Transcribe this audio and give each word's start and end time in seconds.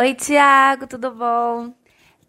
Oi, 0.00 0.14
Tiago, 0.14 0.86
tudo 0.86 1.10
bom? 1.10 1.74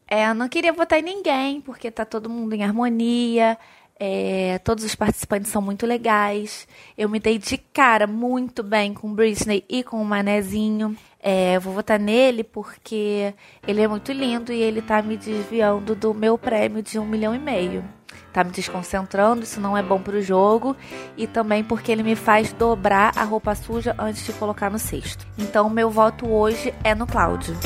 É, 0.06 0.28
eu 0.28 0.36
não 0.36 0.50
queria 0.50 0.74
votar 0.74 1.00
em 1.00 1.04
ninguém, 1.04 1.62
porque 1.62 1.90
tá 1.90 2.04
todo 2.04 2.30
mundo 2.30 2.54
em 2.54 2.66
harmonia, 2.66 3.58
é, 3.98 4.60
todos 4.60 4.84
os 4.84 4.94
participantes 4.94 5.50
são 5.50 5.62
muito 5.62 5.86
legais. 5.86 6.68
Eu 6.98 7.08
me 7.08 7.18
dei 7.18 7.38
de 7.38 7.58
cara 7.58 8.06
muito 8.06 8.62
bem 8.62 8.94
com 8.94 9.14
Britney 9.14 9.64
e 9.70 9.86
com 9.86 10.02
o 10.02 10.06
Manezinho. 10.06 10.98
É, 11.18 11.58
vou 11.60 11.74
votar 11.74 11.98
nele 11.98 12.44
porque 12.44 13.34
ele 13.66 13.82
é 13.82 13.88
muito 13.88 14.12
lindo 14.12 14.52
e 14.52 14.62
ele 14.62 14.82
tá 14.82 15.02
me 15.02 15.16
desviando 15.16 15.96
do 15.96 16.14
meu 16.14 16.38
prêmio 16.38 16.84
de 16.84 17.00
um 17.00 17.06
milhão 17.06 17.34
e 17.34 17.40
meio. 17.40 17.86
Tá 18.34 18.44
me 18.44 18.52
desconcentrando, 18.52 19.44
isso 19.44 19.60
não 19.60 19.78
é 19.78 19.84
bom 19.84 20.00
pro 20.00 20.22
jogo. 20.22 20.76
E 21.18 21.28
também 21.28 21.64
porque 21.64 21.92
ele 21.92 22.04
me 22.04 22.16
faz 22.16 22.54
dobrar 22.54 23.12
a 23.16 23.24
roupa 23.24 23.54
suja 23.56 23.94
antes 24.00 24.26
de 24.26 24.32
colocar 24.34 24.70
no 24.70 24.80
cesto. 24.80 25.26
Então, 25.38 25.70
meu 25.70 25.90
voto 25.90 26.32
hoje 26.32 26.74
é 26.84 26.96
no 26.96 27.06
Cláudio. 27.06 27.58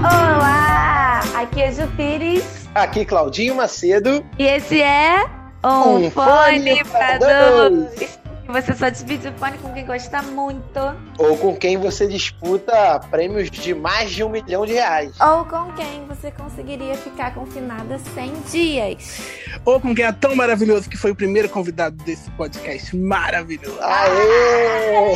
Olá! 0.00 1.20
Aqui 1.34 1.62
é 1.62 1.72
Ju 1.72 1.88
Pires. 1.96 2.68
Aqui 2.74 3.04
Claudinho 3.04 3.56
Macedo. 3.56 4.24
E 4.38 4.44
esse 4.44 4.80
é 4.80 5.24
um, 5.64 6.06
um 6.06 6.10
fone, 6.10 6.10
fone 6.10 6.84
para 6.84 7.18
dois. 7.18 7.98
dois. 7.98 8.21
Você 8.52 8.74
só 8.74 8.90
divide 8.90 9.28
o 9.28 9.32
fone 9.32 9.56
com 9.56 9.72
quem 9.72 9.86
gosta 9.86 10.20
muito. 10.20 10.78
Ou 11.18 11.38
com 11.38 11.56
quem 11.56 11.78
você 11.78 12.06
disputa 12.06 13.00
prêmios 13.10 13.50
de 13.50 13.74
mais 13.74 14.10
de 14.10 14.22
um 14.22 14.28
milhão 14.28 14.66
de 14.66 14.74
reais. 14.74 15.18
Ou 15.18 15.46
com 15.46 15.72
quem 15.72 16.04
você 16.06 16.30
conseguiria 16.30 16.94
ficar 16.94 17.32
confinada 17.32 17.98
100 17.98 18.32
dias. 18.50 19.22
Ou 19.64 19.80
com 19.80 19.94
quem 19.94 20.04
é 20.04 20.12
tão 20.12 20.36
maravilhoso 20.36 20.90
que 20.90 20.98
foi 20.98 21.12
o 21.12 21.16
primeiro 21.16 21.48
convidado 21.48 21.96
desse 22.04 22.30
podcast 22.32 22.94
maravilhoso. 22.94 23.78
Aê! 23.80 25.14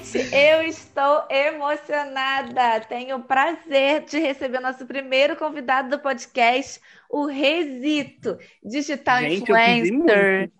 Gente, 0.00 0.34
eu 0.34 0.62
estou 0.62 1.24
emocionada. 1.28 2.80
Tenho 2.88 3.18
o 3.18 3.22
prazer 3.22 4.06
de 4.06 4.18
receber 4.18 4.60
nosso 4.60 4.86
primeiro 4.86 5.36
convidado 5.36 5.90
do 5.90 5.98
podcast, 5.98 6.80
o 7.10 7.26
Resito, 7.26 8.38
digital 8.64 9.18
Gente, 9.18 9.42
influencer 9.42 10.50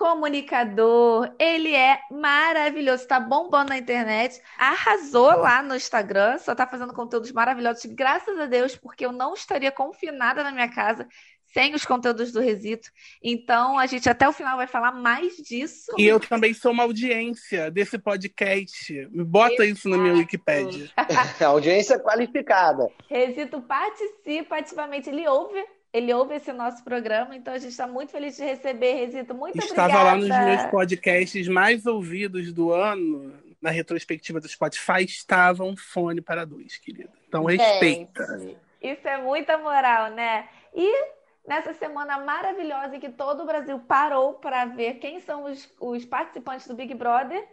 comunicador, 0.00 1.30
ele 1.38 1.74
é 1.74 2.00
maravilhoso, 2.10 3.06
tá 3.06 3.20
bombando 3.20 3.68
na 3.68 3.76
internet, 3.76 4.40
arrasou 4.56 5.26
lá 5.26 5.62
no 5.62 5.76
Instagram, 5.76 6.38
só 6.38 6.54
tá 6.54 6.66
fazendo 6.66 6.94
conteúdos 6.94 7.30
maravilhosos, 7.32 7.84
graças 7.84 8.38
a 8.38 8.46
Deus, 8.46 8.74
porque 8.74 9.04
eu 9.04 9.12
não 9.12 9.34
estaria 9.34 9.70
confinada 9.70 10.42
na 10.42 10.52
minha 10.52 10.70
casa 10.70 11.06
sem 11.52 11.74
os 11.74 11.84
conteúdos 11.84 12.32
do 12.32 12.40
Resito. 12.40 12.88
Então, 13.22 13.78
a 13.78 13.84
gente 13.84 14.08
até 14.08 14.26
o 14.26 14.32
final 14.32 14.56
vai 14.56 14.66
falar 14.66 14.92
mais 14.92 15.36
disso. 15.36 15.92
E 15.98 16.06
eu 16.06 16.18
também 16.18 16.54
sou 16.54 16.72
uma 16.72 16.84
audiência 16.84 17.70
desse 17.70 17.98
podcast. 17.98 19.06
Bota 19.12 19.64
Exato. 19.64 19.64
isso 19.64 19.88
na 19.88 19.98
minha 19.98 20.14
Wikipédia. 20.14 20.90
audiência 21.44 21.98
qualificada. 21.98 22.88
Resito 23.06 23.60
participa 23.60 24.56
ativamente, 24.56 25.10
ele 25.10 25.28
ouve 25.28 25.62
ele 25.92 26.12
ouve 26.14 26.34
esse 26.34 26.52
nosso 26.52 26.84
programa, 26.84 27.34
então 27.36 27.52
a 27.52 27.58
gente 27.58 27.72
está 27.72 27.86
muito 27.86 28.12
feliz 28.12 28.36
de 28.36 28.44
receber, 28.44 28.94
Resito. 28.94 29.34
Muito 29.34 29.58
Estava 29.58 30.10
obrigada. 30.10 30.10
lá 30.10 30.16
nos 30.16 30.56
meus 30.56 30.70
podcasts 30.70 31.48
mais 31.48 31.84
ouvidos 31.84 32.52
do 32.52 32.72
ano, 32.72 33.32
na 33.60 33.70
retrospectiva 33.70 34.40
do 34.40 34.48
Spotify, 34.48 35.04
estava 35.04 35.64
um 35.64 35.76
fone 35.76 36.20
para 36.20 36.44
dois, 36.44 36.76
querido. 36.76 37.10
Então 37.28 37.44
respeita. 37.44 38.38
Gente, 38.38 38.56
isso 38.80 39.06
é 39.06 39.18
muita 39.18 39.58
moral, 39.58 40.10
né? 40.12 40.48
E 40.74 41.08
nessa 41.46 41.74
semana 41.74 42.18
maravilhosa 42.18 42.96
em 42.96 43.00
que 43.00 43.10
todo 43.10 43.42
o 43.42 43.46
Brasil 43.46 43.78
parou 43.80 44.34
para 44.34 44.64
ver 44.66 44.94
quem 44.94 45.20
são 45.20 45.44
os, 45.44 45.68
os 45.80 46.04
participantes 46.04 46.68
do 46.68 46.74
Big 46.74 46.94
Brother 46.94 47.44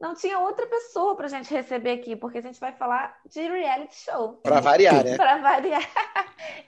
não 0.00 0.14
tinha 0.14 0.38
outra 0.38 0.66
pessoa 0.66 1.14
pra 1.16 1.28
gente 1.28 1.52
receber 1.52 1.92
aqui, 1.92 2.16
porque 2.16 2.38
a 2.38 2.42
gente 2.42 2.58
vai 2.58 2.72
falar 2.72 3.16
de 3.26 3.40
reality 3.40 3.96
show. 3.96 4.34
Pra 4.42 4.60
variar, 4.60 5.04
né? 5.04 5.16
pra 5.16 5.38
variar. 5.38 5.88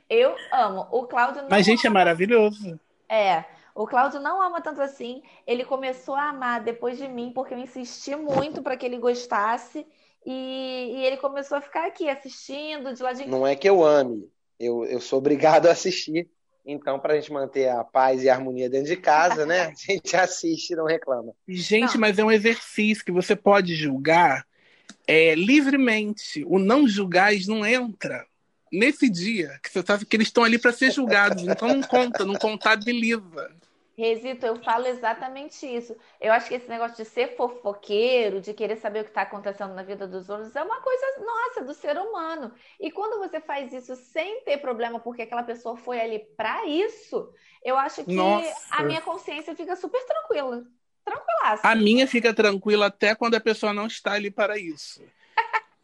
Eu 0.08 0.34
amo. 0.52 0.86
O 0.90 1.06
Cláudio 1.06 1.42
não. 1.42 1.48
Mas, 1.50 1.66
gente, 1.66 1.86
é 1.86 1.90
maravilhoso. 1.90 2.78
É. 3.08 3.44
O 3.74 3.86
Cláudio 3.86 4.20
não 4.20 4.40
ama 4.40 4.60
tanto 4.60 4.80
assim. 4.80 5.22
Ele 5.46 5.64
começou 5.64 6.14
a 6.14 6.30
amar 6.30 6.62
depois 6.62 6.96
de 6.96 7.06
mim, 7.08 7.32
porque 7.34 7.52
eu 7.52 7.58
insisti 7.58 8.16
muito 8.16 8.62
para 8.62 8.76
que 8.76 8.86
ele 8.86 8.98
gostasse. 8.98 9.86
E, 10.24 10.94
e, 10.96 11.04
ele 11.04 11.18
começou 11.18 11.58
a 11.58 11.60
ficar 11.60 11.86
aqui 11.86 12.08
assistindo, 12.08 12.94
de 12.94 13.02
ladinho. 13.02 13.28
Não 13.28 13.46
é 13.46 13.54
que 13.54 13.68
eu 13.68 13.84
ame. 13.84 14.28
Eu, 14.58 14.84
eu 14.86 15.00
sou 15.00 15.18
obrigado 15.18 15.66
a 15.66 15.72
assistir. 15.72 16.28
Então, 16.66 16.98
para 16.98 17.12
a 17.12 17.16
gente 17.16 17.32
manter 17.32 17.68
a 17.68 17.84
paz 17.84 18.24
e 18.24 18.28
a 18.28 18.34
harmonia 18.34 18.68
dentro 18.68 18.88
de 18.88 18.96
casa, 18.96 19.46
né? 19.46 19.66
A 19.66 19.72
gente 19.92 20.16
assiste 20.16 20.70
e 20.72 20.76
não 20.76 20.84
reclama. 20.84 21.32
Gente, 21.46 21.94
não. 21.94 22.00
mas 22.00 22.18
é 22.18 22.24
um 22.24 22.32
exercício 22.32 23.04
que 23.04 23.12
você 23.12 23.36
pode 23.36 23.74
julgar 23.76 24.44
é, 25.06 25.34
livremente. 25.36 26.44
O 26.46 26.58
não 26.58 26.88
julgar 26.88 27.32
não 27.46 27.64
entra 27.64 28.26
nesse 28.72 29.08
dia 29.08 29.58
que 29.62 29.70
você 29.70 29.82
sabe 29.86 30.04
que 30.04 30.16
eles 30.16 30.26
estão 30.26 30.42
ali 30.42 30.58
para 30.58 30.72
ser 30.72 30.90
julgados. 30.90 31.44
Então 31.44 31.68
não 31.68 31.82
conta, 31.82 32.24
não 32.24 32.34
contabiliza. 32.34 33.50
Resito, 33.96 34.44
eu 34.44 34.62
falo 34.62 34.86
exatamente 34.86 35.66
isso. 35.66 35.96
Eu 36.20 36.30
acho 36.30 36.48
que 36.48 36.54
esse 36.54 36.68
negócio 36.68 36.96
de 36.98 37.08
ser 37.08 37.34
fofoqueiro, 37.34 38.42
de 38.42 38.52
querer 38.52 38.76
saber 38.76 39.00
o 39.00 39.04
que 39.04 39.10
está 39.10 39.22
acontecendo 39.22 39.72
na 39.72 39.82
vida 39.82 40.06
dos 40.06 40.28
outros, 40.28 40.54
é 40.54 40.62
uma 40.62 40.82
coisa 40.82 41.06
nossa, 41.24 41.64
do 41.64 41.72
ser 41.72 41.96
humano. 41.96 42.52
E 42.78 42.90
quando 42.90 43.18
você 43.18 43.40
faz 43.40 43.72
isso 43.72 43.96
sem 43.96 44.42
ter 44.42 44.58
problema, 44.58 45.00
porque 45.00 45.22
aquela 45.22 45.42
pessoa 45.42 45.78
foi 45.78 45.98
ali 45.98 46.18
para 46.36 46.66
isso, 46.66 47.32
eu 47.64 47.78
acho 47.78 48.04
que 48.04 48.14
nossa. 48.14 48.54
a 48.70 48.82
minha 48.82 49.00
consciência 49.00 49.56
fica 49.56 49.74
super 49.74 50.04
tranquila. 50.04 50.64
Tranquilaça. 51.02 51.66
A 51.66 51.74
minha 51.74 52.06
fica 52.06 52.34
tranquila 52.34 52.86
até 52.86 53.14
quando 53.14 53.36
a 53.36 53.40
pessoa 53.40 53.72
não 53.72 53.86
está 53.86 54.12
ali 54.12 54.30
para 54.30 54.58
isso. 54.58 55.02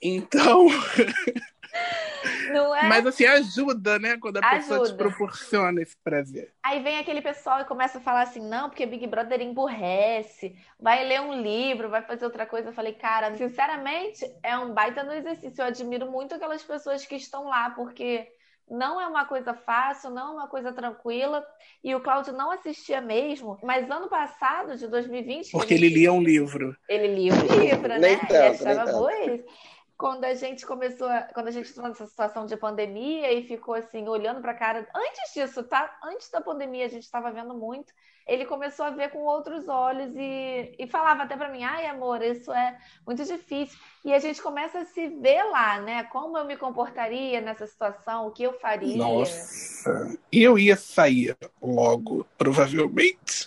Então. 0.02 0.66
Não 2.52 2.74
é? 2.74 2.88
Mas 2.88 3.06
assim, 3.06 3.24
ajuda, 3.24 3.98
né? 3.98 4.16
Quando 4.18 4.38
a 4.38 4.40
ajuda. 4.40 4.56
pessoa 4.56 4.88
te 4.88 4.94
proporciona 4.94 5.82
esse 5.82 5.96
prazer. 6.02 6.52
Aí 6.62 6.82
vem 6.82 6.98
aquele 6.98 7.20
pessoal 7.20 7.60
e 7.60 7.64
começa 7.64 7.98
a 7.98 8.00
falar 8.00 8.22
assim: 8.22 8.40
não, 8.40 8.68
porque 8.68 8.86
Big 8.86 9.06
Brother 9.06 9.40
emburrece, 9.40 10.56
vai 10.78 11.04
ler 11.04 11.20
um 11.20 11.40
livro, 11.40 11.90
vai 11.90 12.02
fazer 12.02 12.24
outra 12.24 12.46
coisa. 12.46 12.68
Eu 12.70 12.72
falei, 12.72 12.94
cara, 12.94 13.34
sinceramente, 13.36 14.24
é 14.42 14.56
um 14.56 14.72
baita 14.72 15.02
no 15.02 15.12
exercício. 15.12 15.62
Eu 15.62 15.66
admiro 15.66 16.10
muito 16.10 16.34
aquelas 16.34 16.62
pessoas 16.62 17.04
que 17.04 17.16
estão 17.16 17.44
lá, 17.44 17.70
porque 17.70 18.26
não 18.70 19.00
é 19.00 19.06
uma 19.06 19.26
coisa 19.26 19.52
fácil, 19.54 20.10
não 20.10 20.28
é 20.28 20.34
uma 20.34 20.48
coisa 20.48 20.72
tranquila. 20.72 21.44
E 21.84 21.94
o 21.94 22.00
Cláudio 22.00 22.32
não 22.32 22.50
assistia 22.50 23.00
mesmo, 23.00 23.58
mas 23.62 23.90
ano 23.90 24.08
passado, 24.08 24.76
de 24.76 24.86
2020. 24.86 25.50
Porque 25.50 25.74
ele, 25.74 25.86
ele 25.86 25.94
lia 25.96 26.12
um 26.12 26.22
livro. 26.22 26.76
Ele 26.88 27.08
lia 27.08 27.34
um 27.34 27.60
livro, 27.60 27.88
né? 27.88 27.98
Nem 27.98 28.18
tanto, 28.18 28.34
ele 28.34 28.70
achava 28.70 28.92
boa 28.92 29.14
isso 29.26 29.44
quando 30.02 30.24
a 30.24 30.34
gente 30.34 30.66
começou, 30.66 31.06
a, 31.06 31.20
quando 31.32 31.46
a 31.46 31.50
gente 31.52 31.70
entrou 31.70 31.86
nessa 31.86 32.08
situação 32.08 32.44
de 32.44 32.56
pandemia 32.56 33.32
e 33.32 33.46
ficou 33.46 33.72
assim, 33.72 34.08
olhando 34.08 34.40
para 34.40 34.50
a 34.50 34.56
cara. 34.56 34.84
Antes 34.92 35.32
disso, 35.32 35.62
tá? 35.62 35.96
Antes 36.02 36.28
da 36.28 36.40
pandemia, 36.40 36.86
a 36.86 36.88
gente 36.88 37.04
estava 37.04 37.30
vendo 37.30 37.54
muito. 37.54 37.92
Ele 38.26 38.44
começou 38.44 38.84
a 38.84 38.90
ver 38.90 39.10
com 39.10 39.20
outros 39.20 39.68
olhos 39.68 40.12
e, 40.16 40.74
e 40.76 40.88
falava 40.88 41.22
até 41.22 41.36
para 41.36 41.48
mim: 41.48 41.62
ai, 41.62 41.86
amor, 41.86 42.20
isso 42.20 42.50
é 42.50 42.76
muito 43.06 43.24
difícil. 43.24 43.78
E 44.04 44.12
a 44.12 44.18
gente 44.18 44.42
começa 44.42 44.80
a 44.80 44.84
se 44.84 45.06
ver 45.06 45.44
lá, 45.44 45.80
né? 45.80 46.02
Como 46.02 46.36
eu 46.36 46.44
me 46.46 46.56
comportaria 46.56 47.40
nessa 47.40 47.68
situação, 47.68 48.26
o 48.26 48.32
que 48.32 48.42
eu 48.42 48.58
faria. 48.58 48.96
Nossa, 48.96 50.18
eu 50.32 50.58
ia 50.58 50.74
sair 50.74 51.36
logo, 51.62 52.26
provavelmente. 52.36 53.46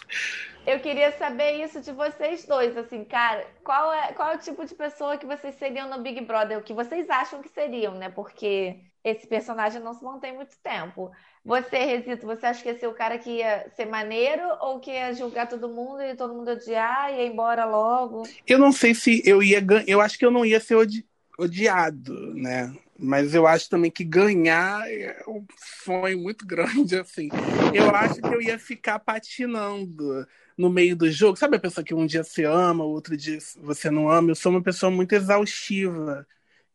Eu 0.65 0.79
queria 0.79 1.11
saber 1.11 1.63
isso 1.63 1.79
de 1.79 1.91
vocês 1.91 2.43
dois, 2.45 2.75
assim, 2.75 3.03
cara, 3.03 3.45
qual 3.63 3.93
é, 3.93 4.13
qual 4.13 4.31
é 4.31 4.35
o 4.35 4.39
tipo 4.39 4.65
de 4.65 4.73
pessoa 4.73 5.15
que 5.15 5.25
vocês 5.25 5.53
seriam 5.55 5.87
no 5.87 6.01
Big 6.01 6.21
Brother? 6.21 6.57
O 6.57 6.63
que 6.63 6.73
vocês 6.73 7.07
acham 7.07 7.39
que 7.39 7.49
seriam, 7.49 7.93
né? 7.93 8.09
Porque 8.09 8.79
esse 9.03 9.27
personagem 9.27 9.79
não 9.79 9.93
se 9.93 10.03
mantém 10.03 10.33
muito 10.33 10.57
tempo. 10.63 11.11
Você, 11.45 11.77
Resito, 11.77 12.25
você 12.25 12.47
acha 12.47 12.63
que 12.63 12.69
ia 12.69 12.79
ser 12.79 12.87
o 12.87 12.95
cara 12.95 13.19
que 13.19 13.29
ia 13.29 13.69
ser 13.75 13.85
maneiro 13.85 14.41
ou 14.59 14.79
que 14.79 14.89
ia 14.89 15.13
julgar 15.13 15.47
todo 15.47 15.69
mundo 15.69 16.01
e 16.01 16.15
todo 16.15 16.33
mundo 16.33 16.49
odiar 16.49 17.13
e 17.13 17.23
ir 17.23 17.31
embora 17.31 17.65
logo? 17.65 18.23
Eu 18.47 18.57
não 18.57 18.71
sei 18.71 18.95
se 18.95 19.21
eu 19.23 19.43
ia 19.43 19.61
ganhar. 19.61 19.87
Eu 19.87 20.01
acho 20.01 20.17
que 20.17 20.25
eu 20.25 20.31
não 20.31 20.43
ia 20.43 20.59
ser 20.59 20.73
odi 20.73 21.05
odiado, 21.37 22.33
né? 22.33 22.73
Mas 22.97 23.35
eu 23.35 23.45
acho 23.45 23.69
também 23.69 23.91
que 23.91 24.03
ganhar 24.03 24.89
é 24.89 25.23
um 25.27 25.45
sonho 25.83 26.17
muito 26.17 26.43
grande, 26.47 26.97
assim. 26.97 27.29
Eu 27.71 27.93
acho 27.93 28.15
que 28.15 28.33
eu 28.33 28.41
ia 28.41 28.57
ficar 28.57 28.97
patinando 28.97 30.25
no 30.57 30.69
meio 30.69 30.95
do 30.95 31.11
jogo. 31.11 31.37
Sabe 31.37 31.57
a 31.57 31.59
pessoa 31.59 31.83
que 31.83 31.93
um 31.93 32.05
dia 32.05 32.23
você 32.23 32.45
ama, 32.45 32.83
outro 32.83 33.15
dia 33.17 33.37
você 33.57 33.89
não 33.89 34.09
ama? 34.09 34.31
Eu 34.31 34.35
sou 34.35 34.51
uma 34.51 34.63
pessoa 34.63 34.91
muito 34.91 35.13
exaustiva. 35.13 36.25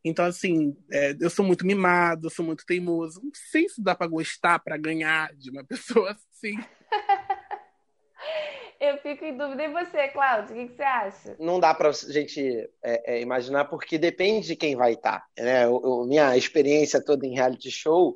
Então, 0.03 0.25
assim, 0.25 0.75
é, 0.91 1.15
eu 1.19 1.29
sou 1.29 1.45
muito 1.45 1.65
mimado, 1.65 2.27
eu 2.27 2.31
sou 2.31 2.43
muito 2.43 2.65
teimoso. 2.65 3.21
Não 3.23 3.31
sei 3.33 3.69
se 3.69 3.81
dá 3.81 3.93
para 3.95 4.07
gostar, 4.07 4.59
para 4.59 4.77
ganhar 4.77 5.33
de 5.35 5.49
uma 5.49 5.63
pessoa 5.65 6.11
assim. 6.11 6.57
eu 8.79 8.97
fico 8.97 9.23
em 9.23 9.37
dúvida. 9.37 9.63
E 9.63 9.71
você, 9.71 10.07
Cláudio, 10.07 10.55
o 10.55 10.57
que, 10.57 10.67
que 10.67 10.75
você 10.75 10.83
acha? 10.83 11.35
Não 11.39 11.59
dá 11.59 11.73
para 11.73 11.89
a 11.89 11.93
gente 11.93 12.41
é, 12.83 13.15
é, 13.15 13.21
imaginar, 13.21 13.65
porque 13.65 13.97
depende 13.97 14.47
de 14.47 14.55
quem 14.55 14.75
vai 14.75 14.93
estar. 14.93 15.19
Tá, 15.35 15.43
né? 15.43 15.65
Eu, 15.65 16.05
minha 16.07 16.35
experiência 16.35 17.03
toda 17.03 17.25
em 17.25 17.35
reality 17.35 17.69
show 17.69 18.15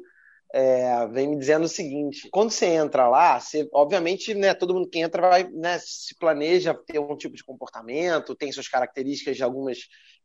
é, 0.53 1.07
vem 1.07 1.27
me 1.27 1.37
dizendo 1.37 1.65
o 1.65 1.69
seguinte: 1.69 2.29
quando 2.31 2.51
você 2.51 2.65
entra 2.67 3.07
lá, 3.07 3.39
você, 3.39 3.67
obviamente, 3.73 4.33
né, 4.33 4.53
todo 4.53 4.73
mundo 4.73 4.89
que 4.89 4.99
entra 4.99 5.29
vai 5.29 5.43
né, 5.43 5.79
se 5.79 6.15
planeja 6.17 6.73
ter 6.73 6.99
um 6.99 7.15
tipo 7.17 7.35
de 7.35 7.43
comportamento, 7.43 8.35
tem 8.35 8.51
suas 8.51 8.67
características 8.67 9.35
de 9.35 9.43
algumas 9.43 9.79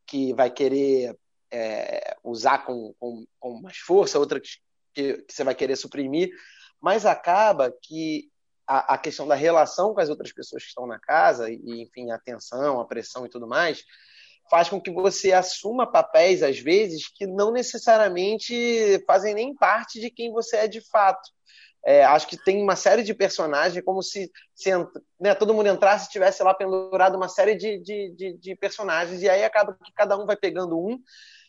que 0.05 0.33
vai 0.33 0.49
querer 0.49 1.15
é, 1.51 2.15
usar 2.23 2.65
com, 2.65 2.93
com, 2.99 3.25
com, 3.39 3.61
mais 3.61 3.77
força, 3.77 4.19
outra 4.19 4.39
que, 4.39 4.49
que, 4.93 5.25
você 5.27 5.43
vai 5.43 5.53
querer 5.53 5.75
suprimir, 5.75 6.31
mas 6.79 7.05
acaba 7.05 7.71
que 7.81 8.29
a, 8.65 8.93
a, 8.93 8.97
questão 8.97 9.27
da 9.27 9.35
relação 9.35 9.93
com 9.93 9.99
as 9.99 10.09
outras 10.09 10.31
pessoas 10.31 10.63
que 10.63 10.69
estão 10.69 10.87
na 10.87 10.99
casa, 10.99 11.51
e 11.51 11.81
enfim, 11.81 12.09
a 12.11 12.17
tensão, 12.17 12.79
a 12.79 12.85
pressão 12.85 13.25
e 13.25 13.29
tudo 13.29 13.47
mais, 13.47 13.83
faz 14.51 14.67
com 14.67 14.81
que 14.81 14.91
você 14.91 15.31
assuma 15.31 15.89
papéis, 15.89 16.43
às 16.43 16.59
vezes, 16.59 17.07
que 17.07 17.25
não 17.25 17.53
necessariamente 17.53 19.01
fazem 19.07 19.33
nem 19.33 19.55
parte 19.55 19.97
de 19.97 20.11
quem 20.11 20.29
você 20.29 20.57
é 20.57 20.67
de 20.67 20.81
fato. 20.81 21.29
É, 21.85 22.03
acho 22.03 22.27
que 22.27 22.35
tem 22.35 22.61
uma 22.61 22.75
série 22.75 23.01
de 23.01 23.13
personagens, 23.13 23.83
como 23.85 24.03
se, 24.03 24.29
se 24.53 24.69
né, 25.17 25.33
todo 25.33 25.53
mundo 25.53 25.69
entrasse 25.69 26.07
e 26.07 26.11
tivesse 26.11 26.43
lá 26.43 26.53
pendurado 26.53 27.15
uma 27.15 27.29
série 27.29 27.55
de, 27.55 27.79
de, 27.79 28.13
de, 28.13 28.37
de, 28.37 28.55
personagens, 28.57 29.23
e 29.23 29.29
aí 29.29 29.41
acaba 29.41 29.75
que 29.81 29.91
cada 29.93 30.17
um 30.17 30.25
vai 30.25 30.35
pegando 30.35 30.77
um. 30.77 30.99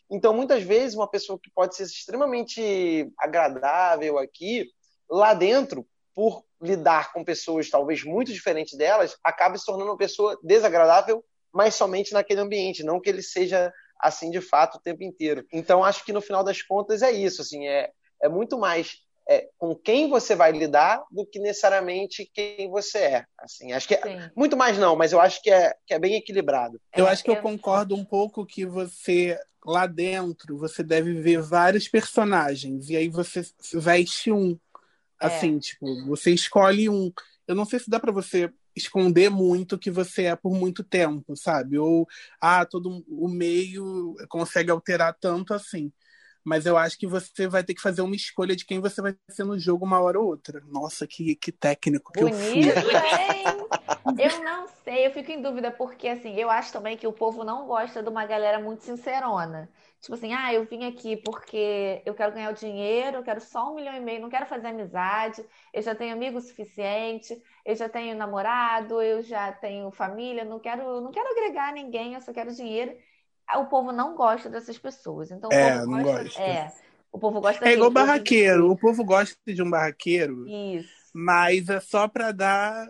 Então, 0.09 0.33
muitas 0.33 0.63
vezes, 0.63 0.95
uma 0.95 1.09
pessoa 1.09 1.37
que 1.37 1.51
pode 1.51 1.75
ser 1.75 1.83
extremamente 1.83 3.11
agradável 3.19 4.17
aqui, 4.17 4.69
lá 5.09 5.33
dentro, 5.33 5.85
por 6.15 6.45
lidar 6.61 7.11
com 7.11 7.21
pessoas 7.21 7.69
talvez 7.69 8.01
muito 8.05 8.31
diferentes 8.31 8.77
delas, 8.77 9.17
acaba 9.21 9.57
se 9.57 9.65
tornando 9.65 9.91
uma 9.91 9.97
pessoa 9.97 10.39
desagradável, 10.41 11.23
mas 11.53 11.75
somente 11.75 12.13
naquele 12.13 12.41
ambiente, 12.41 12.83
não 12.83 12.99
que 12.99 13.09
ele 13.09 13.21
seja 13.21 13.71
assim 13.99 14.29
de 14.29 14.41
fato 14.41 14.75
o 14.75 14.81
tempo 14.81 15.03
inteiro. 15.03 15.45
Então, 15.51 15.83
acho 15.83 16.03
que 16.03 16.11
no 16.11 16.21
final 16.21 16.43
das 16.43 16.61
contas 16.61 17.01
é 17.01 17.11
isso, 17.11 17.41
assim, 17.41 17.67
é, 17.67 17.91
é 18.21 18.27
muito 18.27 18.57
mais 18.57 18.97
é, 19.29 19.47
com 19.57 19.73
quem 19.73 20.09
você 20.09 20.35
vai 20.35 20.51
lidar 20.51 21.01
do 21.09 21.25
que 21.25 21.39
necessariamente 21.39 22.29
quem 22.33 22.69
você 22.69 22.97
é. 22.97 23.25
Assim, 23.37 23.71
acho 23.71 23.87
que 23.87 23.95
é, 23.95 24.31
muito 24.35 24.57
mais 24.57 24.77
não, 24.77 24.95
mas 24.95 25.13
eu 25.13 25.21
acho 25.21 25.41
que 25.41 25.49
é, 25.49 25.73
que 25.85 25.93
é 25.93 25.99
bem 25.99 26.15
equilibrado. 26.15 26.79
Eu 26.95 27.07
acho 27.07 27.23
que 27.23 27.31
eu 27.31 27.37
concordo 27.37 27.95
um 27.95 28.03
pouco 28.03 28.45
que 28.45 28.65
você 28.65 29.39
lá 29.65 29.87
dentro 29.87 30.57
você 30.57 30.83
deve 30.83 31.13
ver 31.21 31.41
vários 31.41 31.87
personagens 31.87 32.89
e 32.89 32.97
aí 32.97 33.07
você 33.07 33.45
veste 33.73 34.31
um. 34.31 34.57
É. 35.21 35.27
Assim, 35.27 35.57
tipo, 35.57 36.05
você 36.05 36.31
escolhe 36.31 36.89
um. 36.89 37.11
Eu 37.47 37.55
não 37.55 37.63
sei 37.65 37.79
se 37.79 37.89
dá 37.89 37.99
para 37.99 38.11
você 38.11 38.51
esconder 38.75 39.29
muito 39.29 39.77
que 39.77 39.91
você 39.91 40.23
é 40.23 40.35
por 40.35 40.53
muito 40.53 40.83
tempo, 40.83 41.35
sabe? 41.35 41.77
Ou 41.77 42.07
ah, 42.41 42.65
todo 42.65 43.03
o 43.07 43.27
meio 43.27 44.15
consegue 44.29 44.71
alterar 44.71 45.15
tanto 45.19 45.53
assim 45.53 45.91
mas 46.43 46.65
eu 46.65 46.77
acho 46.77 46.97
que 46.97 47.07
você 47.07 47.47
vai 47.47 47.63
ter 47.63 47.73
que 47.73 47.81
fazer 47.81 48.01
uma 48.01 48.15
escolha 48.15 48.55
de 48.55 48.65
quem 48.65 48.79
você 48.79 49.01
vai 49.01 49.15
ser 49.29 49.45
no 49.45 49.57
jogo 49.57 49.85
uma 49.85 50.01
hora 50.01 50.19
ou 50.19 50.27
outra. 50.27 50.61
Nossa, 50.67 51.07
que, 51.07 51.35
que 51.35 51.51
técnico 51.51 52.11
que 52.11 52.19
Bonito, 52.19 52.67
eu 52.67 52.81
fui. 52.81 52.93
Hein? 52.95 53.43
Eu 54.19 54.43
não 54.43 54.67
sei, 54.83 55.07
eu 55.07 55.11
fico 55.11 55.31
em 55.31 55.41
dúvida, 55.41 55.71
porque 55.71 56.07
assim, 56.09 56.35
eu 56.35 56.49
acho 56.49 56.73
também 56.73 56.97
que 56.97 57.07
o 57.07 57.13
povo 57.13 57.43
não 57.43 57.65
gosta 57.65 58.03
de 58.03 58.09
uma 58.09 58.25
galera 58.25 58.59
muito 58.59 58.83
sincerona. 58.83 59.69
Tipo 60.03 60.15
assim, 60.15 60.33
ah, 60.33 60.53
eu 60.53 60.65
vim 60.65 60.85
aqui 60.85 61.15
porque 61.17 62.03
eu 62.05 62.13
quero 62.13 62.33
ganhar 62.33 62.51
o 62.51 62.55
dinheiro, 62.55 63.17
eu 63.17 63.23
quero 63.23 63.39
só 63.39 63.71
um 63.71 63.75
milhão 63.75 63.95
e 63.95 64.01
meio, 64.01 64.21
não 64.21 64.29
quero 64.29 64.45
fazer 64.45 64.67
amizade, 64.67 65.43
eu 65.73 65.81
já 65.81 65.95
tenho 65.95 66.13
amigo 66.13 66.39
suficiente, 66.41 67.41
eu 67.65 67.73
já 67.73 67.87
tenho 67.87 68.15
namorado, 68.15 69.01
eu 69.01 69.21
já 69.21 69.51
tenho 69.53 69.89
família, 69.91 70.43
não 70.43 70.59
quero, 70.59 70.99
não 70.99 71.09
quero 71.09 71.31
agregar 71.31 71.73
ninguém, 71.73 72.13
eu 72.13 72.21
só 72.21 72.33
quero 72.33 72.53
dinheiro 72.53 72.93
o 73.57 73.65
povo 73.65 73.91
não 73.91 74.15
gosta 74.15 74.49
dessas 74.49 74.77
pessoas. 74.77 75.31
Então, 75.31 75.49
o 75.49 75.53
é, 75.53 75.79
povo 75.79 75.91
não 75.91 76.03
gosta, 76.03 76.23
gosta. 76.23 76.41
É, 76.41 76.71
o 77.11 77.19
povo 77.19 77.41
gosta 77.41 77.69
É 77.69 77.73
igual 77.73 77.91
barraqueiro. 77.91 78.71
O 78.71 78.77
povo 78.77 79.03
gosta 79.03 79.35
de 79.45 79.61
um 79.61 79.69
barraqueiro. 79.69 80.47
Isso. 80.47 80.89
Mas 81.13 81.69
é 81.69 81.79
só 81.79 82.07
para 82.07 82.31
dar 82.31 82.87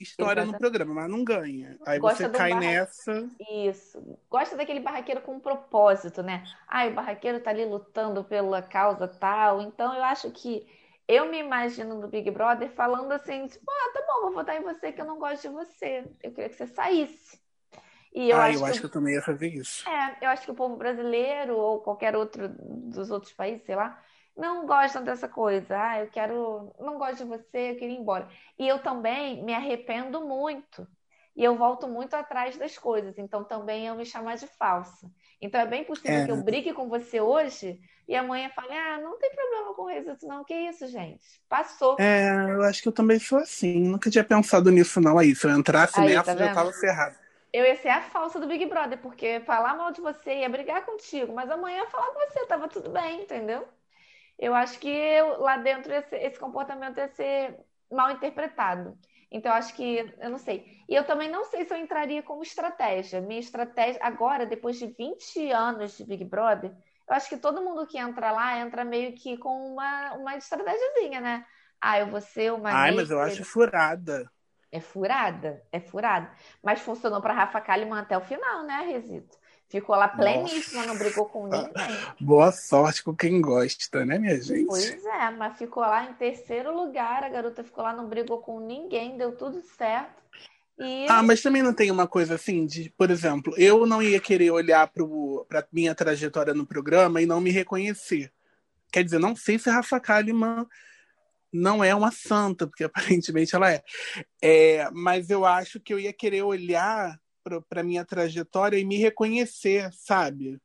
história 0.00 0.42
Exato. 0.42 0.52
no 0.52 0.58
programa, 0.58 0.94
mas 0.94 1.10
não 1.10 1.24
ganha. 1.24 1.76
Aí 1.86 1.98
gosta 1.98 2.24
você 2.24 2.30
cai 2.36 2.50
barra... 2.50 2.60
nessa. 2.60 3.28
Isso. 3.50 4.18
Gosta 4.30 4.56
daquele 4.56 4.80
barraqueiro 4.80 5.20
com 5.20 5.34
um 5.34 5.40
propósito, 5.40 6.22
né? 6.22 6.44
Ah, 6.66 6.86
o 6.86 6.94
barraqueiro 6.94 7.40
tá 7.40 7.50
ali 7.50 7.64
lutando 7.64 8.24
pela 8.24 8.62
causa 8.62 9.08
tal. 9.08 9.62
Então 9.62 9.94
eu 9.94 10.04
acho 10.04 10.30
que 10.30 10.66
eu 11.06 11.30
me 11.30 11.38
imagino 11.38 11.94
no 11.94 12.08
Big 12.08 12.30
Brother 12.30 12.70
falando 12.70 13.12
assim, 13.12 13.46
tipo, 13.46 13.64
ah, 13.70 13.92
tá 13.94 14.04
bom, 14.06 14.22
vou 14.22 14.34
votar 14.34 14.56
em 14.56 14.62
você 14.62 14.92
que 14.92 15.00
eu 15.00 15.06
não 15.06 15.18
gosto 15.18 15.42
de 15.42 15.54
você. 15.54 16.04
Eu 16.22 16.32
queria 16.32 16.50
que 16.50 16.56
você 16.56 16.66
saísse. 16.66 17.40
E 18.14 18.30
eu 18.30 18.36
ah, 18.36 18.46
acho 18.46 18.58
eu 18.58 18.64
acho 18.66 18.80
que, 18.80 18.86
eu 18.86 18.90
também 18.90 19.14
ia 19.14 19.22
fazer 19.22 19.48
isso. 19.48 19.88
É, 19.88 20.16
eu 20.22 20.28
acho 20.28 20.44
que 20.44 20.50
o 20.50 20.54
povo 20.54 20.76
brasileiro 20.76 21.56
ou 21.56 21.80
qualquer 21.80 22.16
outro 22.16 22.48
dos 22.48 23.10
outros 23.10 23.32
países, 23.32 23.64
sei 23.64 23.76
lá, 23.76 24.02
não 24.38 24.66
gostam 24.66 25.02
dessa 25.02 25.28
coisa. 25.28 25.76
Ah, 25.76 26.00
eu 26.00 26.06
quero, 26.08 26.72
não 26.78 26.96
gosto 26.96 27.18
de 27.18 27.24
você, 27.24 27.72
eu 27.72 27.76
queria 27.76 27.96
ir 27.96 27.98
embora. 27.98 28.28
E 28.58 28.66
eu 28.66 28.78
também 28.78 29.42
me 29.44 29.52
arrependo 29.52 30.20
muito. 30.24 30.86
E 31.36 31.44
eu 31.44 31.56
volto 31.56 31.86
muito 31.86 32.14
atrás 32.14 32.56
das 32.56 32.78
coisas. 32.78 33.18
Então 33.18 33.44
também 33.44 33.86
eu 33.86 33.96
me 33.96 34.06
chamar 34.06 34.36
de 34.36 34.46
falsa. 34.46 35.10
Então 35.40 35.60
é 35.60 35.66
bem 35.66 35.84
possível 35.84 36.18
é. 36.18 36.24
que 36.24 36.30
eu 36.30 36.42
brigue 36.42 36.72
com 36.72 36.88
você 36.88 37.20
hoje 37.20 37.80
e 38.08 38.14
amanhã 38.14 38.48
fale: 38.50 38.72
ah, 38.72 38.98
não 39.00 39.18
tem 39.18 39.30
problema 39.30 39.74
com 39.74 39.82
o 39.82 39.88
resultado, 39.88 40.28
não. 40.28 40.44
Que 40.44 40.54
isso, 40.54 40.86
gente? 40.86 41.22
Passou. 41.48 41.96
É, 41.98 42.30
eu 42.50 42.62
acho 42.62 42.82
que 42.82 42.88
eu 42.88 42.92
também 42.92 43.18
sou 43.18 43.38
assim. 43.38 43.80
Nunca 43.80 44.10
tinha 44.10 44.24
pensado 44.24 44.70
nisso, 44.70 45.00
não. 45.00 45.18
Aí, 45.18 45.34
se 45.34 45.46
eu 45.46 45.56
entrasse 45.56 46.00
Aí, 46.00 46.14
nessa, 46.14 46.34
tá 46.34 46.46
eu 46.46 46.54
tava 46.54 46.72
ferrado 46.72 47.16
eu 47.52 47.64
ia 47.64 47.76
ser 47.76 47.88
a 47.88 48.02
falsa 48.02 48.38
do 48.38 48.46
Big 48.46 48.66
Brother, 48.66 48.98
porque 48.98 49.40
falar 49.40 49.74
mal 49.74 49.90
de 49.90 50.00
você 50.00 50.40
ia 50.40 50.48
brigar 50.48 50.84
contigo, 50.84 51.32
mas 51.32 51.50
amanhã 51.50 51.86
falar 51.86 52.08
com 52.08 52.20
você, 52.20 52.46
tava 52.46 52.68
tudo 52.68 52.90
bem, 52.90 53.22
entendeu? 53.22 53.66
Eu 54.38 54.54
acho 54.54 54.78
que 54.78 54.88
eu, 54.88 55.40
lá 55.40 55.56
dentro 55.56 55.92
esse, 55.92 56.14
esse, 56.16 56.38
comportamento 56.38 56.98
ia 56.98 57.08
ser 57.08 57.58
mal 57.90 58.10
interpretado. 58.10 58.96
Então, 59.30 59.52
eu 59.52 59.58
acho 59.58 59.74
que, 59.74 60.14
eu 60.20 60.30
não 60.30 60.38
sei. 60.38 60.64
E 60.88 60.94
eu 60.94 61.04
também 61.04 61.28
não 61.28 61.44
sei 61.44 61.64
se 61.64 61.74
eu 61.74 61.78
entraria 61.78 62.22
como 62.22 62.42
estratégia. 62.42 63.20
Minha 63.20 63.40
estratégia, 63.40 64.00
agora, 64.02 64.46
depois 64.46 64.78
de 64.78 64.86
20 64.86 65.50
anos 65.50 65.96
de 65.96 66.04
Big 66.04 66.24
Brother, 66.24 66.70
eu 67.08 67.14
acho 67.14 67.28
que 67.28 67.36
todo 67.36 67.62
mundo 67.62 67.86
que 67.86 67.98
entra 67.98 68.30
lá 68.30 68.58
entra 68.58 68.84
meio 68.84 69.14
que 69.14 69.36
com 69.38 69.72
uma, 69.72 70.14
uma 70.14 70.36
estratégiazinha, 70.36 71.20
né? 71.20 71.46
Ah, 71.80 71.98
eu 71.98 72.06
vou 72.06 72.20
ser 72.20 72.52
uma. 72.52 72.70
Ai, 72.70 72.92
mas 72.92 73.10
eu 73.10 73.20
acho 73.20 73.44
furada. 73.44 74.30
É 74.70 74.80
furada, 74.80 75.62
é 75.72 75.80
furada. 75.80 76.30
Mas 76.62 76.80
funcionou 76.80 77.22
para 77.22 77.32
Rafa 77.32 77.60
Kalimann 77.60 78.00
até 78.00 78.16
o 78.16 78.20
final, 78.20 78.64
né, 78.64 78.82
Resito? 78.86 79.38
Ficou 79.68 79.94
lá 79.94 80.08
pleníssima, 80.08 80.86
não 80.86 80.96
brigou 80.96 81.26
com 81.26 81.44
ninguém. 81.46 81.72
Boa 82.18 82.50
sorte 82.50 83.02
com 83.02 83.14
quem 83.14 83.38
gosta, 83.40 84.04
né, 84.04 84.18
minha 84.18 84.40
gente? 84.40 84.66
Pois 84.66 85.04
é, 85.04 85.30
mas 85.30 85.58
ficou 85.58 85.82
lá 85.82 86.08
em 86.08 86.14
terceiro 86.14 86.74
lugar. 86.74 87.22
A 87.22 87.28
garota 87.28 87.62
ficou 87.62 87.84
lá, 87.84 87.92
não 87.92 88.08
brigou 88.08 88.38
com 88.38 88.60
ninguém, 88.60 89.18
deu 89.18 89.36
tudo 89.36 89.60
certo. 89.76 90.22
E... 90.78 91.06
Ah, 91.08 91.22
mas 91.22 91.42
também 91.42 91.62
não 91.62 91.74
tem 91.74 91.90
uma 91.90 92.06
coisa 92.06 92.36
assim 92.36 92.64
de, 92.64 92.88
por 92.96 93.10
exemplo, 93.10 93.52
eu 93.58 93.84
não 93.84 94.00
ia 94.00 94.20
querer 94.20 94.50
olhar 94.50 94.86
para 94.86 95.66
minha 95.70 95.94
trajetória 95.94 96.54
no 96.54 96.64
programa 96.64 97.20
e 97.20 97.26
não 97.26 97.40
me 97.40 97.50
reconhecer. 97.50 98.32
Quer 98.90 99.04
dizer, 99.04 99.18
não 99.18 99.36
sei 99.36 99.58
se 99.58 99.68
Rafa 99.68 100.00
Kalimann 100.00 100.66
não 101.52 101.82
é 101.82 101.94
uma 101.94 102.10
santa, 102.10 102.66
porque 102.66 102.84
aparentemente 102.84 103.54
ela 103.54 103.70
é. 103.70 103.82
é 104.40 104.88
mas 104.92 105.28
eu 105.28 105.44
acho 105.44 105.78
que 105.78 105.92
eu 105.92 105.98
ia 105.98 106.12
querer 106.12 106.42
olhar 106.42 107.20
para 107.68 107.82
minha 107.82 108.04
trajetória 108.04 108.78
e 108.78 108.84
me 108.84 108.96
reconhecer, 108.96 109.90
sabe? 109.92 110.60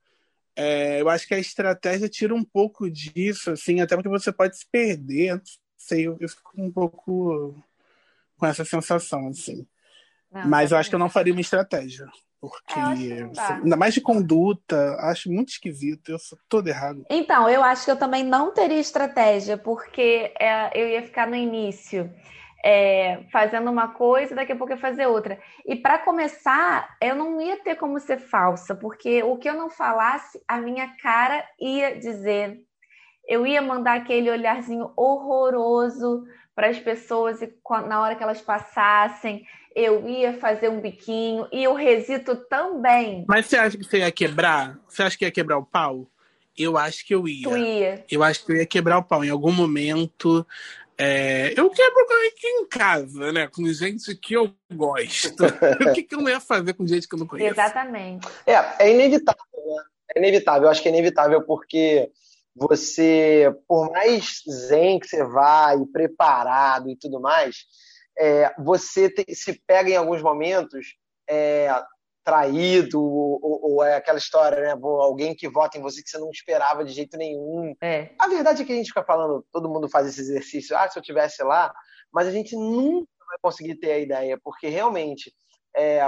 É, 0.56 1.02
eu 1.02 1.10
acho 1.10 1.28
que 1.28 1.34
a 1.34 1.40
estratégia 1.40 2.08
tira 2.08 2.34
um 2.34 2.44
pouco 2.44 2.90
disso, 2.90 3.52
assim, 3.52 3.82
até 3.82 3.96
porque 3.96 4.10
você 4.10 4.32
pode 4.32 4.58
se 4.58 4.66
perder. 4.72 5.36
Não 5.36 5.42
sei, 5.78 6.08
eu, 6.08 6.18
eu 6.20 6.30
fico 6.30 6.52
um 6.58 6.72
pouco 6.72 7.56
com 8.38 8.46
essa 8.46 8.64
sensação, 8.64 9.28
assim. 9.30 9.66
Não, 10.32 10.48
Mas 10.48 10.72
eu 10.72 10.78
acho 10.78 10.90
que 10.90 10.96
eu 10.96 11.00
não 11.00 11.10
faria 11.10 11.34
uma 11.34 11.42
estratégia. 11.42 12.08
Porque, 12.40 12.78
ainda 12.78 13.78
mais 13.78 13.94
de 13.94 14.02
conduta, 14.02 14.98
acho 15.00 15.32
muito 15.32 15.50
esquisito, 15.50 16.12
eu 16.12 16.20
sou 16.20 16.38
todo 16.50 16.68
errado. 16.68 17.06
Então, 17.10 17.50
eu 17.50 17.64
acho 17.64 17.86
que 17.86 17.92
eu 17.92 17.96
também 17.96 18.22
não 18.22 18.54
teria 18.54 18.82
estratégia, 18.82 19.58
porque 19.58 20.34
é, 20.38 20.70
eu 20.78 20.90
ia 20.90 21.02
ficar 21.04 21.26
no 21.26 21.38
início 21.38 22.14
é, 22.64 23.26
fazendo 23.32 23.70
uma 23.70 23.90
coisa, 23.90 24.34
daqui 24.34 24.54
a 24.54 24.56
pouco 24.56 24.72
ia 24.72 24.78
fazer 24.78 25.06
outra. 25.06 25.38
E 25.66 25.76
para 25.76 25.98
começar, 25.98 26.96
eu 27.02 27.16
não 27.16 27.42
ia 27.42 27.58
ter 27.58 27.76
como 27.76 28.00
ser 28.00 28.20
falsa, 28.20 28.74
porque 28.74 29.22
o 29.22 29.38
que 29.38 29.50
eu 29.50 29.54
não 29.54 29.70
falasse, 29.70 30.42
a 30.48 30.58
minha 30.58 30.96
cara 31.02 31.46
ia 31.60 32.00
dizer. 32.00 32.62
Eu 33.28 33.46
ia 33.46 33.62
mandar 33.62 33.98
aquele 33.98 34.30
olharzinho 34.30 34.92
horroroso 34.96 36.24
para 36.56 36.68
as 36.68 36.80
pessoas 36.80 37.42
e 37.42 37.52
na 37.88 38.02
hora 38.02 38.16
que 38.16 38.24
elas 38.24 38.42
passassem 38.42 39.46
eu 39.76 40.08
ia 40.08 40.34
fazer 40.38 40.70
um 40.70 40.80
biquinho 40.80 41.48
e 41.52 41.68
o 41.68 41.74
resito 41.74 42.36
também. 42.36 43.26
Mas 43.28 43.48
você 43.48 43.58
acha 43.58 43.78
que 43.78 43.84
você 43.84 44.00
ia 44.00 44.12
quebrar? 44.12 44.78
Você 44.88 45.04
acha 45.04 45.18
que 45.18 45.26
ia 45.26 45.32
quebrar 45.32 45.58
o 45.58 45.66
pau? 45.66 46.08
Eu 46.56 46.78
acho 46.78 47.06
que 47.06 47.16
eu 47.16 47.28
ia. 47.28 47.50
Tu 47.50 47.58
ia. 47.58 48.06
Eu 48.10 48.24
acho 48.24 48.46
que 48.46 48.52
eu 48.52 48.58
ia 48.58 48.66
quebrar 48.66 49.00
o 49.00 49.04
pau 49.04 49.26
em 49.26 49.30
algum 49.30 49.52
momento. 49.52 50.46
É... 50.98 51.54
eu 51.58 51.70
quebro 51.70 52.06
aqui 52.28 52.48
em 52.48 52.68
casa, 52.68 53.32
né? 53.32 53.48
Com 53.48 53.66
gente 53.68 54.16
que 54.16 54.36
eu 54.36 54.54
gosto. 54.72 55.44
o 55.90 55.94
que, 55.94 56.04
que 56.04 56.16
eu 56.16 56.22
não 56.22 56.30
ia 56.30 56.40
fazer 56.40 56.74
com 56.74 56.86
gente 56.86 57.08
que 57.08 57.16
eu 57.16 57.20
não 57.20 57.28
conheço? 57.28 57.54
Exatamente. 57.54 58.28
É, 58.46 58.86
é 58.86 58.94
inevitável, 58.94 59.42
né? 59.56 59.84
É 60.16 60.20
inevitável. 60.20 60.64
Eu 60.64 60.70
acho 60.70 60.82
que 60.82 60.90
é 60.90 60.92
inevitável 60.92 61.42
porque 61.44 62.12
você, 62.56 63.52
por 63.68 63.92
mais 63.92 64.42
zen 64.48 65.00
que 65.00 65.08
você 65.08 65.24
vá 65.24 65.76
e 65.76 65.86
preparado 65.92 66.90
e 66.90 66.96
tudo 66.96 67.20
mais, 67.20 67.66
é, 68.18 68.54
você 68.60 69.10
te, 69.10 69.34
se 69.34 69.60
pega 69.66 69.90
em 69.90 69.96
alguns 69.96 70.22
momentos 70.22 70.96
é, 71.28 71.70
traído, 72.24 73.02
ou, 73.02 73.60
ou, 73.62 73.84
é 73.84 73.96
aquela 73.96 74.18
história, 74.18 74.62
né? 74.62 74.72
Alguém 74.82 75.36
que 75.36 75.50
vota 75.50 75.78
em 75.78 75.82
você 75.82 76.02
que 76.02 76.10
você 76.10 76.18
não 76.18 76.30
esperava 76.32 76.84
de 76.84 76.94
jeito 76.94 77.18
nenhum. 77.18 77.76
É. 77.82 78.12
A 78.20 78.28
verdade 78.28 78.62
é 78.62 78.66
que 78.66 78.72
a 78.72 78.76
gente 78.76 78.88
fica 78.88 79.04
falando, 79.04 79.46
todo 79.52 79.70
mundo 79.70 79.90
faz 79.90 80.08
esse 80.08 80.22
exercício, 80.22 80.78
ah, 80.78 80.90
se 80.90 80.98
eu 80.98 81.04
tivesse 81.04 81.44
lá, 81.44 81.74
mas 82.12 82.28
a 82.28 82.32
gente 82.32 82.56
nunca 82.56 83.08
vai 83.28 83.38
conseguir 83.42 83.76
ter 83.76 83.92
a 83.92 84.00
ideia, 84.00 84.40
porque 84.42 84.68
realmente 84.68 85.34
é, 85.76 86.02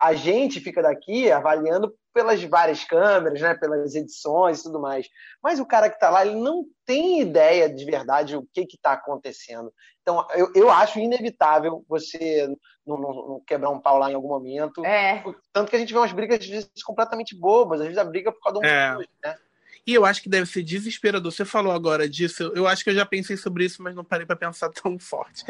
a 0.00 0.14
gente 0.14 0.60
fica 0.60 0.82
daqui 0.82 1.30
avaliando 1.30 1.94
pelas 2.12 2.42
várias 2.44 2.84
câmeras, 2.84 3.40
né, 3.40 3.54
pelas 3.54 3.94
edições 3.94 4.60
e 4.60 4.62
tudo 4.62 4.80
mais. 4.80 5.06
Mas 5.42 5.58
o 5.58 5.66
cara 5.66 5.88
que 5.88 5.96
está 5.96 6.08
lá, 6.08 6.24
ele 6.24 6.36
não 6.36 6.64
tem 6.84 7.20
ideia 7.20 7.68
de 7.68 7.84
verdade 7.84 8.36
o 8.36 8.46
que 8.54 8.62
está 8.62 8.92
acontecendo. 8.92 9.72
Então, 10.00 10.26
eu, 10.34 10.50
eu 10.54 10.70
acho 10.70 10.98
inevitável 10.98 11.84
você 11.88 12.48
não, 12.86 12.96
não, 12.96 13.14
não, 13.14 13.40
quebrar 13.40 13.70
um 13.70 13.80
pau 13.80 13.98
lá 13.98 14.10
em 14.10 14.14
algum 14.14 14.28
momento. 14.28 14.84
É. 14.84 15.24
Tanto 15.52 15.70
que 15.70 15.76
a 15.76 15.78
gente 15.78 15.92
vê 15.92 15.98
umas 15.98 16.12
brigas 16.12 16.38
completamente 16.84 17.34
bobas, 17.34 17.80
às 17.80 17.86
vezes 17.86 17.98
a 17.98 18.04
briga 18.04 18.30
por 18.30 18.40
causa 18.40 18.60
de 18.60 18.66
um 18.66 18.70
é. 18.70 18.96
né? 19.24 19.38
E 19.86 19.94
eu 19.94 20.04
acho 20.04 20.20
que 20.20 20.28
deve 20.28 20.46
ser 20.46 20.64
desesperador. 20.64 21.30
Você 21.30 21.44
falou 21.44 21.72
agora 21.72 22.08
disso, 22.08 22.50
eu 22.56 22.66
acho 22.66 22.82
que 22.82 22.90
eu 22.90 22.94
já 22.94 23.06
pensei 23.06 23.36
sobre 23.36 23.64
isso, 23.64 23.80
mas 23.80 23.94
não 23.94 24.04
parei 24.04 24.26
para 24.26 24.34
pensar 24.34 24.68
tão 24.82 24.98
forte. 24.98 25.44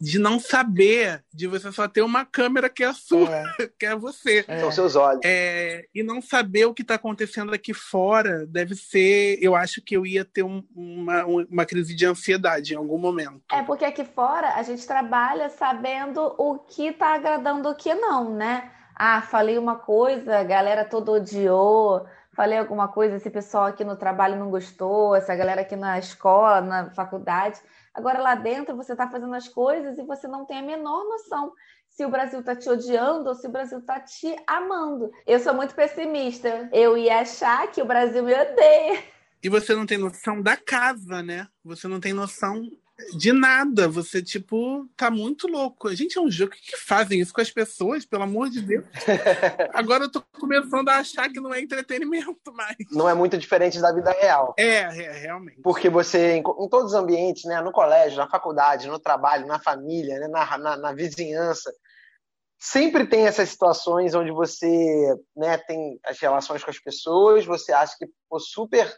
De 0.00 0.18
não 0.18 0.38
saber, 0.38 1.24
de 1.34 1.48
você 1.48 1.72
só 1.72 1.88
ter 1.88 2.02
uma 2.02 2.24
câmera 2.24 2.68
que 2.68 2.84
é 2.84 2.86
a 2.86 2.94
sua, 2.94 3.28
é. 3.36 3.44
que 3.78 3.84
é 3.84 3.96
você. 3.96 4.44
É. 4.46 4.60
São 4.60 4.70
seus 4.70 4.94
olhos. 4.94 5.20
É, 5.24 5.86
e 5.92 6.04
não 6.04 6.22
saber 6.22 6.66
o 6.66 6.74
que 6.74 6.82
está 6.82 6.94
acontecendo 6.94 7.52
aqui 7.52 7.74
fora 7.74 8.46
deve 8.46 8.76
ser. 8.76 9.38
Eu 9.42 9.56
acho 9.56 9.82
que 9.82 9.96
eu 9.96 10.06
ia 10.06 10.24
ter 10.24 10.44
um, 10.44 10.62
uma, 10.74 11.24
uma 11.24 11.66
crise 11.66 11.92
de 11.92 12.06
ansiedade 12.06 12.74
em 12.74 12.76
algum 12.76 12.98
momento. 12.98 13.42
É, 13.50 13.62
porque 13.62 13.84
aqui 13.84 14.04
fora 14.04 14.54
a 14.54 14.62
gente 14.62 14.86
trabalha 14.86 15.48
sabendo 15.50 16.34
o 16.38 16.58
que 16.58 16.86
está 16.86 17.14
agradando 17.14 17.68
o 17.68 17.74
que 17.74 17.92
não, 17.92 18.36
né? 18.36 18.70
Ah, 18.94 19.22
falei 19.22 19.56
uma 19.58 19.76
coisa, 19.76 20.38
a 20.38 20.44
galera 20.44 20.84
toda 20.84 21.12
odiou 21.12 22.06
falei 22.40 22.56
alguma 22.56 22.88
coisa, 22.88 23.16
esse 23.16 23.28
pessoal 23.28 23.66
aqui 23.66 23.84
no 23.84 23.96
trabalho 23.96 24.34
não 24.34 24.48
gostou, 24.48 25.14
essa 25.14 25.36
galera 25.36 25.60
aqui 25.60 25.76
na 25.76 25.98
escola, 25.98 26.62
na 26.62 26.90
faculdade. 26.92 27.60
Agora 27.92 28.18
lá 28.18 28.34
dentro 28.34 28.74
você 28.74 28.92
está 28.92 29.06
fazendo 29.10 29.34
as 29.34 29.46
coisas 29.46 29.98
e 29.98 30.02
você 30.04 30.26
não 30.26 30.46
tem 30.46 30.60
a 30.60 30.62
menor 30.62 31.04
noção 31.04 31.52
se 31.90 32.02
o 32.02 32.08
Brasil 32.08 32.40
está 32.40 32.56
te 32.56 32.66
odiando 32.66 33.28
ou 33.28 33.34
se 33.34 33.46
o 33.46 33.50
Brasil 33.50 33.80
está 33.80 34.00
te 34.00 34.34
amando. 34.46 35.10
Eu 35.26 35.38
sou 35.38 35.52
muito 35.52 35.74
pessimista. 35.74 36.66
Eu 36.72 36.96
ia 36.96 37.20
achar 37.20 37.70
que 37.70 37.82
o 37.82 37.84
Brasil 37.84 38.22
me 38.22 38.32
odeia. 38.32 39.04
E 39.42 39.50
você 39.50 39.74
não 39.74 39.84
tem 39.84 39.98
noção 39.98 40.40
da 40.40 40.56
casa, 40.56 41.22
né? 41.22 41.46
Você 41.62 41.88
não 41.88 42.00
tem 42.00 42.14
noção 42.14 42.62
de 43.14 43.32
nada. 43.32 43.88
Você, 43.88 44.22
tipo, 44.22 44.88
tá 44.96 45.10
muito 45.10 45.46
louco. 45.46 45.88
A 45.88 45.94
gente 45.94 46.18
é 46.18 46.20
um 46.20 46.30
jogo. 46.30 46.52
O 46.52 46.56
que, 46.56 46.72
que 46.72 46.76
fazem 46.76 47.20
isso 47.20 47.32
com 47.32 47.40
as 47.40 47.50
pessoas, 47.50 48.04
pelo 48.04 48.22
amor 48.22 48.50
de 48.50 48.60
Deus? 48.60 48.84
Agora 49.74 50.04
eu 50.04 50.10
tô 50.10 50.22
começando 50.38 50.88
a 50.88 50.98
achar 50.98 51.28
que 51.28 51.40
não 51.40 51.52
é 51.52 51.60
entretenimento 51.60 52.52
mais. 52.52 52.76
Não 52.90 53.08
é 53.08 53.14
muito 53.14 53.36
diferente 53.38 53.80
da 53.80 53.92
vida 53.92 54.10
real. 54.12 54.54
É, 54.58 54.78
é 54.78 55.12
realmente. 55.20 55.60
Porque 55.62 55.88
você, 55.88 56.36
em, 56.36 56.40
em, 56.40 56.68
todos 56.68 56.92
os 56.92 56.94
ambientes, 56.94 57.44
né? 57.44 57.60
No 57.60 57.72
colégio, 57.72 58.18
na 58.18 58.28
faculdade, 58.28 58.88
no 58.88 58.98
trabalho, 58.98 59.46
na 59.46 59.58
família, 59.58 60.18
né, 60.18 60.28
na, 60.28 60.58
na, 60.58 60.76
na 60.76 60.92
vizinhança, 60.92 61.72
sempre 62.58 63.06
tem 63.06 63.26
essas 63.26 63.48
situações 63.48 64.14
onde 64.14 64.30
você 64.30 65.16
né, 65.34 65.56
tem 65.56 65.98
as 66.04 66.18
relações 66.18 66.62
com 66.62 66.70
as 66.70 66.78
pessoas, 66.78 67.46
você 67.46 67.72
acha 67.72 67.96
que 67.98 68.06
pô, 68.28 68.38
super 68.38 68.92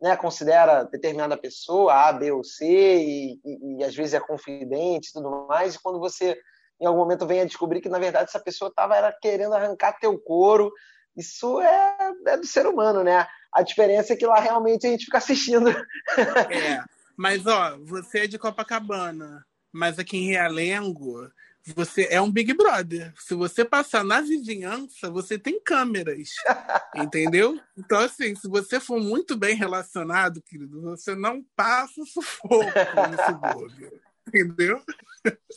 né, 0.00 0.16
considera 0.16 0.84
determinada 0.84 1.36
pessoa, 1.36 2.08
A, 2.08 2.12
B 2.12 2.30
ou 2.30 2.44
C, 2.44 2.64
e, 2.66 3.40
e, 3.44 3.78
e, 3.78 3.84
às 3.84 3.94
vezes 3.94 4.14
é 4.14 4.20
confidente 4.20 5.08
e 5.08 5.12
tudo 5.12 5.46
mais, 5.48 5.74
e 5.74 5.80
quando 5.80 5.98
você 5.98 6.38
em 6.80 6.86
algum 6.86 7.00
momento 7.00 7.26
vem 7.26 7.40
a 7.40 7.44
descobrir 7.44 7.80
que 7.80 7.88
na 7.88 7.98
verdade 7.98 8.28
essa 8.28 8.38
pessoa 8.38 8.68
estava 8.68 9.12
querendo 9.20 9.54
arrancar 9.54 9.98
teu 9.98 10.16
couro, 10.18 10.72
isso 11.16 11.60
é, 11.60 12.12
é, 12.26 12.36
do 12.36 12.46
ser 12.46 12.66
humano, 12.66 13.02
né? 13.02 13.26
A 13.52 13.62
diferença 13.62 14.12
é 14.12 14.16
que 14.16 14.26
lá 14.26 14.38
realmente 14.38 14.86
a 14.86 14.90
gente 14.90 15.06
fica 15.06 15.18
assistindo. 15.18 15.68
É, 15.68 16.84
mas 17.16 17.44
ó, 17.46 17.76
você 17.84 18.20
é 18.20 18.26
de 18.28 18.38
Copacabana, 18.38 19.44
mas 19.72 19.98
aqui 19.98 20.16
em 20.16 20.28
Realengo 20.28 21.28
você 21.72 22.08
é 22.10 22.20
um 22.20 22.30
Big 22.30 22.52
Brother. 22.54 23.12
Se 23.18 23.34
você 23.34 23.64
passar 23.64 24.04
na 24.04 24.20
vizinhança, 24.20 25.10
você 25.10 25.38
tem 25.38 25.60
câmeras. 25.60 26.30
entendeu? 26.94 27.58
Então, 27.76 28.00
assim, 28.00 28.34
se 28.34 28.48
você 28.48 28.80
for 28.80 29.00
muito 29.00 29.36
bem 29.36 29.54
relacionado, 29.56 30.42
querido, 30.42 30.80
você 30.82 31.14
não 31.14 31.42
passa 31.56 32.04
sufoco 32.04 32.56
no 32.58 32.64
subúrbio. 33.26 34.00
Entendeu? 34.26 34.82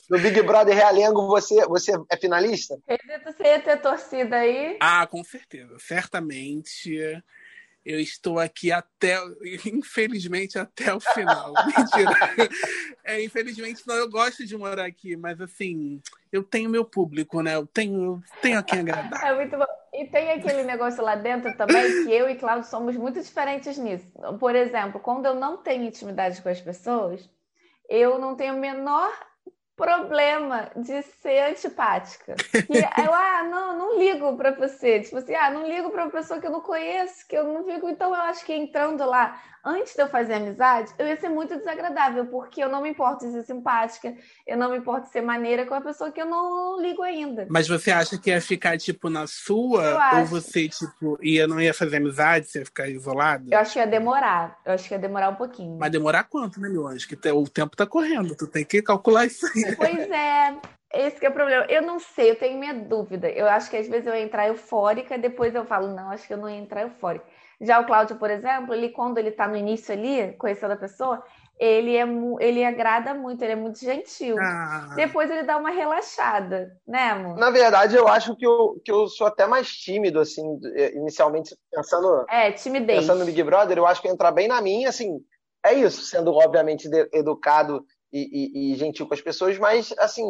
No 0.09 0.19
Big 0.19 0.41
Brother 0.43 0.75
Realengo, 0.75 1.27
você, 1.27 1.65
você 1.65 1.91
é 2.09 2.17
finalista? 2.17 2.79
Acredito 2.87 3.25
você 3.25 3.43
ia 3.43 3.61
ter 3.61 3.77
torcida 3.81 4.37
aí? 4.37 4.77
Ah, 4.81 5.05
com 5.05 5.23
certeza. 5.23 5.77
Certamente 5.79 7.21
eu 7.85 7.99
estou 7.99 8.39
aqui 8.39 8.71
até, 8.71 9.17
infelizmente, 9.65 10.57
até 10.57 10.93
o 10.93 10.99
final. 10.99 11.53
Mentira. 11.65 12.51
É, 13.03 13.23
infelizmente, 13.23 13.81
não, 13.87 13.95
eu 13.95 14.09
gosto 14.09 14.45
de 14.45 14.55
morar 14.55 14.85
aqui, 14.85 15.17
mas 15.17 15.41
assim, 15.41 16.01
eu 16.31 16.43
tenho 16.43 16.69
meu 16.69 16.85
público, 16.85 17.41
né? 17.41 17.55
Eu 17.55 17.65
tenho, 17.65 18.21
tenho 18.41 18.59
a 18.59 18.63
quem 18.63 18.79
agradar. 18.81 19.23
É 19.25 19.35
muito 19.35 19.57
bom. 19.57 19.65
E 19.93 20.05
tem 20.05 20.31
aquele 20.31 20.63
negócio 20.63 21.03
lá 21.03 21.15
dentro 21.15 21.55
também 21.57 22.05
que 22.05 22.11
eu 22.11 22.29
e 22.29 22.35
Cláudio 22.35 22.69
somos 22.69 22.95
muito 22.95 23.19
diferentes 23.19 23.77
nisso. 23.77 24.07
Por 24.39 24.55
exemplo, 24.55 24.99
quando 24.99 25.25
eu 25.25 25.35
não 25.35 25.57
tenho 25.57 25.83
intimidade 25.83 26.41
com 26.41 26.49
as 26.49 26.61
pessoas, 26.61 27.29
eu 27.89 28.17
não 28.17 28.35
tenho 28.35 28.53
a 28.53 28.57
menor 28.57 29.11
problema 29.81 30.69
de 30.75 31.01
ser 31.01 31.49
antipática. 31.49 32.35
E 32.69 32.77
eu, 33.01 33.13
ah, 33.13 33.43
não, 33.49 33.77
não 33.77 33.99
ligo 33.99 34.37
para 34.37 34.51
você. 34.51 34.99
Tipo 34.99 35.17
assim, 35.17 35.33
ah, 35.33 35.49
não 35.49 35.67
ligo 35.67 35.89
para 35.89 36.03
uma 36.03 36.11
pessoa 36.11 36.39
que 36.39 36.45
eu 36.45 36.51
não 36.51 36.61
conheço, 36.61 37.27
que 37.27 37.35
eu 37.35 37.43
não 37.45 37.63
fico. 37.63 37.89
Então 37.89 38.13
eu 38.13 38.21
acho 38.21 38.45
que 38.45 38.53
entrando 38.53 39.03
lá, 39.03 39.41
antes 39.63 39.95
de 39.95 40.01
eu 40.01 40.07
fazer 40.07 40.35
amizade, 40.35 40.91
eu 40.97 41.07
ia 41.07 41.19
ser 41.19 41.29
muito 41.29 41.57
desagradável, 41.57 42.25
porque 42.25 42.63
eu 42.63 42.69
não 42.69 42.81
me 42.81 42.89
importo 42.89 43.25
de 43.25 43.31
ser 43.31 43.43
simpática, 43.43 44.13
eu 44.45 44.57
não 44.57 44.71
me 44.71 44.77
importo 44.77 45.07
de 45.07 45.11
ser 45.11 45.21
maneira 45.21 45.65
com 45.65 45.73
a 45.73 45.81
pessoa 45.81 46.11
que 46.11 46.21
eu 46.21 46.25
não 46.25 46.81
ligo 46.81 47.01
ainda. 47.01 47.47
Mas 47.49 47.67
você 47.67 47.91
acha 47.91 48.17
que 48.17 48.29
ia 48.29 48.41
ficar, 48.41 48.77
tipo, 48.77 49.09
na 49.09 49.27
sua? 49.27 49.99
Ou 50.19 50.25
você, 50.25 50.67
tipo, 50.67 51.17
ia, 51.21 51.47
não 51.47 51.59
ia 51.59 51.73
fazer 51.73 51.97
amizade, 51.97 52.47
você 52.47 52.59
ia 52.59 52.65
ficar 52.65 52.87
isolada? 52.87 53.45
Eu 53.49 53.59
acho 53.59 53.73
que 53.73 53.79
ia 53.79 53.87
demorar. 53.87 54.59
Eu 54.65 54.73
acho 54.73 54.87
que 54.87 54.93
ia 54.93 54.99
demorar 54.99 55.29
um 55.29 55.35
pouquinho. 55.35 55.77
Mas 55.79 55.91
demorar 55.91 56.23
quanto, 56.23 56.59
né, 56.59 56.69
meu 56.69 56.87
anjo? 56.87 57.07
Que 57.07 57.29
o 57.29 57.49
tempo 57.49 57.75
tá 57.75 57.85
correndo, 57.85 58.35
tu 58.35 58.47
tem 58.47 58.65
que 58.65 58.81
calcular 58.81 59.25
isso 59.25 59.45
aí. 59.45 59.75
Pois 59.81 60.09
é. 60.09 60.55
Esse 60.93 61.25
é 61.25 61.29
o 61.29 61.31
problema. 61.31 61.65
Eu 61.69 61.81
não 61.81 61.99
sei, 61.99 62.31
eu 62.31 62.35
tenho 62.35 62.59
minha 62.59 62.73
dúvida. 62.73 63.29
Eu 63.29 63.47
acho 63.47 63.69
que 63.69 63.77
às 63.77 63.87
vezes 63.87 64.05
eu 64.05 64.13
ia 64.13 64.21
entrar 64.21 64.47
eufórica, 64.47 65.17
depois 65.17 65.55
eu 65.55 65.65
falo, 65.65 65.87
não, 65.87 66.11
acho 66.11 66.27
que 66.27 66.33
eu 66.33 66.37
não 66.37 66.49
ia 66.49 66.57
entrar 66.57 66.81
eufórica. 66.81 67.25
Já 67.61 67.79
o 67.79 67.85
Cláudio, 67.85 68.15
por 68.15 68.29
exemplo, 68.29 68.73
ele 68.73 68.89
quando 68.89 69.19
ele 69.19 69.31
tá 69.31 69.47
no 69.47 69.55
início 69.55 69.93
ali, 69.93 70.33
conhecendo 70.33 70.71
a 70.71 70.77
pessoa, 70.77 71.23
ele 71.59 71.95
é 71.95 72.07
ele 72.39 72.65
agrada 72.65 73.13
muito, 73.13 73.43
ele 73.43 73.53
é 73.53 73.55
muito 73.55 73.79
gentil. 73.79 74.35
Ah. 74.39 74.93
Depois 74.95 75.29
ele 75.29 75.43
dá 75.43 75.57
uma 75.57 75.69
relaxada, 75.69 76.75
né, 76.87 77.11
amor? 77.11 77.37
Na 77.37 77.51
verdade, 77.51 77.95
eu 77.95 78.07
acho 78.07 78.35
que 78.35 78.45
eu, 78.45 78.81
que 78.83 78.91
eu 78.91 79.07
sou 79.07 79.27
até 79.27 79.45
mais 79.45 79.69
tímido, 79.69 80.19
assim, 80.19 80.59
inicialmente 80.95 81.55
pensando. 81.71 82.25
É, 82.27 82.51
timidez. 82.51 83.01
Pensando 83.01 83.19
no 83.19 83.25
Big 83.25 83.43
Brother, 83.43 83.77
eu 83.77 83.85
acho 83.85 84.01
que 84.01 84.07
entrar 84.07 84.31
bem 84.31 84.47
na 84.47 84.59
minha, 84.59 84.89
assim, 84.89 85.19
é 85.63 85.73
isso, 85.73 86.01
sendo 86.01 86.33
obviamente 86.33 86.89
educado 87.13 87.85
e, 88.11 88.19
e, 88.19 88.73
e, 88.73 88.75
gentil 88.75 89.07
com 89.07 89.13
as 89.13 89.21
pessoas, 89.21 89.59
mas 89.59 89.93
assim, 89.99 90.25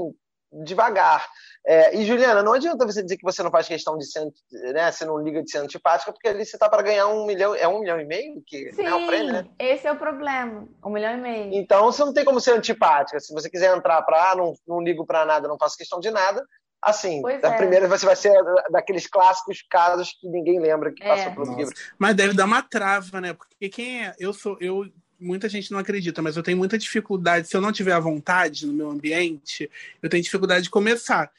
devagar. 0.51 1.25
É, 1.65 1.95
e 1.95 2.05
Juliana, 2.05 2.41
não 2.41 2.53
adianta 2.53 2.85
você 2.85 3.03
dizer 3.03 3.17
que 3.17 3.23
você 3.23 3.43
não 3.43 3.51
faz 3.51 3.67
questão 3.67 3.95
de 3.97 4.05
ser, 4.05 4.25
né? 4.73 4.91
Você 4.91 5.05
não 5.05 5.19
liga 5.19 5.43
de 5.43 5.51
ser 5.51 5.59
antipática, 5.59 6.11
porque 6.11 6.27
ali 6.27 6.43
você 6.43 6.57
tá 6.57 6.67
para 6.67 6.81
ganhar 6.81 7.07
um 7.07 7.25
milhão, 7.25 7.53
é 7.53 7.67
um 7.67 7.81
milhão 7.81 7.99
e 7.99 8.05
meio 8.05 8.41
que 8.47 8.71
Sim, 8.73 8.83
é 8.83 8.95
o 8.95 9.05
prêmio, 9.05 9.33
né? 9.33 9.47
Esse 9.59 9.85
é 9.85 9.91
o 9.91 9.95
problema, 9.95 10.67
um 10.83 10.89
milhão 10.89 11.13
e 11.13 11.21
meio. 11.21 11.53
Então 11.53 11.85
você 11.91 12.03
não 12.03 12.13
tem 12.13 12.25
como 12.25 12.41
ser 12.41 12.53
antipática. 12.53 13.19
Se 13.19 13.31
você 13.31 13.49
quiser 13.49 13.75
entrar 13.75 14.01
para 14.01 14.31
ah, 14.31 14.35
não, 14.35 14.53
não 14.67 14.81
ligo 14.81 15.05
para 15.05 15.25
nada, 15.25 15.47
não 15.47 15.57
faço 15.57 15.77
questão 15.77 15.99
de 15.99 16.09
nada, 16.09 16.43
assim, 16.81 17.21
pois 17.21 17.43
a 17.43 17.49
é. 17.49 17.57
primeira 17.57 17.87
você 17.87 18.05
vai 18.07 18.15
ser 18.15 18.33
daqueles 18.71 19.05
clássicos 19.05 19.63
casos 19.69 20.17
que 20.19 20.27
ninguém 20.27 20.59
lembra 20.59 20.91
que 20.91 21.03
é. 21.03 21.07
passou 21.07 21.31
pelo 21.33 21.55
livro. 21.55 21.73
Mas 21.99 22.15
deve 22.15 22.33
dar 22.33 22.45
uma 22.45 22.63
trava, 22.63 23.21
né? 23.21 23.33
Porque 23.33 23.69
quem 23.69 24.03
é, 24.03 24.15
eu 24.17 24.33
sou, 24.33 24.57
eu 24.59 24.85
muita 25.21 25.47
gente 25.47 25.71
não 25.71 25.79
acredita, 25.79 26.21
mas 26.21 26.35
eu 26.35 26.43
tenho 26.43 26.57
muita 26.57 26.77
dificuldade. 26.77 27.47
Se 27.47 27.55
eu 27.55 27.61
não 27.61 27.71
tiver 27.71 27.93
a 27.93 27.99
vontade 27.99 28.65
no 28.65 28.73
meu 28.73 28.89
ambiente, 28.89 29.69
eu 30.01 30.09
tenho 30.09 30.23
dificuldade 30.23 30.63
de 30.63 30.69
começar. 30.69 31.31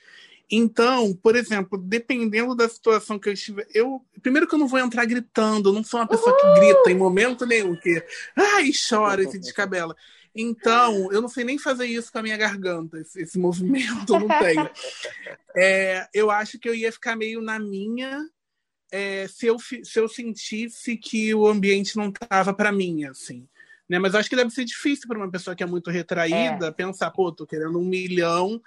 Então, 0.50 1.14
por 1.14 1.34
exemplo, 1.34 1.78
dependendo 1.78 2.54
da 2.54 2.68
situação 2.68 3.18
que 3.18 3.28
eu 3.28 3.32
estiver, 3.32 3.66
eu 3.74 4.04
primeiro 4.22 4.46
que 4.46 4.54
eu 4.54 4.58
não 4.58 4.68
vou 4.68 4.78
entrar 4.78 5.04
gritando, 5.04 5.70
eu 5.70 5.72
não 5.72 5.82
sou 5.82 5.98
uma 5.98 6.06
pessoa 6.06 6.36
que 6.36 6.60
grita 6.60 6.90
em 6.90 6.96
momento 6.96 7.46
nenhum, 7.46 7.74
que 7.74 8.04
ai 8.36 8.70
chora 8.88 9.22
e 9.22 9.30
se 9.30 9.38
descabela. 9.38 9.96
Então, 10.34 11.12
eu 11.12 11.20
não 11.20 11.28
sei 11.28 11.44
nem 11.44 11.58
fazer 11.58 11.86
isso 11.86 12.10
com 12.10 12.18
a 12.18 12.22
minha 12.22 12.36
garganta, 12.36 12.98
esse, 12.98 13.20
esse 13.20 13.38
movimento 13.38 14.14
eu 14.14 14.20
não 14.20 14.28
tenho. 14.28 14.70
É, 15.54 16.08
eu 16.14 16.30
acho 16.30 16.58
que 16.58 16.66
eu 16.66 16.74
ia 16.74 16.90
ficar 16.90 17.14
meio 17.14 17.42
na 17.42 17.58
minha 17.58 18.26
é, 18.92 19.26
se, 19.26 19.46
eu, 19.46 19.58
se 19.58 19.98
eu 19.98 20.06
sentisse 20.06 20.98
que 20.98 21.34
o 21.34 21.46
ambiente 21.46 21.96
não 21.96 22.08
estava 22.08 22.52
para 22.52 22.70
mim, 22.70 23.04
assim. 23.04 23.48
Né? 23.88 23.98
Mas 23.98 24.14
acho 24.14 24.28
que 24.28 24.36
deve 24.36 24.50
ser 24.50 24.64
difícil 24.64 25.08
para 25.08 25.18
uma 25.18 25.30
pessoa 25.30 25.54
que 25.56 25.62
é 25.62 25.66
muito 25.66 25.90
retraída 25.90 26.66
é. 26.66 26.72
pensar, 26.72 27.10
pô, 27.10 27.32
tô 27.32 27.46
querendo 27.46 27.78
um 27.78 27.84
milhão. 27.84 28.60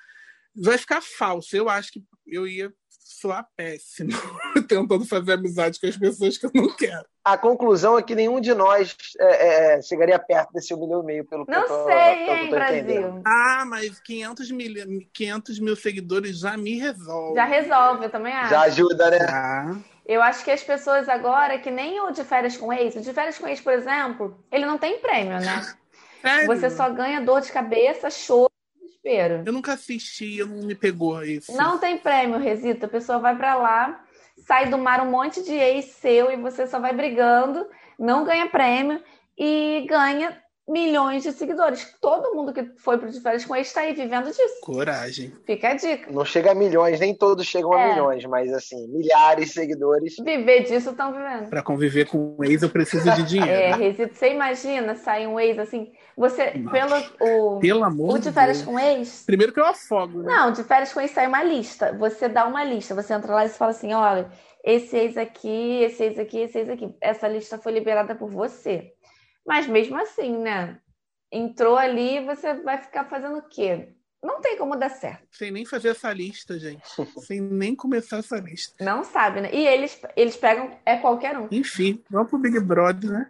Vai 0.56 0.78
ficar 0.78 1.02
falso. 1.02 1.56
Eu 1.56 1.70
acho 1.70 1.92
que 1.92 2.04
eu 2.26 2.48
ia 2.48 2.72
soar 3.06 3.48
péssimo, 3.56 4.10
tentando 4.68 5.06
fazer 5.06 5.34
amizade 5.34 5.80
com 5.80 5.88
as 5.88 5.96
pessoas 5.96 6.38
que 6.38 6.46
eu 6.46 6.52
não 6.54 6.76
quero. 6.76 7.06
A 7.24 7.38
conclusão 7.38 7.98
é 7.98 8.04
que 8.04 8.16
nenhum 8.16 8.42
de 8.42 8.54
nós 8.54 8.96
é, 9.20 9.76
é, 9.76 9.82
chegaria 9.82 10.18
perto 10.18 10.52
desse 10.52 10.74
um 10.74 10.80
milhão 10.80 11.02
e 11.02 11.06
meio, 11.06 11.26
pelo 11.26 11.46
que 11.46 11.52
Não 11.52 11.62
eu 11.62 11.68
tô, 11.68 11.86
sei, 11.86 11.96
que 11.96 12.32
hein, 12.32 12.48
entendendo. 12.48 12.52
Brasil. 12.52 13.22
Ah, 13.26 13.64
mas 13.66 14.00
500 14.00 14.52
mil, 14.52 14.74
500 15.14 15.60
mil 15.60 15.76
seguidores 15.76 16.40
já 16.40 16.58
me 16.58 16.78
resolve. 16.78 17.36
Já 17.36 17.46
resolve, 17.46 18.06
eu 18.06 18.10
também 18.10 18.34
acho. 18.34 18.50
Já 18.50 18.62
ajuda, 18.62 19.10
né? 19.10 19.20
Ah, 19.30 19.76
Eu 20.06 20.22
acho 20.22 20.44
que 20.44 20.52
as 20.52 20.64
pessoas 20.64 21.10
agora, 21.10 21.58
que 21.58 21.72
nem 21.72 22.00
o 22.02 22.12
de 22.12 22.24
férias 22.24 22.56
com 22.56 22.72
ex, 22.72 22.96
o 22.96 23.02
de 23.02 23.12
férias 23.12 23.38
com 23.38 23.48
ex, 23.48 23.60
por 23.60 23.74
exemplo, 23.74 24.44
ele 24.52 24.66
não 24.66 24.78
tem 24.78 25.00
prêmio, 25.00 25.40
né? 25.40 25.62
sério? 26.26 26.48
Você 26.48 26.70
só 26.70 26.90
ganha 26.90 27.22
dor 27.22 27.42
de 27.42 27.52
cabeça, 27.52 28.10
choro, 28.10 28.52
desespero. 28.80 29.44
Eu 29.46 29.54
nunca 29.54 29.74
assisti, 29.74 30.38
eu 30.38 30.48
não 30.48 30.68
me 30.68 30.76
pegou 30.76 31.24
isso. 31.24 31.56
Não 31.56 31.78
tem 31.78 31.98
prêmio, 31.98 32.40
Resita. 32.40 32.88
A 32.88 32.90
pessoa 32.90 33.20
vai 33.20 33.36
pra 33.36 33.56
lá, 33.56 34.04
sai 34.48 34.70
do 34.70 34.78
mar 34.78 35.02
um 35.02 35.10
monte 35.10 35.44
de 35.44 35.54
ex 35.54 35.86
seu 35.86 36.32
e 36.32 36.38
você 36.38 36.68
só 36.68 36.80
vai 36.80 36.94
brigando, 36.94 37.68
não 37.98 38.24
ganha 38.24 38.48
prêmio 38.48 39.02
e 39.38 39.86
ganha 39.88 40.42
milhões 40.68 41.24
de 41.24 41.32
seguidores. 41.32 41.96
Todo 42.02 42.34
mundo 42.36 42.52
que 42.54 42.64
foi 42.78 42.98
pro 42.98 43.10
de 43.12 43.20
férias 43.20 43.46
com 43.46 43.56
ex 43.56 43.68
está 43.68 43.82
aí 43.82 43.94
vivendo 43.94 44.26
disso. 44.26 44.60
Coragem. 44.62 45.32
Fica 45.46 45.70
a 45.70 45.74
dica. 45.76 46.12
Não 46.12 46.26
chega 46.26 46.52
a 46.52 46.56
milhões, 46.56 47.00
nem 47.00 47.14
todos 47.14 47.46
chegam 47.46 47.74
a 47.74 47.82
É. 47.82 47.94
milhões, 47.94 48.26
mas 48.26 48.52
assim, 48.54 48.88
milhares 48.88 49.48
de 49.50 49.54
seguidores. 49.54 50.16
Viver 50.24 50.64
disso 50.64 50.90
estão 50.90 51.12
vivendo. 51.14 51.50
Pra 51.50 51.62
conviver 51.62 52.06
com 52.08 52.36
o 52.38 52.44
ex, 52.44 52.64
eu 52.64 52.70
preciso 52.70 53.12
de 53.14 53.24
dinheiro. 53.24 53.52
É, 53.52 53.76
Resita, 53.76 54.14
você 54.14 54.32
imagina 54.32 54.96
sair 54.96 55.28
um 55.28 55.40
ex 55.40 55.60
assim, 55.60 55.92
você, 56.18 56.52
Não. 56.58 56.72
pelo 56.72 56.96
o, 57.20 57.60
Pelo 57.60 57.84
amor 57.84 58.16
o 58.16 58.18
de 58.18 58.26
de 58.30 58.32
férias 58.32 58.58
Deus. 58.62 58.68
com 58.70 58.80
ex, 58.80 59.24
Primeiro 59.26 59.54
que 59.54 59.60
eu 59.60 59.66
afogo, 59.66 60.24
né? 60.24 60.34
Não, 60.34 60.52
de 60.52 60.64
férias 60.64 60.92
com 60.92 61.00
ex 61.02 61.12
sai 61.12 61.28
uma 61.28 61.44
lista. 61.44 61.94
Você 62.00 62.28
dá 62.28 62.46
uma 62.46 62.64
lista. 62.64 62.96
Você 62.96 63.14
entra 63.14 63.34
lá 63.36 63.46
e 63.46 63.50
fala 63.50 63.72
assim: 63.72 63.94
olha, 63.94 64.28
esse 64.64 64.98
ex 64.98 65.16
aqui, 65.18 65.84
esse 65.84 66.04
ex 66.04 66.18
aqui, 66.18 66.40
esse 66.40 66.58
ex 66.58 66.70
aqui. 66.70 66.96
Essa 67.00 67.28
lista 67.28 67.58
foi 67.60 67.72
liberada 67.72 68.16
por 68.16 68.30
você. 68.32 68.94
Mas 69.46 69.68
mesmo 69.68 69.98
assim, 69.98 70.38
né? 70.38 70.80
Entrou 71.32 71.78
ali, 71.78 72.26
você 72.26 72.54
vai 72.56 72.78
ficar 72.78 73.06
fazendo 73.06 73.38
o 73.38 73.48
quê? 73.48 73.96
Não 74.26 74.42
tem 74.42 74.58
como 74.58 74.76
dar 74.76 74.90
certo. 74.90 75.28
Sem 75.32 75.52
nem 75.52 75.66
fazer 75.66 75.90
essa 75.90 76.12
lista, 76.12 76.58
gente. 76.58 76.82
Sem 77.22 77.40
nem 77.40 77.76
começar 77.76 78.18
essa 78.18 78.38
lista. 78.38 78.84
Não 78.84 79.04
sabe, 79.04 79.42
né? 79.42 79.50
E 79.54 79.68
eles, 79.68 80.02
eles 80.16 80.36
pegam, 80.36 80.72
é 80.84 80.98
qualquer 80.98 81.38
um. 81.38 81.48
Enfim, 81.52 82.04
vamos 82.10 82.30
pro 82.32 82.40
Big 82.40 82.60
Brother, 82.60 83.12
né? 83.12 83.30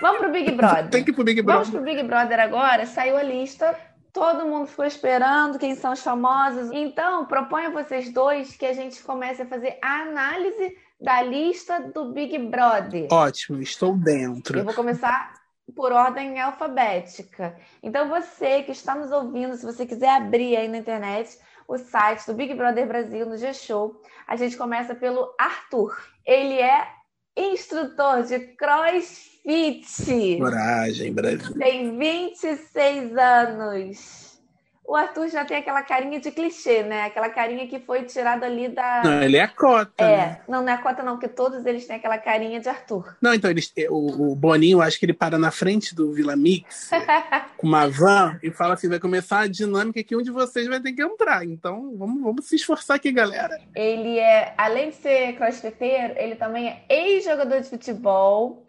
Vamos 0.00 0.18
pro 0.18 0.30
Big 0.30 0.52
Brother. 0.52 0.90
Tem 0.90 1.02
que 1.02 1.10
ir 1.10 1.14
pro 1.14 1.24
Big 1.24 1.42
Vamos 1.42 1.68
Brother. 1.68 1.82
pro 1.82 1.96
Big 1.96 2.06
Brother 2.06 2.38
agora. 2.38 2.86
Saiu 2.86 3.16
a 3.16 3.22
lista. 3.22 3.76
Todo 4.12 4.46
mundo 4.46 4.68
ficou 4.68 4.84
esperando 4.84 5.58
quem 5.58 5.74
são 5.74 5.92
os 5.92 6.02
famosos. 6.02 6.70
Então, 6.72 7.26
proponho 7.26 7.68
a 7.68 7.82
vocês 7.82 8.12
dois 8.12 8.56
que 8.56 8.66
a 8.66 8.72
gente 8.72 9.02
comece 9.02 9.42
a 9.42 9.46
fazer 9.46 9.76
a 9.82 10.02
análise 10.02 10.76
da 11.00 11.20
lista 11.22 11.80
do 11.80 12.12
Big 12.12 12.38
Brother. 12.38 13.08
Ótimo, 13.10 13.60
estou 13.60 13.96
dentro. 13.96 14.58
Eu 14.58 14.64
vou 14.64 14.74
começar 14.74 15.34
por 15.74 15.92
ordem 15.92 16.40
alfabética. 16.40 17.56
Então, 17.82 18.08
você 18.08 18.62
que 18.62 18.72
está 18.72 18.94
nos 18.94 19.10
ouvindo, 19.10 19.56
se 19.56 19.64
você 19.64 19.86
quiser 19.86 20.10
abrir 20.10 20.56
aí 20.56 20.68
na 20.68 20.78
internet 20.78 21.38
o 21.66 21.76
site 21.76 22.26
do 22.26 22.34
Big 22.34 22.54
Brother 22.54 22.86
Brasil 22.86 23.26
no 23.26 23.36
G-Show, 23.36 24.00
a 24.26 24.36
gente 24.36 24.56
começa 24.56 24.94
pelo 24.94 25.34
Arthur. 25.38 25.96
Ele 26.24 26.60
é 26.60 26.88
instrutor 27.36 28.22
de 28.22 28.38
CrossFit. 28.56 30.38
Coragem, 30.38 31.12
Brasil. 31.12 31.54
Tem 31.54 31.96
26 31.96 33.16
anos. 33.16 34.27
O 34.88 34.96
Arthur 34.96 35.28
já 35.28 35.44
tem 35.44 35.58
aquela 35.58 35.82
carinha 35.82 36.18
de 36.18 36.30
clichê, 36.30 36.82
né? 36.82 37.02
Aquela 37.02 37.28
carinha 37.28 37.68
que 37.68 37.78
foi 37.78 38.04
tirada 38.04 38.46
ali 38.46 38.68
da. 38.68 39.02
Não, 39.04 39.22
ele 39.22 39.36
é 39.36 39.42
a 39.42 39.48
cota. 39.48 40.02
né? 40.02 40.14
É, 40.14 40.40
não, 40.50 40.62
não 40.62 40.70
é 40.70 40.72
a 40.72 40.78
cota, 40.78 41.02
não, 41.02 41.12
porque 41.12 41.28
todos 41.28 41.66
eles 41.66 41.86
têm 41.86 41.96
aquela 41.96 42.16
carinha 42.16 42.58
de 42.58 42.70
Arthur. 42.70 43.14
Não, 43.20 43.34
então 43.34 43.50
eles, 43.50 43.70
o, 43.90 44.30
o 44.32 44.34
Boninho, 44.34 44.80
acho 44.80 44.98
que 44.98 45.04
ele 45.04 45.12
para 45.12 45.36
na 45.36 45.50
frente 45.50 45.94
do 45.94 46.10
Vila 46.10 46.34
Mix 46.34 46.88
com 47.58 47.66
uma 47.66 47.86
van 47.86 48.38
e 48.42 48.50
fala 48.50 48.72
assim: 48.72 48.88
vai 48.88 48.98
começar 48.98 49.40
a 49.40 49.46
dinâmica 49.46 50.02
que 50.02 50.16
um 50.16 50.22
de 50.22 50.30
vocês 50.30 50.66
vai 50.66 50.80
ter 50.80 50.94
que 50.94 51.02
entrar. 51.02 51.44
Então 51.44 51.94
vamos, 51.94 52.22
vamos 52.22 52.46
se 52.46 52.56
esforçar 52.56 52.96
aqui, 52.96 53.12
galera. 53.12 53.60
Ele 53.74 54.18
é, 54.18 54.54
além 54.56 54.88
de 54.88 54.96
ser 54.96 55.34
crossfiteiro, 55.34 56.14
ele 56.16 56.34
também 56.34 56.66
é 56.66 56.82
ex-jogador 56.88 57.60
de 57.60 57.68
futebol 57.68 58.64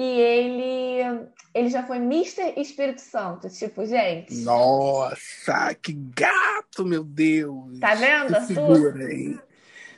e 0.00 0.20
ele, 0.20 1.28
ele 1.54 1.68
já 1.68 1.82
foi 1.82 1.98
Mister 1.98 2.58
Espírito 2.58 3.00
Santo. 3.00 3.48
Tipo, 3.50 3.84
gente, 3.84 4.34
Nossa, 4.42 5.74
que 5.74 5.92
gato, 5.92 6.84
meu 6.84 7.04
Deus. 7.04 7.78
tá 7.78 7.94
vendo, 7.94 8.34
Arthur? 8.34 8.46
figura, 8.46 9.12
hein? 9.12 9.40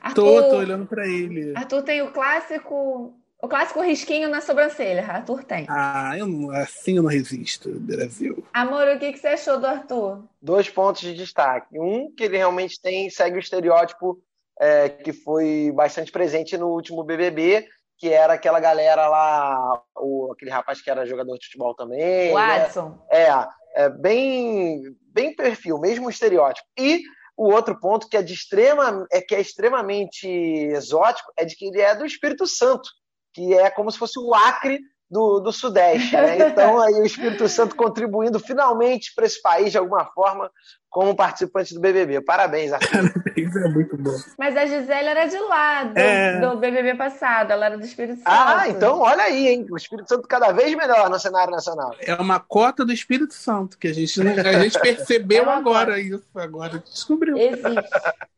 Arthur, 0.01 0.43
Tô, 0.43 0.49
tô 0.51 0.57
olhando 0.57 0.87
pra 0.87 1.07
ele. 1.07 1.53
Arthur 1.55 1.83
tem 1.83 2.03
o 2.03 2.11
clássico, 2.11 3.15
o 3.41 3.49
clássico 3.49 3.81
risquinho 3.81 4.29
na 4.29 4.41
sobrancelha. 4.41 5.07
Arthur 5.07 5.45
tem. 5.45 5.67
Ah, 5.69 6.19
eu 6.19 6.27
não, 6.27 6.51
assim 6.51 6.97
eu 6.97 7.05
não 7.05 7.11
resisto, 7.11 7.71
Brasil. 7.79 8.45
Amor, 8.53 8.88
o 8.88 8.99
que, 8.99 9.12
que 9.12 9.19
você 9.19 9.29
achou 9.29 9.61
do 9.61 9.67
Arthur? 9.67 10.25
Dois 10.41 10.69
pontos 10.69 11.03
de 11.03 11.15
destaque. 11.15 11.79
Um, 11.79 12.12
que 12.12 12.25
ele 12.25 12.37
realmente 12.37 12.81
tem, 12.81 13.09
segue 13.09 13.37
o 13.37 13.38
estereótipo 13.38 14.21
é, 14.59 14.88
que 14.88 15.12
foi 15.12 15.73
bastante 15.75 16.11
presente 16.11 16.57
no 16.57 16.69
último 16.69 17.05
BBB, 17.05 17.69
que 18.03 18.12
era 18.12 18.33
aquela 18.33 18.59
galera 18.59 19.07
lá, 19.07 19.81
o, 19.97 20.33
aquele 20.33 20.51
rapaz 20.51 20.83
que 20.83 20.91
era 20.91 21.07
jogador 21.07 21.38
de 21.38 21.47
futebol 21.47 21.73
também. 21.73 22.33
O 22.33 22.35
né? 22.37 22.99
É, 23.09 23.29
é 23.77 23.88
bem, 23.88 24.83
bem 25.15 25.37
perfil, 25.37 25.79
mesmo 25.79 26.11
estereótipo. 26.11 26.67
E 26.77 27.01
o 27.37 27.45
outro 27.53 27.79
ponto 27.79 28.09
que 28.09 28.17
é 28.17 28.23
de 28.23 28.35
extrema, 28.35 29.07
é 29.12 29.21
que 29.21 29.37
é 29.37 29.41
extremamente 29.41 30.27
exótico 30.27 31.33
é 31.38 31.45
de 31.45 31.55
que 31.55 31.67
ele 31.67 31.81
é 31.81 31.95
do 31.95 32.05
Espírito 32.05 32.45
Santo, 32.45 32.91
que 33.33 33.55
é 33.55 33.71
como 33.71 33.88
se 33.88 33.99
fosse 33.99 34.19
o 34.19 34.35
Acre 34.35 34.81
do, 35.12 35.40
do 35.40 35.53
Sudeste. 35.53 36.16
né? 36.16 36.48
Então 36.48 36.81
aí 36.81 36.94
o 36.94 37.05
Espírito 37.05 37.46
Santo 37.46 37.77
contribuindo 37.77 38.40
finalmente 38.40 39.12
para 39.14 39.27
esse 39.27 39.40
país 39.42 39.70
de 39.70 39.77
alguma 39.77 40.07
forma 40.07 40.51
como 40.88 41.14
participante 41.14 41.75
do 41.75 41.81
BBB. 41.81 42.20
Parabéns, 42.22 42.72
Arthur. 42.72 43.12
Isso 43.37 43.59
é 43.59 43.68
muito 43.68 43.96
bom. 43.96 44.11
Mas 44.38 44.57
a 44.57 44.64
Gisele 44.66 45.09
era 45.09 45.27
de 45.27 45.38
lá, 45.38 45.85
do, 45.85 45.98
É. 45.98 46.40
do 46.40 46.57
BBB 46.57 46.94
passado. 46.94 47.51
Ela 47.51 47.66
era 47.66 47.79
do 47.79 47.85
Espírito 47.85 48.18
Santo. 48.18 48.29
Ah, 48.31 48.68
então 48.68 49.01
olha 49.01 49.25
aí, 49.25 49.48
hein? 49.48 49.66
O 49.70 49.77
Espírito 49.77 50.09
Santo 50.09 50.27
cada 50.27 50.51
vez 50.53 50.75
melhor 50.75 51.09
no 51.11 51.18
cenário 51.18 51.51
nacional. 51.51 51.94
É 52.01 52.14
uma 52.14 52.40
cota 52.40 52.85
do 52.85 52.92
Espírito 52.92 53.35
Santo 53.35 53.79
que 53.79 53.88
a 53.88 53.92
gente, 53.94 54.18
a 54.20 54.62
gente 54.62 54.79
percebeu 54.81 55.44
É 55.48 55.55
agora 55.55 55.87
cota. 55.94 56.01
isso. 56.01 56.25
Agora 56.35 56.79
descobriu. 56.79 57.37
Existe. 57.37 57.88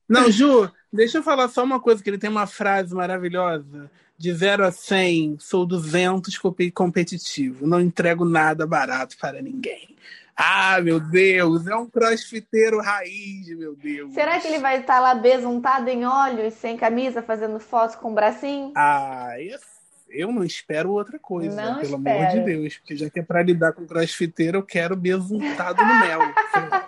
Não, 0.09 0.31
Ju, 0.31 0.71
deixa 0.93 1.19
eu 1.19 1.23
falar 1.23 1.49
só 1.49 1.63
uma 1.65 1.81
coisa, 1.81 2.03
que 2.03 2.11
ele 2.11 2.19
tem 2.19 2.31
uma 2.31 2.47
frase 2.47 2.95
maravilhosa. 2.95 3.91
De 4.17 4.33
0 4.33 4.65
a 4.65 4.71
100, 4.71 5.37
sou 5.41 5.67
200 5.67 6.39
compe- 6.39 6.71
competitivo. 6.71 7.67
Não 7.67 7.81
entrego 7.81 8.25
nada 8.25 8.67
barato 8.67 9.17
para 9.19 9.43
ninguém. 9.43 9.97
Ah, 10.37 10.81
meu 10.81 10.99
Deus, 10.99 11.67
é 11.67 11.75
um 11.77 11.89
crossfiteiro 11.89 12.81
raiz, 12.81 13.49
meu 13.57 13.75
Deus. 13.77 14.13
Será 14.15 14.41
que 14.41 14.49
ele 14.49 14.59
vai 14.59 14.81
estar 14.81 14.99
lá 15.01 15.15
besuntado 15.15 15.89
em 15.89 16.05
óleo 16.05 16.47
e 16.47 16.51
sem 16.51 16.77
camisa, 16.77 17.23
fazendo 17.23 17.59
foto 17.61 17.99
com 17.99 18.11
o 18.13 18.15
bracinho? 18.15 18.73
Ah, 18.77 19.31
esse- 19.39 19.65
eu 20.11 20.31
não 20.33 20.45
espero 20.45 20.91
outra 20.93 21.19
coisa, 21.19 21.55
Não 21.61 21.81
pelo 21.81 21.97
espero. 21.97 22.17
amor 22.19 22.33
de 22.33 22.41
Deus. 22.41 22.77
Porque 22.79 22.97
já 22.97 23.11
que 23.11 23.19
é 23.21 23.23
para 23.23 23.43
lidar 23.43 23.73
com 23.73 23.85
crossfiteiro, 23.87 24.59
eu 24.59 24.63
quero 24.63 24.95
besuntado 24.97 25.85
no 25.85 26.01
mel. 26.01 26.21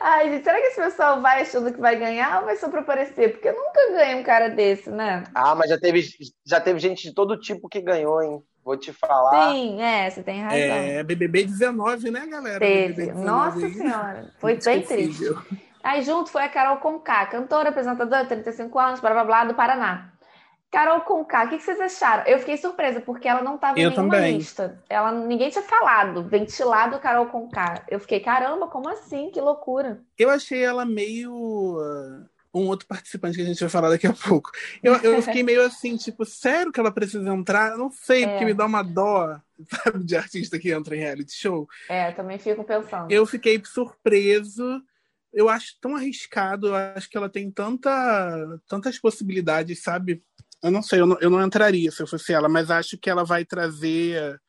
Ai, 0.00 0.30
gente, 0.30 0.44
será 0.44 0.58
que 0.60 0.66
esse 0.68 0.80
pessoal 0.80 1.20
vai 1.20 1.42
achando 1.42 1.72
que 1.72 1.80
vai 1.80 1.96
ganhar 1.96 2.40
ou 2.40 2.46
vai 2.46 2.56
só 2.56 2.68
pra 2.68 2.80
aparecer? 2.80 3.32
Porque 3.32 3.52
nunca 3.52 3.92
ganha 3.92 4.16
um 4.16 4.22
cara 4.22 4.48
desse, 4.48 4.90
né? 4.90 5.24
Ah, 5.34 5.54
mas 5.54 5.68
já 5.68 5.78
teve, 5.78 6.02
já 6.44 6.60
teve 6.60 6.78
gente 6.78 7.02
de 7.02 7.14
todo 7.14 7.38
tipo 7.38 7.68
que 7.68 7.80
ganhou, 7.80 8.22
hein? 8.22 8.42
Vou 8.64 8.76
te 8.76 8.92
falar. 8.92 9.52
Sim, 9.52 9.80
é, 9.82 10.08
você 10.08 10.22
tem 10.22 10.42
razão. 10.42 10.58
É 10.58 11.02
BBB 11.02 11.44
19, 11.44 12.10
né, 12.10 12.26
galera? 12.26 12.58
Teve. 12.60 12.88
BBB 12.88 13.12
19 13.12 13.24
Nossa 13.26 13.66
aí. 13.66 13.74
Senhora. 13.74 14.30
Foi 14.38 14.56
bem 14.56 14.82
triste. 14.82 15.24
Aí 15.82 16.02
junto 16.02 16.30
foi 16.30 16.42
a 16.42 16.48
Carol 16.48 16.76
Conká, 16.76 17.26
cantora, 17.26 17.70
apresentadora, 17.70 18.26
35 18.26 18.78
anos, 18.78 19.00
blá 19.00 19.10
blá 19.12 19.24
blá, 19.24 19.44
do 19.44 19.54
Paraná. 19.54 20.09
Carol 20.70 21.00
Conká, 21.00 21.44
o 21.44 21.48
que 21.48 21.58
vocês 21.58 21.80
acharam? 21.80 22.24
Eu 22.26 22.38
fiquei 22.38 22.56
surpresa, 22.56 23.00
porque 23.00 23.26
ela 23.26 23.42
não 23.42 23.56
estava 23.56 23.78
em 23.78 23.88
nenhuma 23.88 23.96
também. 24.14 24.36
lista. 24.38 24.80
Ela, 24.88 25.10
ninguém 25.12 25.50
tinha 25.50 25.64
falado, 25.64 26.22
ventilado 26.28 26.98
Carol 27.00 27.26
Conká. 27.26 27.84
Eu 27.88 27.98
fiquei, 27.98 28.20
caramba, 28.20 28.68
como 28.68 28.88
assim? 28.88 29.30
Que 29.30 29.40
loucura. 29.40 30.00
Eu 30.16 30.30
achei 30.30 30.62
ela 30.62 30.84
meio. 30.84 31.32
uh, 31.34 32.28
Um 32.54 32.66
outro 32.68 32.86
participante 32.86 33.36
que 33.36 33.42
a 33.42 33.46
gente 33.46 33.60
vai 33.60 33.68
falar 33.68 33.90
daqui 33.90 34.06
a 34.06 34.12
pouco. 34.12 34.50
Eu, 34.82 34.94
eu 34.96 35.20
fiquei 35.22 35.42
meio 35.42 35.64
assim, 35.64 35.96
tipo, 35.96 36.24
sério 36.24 36.70
que 36.72 36.78
ela 36.80 36.92
precisa 36.92 37.28
entrar? 37.32 37.72
Eu 37.72 37.78
não 37.78 37.90
sei, 37.90 38.24
É. 38.24 38.28
porque 38.28 38.44
me 38.44 38.54
dá 38.54 38.66
uma 38.66 38.82
dó, 38.82 39.40
sabe, 39.68 40.04
de 40.04 40.16
artista 40.16 40.58
que 40.58 40.70
entra 40.72 40.94
em 40.96 41.00
reality 41.00 41.32
show. 41.32 41.68
É, 41.88 42.12
também 42.12 42.38
fico 42.38 42.62
pensando. 42.64 43.10
Eu 43.10 43.26
fiquei 43.26 43.60
surpreso. 43.64 44.80
Eu 45.32 45.48
acho 45.48 45.76
tão 45.80 45.94
arriscado, 45.94 46.68
eu 46.68 46.74
acho 46.74 47.08
que 47.08 47.16
ela 47.16 47.28
tem 47.28 47.48
tanta, 47.52 48.60
tantas 48.66 48.98
possibilidades, 48.98 49.80
sabe? 49.80 50.22
Eu 50.62 50.70
não 50.70 50.82
sei, 50.82 51.00
eu 51.00 51.06
não, 51.06 51.18
eu 51.20 51.30
não 51.30 51.44
entraria 51.44 51.90
se 51.90 52.02
eu 52.02 52.06
fosse 52.06 52.32
ela, 52.32 52.48
mas 52.48 52.70
acho 52.70 52.98
que 52.98 53.08
ela 53.08 53.24
vai 53.24 53.44
trazer 53.44 54.40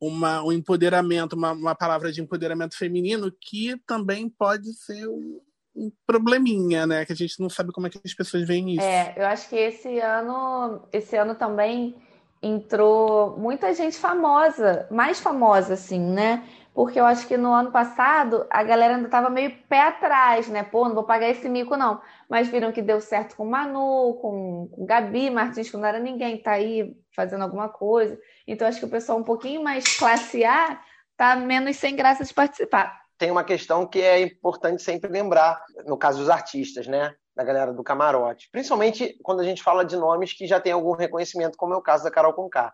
uma, 0.00 0.42
um 0.42 0.52
empoderamento, 0.52 1.34
uma, 1.34 1.52
uma 1.52 1.74
palavra 1.74 2.10
de 2.10 2.20
empoderamento 2.20 2.76
feminino 2.76 3.32
que 3.40 3.76
também 3.86 4.28
pode 4.28 4.72
ser 4.74 5.06
um, 5.08 5.40
um 5.76 5.92
probleminha, 6.06 6.86
né? 6.86 7.04
Que 7.04 7.12
a 7.12 7.16
gente 7.16 7.40
não 7.40 7.48
sabe 7.48 7.72
como 7.72 7.86
é 7.86 7.90
que 7.90 8.00
as 8.04 8.14
pessoas 8.14 8.46
veem 8.46 8.74
isso. 8.74 8.84
É, 8.84 9.14
eu 9.16 9.26
acho 9.26 9.48
que 9.48 9.56
esse 9.56 10.00
ano, 10.00 10.82
esse 10.92 11.16
ano 11.16 11.34
também 11.34 11.94
entrou 12.42 13.38
muita 13.38 13.72
gente 13.72 13.96
famosa, 13.96 14.88
mais 14.90 15.20
famosa, 15.20 15.74
assim, 15.74 16.00
né? 16.00 16.42
Porque 16.74 16.98
eu 16.98 17.04
acho 17.04 17.28
que 17.28 17.36
no 17.36 17.52
ano 17.52 17.70
passado 17.70 18.46
a 18.50 18.62
galera 18.64 18.96
ainda 18.96 19.06
estava 19.06 19.30
meio 19.30 19.56
pé 19.68 19.82
atrás, 19.82 20.48
né? 20.48 20.64
Pô, 20.64 20.88
não 20.88 20.94
vou 20.94 21.04
pagar 21.04 21.28
esse 21.28 21.48
mico, 21.48 21.76
não. 21.76 22.00
Mas 22.32 22.48
viram 22.48 22.72
que 22.72 22.80
deu 22.80 22.98
certo 22.98 23.36
com 23.36 23.44
Manu, 23.44 24.14
com, 24.14 24.66
com 24.72 24.86
Gabi 24.86 25.28
Martins, 25.28 25.68
que 25.68 25.76
não 25.76 25.84
era 25.84 25.98
ninguém, 25.98 26.40
tá 26.40 26.52
aí 26.52 26.96
fazendo 27.14 27.42
alguma 27.42 27.68
coisa. 27.68 28.18
Então 28.46 28.66
acho 28.66 28.78
que 28.78 28.86
o 28.86 28.90
pessoal 28.90 29.18
um 29.18 29.22
pouquinho 29.22 29.62
mais 29.62 29.84
classe 29.98 30.42
A 30.42 30.80
tá 31.14 31.36
menos 31.36 31.76
sem 31.76 31.94
graça 31.94 32.24
de 32.24 32.32
participar. 32.32 32.98
Tem 33.18 33.30
uma 33.30 33.44
questão 33.44 33.86
que 33.86 34.00
é 34.00 34.22
importante 34.22 34.82
sempre 34.82 35.10
lembrar, 35.10 35.62
no 35.84 35.98
caso 35.98 36.20
dos 36.20 36.30
artistas, 36.30 36.86
né? 36.86 37.14
Da 37.36 37.44
galera 37.44 37.70
do 37.70 37.84
camarote. 37.84 38.48
Principalmente 38.50 39.14
quando 39.22 39.40
a 39.40 39.44
gente 39.44 39.62
fala 39.62 39.84
de 39.84 39.98
nomes 39.98 40.32
que 40.32 40.46
já 40.46 40.58
tem 40.58 40.72
algum 40.72 40.92
reconhecimento, 40.92 41.58
como 41.58 41.74
é 41.74 41.76
o 41.76 41.82
caso 41.82 42.02
da 42.02 42.10
Carol 42.10 42.32
Conká. 42.32 42.72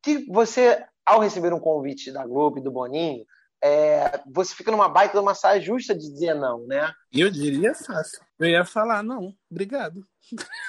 Que 0.00 0.24
você, 0.30 0.84
ao 1.04 1.18
receber 1.18 1.52
um 1.52 1.58
convite 1.58 2.12
da 2.12 2.24
Globo 2.24 2.60
e 2.60 2.62
do 2.62 2.70
Boninho, 2.70 3.26
é, 3.62 4.20
você 4.26 4.54
fica 4.54 4.70
numa 4.70 4.88
baita 4.88 5.14
de 5.14 5.20
uma 5.20 5.34
saia 5.34 5.60
justa 5.60 5.94
de 5.94 6.10
dizer 6.10 6.34
não, 6.34 6.66
né? 6.66 6.92
Eu 7.12 7.30
diria 7.30 7.74
fácil. 7.74 8.20
Eu 8.38 8.48
ia 8.48 8.64
falar, 8.64 9.02
não, 9.02 9.34
obrigado. 9.50 10.02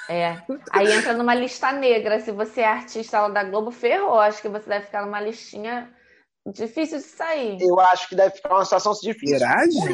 É. 0.10 0.41
Aí 0.71 0.91
entra 0.91 1.13
numa 1.13 1.34
lista 1.34 1.71
negra. 1.71 2.19
Se 2.19 2.32
você 2.32 2.62
é 2.62 2.67
artista 2.67 3.21
lá 3.21 3.30
da 3.30 3.43
Globo, 3.43 3.71
ferrou. 3.71 4.19
Acho 4.19 4.41
que 4.41 4.49
você 4.49 4.67
deve 4.67 4.86
ficar 4.86 5.06
numa 5.06 5.21
listinha 5.21 5.93
difícil 6.45 6.97
de 6.97 7.04
sair. 7.04 7.58
Eu 7.62 7.80
acho 7.80 8.10
que 8.10 8.15
deve 8.15 8.36
ficar 8.36 8.56
uma 8.56 8.65
situação 8.65 8.93
difícil. 8.93 9.38
Será, 9.38 9.63
gente? 9.65 9.93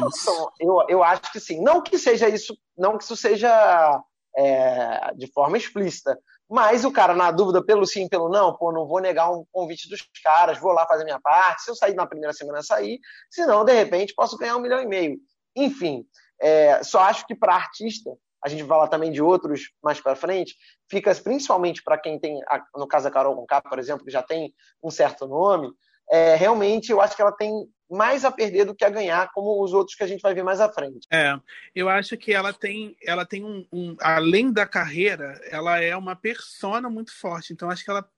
Eu, 0.58 0.84
eu 0.88 1.02
acho 1.04 1.30
que 1.30 1.38
sim. 1.38 1.62
Não 1.62 1.82
que 1.82 1.98
seja 1.98 2.28
isso, 2.28 2.56
não 2.76 2.96
que 2.96 3.04
isso 3.04 3.16
seja 3.16 4.02
é, 4.36 5.14
de 5.14 5.30
forma 5.32 5.58
explícita. 5.58 6.18
Mas 6.48 6.84
o 6.84 6.90
cara, 6.90 7.14
na 7.14 7.30
dúvida, 7.30 7.62
pelo 7.62 7.86
sim, 7.86 8.08
pelo 8.08 8.28
não, 8.28 8.56
pô, 8.56 8.72
não 8.72 8.86
vou 8.86 9.00
negar 9.00 9.30
um 9.30 9.44
convite 9.52 9.88
dos 9.88 10.02
caras, 10.22 10.58
vou 10.58 10.72
lá 10.72 10.86
fazer 10.86 11.04
minha 11.04 11.20
parte. 11.20 11.62
Se 11.62 11.70
eu 11.70 11.74
sair 11.74 11.94
na 11.94 12.06
primeira 12.06 12.32
semana, 12.32 12.62
sair. 12.62 12.98
Se 13.30 13.44
não, 13.44 13.64
de 13.64 13.72
repente, 13.72 14.14
posso 14.14 14.38
ganhar 14.38 14.56
um 14.56 14.60
milhão 14.60 14.80
e 14.80 14.86
meio. 14.86 15.18
Enfim, 15.54 16.06
é, 16.40 16.82
só 16.82 17.00
acho 17.00 17.26
que 17.26 17.34
para 17.34 17.54
artista, 17.54 18.10
a 18.42 18.48
gente 18.48 18.62
vai 18.62 18.78
falar 18.78 18.88
também 18.88 19.12
de 19.12 19.20
outros 19.20 19.72
mais 19.82 20.00
para 20.00 20.16
frente, 20.16 20.54
fica 20.88 21.14
principalmente 21.14 21.82
para 21.82 21.98
quem 21.98 22.18
tem, 22.18 22.40
no 22.74 22.86
caso 22.86 23.04
da 23.04 23.10
Carol 23.10 23.34
Conká, 23.34 23.60
por 23.60 23.78
exemplo, 23.78 24.04
que 24.04 24.10
já 24.10 24.22
tem 24.22 24.54
um 24.82 24.90
certo 24.90 25.26
nome, 25.26 25.70
é, 26.10 26.34
realmente 26.36 26.90
eu 26.90 27.00
acho 27.00 27.14
que 27.14 27.20
ela 27.20 27.32
tem 27.32 27.68
mais 27.90 28.24
a 28.24 28.30
perder 28.30 28.64
do 28.64 28.74
que 28.74 28.84
a 28.84 28.90
ganhar, 28.90 29.30
como 29.32 29.62
os 29.62 29.72
outros 29.72 29.96
que 29.96 30.04
a 30.04 30.06
gente 30.06 30.20
vai 30.20 30.34
ver 30.34 30.42
mais 30.42 30.60
à 30.60 30.68
frente. 30.68 31.06
É, 31.10 31.38
eu 31.74 31.88
acho 31.88 32.16
que 32.16 32.32
ela 32.32 32.52
tem, 32.52 32.96
ela 33.04 33.24
tem 33.24 33.44
um, 33.44 33.66
um 33.72 33.96
além 34.00 34.52
da 34.52 34.66
carreira, 34.66 35.40
ela 35.50 35.80
é 35.80 35.96
uma 35.96 36.16
persona 36.16 36.88
muito 36.90 37.12
forte. 37.12 37.52
Então 37.52 37.70
acho 37.70 37.84
que 37.84 37.90
ela 37.90 38.08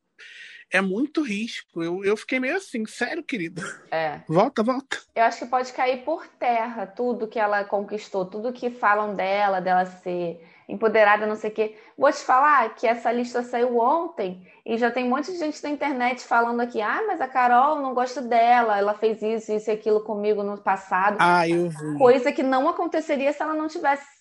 é 0.70 0.80
muito 0.80 1.22
risco. 1.22 1.82
Eu, 1.82 2.04
eu 2.04 2.16
fiquei 2.16 2.38
meio 2.38 2.56
assim, 2.56 2.86
sério, 2.86 3.22
querida. 3.22 3.62
É. 3.90 4.20
Volta, 4.28 4.62
volta. 4.62 4.98
Eu 5.14 5.24
acho 5.24 5.40
que 5.40 5.46
pode 5.46 5.72
cair 5.72 6.04
por 6.04 6.26
terra 6.26 6.86
tudo 6.86 7.26
que 7.26 7.38
ela 7.38 7.64
conquistou, 7.64 8.24
tudo 8.24 8.52
que 8.52 8.70
falam 8.70 9.14
dela, 9.14 9.60
dela 9.60 9.84
ser 9.84 10.40
empoderada, 10.70 11.26
não 11.26 11.36
sei 11.36 11.50
o 11.50 11.52
quê. 11.52 11.76
Vou 11.96 12.10
te 12.10 12.24
falar 12.24 12.74
que 12.74 12.86
essa 12.86 13.10
lista 13.12 13.42
saiu 13.42 13.78
ontem 13.78 14.46
e 14.64 14.78
já 14.78 14.90
tem 14.90 15.04
um 15.04 15.10
monte 15.10 15.32
de 15.32 15.38
gente 15.38 15.62
na 15.62 15.70
internet 15.70 16.22
falando 16.22 16.60
aqui: 16.60 16.80
ah, 16.80 17.02
mas 17.06 17.20
a 17.20 17.28
Carol 17.28 17.80
não 17.80 17.94
gosto 17.94 18.20
dela, 18.22 18.78
ela 18.78 18.94
fez 18.94 19.20
isso, 19.22 19.52
isso 19.52 19.70
e 19.70 19.72
aquilo 19.72 20.00
comigo 20.02 20.42
no 20.42 20.58
passado. 20.58 21.16
Ah, 21.18 21.48
eu 21.48 21.68
vi. 21.68 21.98
Coisa 21.98 22.32
que 22.32 22.42
não 22.42 22.68
aconteceria 22.68 23.32
se 23.32 23.42
ela 23.42 23.54
não 23.54 23.68
tivesse 23.68 24.20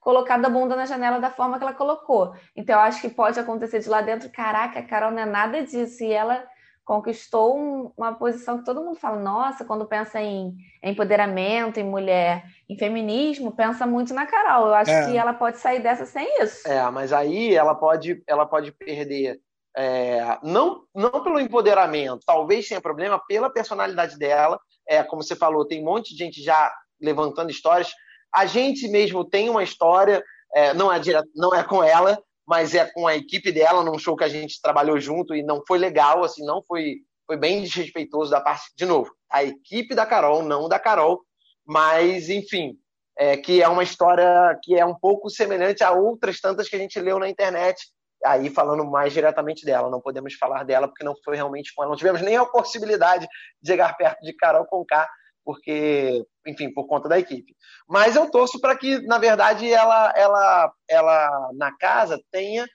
colocado 0.00 0.44
a 0.44 0.48
bunda 0.50 0.76
na 0.76 0.86
janela 0.86 1.18
da 1.18 1.30
forma 1.30 1.58
que 1.58 1.64
ela 1.64 1.72
colocou. 1.72 2.34
Então, 2.54 2.76
eu 2.76 2.82
acho 2.82 3.00
que 3.00 3.08
pode 3.08 3.40
acontecer 3.40 3.80
de 3.80 3.88
lá 3.88 4.00
dentro: 4.02 4.30
caraca, 4.30 4.78
a 4.78 4.82
Carol 4.82 5.10
não 5.10 5.22
é 5.22 5.26
nada 5.26 5.62
disso. 5.62 6.04
E 6.04 6.12
ela 6.12 6.44
conquistou 6.86 7.58
um, 7.58 7.92
uma 7.96 8.14
posição 8.14 8.58
que 8.58 8.64
todo 8.64 8.80
mundo 8.80 8.96
fala, 8.96 9.18
nossa, 9.18 9.64
quando 9.64 9.84
pensa 9.84 10.22
em 10.22 10.56
empoderamento, 10.80 11.80
em 11.80 11.84
mulher, 11.84 12.44
em 12.68 12.78
feminismo, 12.78 13.50
pensa 13.50 13.84
muito 13.84 14.14
na 14.14 14.24
Carol. 14.24 14.68
Eu 14.68 14.74
acho 14.74 14.92
é. 14.92 15.06
que 15.06 15.16
ela 15.16 15.34
pode 15.34 15.58
sair 15.58 15.82
dessa 15.82 16.06
sem 16.06 16.40
isso. 16.40 16.66
É, 16.66 16.88
mas 16.92 17.12
aí 17.12 17.52
ela 17.52 17.74
pode, 17.74 18.22
ela 18.24 18.46
pode 18.46 18.70
perder. 18.70 19.40
É, 19.76 20.38
não, 20.44 20.84
não 20.94 21.10
pelo 21.10 21.40
empoderamento, 21.40 22.24
talvez 22.24 22.68
tenha 22.68 22.80
problema 22.80 23.20
pela 23.26 23.50
personalidade 23.50 24.16
dela. 24.16 24.58
É, 24.88 25.02
como 25.02 25.24
você 25.24 25.34
falou, 25.34 25.66
tem 25.66 25.82
um 25.82 25.86
monte 25.86 26.14
de 26.14 26.24
gente 26.24 26.40
já 26.40 26.72
levantando 27.02 27.50
histórias. 27.50 27.92
A 28.32 28.46
gente 28.46 28.86
mesmo 28.86 29.24
tem 29.24 29.50
uma 29.50 29.64
história, 29.64 30.22
é, 30.54 30.72
não, 30.72 30.92
é 30.92 31.00
direto, 31.00 31.28
não 31.34 31.52
é 31.52 31.64
com 31.64 31.82
ela, 31.82 32.16
mas 32.46 32.74
é 32.74 32.84
com 32.84 33.06
a 33.06 33.16
equipe 33.16 33.50
dela 33.50 33.82
num 33.82 33.98
show 33.98 34.16
que 34.16 34.24
a 34.24 34.28
gente 34.28 34.60
trabalhou 34.62 35.00
junto 35.00 35.34
e 35.34 35.42
não 35.42 35.62
foi 35.66 35.78
legal, 35.78 36.24
assim, 36.24 36.44
não 36.44 36.62
foi 36.62 37.00
foi 37.26 37.36
bem 37.36 37.60
desrespeitoso 37.60 38.30
da 38.30 38.40
parte 38.40 38.70
de 38.76 38.86
novo. 38.86 39.12
A 39.30 39.42
equipe 39.42 39.94
da 39.94 40.06
Carol, 40.06 40.44
não 40.44 40.68
da 40.68 40.78
Carol, 40.78 41.20
mas 41.66 42.30
enfim, 42.30 42.78
é, 43.18 43.36
que 43.36 43.60
é 43.60 43.68
uma 43.68 43.82
história 43.82 44.56
que 44.62 44.78
é 44.78 44.86
um 44.86 44.94
pouco 44.94 45.28
semelhante 45.28 45.82
a 45.82 45.90
outras 45.90 46.40
tantas 46.40 46.68
que 46.68 46.76
a 46.76 46.78
gente 46.78 47.00
leu 47.00 47.18
na 47.18 47.28
internet. 47.28 47.84
Aí 48.24 48.48
falando 48.48 48.84
mais 48.84 49.12
diretamente 49.12 49.64
dela, 49.64 49.90
não 49.90 50.00
podemos 50.00 50.34
falar 50.34 50.64
dela 50.64 50.86
porque 50.88 51.04
não 51.04 51.14
foi 51.24 51.36
realmente 51.36 51.74
com 51.74 51.82
ela, 51.82 51.90
não 51.90 51.98
tivemos 51.98 52.22
nem 52.22 52.36
a 52.36 52.46
possibilidade 52.46 53.26
de 53.60 53.70
chegar 53.70 53.96
perto 53.96 54.20
de 54.20 54.32
Carol 54.34 54.66
Conká, 54.66 55.08
porque, 55.46 56.26
enfim, 56.44 56.74
por 56.74 56.88
conta 56.88 57.08
da 57.08 57.20
equipe. 57.20 57.54
Mas 57.88 58.16
eu 58.16 58.28
torço 58.28 58.60
para 58.60 58.76
que, 58.76 58.98
na 59.06 59.16
verdade, 59.16 59.72
ela, 59.72 60.12
ela, 60.16 60.72
ela 60.88 61.50
na 61.54 61.70
casa 61.78 62.20
tenha 62.32 62.66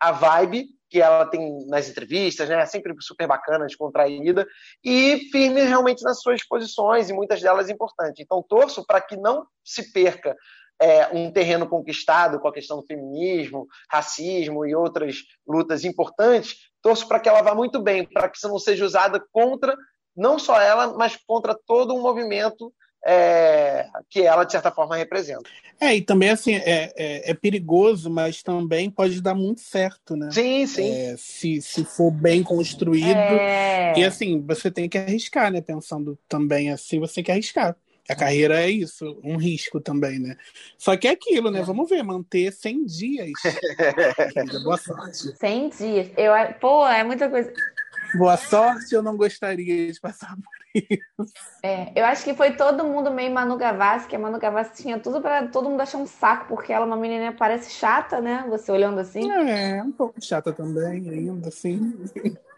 a 0.00 0.10
vibe 0.10 0.66
que 0.88 1.02
ela 1.02 1.26
tem 1.26 1.66
nas 1.66 1.86
entrevistas, 1.88 2.48
né? 2.48 2.64
Sempre 2.64 2.94
super 3.00 3.26
bacana, 3.26 3.66
descontraída 3.66 4.46
e 4.82 5.28
firme 5.30 5.60
realmente 5.62 6.02
nas 6.02 6.22
suas 6.22 6.42
posições 6.46 7.10
e 7.10 7.12
muitas 7.12 7.42
delas 7.42 7.68
importantes. 7.68 8.20
Então 8.20 8.42
torço 8.48 8.86
para 8.86 9.02
que 9.02 9.16
não 9.16 9.46
se 9.62 9.92
perca 9.92 10.34
é, 10.80 11.08
um 11.08 11.30
terreno 11.30 11.68
conquistado 11.68 12.40
com 12.40 12.48
a 12.48 12.52
questão 12.52 12.78
do 12.78 12.86
feminismo, 12.86 13.66
racismo 13.90 14.64
e 14.64 14.74
outras 14.74 15.16
lutas 15.46 15.84
importantes. 15.84 16.56
Torço 16.80 17.06
para 17.06 17.20
que 17.20 17.28
ela 17.28 17.42
vá 17.42 17.54
muito 17.54 17.82
bem, 17.82 18.06
para 18.06 18.28
que 18.28 18.38
isso 18.38 18.48
não 18.48 18.58
seja 18.58 18.84
usada 18.84 19.22
contra 19.30 19.76
não 20.16 20.38
só 20.38 20.60
ela, 20.60 20.96
mas 20.96 21.16
contra 21.26 21.54
todo 21.66 21.94
um 21.94 22.02
movimento 22.02 22.72
é, 23.06 23.86
que 24.08 24.22
ela, 24.22 24.44
de 24.44 24.52
certa 24.52 24.70
forma, 24.70 24.96
representa. 24.96 25.48
É, 25.80 25.94
e 25.94 26.00
também, 26.00 26.30
assim, 26.30 26.54
é, 26.54 26.92
é, 26.96 27.30
é, 27.30 27.34
perigoso, 27.34 28.08
mas 28.08 28.42
também 28.42 28.90
pode 28.90 29.20
dar 29.20 29.34
muito 29.34 29.60
certo, 29.60 30.16
né? 30.16 30.30
Sim, 30.30 30.66
sim. 30.66 30.90
É, 30.90 31.16
se, 31.18 31.60
se 31.60 31.84
for 31.84 32.10
bem 32.10 32.42
construído. 32.42 33.16
É. 33.16 33.92
E, 33.96 34.04
assim, 34.04 34.40
você 34.40 34.70
tem 34.70 34.88
que 34.88 34.96
arriscar, 34.96 35.52
né? 35.52 35.60
Pensando 35.60 36.18
também 36.28 36.70
assim, 36.70 36.98
você 36.98 37.16
tem 37.16 37.24
que 37.24 37.32
arriscar. 37.32 37.76
A 38.08 38.14
carreira 38.14 38.62
é 38.62 38.70
isso, 38.70 39.18
um 39.24 39.38
risco 39.38 39.80
também, 39.80 40.18
né? 40.18 40.36
Só 40.76 40.94
que 40.94 41.08
é 41.08 41.12
aquilo, 41.12 41.50
né? 41.50 41.62
Vamos 41.62 41.88
ver, 41.88 42.02
manter 42.02 42.52
100 42.52 42.84
dias. 42.84 43.30
Boa 44.62 44.76
sorte. 44.76 45.34
100 45.38 45.68
dias. 45.70 46.10
Eu, 46.14 46.32
pô, 46.60 46.86
é 46.86 47.02
muita 47.02 47.30
coisa. 47.30 47.50
Boa 48.16 48.36
sorte, 48.36 48.94
eu 48.94 49.02
não 49.02 49.16
gostaria 49.16 49.92
de 49.92 50.00
passar 50.00 50.34
por 50.36 50.64
isso. 50.74 51.32
É, 51.62 51.92
eu 51.94 52.04
acho 52.04 52.24
que 52.24 52.34
foi 52.34 52.52
todo 52.52 52.84
mundo 52.84 53.10
meio 53.10 53.32
Manu 53.32 53.56
Gavassi, 53.56 54.06
que 54.06 54.16
a 54.16 54.18
Manu 54.18 54.38
Gavassi 54.38 54.82
tinha 54.82 54.98
tudo 54.98 55.20
para 55.20 55.48
todo 55.48 55.68
mundo 55.68 55.80
achar 55.80 55.98
um 55.98 56.06
saco, 56.06 56.46
porque 56.48 56.72
ela 56.72 56.84
é 56.84 56.86
uma 56.86 56.96
menina 56.96 57.32
parece 57.32 57.70
chata, 57.70 58.20
né? 58.20 58.44
Você 58.48 58.70
olhando 58.70 58.98
assim. 59.00 59.30
É, 59.30 59.82
um 59.82 59.92
pouco 59.92 60.22
chata 60.22 60.52
também, 60.52 61.08
ainda 61.08 61.48
assim. 61.48 61.94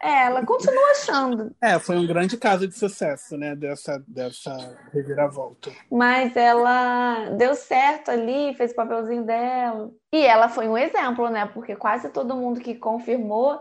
É, 0.01 0.25
ela 0.25 0.45
continua 0.45 0.91
achando. 0.91 1.55
É, 1.61 1.79
foi 1.79 1.97
um 1.97 2.05
grande 2.05 2.37
caso 2.37 2.67
de 2.67 2.77
sucesso, 2.77 3.35
né? 3.37 3.55
Dessa, 3.55 4.03
dessa 4.07 4.77
reviravolta. 4.93 5.71
Mas 5.91 6.35
ela 6.35 7.29
deu 7.31 7.55
certo 7.55 8.11
ali, 8.11 8.53
fez 8.55 8.71
o 8.71 8.75
papelzinho 8.75 9.23
dela. 9.23 9.91
E 10.11 10.23
ela 10.23 10.49
foi 10.49 10.67
um 10.67 10.77
exemplo, 10.77 11.29
né? 11.29 11.49
Porque 11.53 11.75
quase 11.75 12.09
todo 12.09 12.35
mundo 12.35 12.59
que 12.59 12.75
confirmou 12.75 13.59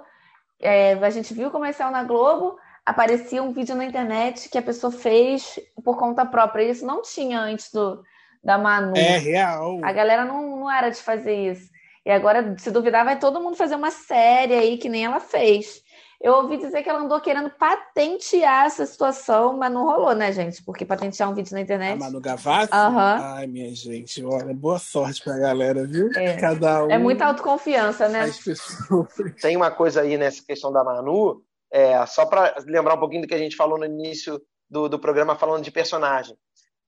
é, 0.61 0.93
a 0.95 1.11
gente 1.11 1.35
viu 1.35 1.49
o 1.49 1.51
comercial 1.51 1.91
na 1.91 2.05
Globo, 2.05 2.59
aparecia 2.85 3.43
um 3.43 3.53
vídeo 3.53 3.75
na 3.75 3.85
internet 3.85 4.49
que 4.49 4.59
a 4.59 4.63
pessoa 4.63 4.93
fez 4.93 5.59
por 5.85 5.99
conta 5.99 6.25
própria. 6.25 6.65
Isso 6.65 6.87
não 6.87 7.03
tinha 7.03 7.41
antes 7.41 7.73
do, 7.73 8.03
da 8.43 8.57
Manu. 8.57 8.97
É 8.97 9.19
real. 9.19 9.81
A 9.83 9.93
galera 9.93 10.25
não, 10.25 10.61
não 10.61 10.71
era 10.71 10.89
de 10.91 10.99
fazer 10.99 11.53
isso. 11.53 11.71
E 12.05 12.11
agora, 12.11 12.55
se 12.57 12.71
duvidar, 12.71 13.05
vai 13.05 13.19
todo 13.19 13.41
mundo 13.41 13.57
fazer 13.57 13.75
uma 13.75 13.91
série 13.91 14.55
aí 14.55 14.79
que 14.79 14.89
nem 14.89 15.05
ela 15.05 15.19
fez. 15.19 15.83
Eu 16.21 16.35
ouvi 16.35 16.57
dizer 16.57 16.83
que 16.83 16.89
ela 16.89 17.01
andou 17.01 17.21
querendo 17.21 17.51
patentear 17.51 18.67
essa 18.67 18.87
situação, 18.87 19.57
mas 19.57 19.73
não 19.73 19.85
rolou, 19.85 20.15
né, 20.15 20.33
gente? 20.33 20.63
Porque 20.63 20.85
patentear 20.85 21.31
um 21.31 21.35
vídeo 21.35 21.53
na 21.53 21.61
internet. 21.61 21.95
A 21.95 22.05
Manu 22.07 22.21
Gavassi? 22.21 22.73
Uhum. 22.73 22.99
Ai, 22.99 23.47
minha 23.47 23.75
gente, 23.75 24.25
olha, 24.25 24.55
boa 24.55 24.79
sorte 24.79 25.23
pra 25.23 25.39
galera, 25.39 25.87
viu? 25.87 26.11
É. 26.17 26.37
Cada 26.37 26.85
um. 26.85 26.91
É 26.91 26.99
muita 26.99 27.27
autoconfiança, 27.27 28.09
né? 28.09 28.23
As 28.23 28.39
pessoas. 28.39 29.09
Tem 29.41 29.57
uma 29.57 29.71
coisa 29.71 30.01
aí 30.01 30.17
nessa 30.17 30.43
questão 30.43 30.73
da 30.73 30.83
Manu, 30.83 31.43
é, 31.71 32.05
só 32.07 32.25
para 32.25 32.57
lembrar 32.67 32.95
um 32.95 33.01
pouquinho 33.01 33.23
do 33.23 33.29
que 33.29 33.35
a 33.35 33.39
gente 33.39 33.57
falou 33.57 33.79
no 33.79 33.85
início 33.85 34.41
do, 34.69 34.89
do 34.89 34.99
programa, 34.99 35.37
falando 35.37 35.63
de 35.63 35.71
personagem. 35.71 36.37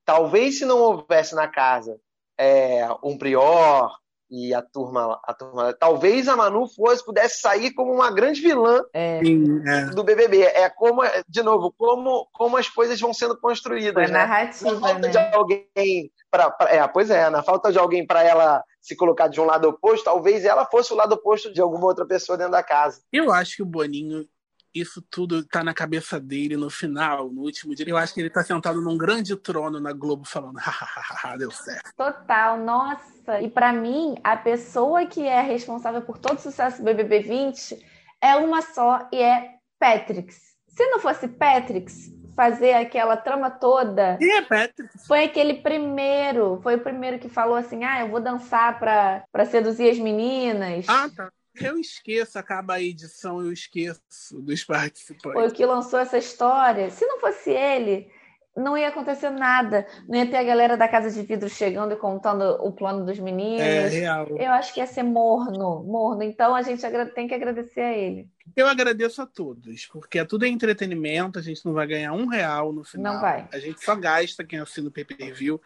Talvez 0.04 0.58
se 0.58 0.64
não 0.64 0.78
houvesse 0.78 1.34
na 1.34 1.46
casa 1.46 2.00
é, 2.38 2.88
um 3.02 3.18
Prior, 3.18 3.90
e 4.30 4.52
a 4.54 4.62
turma, 4.62 5.18
a 5.24 5.34
turma. 5.34 5.72
Talvez 5.72 6.28
a 6.28 6.36
Manu 6.36 6.66
fosse, 6.68 7.04
pudesse 7.04 7.40
sair 7.40 7.72
como 7.72 7.92
uma 7.92 8.10
grande 8.10 8.40
vilã 8.40 8.82
É. 8.92 9.20
É. 9.20 9.84
do 9.86 10.04
BBB. 10.04 10.42
É 10.42 10.68
como, 10.68 11.02
de 11.28 11.42
novo, 11.42 11.72
como, 11.76 12.28
como 12.32 12.56
as 12.56 12.68
coisas 12.68 13.00
vão 13.00 13.14
sendo 13.14 13.38
construídas. 13.38 14.10
Né? 14.10 14.18
Na 14.18 14.26
narrativa, 14.26 14.78
falta 14.78 14.98
né? 14.98 15.08
de 15.08 15.18
alguém 15.18 16.10
para 16.30 16.54
é, 16.68 16.86
pois 16.88 17.10
é, 17.10 17.30
na 17.30 17.42
falta 17.42 17.72
de 17.72 17.78
alguém 17.78 18.06
para 18.06 18.22
ela 18.22 18.62
se 18.80 18.94
colocar 18.94 19.28
de 19.28 19.40
um 19.40 19.44
lado 19.44 19.68
oposto, 19.68 20.04
talvez 20.04 20.44
ela 20.44 20.64
fosse 20.66 20.92
o 20.92 20.96
lado 20.96 21.12
oposto 21.12 21.52
de 21.52 21.60
alguma 21.60 21.86
outra 21.86 22.06
pessoa 22.06 22.38
dentro 22.38 22.52
da 22.52 22.62
casa. 22.62 23.02
Eu 23.12 23.32
acho 23.32 23.56
que 23.56 23.62
o 23.62 23.66
Boninho, 23.66 24.26
isso 24.74 25.02
tudo 25.02 25.44
tá 25.44 25.62
na 25.64 25.72
cabeça 25.74 26.20
dele 26.20 26.56
no 26.56 26.68
final, 26.70 27.30
no 27.30 27.42
último 27.42 27.74
dia. 27.74 27.88
Eu 27.88 27.96
acho 27.96 28.14
que 28.14 28.20
ele 28.20 28.30
tá 28.30 28.42
sentado 28.44 28.80
num 28.80 28.96
grande 28.98 29.34
trono 29.36 29.80
na 29.80 29.92
Globo 29.92 30.24
falando, 30.24 30.56
hahaha, 30.58 31.36
deu 31.36 31.50
certo. 31.50 31.90
Total, 31.96 32.58
nossa. 32.58 33.40
E 33.40 33.48
pra 33.50 33.72
mim, 33.72 34.16
a 34.22 34.36
pessoa 34.36 35.06
que 35.06 35.22
é 35.26 35.40
responsável 35.40 36.02
por 36.02 36.18
todo 36.18 36.38
o 36.38 36.40
sucesso 36.40 36.78
do 36.78 36.84
BBB 36.84 37.20
20 37.20 37.78
é 38.20 38.36
uma 38.36 38.62
só 38.62 39.08
e 39.12 39.20
é 39.22 39.54
Patrix. 39.78 40.36
Se 40.68 40.86
não 40.90 41.00
fosse 41.00 41.26
Patrix 41.28 42.12
fazer 42.36 42.74
aquela 42.74 43.16
trama 43.16 43.50
toda, 43.50 44.16
E 44.20 44.30
é 44.30 44.42
Patrick. 44.42 44.96
foi 45.08 45.24
aquele 45.24 45.54
primeiro, 45.54 46.60
foi 46.62 46.76
o 46.76 46.80
primeiro 46.80 47.18
que 47.18 47.28
falou 47.28 47.56
assim: 47.56 47.82
"Ah, 47.82 48.00
eu 48.00 48.08
vou 48.10 48.20
dançar 48.20 48.78
pra, 48.78 49.24
pra 49.32 49.44
seduzir 49.44 49.90
as 49.90 49.98
meninas". 49.98 50.86
Ah, 50.88 51.08
tá. 51.16 51.30
Eu 51.60 51.78
esqueço, 51.78 52.38
acaba 52.38 52.74
a 52.74 52.82
edição, 52.82 53.40
eu 53.40 53.52
esqueço 53.52 54.00
dos 54.32 54.64
participantes. 54.64 55.40
Foi 55.40 55.48
o 55.48 55.52
que 55.52 55.64
lançou 55.66 55.98
essa 55.98 56.18
história. 56.18 56.90
Se 56.90 57.06
não 57.06 57.20
fosse 57.20 57.50
ele, 57.50 58.10
não 58.58 58.76
ia 58.76 58.88
acontecer 58.88 59.30
nada. 59.30 59.86
Não 60.08 60.18
ia 60.18 60.26
ter 60.28 60.36
a 60.36 60.42
galera 60.42 60.76
da 60.76 60.88
Casa 60.88 61.10
de 61.10 61.26
Vidro 61.26 61.48
chegando 61.48 61.92
e 61.92 61.96
contando 61.96 62.42
o 62.60 62.72
plano 62.72 63.06
dos 63.06 63.18
meninos. 63.18 63.60
É 63.60 63.88
real. 63.88 64.26
Eu 64.36 64.50
acho 64.52 64.74
que 64.74 64.80
ia 64.80 64.86
ser 64.86 65.02
morno, 65.02 65.82
morno. 65.84 66.22
Então 66.22 66.54
a 66.54 66.62
gente 66.62 66.82
tem 67.14 67.28
que 67.28 67.34
agradecer 67.34 67.80
a 67.80 67.92
ele. 67.92 68.28
Eu 68.56 68.66
agradeço 68.66 69.22
a 69.22 69.26
todos, 69.26 69.86
porque 69.86 70.24
tudo 70.24 70.44
é 70.44 70.48
entretenimento, 70.48 71.38
a 71.38 71.42
gente 71.42 71.64
não 71.64 71.72
vai 71.72 71.86
ganhar 71.86 72.12
um 72.12 72.26
real 72.26 72.72
no 72.72 72.82
final. 72.82 73.14
Não 73.14 73.20
vai. 73.20 73.46
A 73.52 73.58
gente 73.58 73.84
só 73.84 73.94
gasta 73.94 74.42
quem 74.42 74.58
assina 74.58 74.88
o 74.88 74.92
pay-per-view. 74.92 75.60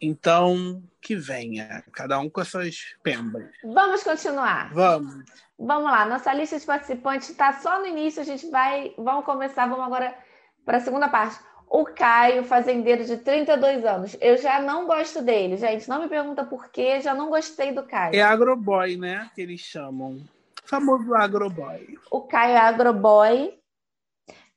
Então, 0.00 0.82
que 1.00 1.16
venha, 1.16 1.82
cada 1.92 2.18
um 2.18 2.28
com 2.28 2.40
as 2.40 2.48
suas 2.48 2.96
pembas. 3.02 3.44
Vamos 3.64 4.02
continuar. 4.02 4.72
Vamos. 4.72 5.24
Vamos 5.58 5.90
lá. 5.90 6.06
Nossa 6.06 6.32
lista 6.32 6.58
de 6.58 6.66
participantes 6.66 7.30
está 7.30 7.52
só 7.54 7.80
no 7.80 7.86
início. 7.86 8.20
A 8.20 8.24
gente 8.24 8.48
vai. 8.50 8.92
Vamos 8.96 9.24
começar. 9.24 9.66
Vamos 9.66 9.84
agora 9.84 10.14
para 10.64 10.76
a 10.78 10.80
segunda 10.80 11.08
parte. 11.08 11.36
O 11.70 11.84
Caio, 11.84 12.44
fazendeiro 12.44 13.04
de 13.04 13.18
32 13.18 13.84
anos. 13.84 14.16
Eu 14.20 14.36
já 14.38 14.60
não 14.60 14.86
gosto 14.86 15.20
dele, 15.22 15.56
gente. 15.56 15.88
Não 15.88 16.00
me 16.00 16.08
pergunta 16.08 16.44
por 16.44 16.70
quê. 16.70 17.00
Já 17.00 17.14
não 17.14 17.28
gostei 17.28 17.72
do 17.72 17.82
Caio. 17.82 18.16
É 18.16 18.22
agroboy, 18.22 18.96
né? 18.96 19.30
Que 19.34 19.42
eles 19.42 19.60
chamam. 19.60 20.18
Famoso 20.64 21.14
agroboy. 21.14 21.98
O 22.10 22.22
Caio 22.22 22.52
é 22.52 22.58
agroboy. 22.58 23.58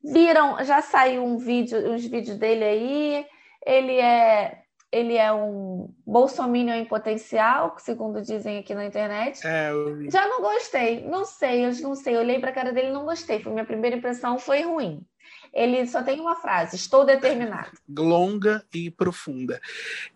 Viram, 0.03 0.63
já 0.63 0.81
saiu 0.81 1.23
um 1.23 1.37
vídeo, 1.37 1.91
uns 1.91 2.05
vídeos 2.05 2.37
dele 2.37 2.63
aí. 2.63 3.25
Ele 3.65 3.99
é, 3.99 4.63
ele 4.91 5.15
é 5.15 5.31
um 5.31 5.93
bolsominion 6.05 6.73
em 6.75 6.85
potencial, 6.85 7.75
segundo 7.77 8.21
dizem 8.21 8.57
aqui 8.57 8.73
na 8.73 8.85
internet. 8.85 9.45
É, 9.45 9.69
eu 9.69 9.95
vi. 9.95 10.09
Já 10.09 10.27
não 10.27 10.41
gostei, 10.41 11.05
não 11.07 11.23
sei, 11.23 11.65
eu 11.65 11.73
não 11.81 11.95
sei. 11.95 12.17
Olhei 12.17 12.39
pra 12.39 12.51
cara 12.51 12.73
dele 12.73 12.87
e 12.87 12.93
não 12.93 13.05
gostei. 13.05 13.39
Foi 13.41 13.51
minha 13.51 13.65
primeira 13.65 13.95
impressão, 13.95 14.39
foi 14.39 14.63
ruim. 14.63 15.05
Ele 15.53 15.85
só 15.87 16.01
tem 16.01 16.19
uma 16.19 16.35
frase: 16.35 16.75
estou 16.75 17.05
determinado. 17.05 17.71
longa 17.89 18.65
e 18.73 18.89
profunda. 18.89 19.59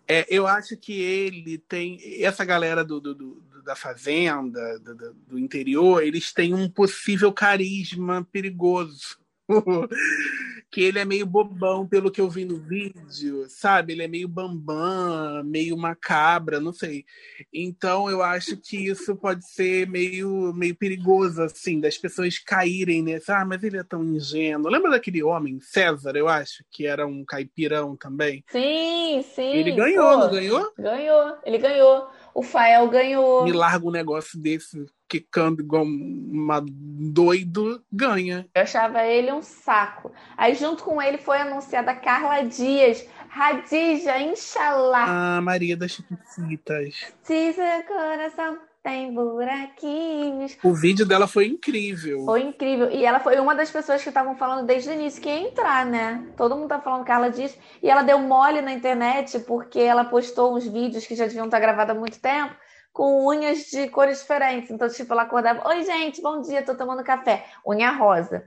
É, 0.08 0.26
eu 0.28 0.46
acho 0.46 0.76
que 0.76 1.00
ele 1.00 1.58
tem. 1.58 1.98
Essa 2.22 2.44
galera 2.44 2.84
do, 2.84 3.00
do- 3.00 3.14
do- 3.14 3.42
da 3.64 3.74
fazenda, 3.74 4.78
do, 4.78 5.14
do- 5.28 5.38
interior, 5.38 6.02
eles 6.02 6.32
têm 6.32 6.54
um 6.54 6.68
possível 6.70 7.32
carisma 7.32 8.26
perigoso. 8.30 9.18
que 10.70 10.82
ele 10.82 10.98
é 10.98 11.04
meio 11.04 11.24
bobão, 11.24 11.86
pelo 11.86 12.10
que 12.10 12.20
eu 12.20 12.28
vi 12.28 12.44
no 12.44 12.58
vídeo, 12.58 13.46
sabe? 13.48 13.92
Ele 13.92 14.02
é 14.02 14.08
meio 14.08 14.28
bambam, 14.28 15.42
meio 15.44 15.76
macabra, 15.76 16.60
não 16.60 16.72
sei. 16.72 17.04
Então 17.52 18.10
eu 18.10 18.22
acho 18.22 18.56
que 18.56 18.76
isso 18.76 19.16
pode 19.16 19.48
ser 19.48 19.88
meio, 19.88 20.52
meio 20.52 20.74
perigoso, 20.74 21.42
assim, 21.42 21.80
das 21.80 21.96
pessoas 21.96 22.38
caírem 22.38 23.02
nesse. 23.02 23.30
Ah, 23.32 23.44
mas 23.44 23.62
ele 23.62 23.78
é 23.78 23.82
tão 23.82 24.04
ingênuo. 24.04 24.70
Lembra 24.70 24.90
daquele 24.90 25.22
homem, 25.22 25.58
César, 25.60 26.16
eu 26.16 26.28
acho, 26.28 26.64
que 26.70 26.86
era 26.86 27.06
um 27.06 27.24
caipirão 27.24 27.96
também? 27.96 28.44
Sim, 28.50 29.24
sim. 29.34 29.52
ele 29.54 29.72
ganhou, 29.72 30.10
pô, 30.10 30.18
não 30.18 30.30
ganhou? 30.30 30.72
Ganhou, 30.78 31.38
ele 31.44 31.58
ganhou. 31.58 32.08
O 32.34 32.42
Fael 32.42 32.86
ganhou. 32.88 33.44
Me 33.44 33.52
larga 33.52 33.86
um 33.86 33.90
negócio 33.90 34.38
desse, 34.38 34.84
quicando 35.08 35.62
igual 35.62 35.84
uma 35.84 36.62
doido, 36.64 37.82
ganha. 37.90 38.48
Eu 38.54 38.62
achava 38.62 39.04
ele 39.04 39.32
um 39.32 39.42
saco. 39.42 40.12
Aí, 40.36 40.54
junto 40.54 40.84
com 40.84 41.00
ele, 41.00 41.18
foi 41.18 41.38
anunciada 41.38 41.94
Carla 41.94 42.42
Dias. 42.42 43.06
Radija, 43.28 44.18
Inshallah. 44.18 45.36
A 45.36 45.40
Maria 45.42 45.76
das 45.76 45.92
Chiquititas. 45.92 47.12
Se 47.22 47.52
seu 47.52 47.82
coração 47.86 48.58
tem 48.82 49.12
buraquinhos. 49.12 50.56
O 50.62 50.72
vídeo 50.72 51.04
dela 51.04 51.26
foi 51.26 51.46
incrível. 51.48 52.24
Foi 52.24 52.40
incrível. 52.40 52.88
E 52.88 53.04
ela 53.04 53.18
foi 53.18 53.38
uma 53.40 53.52
das 53.52 53.68
pessoas 53.68 54.00
que 54.00 54.08
estavam 54.08 54.36
falando 54.36 54.64
desde 54.64 54.88
o 54.88 54.92
início 54.92 55.20
que 55.20 55.28
ia 55.28 55.40
entrar, 55.40 55.84
né? 55.84 56.24
Todo 56.36 56.54
mundo 56.54 56.68
tá 56.68 56.80
falando 56.80 57.04
Carla 57.04 57.28
Dias. 57.28 57.58
E 57.82 57.90
ela 57.90 58.02
deu 58.02 58.18
mole 58.20 58.62
na 58.62 58.72
internet 58.72 59.40
porque 59.40 59.80
ela 59.80 60.04
postou 60.04 60.56
uns 60.56 60.66
vídeos 60.66 61.04
que 61.04 61.16
já 61.16 61.26
deviam 61.26 61.46
estar 61.46 61.58
gravados 61.58 61.96
há 61.96 61.98
muito 61.98 62.20
tempo 62.20 62.54
com 62.96 63.26
unhas 63.26 63.66
de 63.66 63.88
cores 63.90 64.20
diferentes. 64.20 64.70
Então, 64.70 64.88
tipo, 64.88 65.12
ela 65.12 65.22
acordava: 65.22 65.68
Oi, 65.68 65.84
gente, 65.84 66.22
bom 66.22 66.40
dia, 66.40 66.64
tô 66.64 66.74
tomando 66.74 67.04
café. 67.04 67.44
Unha 67.64 67.90
rosa. 67.90 68.42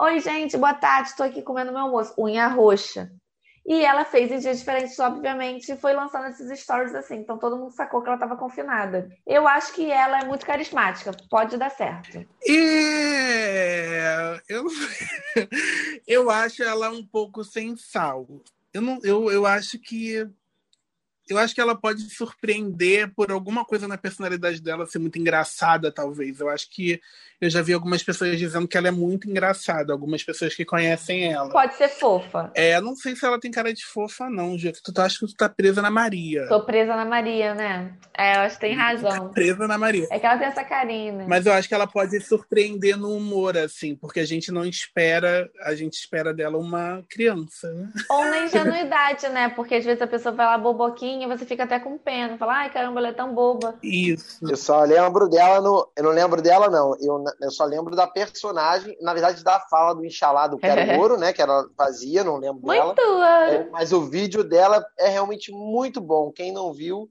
Oi, 0.00 0.18
gente, 0.20 0.56
boa 0.56 0.72
tarde, 0.72 1.14
tô 1.14 1.22
aqui 1.22 1.42
comendo 1.42 1.70
meu 1.70 1.82
almoço. 1.82 2.14
Unha 2.18 2.46
roxa. 2.46 3.12
E 3.66 3.84
ela 3.84 4.06
fez 4.06 4.32
em 4.32 4.38
dias 4.38 4.58
diferentes, 4.60 4.98
obviamente, 4.98 5.70
e 5.70 5.76
foi 5.76 5.92
lançando 5.92 6.28
esses 6.28 6.60
stories 6.60 6.94
assim. 6.94 7.16
Então 7.16 7.36
todo 7.38 7.58
mundo 7.58 7.72
sacou 7.72 8.00
que 8.00 8.08
ela 8.08 8.16
estava 8.16 8.38
confinada. 8.38 9.06
Eu 9.26 9.46
acho 9.46 9.74
que 9.74 9.90
ela 9.92 10.20
é 10.20 10.24
muito 10.24 10.46
carismática, 10.46 11.12
pode 11.28 11.58
dar 11.58 11.70
certo. 11.70 12.26
É, 12.48 14.40
eu, 14.48 14.64
eu 16.08 16.30
acho 16.30 16.62
ela 16.62 16.88
um 16.88 17.06
pouco 17.06 17.44
sem 17.44 17.76
sal. 17.76 18.26
Eu, 18.72 18.80
não, 18.80 18.98
eu, 19.02 19.30
eu 19.30 19.44
acho 19.44 19.78
que 19.78 20.26
eu 21.32 21.38
acho 21.38 21.54
que 21.54 21.60
ela 21.60 21.74
pode 21.74 22.02
surpreender 22.10 23.12
por 23.14 23.30
alguma 23.30 23.64
coisa 23.64 23.86
na 23.86 23.96
personalidade 23.96 24.60
dela 24.60 24.86
ser 24.86 24.98
muito 24.98 25.18
engraçada, 25.18 25.92
talvez. 25.92 26.40
Eu 26.40 26.48
acho 26.48 26.68
que 26.70 27.00
eu 27.40 27.48
já 27.48 27.62
vi 27.62 27.72
algumas 27.72 28.02
pessoas 28.02 28.38
dizendo 28.38 28.68
que 28.68 28.76
ela 28.76 28.88
é 28.88 28.90
muito 28.90 29.28
engraçada, 29.28 29.92
algumas 29.92 30.22
pessoas 30.22 30.54
que 30.54 30.62
conhecem 30.62 31.32
ela. 31.32 31.48
Pode 31.50 31.74
ser 31.74 31.88
fofa. 31.88 32.50
É, 32.54 32.78
não 32.82 32.94
sei 32.94 33.16
se 33.16 33.24
ela 33.24 33.40
tem 33.40 33.50
cara 33.50 33.72
de 33.72 33.84
fofa, 33.84 34.28
não, 34.28 34.58
Gê. 34.58 34.72
Tu 34.72 34.92
tá, 34.92 35.06
acho 35.06 35.20
que 35.20 35.26
tu 35.26 35.34
tá 35.34 35.48
presa 35.48 35.80
na 35.80 35.90
Maria. 35.90 36.46
Tô 36.48 36.62
presa 36.64 36.94
na 36.94 37.06
Maria, 37.06 37.54
né? 37.54 37.94
É, 38.16 38.36
eu 38.36 38.40
acho 38.40 38.56
que 38.56 38.60
tem 38.60 38.74
razão. 38.74 39.30
Presa 39.30 39.66
na 39.66 39.78
Maria. 39.78 40.06
É 40.10 40.18
que 40.18 40.26
ela 40.26 40.36
tem 40.36 40.48
essa 40.48 40.62
carinha, 40.62 41.12
né? 41.12 41.26
Mas 41.26 41.46
eu 41.46 41.54
acho 41.54 41.66
que 41.66 41.74
ela 41.74 41.86
pode 41.86 42.20
surpreender 42.20 42.98
no 42.98 43.16
humor, 43.16 43.56
assim, 43.56 43.96
porque 43.96 44.20
a 44.20 44.26
gente 44.26 44.52
não 44.52 44.64
espera, 44.66 45.48
a 45.62 45.74
gente 45.74 45.94
espera 45.94 46.34
dela 46.34 46.58
uma 46.58 47.02
criança, 47.08 47.72
né? 47.72 47.90
Ou 48.10 48.24
na 48.26 48.44
ingenuidade, 48.44 49.28
né? 49.30 49.48
Porque 49.48 49.76
às 49.76 49.84
vezes 49.84 50.02
a 50.02 50.06
pessoa 50.06 50.34
vai 50.34 50.44
lá 50.44 50.58
boboquinha 50.58 51.19
e 51.24 51.26
você 51.26 51.44
fica 51.44 51.64
até 51.64 51.78
com 51.78 51.98
pena. 51.98 52.36
Fala, 52.38 52.54
ai 52.54 52.72
caramba, 52.72 53.00
ela 53.00 53.08
é 53.08 53.12
tão 53.12 53.34
boba. 53.34 53.76
Isso. 53.82 54.38
Eu 54.42 54.56
só 54.56 54.82
lembro 54.82 55.28
dela 55.28 55.60
no. 55.60 55.90
Eu 55.96 56.04
não 56.04 56.10
lembro 56.10 56.40
dela, 56.42 56.68
não. 56.68 56.96
Eu, 57.00 57.24
eu 57.40 57.50
só 57.50 57.64
lembro 57.64 57.94
da 57.94 58.06
personagem, 58.06 58.96
na 59.00 59.12
verdade, 59.12 59.42
da 59.44 59.60
fala 59.60 59.94
do 59.94 60.04
Inxalá 60.04 60.46
do 60.46 60.58
Quero 60.58 60.80
Ouro, 61.00 61.16
né? 61.18 61.32
Que 61.32 61.42
ela 61.42 61.66
fazia, 61.76 62.24
não 62.24 62.36
lembro 62.36 62.62
dela. 62.66 62.86
Muito! 62.86 63.02
ah, 63.02 63.48
É, 63.50 63.68
mas 63.70 63.92
o 63.92 64.02
vídeo 64.02 64.42
dela 64.44 64.84
é 64.98 65.08
realmente 65.08 65.52
muito 65.52 66.00
bom. 66.00 66.30
Quem 66.32 66.52
não 66.52 66.72
viu, 66.72 67.08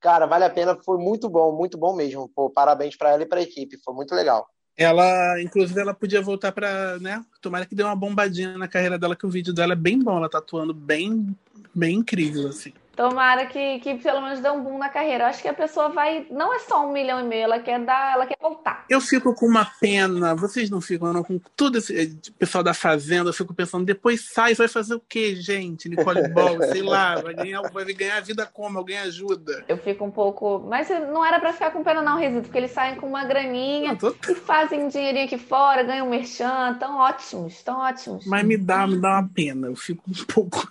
cara, 0.00 0.26
vale 0.26 0.44
a 0.44 0.50
pena. 0.50 0.76
Foi 0.84 0.98
muito 0.98 1.28
bom, 1.28 1.52
muito 1.56 1.78
bom 1.78 1.94
mesmo. 1.94 2.28
Pô, 2.34 2.50
parabéns 2.50 2.96
pra 2.96 3.10
ela 3.10 3.22
e 3.22 3.26
pra 3.26 3.42
equipe. 3.42 3.78
Foi 3.84 3.94
muito 3.94 4.14
legal. 4.14 4.46
Ela, 4.76 5.40
inclusive, 5.42 5.78
ela 5.78 5.92
podia 5.92 6.22
voltar 6.22 6.50
pra, 6.50 6.98
né? 6.98 7.22
Tomara 7.42 7.66
que 7.66 7.74
dê 7.74 7.82
uma 7.82 7.94
bombadinha 7.94 8.56
na 8.56 8.66
carreira 8.66 8.98
dela, 8.98 9.14
que 9.14 9.26
o 9.26 9.30
vídeo 9.30 9.52
dela 9.52 9.74
é 9.74 9.76
bem 9.76 9.98
bom. 9.98 10.16
Ela 10.16 10.30
tá 10.30 10.38
atuando 10.38 10.72
bem, 10.72 11.36
bem 11.74 11.96
incrível, 11.96 12.48
assim. 12.48 12.72
Tomara 12.94 13.46
que, 13.46 13.78
que 13.80 13.94
pelo 13.94 14.20
menos 14.20 14.40
dê 14.40 14.50
um 14.50 14.62
boom 14.62 14.78
na 14.78 14.88
carreira. 14.88 15.24
Eu 15.24 15.28
acho 15.28 15.40
que 15.42 15.48
a 15.48 15.54
pessoa 15.54 15.88
vai. 15.88 16.26
Não 16.30 16.54
é 16.54 16.58
só 16.60 16.86
um 16.86 16.92
milhão 16.92 17.20
e 17.20 17.22
meio, 17.24 17.44
ela 17.44 17.58
quer 17.58 17.80
dar, 17.80 18.14
ela 18.14 18.26
quer 18.26 18.36
voltar. 18.40 18.84
Eu 18.88 19.00
fico 19.00 19.34
com 19.34 19.46
uma 19.46 19.64
pena, 19.80 20.34
vocês 20.34 20.68
não 20.68 20.80
ficam, 20.80 21.12
não, 21.12 21.22
com 21.22 21.40
tudo 21.56 21.78
esse 21.78 21.98
eh, 21.98 22.30
pessoal 22.38 22.62
da 22.62 22.74
Fazenda, 22.74 23.30
eu 23.30 23.34
fico 23.34 23.54
pensando, 23.54 23.84
depois 23.86 24.28
sai, 24.32 24.54
vai 24.54 24.68
fazer 24.68 24.94
o 24.94 25.02
quê, 25.08 25.34
gente? 25.36 25.88
Nicole 25.88 26.28
Ball, 26.34 26.62
sei 26.70 26.82
lá, 26.82 27.16
vai 27.20 27.32
ganhar, 27.34 27.62
vai 27.70 27.84
ganhar 27.86 28.18
a 28.18 28.20
vida 28.20 28.44
como? 28.46 28.76
Alguém 28.78 28.98
ajuda. 28.98 29.64
Eu 29.66 29.78
fico 29.78 30.04
um 30.04 30.10
pouco. 30.10 30.58
Mas 30.68 30.88
não 30.90 31.24
era 31.24 31.40
pra 31.40 31.52
ficar 31.52 31.70
com 31.70 31.82
pena, 31.82 32.02
não, 32.02 32.18
Resito, 32.18 32.42
porque 32.42 32.58
eles 32.58 32.70
saem 32.72 32.96
com 32.96 33.06
uma 33.06 33.24
graninha 33.24 33.96
tô- 33.96 34.14
e 34.28 34.34
fazem 34.34 34.84
um 34.84 34.88
dinheirinho 34.88 35.24
aqui 35.24 35.38
fora, 35.38 35.82
ganham 35.82 36.08
merchan, 36.10 36.76
tão 36.78 36.98
ótimos, 36.98 37.62
tão 37.62 37.78
ótimos. 37.78 38.26
Mas 38.26 38.44
me 38.44 38.56
dá, 38.58 38.86
me 38.86 39.00
dá 39.00 39.12
uma 39.20 39.28
pena, 39.34 39.68
eu 39.68 39.76
fico 39.76 40.02
um 40.08 40.24
pouco. 40.26 40.68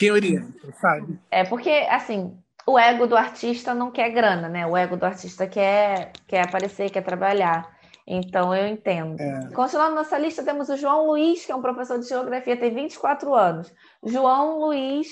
Quem 0.00 0.12
orienta, 0.12 0.72
sabe? 0.80 1.20
É 1.30 1.44
porque, 1.44 1.68
assim, 1.90 2.34
o 2.66 2.78
ego 2.78 3.06
do 3.06 3.14
artista 3.14 3.74
não 3.74 3.90
quer 3.90 4.08
grana, 4.08 4.48
né? 4.48 4.66
O 4.66 4.74
ego 4.74 4.96
do 4.96 5.04
artista 5.04 5.46
quer, 5.46 6.12
quer 6.26 6.46
aparecer, 6.46 6.88
quer 6.88 7.02
trabalhar. 7.02 7.70
Então 8.06 8.54
eu 8.54 8.66
entendo. 8.66 9.20
É. 9.20 9.50
Continuando 9.52 9.96
nossa 9.96 10.16
lista, 10.16 10.42
temos 10.42 10.70
o 10.70 10.76
João 10.78 11.06
Luiz, 11.06 11.44
que 11.44 11.52
é 11.52 11.54
um 11.54 11.60
professor 11.60 11.98
de 11.98 12.08
geografia, 12.08 12.56
tem 12.56 12.74
24 12.74 13.34
anos. 13.34 13.70
João 14.02 14.58
Luiz, 14.58 15.06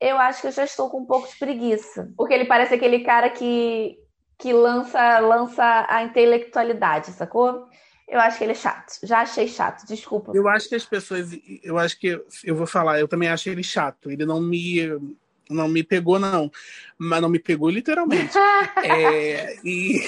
eu 0.00 0.16
acho 0.16 0.40
que 0.40 0.46
eu 0.46 0.52
já 0.52 0.64
estou 0.64 0.88
com 0.88 1.00
um 1.00 1.06
pouco 1.06 1.28
de 1.28 1.36
preguiça. 1.36 2.10
Porque 2.16 2.32
ele 2.32 2.46
parece 2.46 2.72
aquele 2.72 3.00
cara 3.00 3.28
que, 3.28 3.98
que 4.38 4.54
lança, 4.54 5.18
lança 5.18 5.84
a 5.86 6.02
intelectualidade, 6.02 7.08
sacou? 7.08 7.68
Eu 8.10 8.18
acho 8.18 8.38
que 8.38 8.44
ele 8.44 8.52
é 8.52 8.56
chato. 8.56 8.98
Já 9.04 9.20
achei 9.20 9.46
chato, 9.46 9.86
desculpa. 9.86 10.32
Eu 10.34 10.48
acho 10.48 10.68
que 10.68 10.74
as 10.74 10.84
pessoas. 10.84 11.30
Eu 11.62 11.78
acho 11.78 11.98
que. 11.98 12.20
Eu 12.42 12.56
vou 12.56 12.66
falar, 12.66 12.98
eu 12.98 13.06
também 13.06 13.28
acho 13.28 13.48
ele 13.48 13.62
chato. 13.62 14.10
Ele 14.10 14.26
não 14.26 14.40
me 14.40 14.80
não 15.50 15.68
me 15.68 15.82
pegou, 15.82 16.18
não. 16.18 16.50
Mas 16.98 17.20
não 17.20 17.28
me 17.28 17.38
pegou 17.38 17.68
literalmente. 17.68 18.36
é, 18.84 19.56
e, 19.64 20.00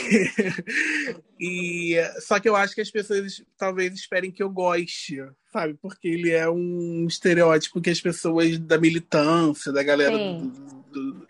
e 1.39 1.97
só 2.21 2.39
que 2.39 2.49
eu 2.49 2.57
acho 2.57 2.75
que 2.75 2.81
as 2.81 2.91
pessoas 2.91 3.43
talvez 3.59 3.93
esperem 3.95 4.31
que 4.31 4.43
eu 4.43 4.51
goste, 4.51 5.23
sabe? 5.53 5.75
Porque 5.75 6.09
ele 6.09 6.31
é 6.31 6.49
um 6.49 7.07
estereótipo 7.09 7.81
que 7.81 7.91
as 7.91 8.01
pessoas 8.01 8.59
da 8.59 8.79
militância, 8.79 9.73
da 9.73 9.83
galera 9.83 10.17
do, 10.17 10.49
do, 10.91 11.27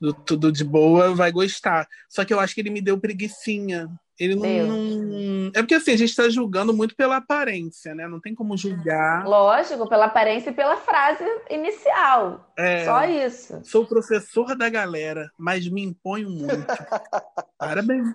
do, 0.00 0.14
tudo 0.14 0.52
de 0.52 0.64
boa 0.64 1.14
vai 1.14 1.32
gostar. 1.32 1.88
Só 2.08 2.24
que 2.24 2.32
eu 2.32 2.40
acho 2.40 2.54
que 2.54 2.60
ele 2.60 2.70
me 2.70 2.80
deu 2.80 2.98
preguiçinha. 2.98 3.88
Ele 4.18 4.36
não, 4.36 4.66
não, 4.66 5.50
É 5.54 5.58
porque 5.60 5.74
assim, 5.74 5.92
a 5.92 5.96
gente 5.96 6.10
está 6.10 6.28
julgando 6.28 6.72
muito 6.72 6.94
pela 6.94 7.16
aparência, 7.16 7.94
né? 7.94 8.06
Não 8.06 8.20
tem 8.20 8.34
como 8.34 8.56
julgar. 8.56 9.26
Lógico, 9.26 9.88
pela 9.88 10.06
aparência 10.06 10.50
e 10.50 10.54
pela 10.54 10.76
frase 10.76 11.24
inicial. 11.50 12.52
É, 12.56 12.84
Só 12.84 13.04
isso. 13.04 13.60
Sou 13.64 13.86
professor 13.86 14.56
da 14.56 14.68
galera, 14.68 15.30
mas 15.36 15.68
me 15.68 15.82
imponho 15.82 16.30
muito. 16.30 16.66
Parabéns. 17.58 18.08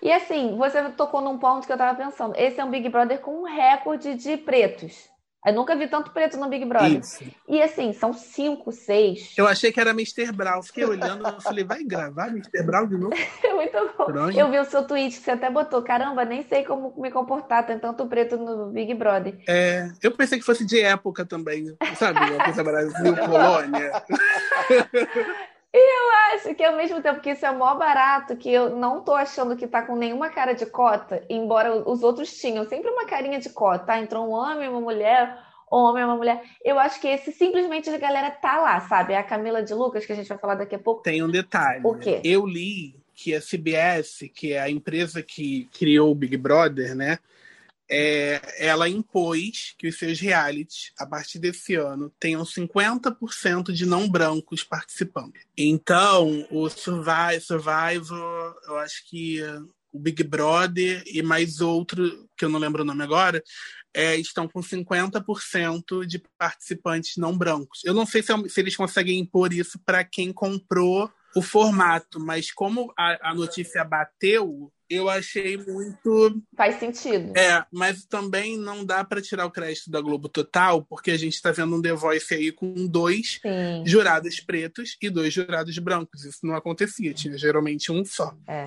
E 0.00 0.10
assim, 0.10 0.56
você 0.56 0.82
tocou 0.90 1.20
num 1.20 1.38
ponto 1.38 1.66
que 1.66 1.72
eu 1.72 1.78
tava 1.78 1.96
pensando. 1.96 2.34
Esse 2.36 2.60
é 2.60 2.64
um 2.64 2.70
Big 2.70 2.88
Brother 2.88 3.20
com 3.20 3.42
um 3.42 3.44
recorde 3.44 4.14
de 4.14 4.36
pretos. 4.36 5.11
Eu 5.44 5.52
nunca 5.52 5.74
vi 5.74 5.88
tanto 5.88 6.12
preto 6.12 6.36
no 6.36 6.48
Big 6.48 6.64
Brother. 6.64 7.00
Isso. 7.00 7.24
E 7.48 7.60
assim, 7.60 7.92
são 7.92 8.12
cinco, 8.12 8.70
seis. 8.70 9.34
Eu 9.36 9.48
achei 9.48 9.72
que 9.72 9.80
era 9.80 9.90
Mr. 9.90 10.30
Brown. 10.30 10.62
Fiquei 10.62 10.84
olhando 10.84 11.28
e 11.36 11.42
falei, 11.42 11.64
vai 11.64 11.82
gravar 11.82 12.28
Mr. 12.28 12.62
Brown 12.62 12.86
de 12.86 12.96
novo? 12.96 13.14
Muito 13.54 13.94
bom. 13.98 14.30
Eu 14.30 14.50
vi 14.50 14.58
o 14.58 14.64
seu 14.64 14.84
tweet 14.84 15.18
que 15.18 15.24
você 15.24 15.32
até 15.32 15.50
botou. 15.50 15.82
Caramba, 15.82 16.24
nem 16.24 16.46
sei 16.46 16.64
como 16.64 16.94
me 16.96 17.10
comportar. 17.10 17.66
Tem 17.66 17.78
tanto 17.78 18.06
preto 18.06 18.36
no 18.36 18.70
Big 18.70 18.94
Brother. 18.94 19.36
É, 19.48 19.90
eu 20.00 20.12
pensei 20.12 20.38
que 20.38 20.44
fosse 20.44 20.64
de 20.64 20.80
época 20.80 21.24
também. 21.24 21.76
Sabe? 21.96 22.20
Uma 22.20 22.44
coisa 22.44 22.62
Brasil, 22.62 23.16
Polônia. 23.26 23.92
E 25.74 25.78
eu 25.78 26.36
acho 26.36 26.54
que 26.54 26.62
ao 26.62 26.76
mesmo 26.76 27.00
tempo 27.00 27.20
que 27.20 27.30
isso 27.30 27.46
é 27.46 27.50
mó 27.50 27.74
barato, 27.74 28.36
que 28.36 28.52
eu 28.52 28.76
não 28.76 29.00
tô 29.02 29.14
achando 29.14 29.56
que 29.56 29.66
tá 29.66 29.82
com 29.82 29.96
nenhuma 29.96 30.28
cara 30.28 30.52
de 30.52 30.66
cota, 30.66 31.24
embora 31.30 31.88
os 31.88 32.02
outros 32.02 32.36
tinham 32.38 32.68
sempre 32.68 32.90
uma 32.90 33.06
carinha 33.06 33.40
de 33.40 33.48
cota, 33.48 33.86
tá? 33.86 33.98
Entrou 33.98 34.28
um 34.28 34.32
homem, 34.32 34.68
uma 34.68 34.82
mulher, 34.82 35.38
um 35.72 35.76
homem, 35.76 36.04
uma 36.04 36.16
mulher. 36.16 36.42
Eu 36.62 36.78
acho 36.78 37.00
que 37.00 37.08
esse 37.08 37.32
simplesmente 37.32 37.88
a 37.88 37.96
galera 37.96 38.30
tá 38.30 38.60
lá, 38.60 38.80
sabe? 38.80 39.14
É 39.14 39.16
a 39.16 39.22
Camila 39.22 39.62
de 39.62 39.72
Lucas, 39.72 40.04
que 40.04 40.12
a 40.12 40.16
gente 40.16 40.28
vai 40.28 40.36
falar 40.36 40.56
daqui 40.56 40.74
a 40.74 40.78
pouco. 40.78 41.02
Tem 41.02 41.22
um 41.22 41.30
detalhe. 41.30 41.80
O 41.84 41.94
quê? 41.94 42.20
Eu 42.22 42.44
li 42.46 42.94
que 43.14 43.34
a 43.34 43.40
CBS, 43.40 44.28
que 44.34 44.52
é 44.52 44.60
a 44.60 44.68
empresa 44.68 45.22
que 45.22 45.68
criou 45.72 46.10
o 46.10 46.14
Big 46.14 46.36
Brother, 46.36 46.94
né? 46.94 47.18
É, 47.94 48.40
ela 48.56 48.88
impôs 48.88 49.74
que 49.76 49.86
os 49.86 49.98
seus 49.98 50.18
realities, 50.18 50.92
a 50.98 51.06
partir 51.06 51.38
desse 51.38 51.74
ano, 51.74 52.10
tenham 52.18 52.42
50% 52.42 53.70
de 53.70 53.84
não 53.84 54.08
brancos 54.08 54.64
participando. 54.64 55.34
Então, 55.54 56.46
o 56.50 56.70
Survivor, 56.70 58.56
eu 58.66 58.78
acho 58.78 59.06
que 59.10 59.42
o 59.92 59.98
Big 59.98 60.24
Brother 60.24 61.04
e 61.06 61.20
mais 61.20 61.60
outro, 61.60 62.26
que 62.34 62.46
eu 62.46 62.48
não 62.48 62.58
lembro 62.58 62.80
o 62.80 62.86
nome 62.86 63.02
agora, 63.02 63.44
é, 63.92 64.16
estão 64.16 64.48
com 64.48 64.60
50% 64.60 66.06
de 66.06 66.18
participantes 66.38 67.18
não 67.18 67.36
brancos. 67.36 67.80
Eu 67.84 67.92
não 67.92 68.06
sei 68.06 68.22
se, 68.22 68.32
se 68.48 68.58
eles 68.58 68.74
conseguem 68.74 69.18
impor 69.18 69.52
isso 69.52 69.78
para 69.84 70.02
quem 70.02 70.32
comprou 70.32 71.12
o 71.36 71.42
formato, 71.42 72.18
mas 72.18 72.50
como 72.50 72.90
a, 72.98 73.30
a 73.30 73.34
notícia 73.34 73.84
bateu, 73.84 74.72
eu 74.92 75.08
achei 75.08 75.56
muito. 75.56 76.42
Faz 76.56 76.78
sentido. 76.78 77.36
É, 77.36 77.64
mas 77.72 78.04
também 78.04 78.56
não 78.56 78.84
dá 78.84 79.04
para 79.04 79.22
tirar 79.22 79.46
o 79.46 79.50
crédito 79.50 79.90
da 79.90 80.00
Globo 80.00 80.28
Total, 80.28 80.82
porque 80.82 81.10
a 81.10 81.16
gente 81.16 81.34
está 81.34 81.50
vendo 81.50 81.76
um 81.76 81.82
The 81.82 81.92
Voice 81.92 82.34
aí 82.34 82.52
com 82.52 82.86
dois 82.86 83.40
Sim. 83.42 83.82
jurados 83.86 84.40
pretos 84.40 84.96
e 85.00 85.08
dois 85.08 85.32
jurados 85.32 85.76
brancos. 85.78 86.24
Isso 86.24 86.46
não 86.46 86.54
acontecia, 86.54 87.14
tinha 87.14 87.36
geralmente 87.38 87.90
um 87.90 88.04
só. 88.04 88.34
É. 88.46 88.66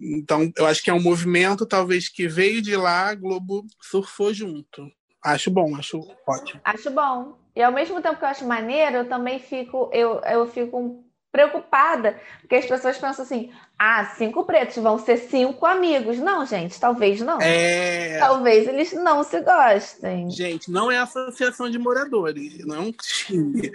Então, 0.00 0.50
eu 0.56 0.66
acho 0.66 0.82
que 0.82 0.90
é 0.90 0.94
um 0.94 1.02
movimento, 1.02 1.66
talvez, 1.66 2.08
que 2.08 2.28
veio 2.28 2.62
de 2.62 2.76
lá, 2.76 3.08
a 3.08 3.14
Globo 3.14 3.66
surfou 3.80 4.32
junto. 4.32 4.90
Acho 5.24 5.50
bom, 5.50 5.74
acho 5.76 6.00
ótimo. 6.26 6.60
Acho 6.64 6.90
bom. 6.90 7.36
E 7.54 7.62
ao 7.62 7.72
mesmo 7.72 8.00
tempo 8.00 8.16
que 8.16 8.24
eu 8.24 8.28
acho 8.28 8.46
maneiro, 8.46 8.98
eu 8.98 9.08
também 9.08 9.40
fico, 9.40 9.90
eu, 9.92 10.20
eu 10.20 10.46
fico 10.46 11.04
preocupada, 11.30 12.18
porque 12.40 12.56
as 12.56 12.66
pessoas 12.66 12.98
pensam 12.98 13.24
assim: 13.24 13.52
ah, 13.78 14.04
cinco 14.16 14.44
pretos 14.44 14.76
vão 14.76 14.98
ser 14.98 15.18
cinco 15.18 15.66
amigos. 15.66 16.18
Não, 16.18 16.44
gente, 16.46 16.78
talvez 16.80 17.20
não. 17.20 17.40
É... 17.40 18.18
Talvez 18.18 18.66
eles 18.66 18.92
não 18.92 19.22
se 19.22 19.40
gostem. 19.40 20.30
Gente, 20.30 20.70
não 20.70 20.90
é 20.90 20.98
associação 20.98 21.70
de 21.70 21.78
moradores, 21.78 22.64
não 22.66 22.76
é 22.76 22.80
um 22.80 22.92
time. 22.92 23.72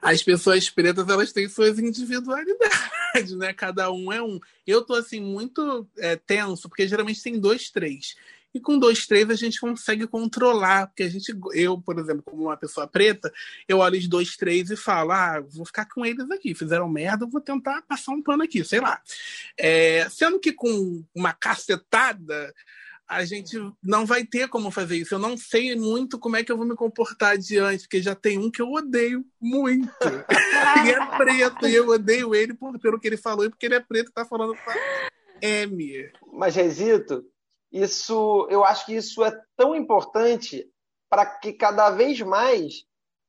As 0.00 0.20
pessoas 0.20 0.68
pretas, 0.68 1.08
elas 1.08 1.32
têm 1.32 1.48
suas 1.48 1.78
individualidades, 1.78 3.36
né? 3.38 3.52
Cada 3.52 3.92
um 3.92 4.12
é 4.12 4.20
um. 4.20 4.40
Eu 4.66 4.82
tô, 4.82 4.94
assim, 4.94 5.20
muito 5.20 5.86
é, 5.96 6.16
tenso, 6.16 6.68
porque 6.68 6.88
geralmente 6.88 7.22
tem 7.22 7.38
dois, 7.38 7.70
três. 7.70 8.16
E 8.54 8.60
com 8.60 8.78
dois, 8.78 9.06
três 9.06 9.30
a 9.30 9.34
gente 9.34 9.60
consegue 9.60 10.06
controlar, 10.06 10.88
porque 10.88 11.04
a 11.04 11.08
gente, 11.08 11.34
eu, 11.54 11.80
por 11.80 11.98
exemplo, 11.98 12.22
como 12.22 12.44
uma 12.44 12.56
pessoa 12.56 12.86
preta, 12.86 13.32
eu 13.66 13.78
olho 13.78 13.98
os 13.98 14.06
dois, 14.06 14.36
três 14.36 14.70
e 14.70 14.76
falo, 14.76 15.12
ah, 15.12 15.40
vou 15.40 15.64
ficar 15.64 15.86
com 15.86 16.04
eles 16.04 16.30
aqui. 16.30 16.54
Fizeram 16.54 16.88
merda, 16.88 17.26
vou 17.26 17.40
tentar 17.40 17.82
passar 17.82 18.12
um 18.12 18.22
pano 18.22 18.42
aqui, 18.42 18.62
sei 18.64 18.80
lá. 18.80 19.00
É, 19.56 20.06
sendo 20.10 20.38
que 20.38 20.52
com 20.52 21.02
uma 21.14 21.32
cacetada, 21.32 22.52
a 23.12 23.24
gente 23.24 23.58
não 23.82 24.06
vai 24.06 24.24
ter 24.24 24.48
como 24.48 24.70
fazer 24.70 24.96
isso. 24.96 25.14
Eu 25.14 25.18
não 25.18 25.36
sei 25.36 25.76
muito 25.76 26.18
como 26.18 26.36
é 26.36 26.42
que 26.42 26.50
eu 26.50 26.56
vou 26.56 26.66
me 26.66 26.74
comportar 26.74 27.32
adiante, 27.32 27.82
porque 27.82 28.00
já 28.00 28.14
tem 28.14 28.38
um 28.38 28.50
que 28.50 28.62
eu 28.62 28.70
odeio 28.70 29.24
muito. 29.40 29.88
e 30.86 30.90
é 30.90 31.16
preto, 31.16 31.68
e 31.68 31.74
eu 31.74 31.88
odeio 31.88 32.34
ele 32.34 32.54
por, 32.54 32.78
pelo 32.78 32.98
que 32.98 33.06
ele 33.06 33.18
falou 33.18 33.44
e 33.44 33.50
porque 33.50 33.66
ele 33.66 33.74
é 33.74 33.80
preto 33.80 34.08
e 34.10 34.14
tá 34.14 34.24
falando 34.24 34.54
pra 34.54 34.74
M. 35.42 36.10
Mas, 36.32 36.54
Resito, 36.54 37.24
isso, 37.72 38.46
eu 38.50 38.64
acho 38.64 38.86
que 38.86 38.94
isso 38.94 39.24
é 39.24 39.32
tão 39.56 39.74
importante 39.74 40.66
para 41.08 41.26
que 41.26 41.52
cada 41.52 41.90
vez 41.90 42.20
mais 42.20 42.84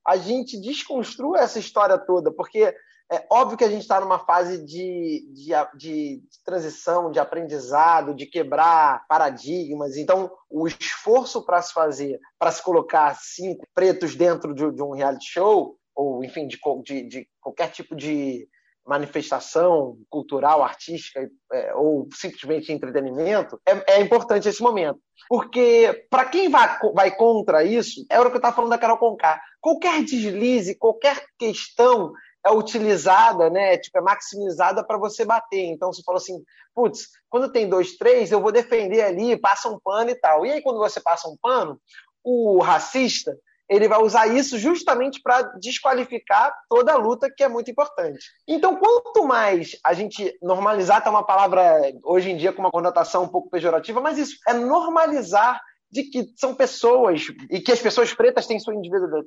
a 0.05 0.17
gente 0.17 0.59
desconstrua 0.59 1.39
essa 1.39 1.59
história 1.59 1.97
toda, 1.97 2.31
porque 2.31 2.75
é 3.11 3.27
óbvio 3.29 3.57
que 3.57 3.63
a 3.63 3.69
gente 3.69 3.81
está 3.81 3.99
numa 3.99 4.19
fase 4.19 4.65
de, 4.65 5.25
de, 5.33 5.51
de, 5.77 6.23
transição, 6.43 7.11
de 7.11 7.19
aprendizado, 7.19 8.15
de 8.15 8.25
quebrar 8.25 9.05
paradigmas. 9.07 9.97
Então, 9.97 10.31
o 10.49 10.67
esforço 10.67 11.45
para 11.45 11.61
se 11.61 11.73
fazer, 11.73 12.19
para 12.39 12.51
se 12.51 12.63
colocar 12.63 13.15
cinco 13.15 13.65
pretos 13.73 14.15
dentro 14.15 14.53
de, 14.53 14.71
de 14.71 14.81
um 14.81 14.93
reality 14.93 15.25
show, 15.25 15.77
ou 15.95 16.23
enfim, 16.23 16.47
de, 16.47 16.57
de, 16.83 17.07
de 17.07 17.29
qualquer 17.39 17.71
tipo 17.71 17.95
de, 17.95 18.47
manifestação 18.85 19.97
cultural, 20.09 20.61
artística 20.61 21.29
é, 21.51 21.73
ou 21.73 22.07
simplesmente 22.13 22.71
entretenimento, 22.71 23.59
é, 23.65 23.95
é, 23.95 24.01
importante 24.01 24.47
esse 24.49 24.61
momento. 24.61 24.99
Porque, 25.29 26.05
para 26.09 26.25
quem 26.25 26.49
vai, 26.49 26.77
vai 26.93 27.15
contra 27.15 27.63
isso, 27.63 28.05
é 28.09 28.19
o 28.19 28.25
que 28.25 28.31
eu 28.31 28.37
estava 28.37 28.55
falando 28.55 28.71
da 28.71 28.77
Carol 28.77 28.97
Conká. 28.97 29.41
Qualquer 29.61 30.03
deslize, 30.03 30.75
qualquer 30.75 31.23
questão 31.39 32.11
é 32.45 32.51
utilizada, 32.51 33.49
né? 33.49 33.77
Tipo, 33.77 33.99
é 33.99 34.01
maximizada 34.01 34.83
para 34.85 34.97
você 34.97 35.23
bater. 35.23 35.63
Então 35.63 35.93
você 35.93 36.03
fala 36.03 36.17
assim, 36.17 36.43
putz, 36.75 37.07
quando 37.29 37.51
tem 37.51 37.69
dois, 37.69 37.95
três, 37.95 38.31
eu 38.31 38.41
vou 38.41 38.51
defender 38.51 39.01
ali, 39.01 39.37
passa 39.37 39.69
um 39.69 39.79
pano 39.79 40.09
e 40.09 40.15
tal. 40.15 40.45
E 40.45 40.51
aí, 40.51 40.61
quando 40.61 40.79
você 40.79 40.99
passa 40.99 41.29
um 41.29 41.37
pano, 41.41 41.79
o 42.21 42.59
racista 42.59 43.33
ele 43.69 43.87
vai 43.87 44.01
usar 44.01 44.27
isso 44.27 44.57
justamente 44.57 45.21
para 45.21 45.41
desqualificar 45.59 46.53
toda 46.69 46.93
a 46.93 46.97
luta, 46.97 47.31
que 47.35 47.43
é 47.43 47.47
muito 47.47 47.71
importante. 47.71 48.25
Então, 48.47 48.75
quanto 48.75 49.25
mais 49.25 49.77
a 49.83 49.93
gente 49.93 50.37
normalizar, 50.41 51.03
tá 51.03 51.09
uma 51.09 51.25
palavra 51.25 51.81
hoje 52.03 52.31
em 52.31 52.37
dia 52.37 52.51
com 52.51 52.61
uma 52.61 52.71
conotação 52.71 53.23
um 53.23 53.29
pouco 53.29 53.49
pejorativa, 53.49 54.01
mas 54.01 54.17
isso 54.17 54.37
é 54.47 54.53
normalizar 54.53 55.61
de 55.89 56.03
que 56.03 56.25
são 56.35 56.55
pessoas 56.55 57.27
e 57.49 57.61
que 57.61 57.71
as 57.71 57.79
pessoas 57.79 58.13
pretas 58.13 58.47
têm 58.47 58.59
sua 58.59 58.73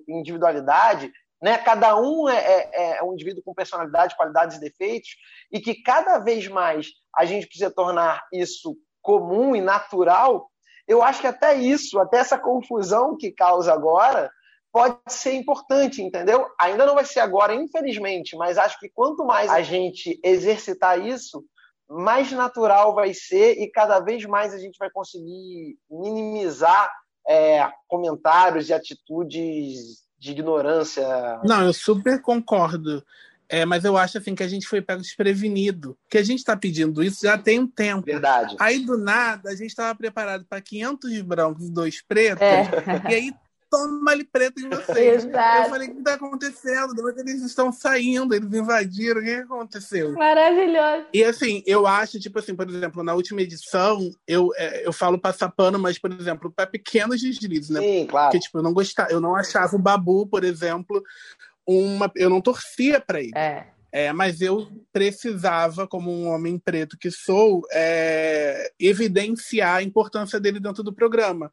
individualidade, 0.08 1.12
né? 1.40 1.58
Cada 1.58 1.96
um 1.96 2.28
é, 2.28 2.36
é, 2.36 2.98
é 2.98 3.02
um 3.04 3.12
indivíduo 3.12 3.42
com 3.44 3.54
personalidade, 3.54 4.16
qualidades 4.16 4.56
e 4.56 4.60
defeitos, 4.60 5.10
e 5.52 5.60
que 5.60 5.82
cada 5.82 6.18
vez 6.18 6.48
mais 6.48 6.88
a 7.14 7.24
gente 7.24 7.46
precisa 7.46 7.70
tornar 7.70 8.24
isso 8.32 8.76
comum 9.00 9.54
e 9.54 9.60
natural 9.60 10.50
eu 10.86 11.02
acho 11.02 11.20
que 11.20 11.26
até 11.26 11.54
isso, 11.54 11.98
até 11.98 12.18
essa 12.18 12.38
confusão 12.38 13.16
que 13.16 13.32
causa 13.32 13.72
agora, 13.72 14.30
pode 14.72 14.98
ser 15.08 15.32
importante, 15.32 16.02
entendeu? 16.02 16.46
Ainda 16.60 16.84
não 16.84 16.94
vai 16.94 17.04
ser 17.04 17.20
agora, 17.20 17.54
infelizmente, 17.54 18.36
mas 18.36 18.58
acho 18.58 18.78
que 18.78 18.90
quanto 18.90 19.24
mais 19.24 19.50
a 19.50 19.62
gente 19.62 20.20
exercitar 20.22 21.00
isso, 21.00 21.44
mais 21.88 22.30
natural 22.32 22.94
vai 22.94 23.14
ser 23.14 23.60
e 23.60 23.70
cada 23.70 24.00
vez 24.00 24.24
mais 24.26 24.52
a 24.52 24.58
gente 24.58 24.76
vai 24.78 24.90
conseguir 24.90 25.78
minimizar 25.90 26.90
é, 27.26 27.68
comentários 27.88 28.68
e 28.68 28.74
atitudes 28.74 30.04
de 30.18 30.32
ignorância. 30.32 31.06
Não, 31.44 31.64
eu 31.64 31.72
super 31.72 32.20
concordo. 32.20 33.02
É, 33.48 33.64
mas 33.64 33.84
eu 33.84 33.96
acho 33.96 34.18
assim 34.18 34.34
que 34.34 34.42
a 34.42 34.48
gente 34.48 34.66
foi 34.66 34.80
pego 34.80 35.00
desprevenido. 35.00 35.96
Que 36.08 36.18
a 36.18 36.22
gente 36.22 36.38
está 36.38 36.56
pedindo 36.56 37.02
isso 37.02 37.20
já 37.22 37.38
tem 37.38 37.60
um 37.60 37.66
tempo. 37.66 38.06
Verdade. 38.06 38.56
Aí 38.58 38.80
do 38.84 38.96
nada 38.98 39.50
a 39.50 39.54
gente 39.54 39.70
estava 39.70 39.94
preparado 39.94 40.44
para 40.44 40.60
500 40.60 41.20
brancos 41.22 41.68
e 41.68 41.72
dois 41.72 42.02
pretos. 42.02 42.42
É. 42.42 42.66
E 43.10 43.14
aí 43.14 43.32
toma 43.70 44.12
ali 44.12 44.24
preto 44.24 44.60
em 44.60 44.68
vocês. 44.68 45.24
Exato. 45.24 45.62
Eu 45.64 45.70
falei, 45.70 45.88
o 45.88 45.92
que 45.92 45.98
está 45.98 46.14
acontecendo? 46.14 46.94
De 46.94 47.02
onde 47.02 47.20
eles 47.20 47.42
estão 47.42 47.72
saindo? 47.72 48.34
Eles 48.34 48.52
invadiram, 48.52 49.20
o 49.20 49.24
que 49.24 49.34
aconteceu? 49.34 50.12
Maravilhoso. 50.12 51.06
E 51.12 51.24
assim, 51.24 51.62
eu 51.66 51.86
acho, 51.86 52.18
tipo 52.20 52.38
assim, 52.38 52.54
por 52.54 52.68
exemplo, 52.68 53.02
na 53.02 53.14
última 53.14 53.42
edição, 53.42 54.10
eu, 54.26 54.50
é, 54.56 54.86
eu 54.86 54.92
falo 54.92 55.18
passapano, 55.18 55.78
mas, 55.78 55.98
por 55.98 56.12
exemplo, 56.12 56.50
para 56.50 56.66
pequenos 56.66 57.20
deslizes, 57.20 57.70
né? 57.70 57.80
Sim, 57.80 58.06
claro. 58.06 58.30
Porque, 58.30 58.44
tipo, 58.44 58.58
eu 58.58 58.62
não 58.62 58.72
gostava, 58.72 59.10
eu 59.10 59.20
não 59.20 59.34
achava 59.34 59.74
o 59.76 59.80
Babu, 59.80 60.26
por 60.26 60.44
exemplo, 60.44 61.02
uma. 61.66 62.10
Eu 62.14 62.30
não 62.30 62.40
torcia 62.40 63.00
para 63.00 63.20
ele. 63.20 63.32
É. 63.34 63.66
É, 63.92 64.12
mas 64.12 64.42
eu 64.42 64.68
precisava, 64.92 65.86
como 65.86 66.12
um 66.12 66.28
homem 66.28 66.58
preto 66.58 66.98
que 66.98 67.10
sou, 67.10 67.62
é, 67.72 68.70
evidenciar 68.78 69.76
a 69.76 69.82
importância 69.82 70.38
dele 70.38 70.60
dentro 70.60 70.82
do 70.82 70.92
programa. 70.92 71.50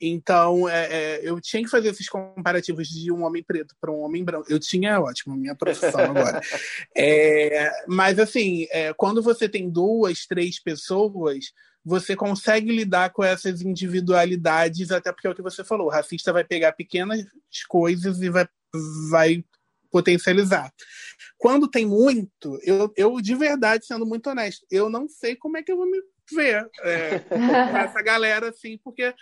Então, 0.00 0.68
é, 0.68 0.86
é, 0.90 1.20
eu 1.22 1.38
tinha 1.40 1.62
que 1.62 1.68
fazer 1.68 1.88
esses 1.88 2.08
comparativos 2.08 2.88
de 2.88 3.12
um 3.12 3.22
homem 3.22 3.42
preto 3.42 3.74
para 3.78 3.90
um 3.90 4.00
homem 4.00 4.24
branco. 4.24 4.46
Eu 4.48 4.58
tinha, 4.58 4.98
ótimo, 4.98 5.36
minha 5.36 5.54
profissão 5.54 6.00
agora. 6.00 6.40
É, 6.96 7.70
mas, 7.86 8.18
assim, 8.18 8.66
é, 8.70 8.92
quando 8.94 9.22
você 9.22 9.48
tem 9.48 9.70
duas, 9.70 10.26
três 10.26 10.62
pessoas, 10.62 11.52
você 11.84 12.14
consegue 12.16 12.70
lidar 12.74 13.10
com 13.10 13.22
essas 13.22 13.62
individualidades, 13.62 14.90
até 14.90 15.12
porque 15.12 15.26
é 15.26 15.30
o 15.30 15.34
que 15.34 15.42
você 15.42 15.64
falou, 15.64 15.86
o 15.86 15.90
racista 15.90 16.32
vai 16.32 16.44
pegar 16.44 16.72
pequenas 16.72 17.24
coisas 17.68 18.20
e 18.20 18.28
vai, 18.28 18.46
vai 19.10 19.44
potencializar. 19.90 20.72
Quando 21.36 21.68
tem 21.68 21.86
muito, 21.86 22.58
eu, 22.62 22.92
eu, 22.96 23.20
de 23.20 23.34
verdade, 23.34 23.86
sendo 23.86 24.06
muito 24.06 24.28
honesto, 24.30 24.64
eu 24.70 24.88
não 24.88 25.08
sei 25.08 25.34
como 25.34 25.56
é 25.56 25.62
que 25.62 25.72
eu 25.72 25.76
vou 25.76 25.86
me 25.86 26.00
ver 26.32 26.68
é, 26.82 27.18
com 27.18 27.34
essa 27.76 28.02
galera, 28.02 28.50
assim, 28.50 28.78
porque 28.84 29.14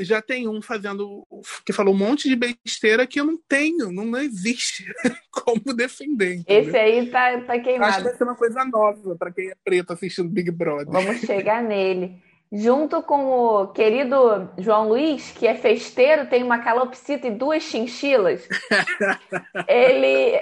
já 0.00 0.22
tem 0.22 0.46
um 0.48 0.62
fazendo 0.62 1.26
que 1.66 1.72
falou 1.72 1.92
um 1.92 1.98
monte 1.98 2.28
de 2.28 2.36
besteira 2.36 3.06
que 3.06 3.18
eu 3.18 3.24
não 3.24 3.36
tenho, 3.48 3.90
não, 3.90 4.04
não 4.04 4.20
existe 4.20 4.84
como 5.32 5.74
defender. 5.74 6.36
Entendeu? 6.36 6.68
Esse 6.68 6.76
aí 6.76 7.10
tá, 7.10 7.40
tá 7.40 7.58
queimado. 7.58 7.90
Acho 7.90 7.98
que 7.98 8.04
vai 8.04 8.16
ser 8.16 8.24
uma 8.24 8.36
coisa 8.36 8.64
nova 8.64 9.16
para 9.16 9.32
quem 9.32 9.50
é 9.50 9.54
preto 9.64 9.92
assistindo 9.92 10.28
Big 10.28 10.52
Brother. 10.52 10.86
Vamos 10.86 11.20
chegar 11.20 11.62
nele 11.62 12.22
junto 12.52 13.02
com 13.02 13.30
o 13.30 13.66
querido 13.68 14.50
João 14.58 14.88
Luiz, 14.88 15.30
que 15.32 15.46
é 15.46 15.54
festeiro, 15.54 16.26
tem 16.26 16.42
uma 16.42 16.58
calopsita 16.58 17.26
e 17.26 17.30
duas 17.30 17.62
chinchilas. 17.62 18.48
ele. 19.68 20.38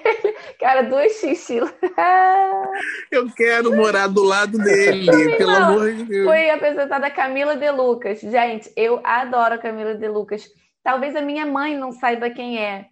Cara, 0.58 0.82
duas 0.82 1.12
chinchilas. 1.12 1.72
Eu 3.10 3.26
quero 3.34 3.74
morar 3.76 4.06
do 4.06 4.22
lado 4.22 4.58
dele, 4.58 5.36
pelo 5.36 5.52
não. 5.52 5.72
amor 5.74 5.92
de 5.92 6.04
Deus. 6.04 6.26
Foi 6.26 6.50
apresentada 6.50 7.06
a 7.06 7.10
Camila 7.10 7.56
De 7.56 7.70
Lucas. 7.70 8.20
Gente, 8.20 8.72
eu 8.76 9.00
adoro 9.04 9.54
a 9.54 9.58
Camila 9.58 9.94
De 9.94 10.08
Lucas. 10.08 10.48
Talvez 10.82 11.14
a 11.16 11.20
minha 11.20 11.44
mãe 11.44 11.76
não 11.76 11.92
saiba 11.92 12.30
quem 12.30 12.58
é 12.58 12.86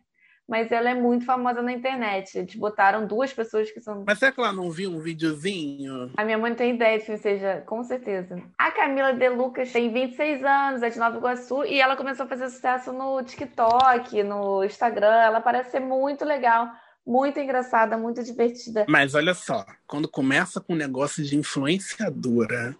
mas 0.49 0.72
ela 0.72 0.88
é 0.88 0.94
muito 0.94 1.26
famosa 1.26 1.61
na 1.61 1.72
internet. 1.72 2.38
Eles 2.38 2.55
botaram 2.55 3.07
duas 3.07 3.32
pessoas 3.32 3.70
que 3.70 3.80
são. 3.80 4.03
Mas 4.07 4.18
será 4.18 4.32
que 4.32 4.40
ela 4.40 4.53
não 4.53 4.70
viu 4.70 4.90
um 4.90 4.99
videozinho? 4.99 6.11
A 6.16 6.24
minha 6.24 6.38
mãe 6.38 6.51
não 6.51 6.57
tem 6.57 6.74
ideia 6.74 6.99
de 6.99 7.05
quem 7.05 7.18
seja, 7.18 7.62
com 7.66 7.84
certeza. 7.84 8.42
A 8.57 8.70
Camila 8.70 9.12
De 9.12 9.28
Lucas 9.28 9.70
tem 9.70 9.92
26 9.92 10.42
anos, 10.42 10.82
é 10.82 10.88
de 10.88 10.99
Nova 10.99 11.18
Iguaçu, 11.18 11.64
e 11.64 11.78
ela 11.78 11.96
começou 11.96 12.24
a 12.24 12.28
fazer 12.28 12.49
sucesso 12.49 12.92
no 12.92 13.22
TikTok, 13.22 14.22
no 14.22 14.64
Instagram. 14.64 15.07
Ela 15.07 15.40
parece 15.42 15.72
ser 15.72 15.80
muito 15.80 16.24
legal. 16.24 16.68
Muito 17.07 17.40
engraçada, 17.40 17.96
muito 17.96 18.22
divertida. 18.22 18.84
Mas 18.86 19.14
olha 19.14 19.32
só, 19.32 19.64
quando 19.86 20.07
começa 20.07 20.61
com 20.61 20.74
um 20.74 20.76
negócio 20.76 21.24
de 21.24 21.36
influenciadora, 21.36 22.76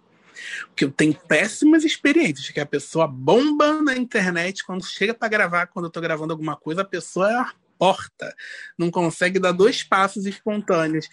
porque 0.67 0.85
eu 0.85 0.91
tenho 0.91 1.13
péssimas 1.13 1.83
experiências, 1.83 2.49
que 2.49 2.59
a 2.59 2.65
pessoa 2.65 3.07
bomba 3.07 3.81
na 3.81 3.95
internet 3.95 4.63
quando 4.63 4.85
chega 4.85 5.13
para 5.13 5.27
gravar, 5.27 5.67
quando 5.67 5.85
eu 5.85 5.91
tô 5.91 6.01
gravando 6.01 6.33
alguma 6.33 6.55
coisa, 6.55 6.81
a 6.81 6.85
pessoa 6.85 7.31
é 7.31 7.35
uma 7.35 7.53
porta, 7.77 8.35
não 8.77 8.91
consegue 8.91 9.39
dar 9.39 9.51
dois 9.51 9.83
passos 9.83 10.25
espontâneos. 10.25 11.07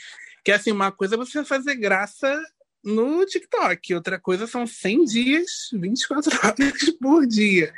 Que 0.45 0.53
assim, 0.53 0.73
uma 0.73 0.93
coisa 0.93 1.15
é 1.15 1.19
você 1.19 1.45
fazer 1.45 1.77
graça 1.77 2.41
no 2.85 3.25
TikTok, 3.27 3.95
outra 3.95 4.19
coisa 4.19 4.47
são 4.47 4.67
100 4.67 5.05
dias, 5.05 5.51
24 5.73 6.31
horas 6.47 6.91
por 7.01 7.27
dia. 7.27 7.73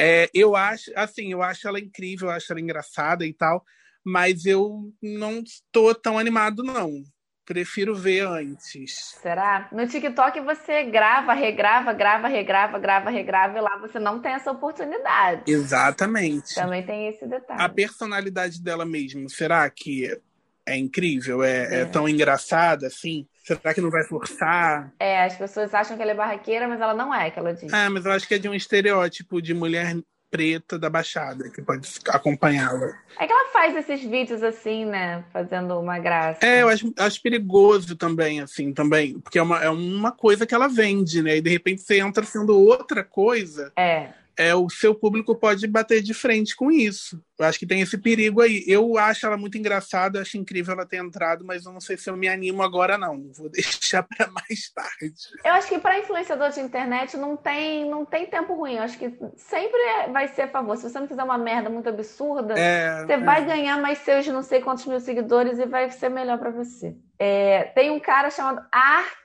É, 0.00 0.28
eu 0.34 0.56
acho, 0.56 0.90
assim, 0.96 1.32
eu 1.32 1.42
acho 1.42 1.68
ela 1.68 1.78
incrível, 1.78 2.28
eu 2.28 2.32
acho 2.32 2.50
ela 2.50 2.60
engraçada 2.60 3.26
e 3.26 3.32
tal, 3.32 3.64
mas 4.04 4.46
eu 4.46 4.92
não 5.00 5.40
estou 5.40 5.94
tão 5.94 6.18
animado, 6.18 6.62
não. 6.62 7.04
Prefiro 7.44 7.94
ver 7.94 8.24
antes. 8.26 9.16
Será? 9.20 9.68
No 9.72 9.86
TikTok 9.86 10.40
você 10.40 10.84
grava, 10.84 11.32
regrava, 11.32 11.92
grava, 11.92 12.28
regrava, 12.28 12.78
grava, 12.78 13.10
regrava, 13.10 13.58
e 13.58 13.60
lá 13.60 13.76
você 13.78 13.98
não 13.98 14.20
tem 14.20 14.32
essa 14.32 14.52
oportunidade. 14.52 15.50
Exatamente. 15.50 16.54
Também 16.54 16.84
tem 16.84 17.08
esse 17.08 17.26
detalhe. 17.26 17.60
A 17.60 17.68
personalidade 17.68 18.62
dela 18.62 18.84
mesmo, 18.84 19.28
será 19.28 19.68
que 19.68 20.08
é 20.64 20.76
incrível? 20.76 21.42
É, 21.42 21.74
é. 21.74 21.80
é 21.80 21.84
tão 21.84 22.08
engraçada 22.08 22.86
assim? 22.86 23.26
Será 23.44 23.74
que 23.74 23.80
não 23.80 23.90
vai 23.90 24.04
forçar? 24.04 24.92
É, 25.00 25.24
as 25.24 25.36
pessoas 25.36 25.74
acham 25.74 25.96
que 25.96 26.02
ela 26.02 26.12
é 26.12 26.14
barraqueira, 26.14 26.68
mas 26.68 26.80
ela 26.80 26.94
não 26.94 27.12
é, 27.12 27.28
que 27.28 27.38
ela 27.38 27.52
diz. 27.52 27.72
É, 27.72 27.88
mas 27.88 28.04
eu 28.04 28.12
acho 28.12 28.28
que 28.28 28.34
é 28.34 28.38
de 28.38 28.48
um 28.48 28.54
estereótipo 28.54 29.42
de 29.42 29.52
mulher 29.52 29.96
preta 30.32 30.78
da 30.78 30.88
Baixada, 30.88 31.50
que 31.50 31.60
pode 31.60 31.86
acompanhá-la. 32.08 32.98
É 33.20 33.26
que 33.26 33.32
ela 33.32 33.52
faz 33.52 33.76
esses 33.76 34.02
vídeos 34.02 34.42
assim, 34.42 34.86
né? 34.86 35.22
Fazendo 35.30 35.78
uma 35.78 35.98
graça. 35.98 36.44
É, 36.44 36.62
eu 36.62 36.68
acho, 36.70 36.90
acho 36.96 37.20
perigoso 37.20 37.94
também, 37.94 38.40
assim, 38.40 38.72
também. 38.72 39.20
Porque 39.20 39.38
é 39.38 39.42
uma, 39.42 39.62
é 39.62 39.68
uma 39.68 40.10
coisa 40.10 40.46
que 40.46 40.54
ela 40.54 40.68
vende, 40.68 41.22
né? 41.22 41.36
E 41.36 41.42
de 41.42 41.50
repente 41.50 41.82
você 41.82 42.00
entra 42.00 42.24
sendo 42.24 42.58
outra 42.58 43.04
coisa. 43.04 43.70
É 43.76 44.21
é, 44.36 44.54
o 44.54 44.68
seu 44.68 44.94
público 44.94 45.34
pode 45.34 45.66
bater 45.66 46.02
de 46.02 46.14
frente 46.14 46.56
com 46.56 46.70
isso. 46.70 47.22
Eu 47.38 47.46
acho 47.46 47.58
que 47.58 47.66
tem 47.66 47.80
esse 47.80 47.98
perigo 47.98 48.40
aí. 48.40 48.64
Eu 48.66 48.96
acho 48.96 49.26
ela 49.26 49.36
muito 49.36 49.58
engraçada, 49.58 50.20
acho 50.20 50.38
incrível 50.38 50.74
ela 50.74 50.86
ter 50.86 50.98
entrado, 50.98 51.44
mas 51.44 51.66
eu 51.66 51.72
não 51.72 51.80
sei 51.80 51.96
se 51.96 52.08
eu 52.08 52.16
me 52.16 52.28
animo 52.28 52.62
agora, 52.62 52.96
não. 52.96 53.30
Vou 53.32 53.48
deixar 53.50 54.02
para 54.02 54.30
mais 54.30 54.70
tarde. 54.70 55.14
Eu 55.44 55.52
acho 55.52 55.68
que 55.68 55.78
para 55.78 55.98
influenciador 55.98 56.50
de 56.50 56.60
internet 56.60 57.16
não 57.16 57.36
tem, 57.36 57.88
não 57.88 58.04
tem 58.04 58.26
tempo 58.26 58.54
ruim. 58.54 58.76
Eu 58.76 58.82
acho 58.82 58.98
que 58.98 59.12
sempre 59.36 59.80
vai 60.12 60.28
ser 60.28 60.42
a 60.42 60.48
favor. 60.48 60.76
Se 60.76 60.88
você 60.88 60.98
não 60.98 61.08
fizer 61.08 61.22
uma 61.22 61.38
merda 61.38 61.68
muito 61.68 61.88
absurda, 61.88 62.54
é, 62.58 63.04
você 63.04 63.12
é. 63.12 63.18
vai 63.18 63.44
ganhar 63.44 63.80
mais 63.80 63.98
seus 63.98 64.26
não 64.26 64.42
sei 64.42 64.60
quantos 64.60 64.86
mil 64.86 65.00
seguidores 65.00 65.58
e 65.58 65.66
vai 65.66 65.90
ser 65.90 66.08
melhor 66.08 66.38
para 66.38 66.50
você. 66.50 66.96
É, 67.18 67.64
tem 67.74 67.90
um 67.90 68.00
cara 68.00 68.30
chamado 68.30 68.64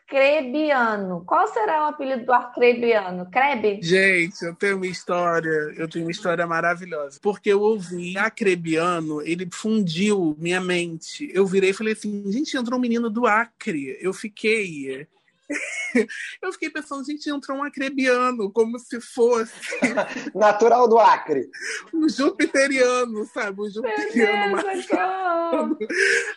Arcrebiano. 0.08 1.24
Qual 1.26 1.46
será 1.50 1.86
o 1.86 1.90
apelido 1.90 2.26
do 2.26 2.32
Arcrebiano? 2.32 3.30
Crebe? 3.30 3.80
Gente, 3.82 4.42
eu 4.44 4.56
tenho 4.56 4.78
uma 4.78 4.88
história, 4.88 5.74
eu 5.76 5.88
tenho 5.88 6.06
uma 6.06 6.12
história 6.12 6.48
maravilhosa. 6.48 7.20
Porque 7.22 7.50
eu 7.52 7.62
ouvi 7.62 8.18
Acrebiano, 8.18 9.22
ele 9.22 9.48
fundiu 9.52 10.36
minha 10.40 10.62
mente. 10.62 11.30
Eu 11.34 11.46
virei 11.46 11.72
e 11.72 11.74
falei 11.74 11.94
assim, 11.94 12.24
gente, 12.32 12.56
entrou 12.56 12.80
um 12.80 12.82
menino 12.82 13.10
do 13.10 13.28
Acre. 13.28 13.98
Eu 14.02 14.14
fiquei 14.14 15.08
eu 16.42 16.52
fiquei 16.52 16.70
pensando, 16.70 17.06
gente, 17.06 17.30
entrou 17.30 17.58
um 17.58 17.64
acrebiano, 17.64 18.52
como 18.52 18.78
se 18.80 19.00
fosse. 19.00 19.54
Natural 20.36 20.88
do 20.88 21.00
Acre. 21.00 21.50
Um 21.94 22.08
jupiteriano, 22.10 23.26
sabe? 23.26 23.62
Um 23.62 23.70
jupiteriano. 23.70 24.58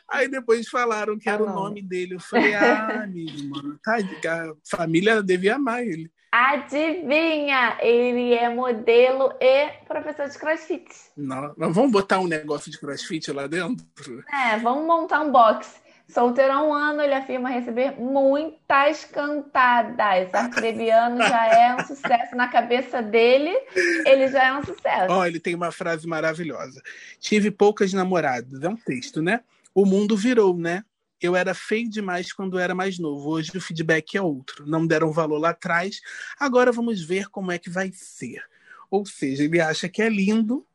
Aí 0.08 0.28
depois 0.28 0.68
falaram 0.68 1.18
que 1.18 1.28
era 1.28 1.42
o 1.42 1.52
nome 1.52 1.82
dele. 1.82 2.14
Eu 2.14 2.20
falei, 2.20 2.54
ah, 2.54 3.02
amigo, 3.04 3.48
mano, 3.50 3.78
tá, 3.82 3.96
a 3.96 4.76
família 4.76 5.22
devia 5.22 5.56
amar 5.56 5.84
ele. 5.84 6.10
Adivinha? 6.32 7.76
Ele 7.80 8.34
é 8.34 8.48
modelo 8.48 9.32
e 9.40 9.68
professor 9.88 10.28
de 10.28 10.38
crossfit. 10.38 10.88
Não, 11.16 11.52
vamos 11.56 11.90
botar 11.90 12.20
um 12.20 12.28
negócio 12.28 12.70
de 12.70 12.78
crossfit 12.78 13.32
lá 13.32 13.48
dentro? 13.48 14.24
É, 14.32 14.56
vamos 14.58 14.86
montar 14.86 15.20
um 15.20 15.32
box. 15.32 15.80
Solteiro 16.12 16.52
há 16.52 16.62
um 16.62 16.72
ano, 16.72 17.02
ele 17.02 17.14
afirma 17.14 17.48
receber 17.48 17.92
muitas 17.98 19.04
cantadas. 19.04 20.32
Arcrebiano 20.34 21.18
já 21.18 21.46
é 21.46 21.74
um 21.76 21.86
sucesso 21.86 22.34
na 22.34 22.48
cabeça 22.48 23.00
dele, 23.00 23.56
ele 24.04 24.28
já 24.28 24.44
é 24.44 24.58
um 24.58 24.64
sucesso. 24.64 25.12
Ó, 25.12 25.20
oh, 25.20 25.24
ele 25.24 25.38
tem 25.38 25.54
uma 25.54 25.70
frase 25.70 26.06
maravilhosa. 26.06 26.82
Tive 27.18 27.50
poucas 27.50 27.92
namoradas. 27.92 28.62
É 28.62 28.68
um 28.68 28.76
texto, 28.76 29.22
né? 29.22 29.40
O 29.74 29.86
mundo 29.86 30.16
virou, 30.16 30.56
né? 30.56 30.84
Eu 31.20 31.36
era 31.36 31.54
feio 31.54 31.88
demais 31.88 32.32
quando 32.32 32.58
era 32.58 32.74
mais 32.74 32.98
novo. 32.98 33.30
Hoje 33.30 33.52
o 33.54 33.60
feedback 33.60 34.16
é 34.16 34.22
outro. 34.22 34.66
Não 34.66 34.86
deram 34.86 35.12
valor 35.12 35.38
lá 35.38 35.50
atrás. 35.50 36.00
Agora 36.38 36.72
vamos 36.72 37.02
ver 37.02 37.28
como 37.28 37.52
é 37.52 37.58
que 37.58 37.68
vai 37.68 37.92
ser. 37.92 38.42
Ou 38.90 39.06
seja, 39.06 39.44
ele 39.44 39.60
acha 39.60 39.88
que 39.88 40.02
é 40.02 40.08
lindo, 40.08 40.66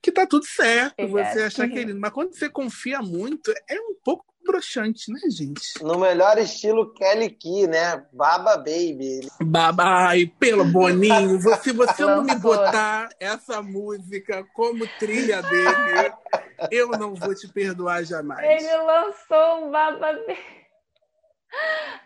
que 0.00 0.12
tá 0.12 0.26
tudo 0.26 0.44
certo, 0.44 0.94
eu 0.98 1.08
você 1.08 1.44
achar 1.44 1.66
que... 1.66 1.84
que 1.84 1.90
é 1.90 1.94
Mas 1.94 2.12
quando 2.12 2.34
você 2.34 2.48
confia 2.48 3.00
muito, 3.00 3.50
é 3.66 3.80
um 3.80 3.94
pouco 4.04 4.33
broxante, 4.44 5.10
né, 5.10 5.20
gente? 5.30 5.82
No 5.82 5.98
melhor 5.98 6.38
estilo 6.38 6.92
Kelly 6.92 7.30
Key, 7.30 7.66
né? 7.66 8.04
Baba 8.12 8.56
Baby. 8.56 9.28
Baba, 9.40 9.84
ai, 9.84 10.26
pelo 10.38 10.64
Boninho, 10.64 11.40
se 11.62 11.72
você 11.72 12.04
não 12.04 12.22
me 12.22 12.34
botar 12.36 13.08
essa 13.18 13.62
música 13.62 14.44
como 14.54 14.86
trilha 14.98 15.42
dele, 15.42 16.12
eu 16.70 16.88
não 16.90 17.14
vou 17.14 17.34
te 17.34 17.48
perdoar 17.48 18.04
jamais. 18.04 18.44
Ele 18.44 18.76
lançou 18.82 19.66
um 19.66 19.70
Baba 19.70 20.12
Baby. 20.12 20.38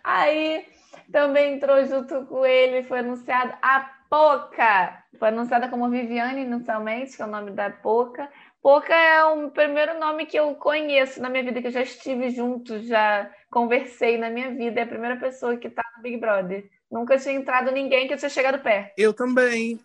Aí 0.04 0.66
também 1.10 1.54
entrou 1.54 1.84
junto 1.86 2.26
com 2.26 2.44
ele, 2.44 2.82
foi 2.84 3.00
anunciado 3.00 3.54
a 3.62 3.98
Poca. 4.10 5.04
Foi 5.18 5.28
anunciada 5.28 5.68
como 5.68 5.90
Viviane 5.90 6.42
inicialmente, 6.42 7.16
que 7.16 7.22
é 7.22 7.26
o 7.26 7.28
nome 7.28 7.50
da 7.50 7.70
Poca. 7.70 8.30
Poca 8.68 8.94
é 8.94 9.24
o 9.24 9.50
primeiro 9.50 9.98
nome 9.98 10.26
que 10.26 10.38
eu 10.38 10.54
conheço 10.54 11.22
na 11.22 11.30
minha 11.30 11.42
vida, 11.42 11.58
que 11.62 11.68
eu 11.68 11.72
já 11.72 11.80
estive 11.80 12.28
junto, 12.28 12.82
já 12.82 13.30
conversei 13.50 14.18
na 14.18 14.28
minha 14.28 14.54
vida. 14.54 14.80
É 14.80 14.82
a 14.82 14.86
primeira 14.86 15.16
pessoa 15.16 15.56
que 15.56 15.70
tá 15.70 15.82
no 15.96 16.02
Big 16.02 16.18
Brother. 16.18 16.68
Nunca 16.92 17.16
tinha 17.18 17.32
entrado 17.32 17.70
ninguém 17.70 18.06
que 18.06 18.12
eu 18.12 18.18
tinha 18.18 18.28
chegado 18.28 18.62
perto. 18.62 18.92
Eu 18.98 19.14
também. 19.14 19.80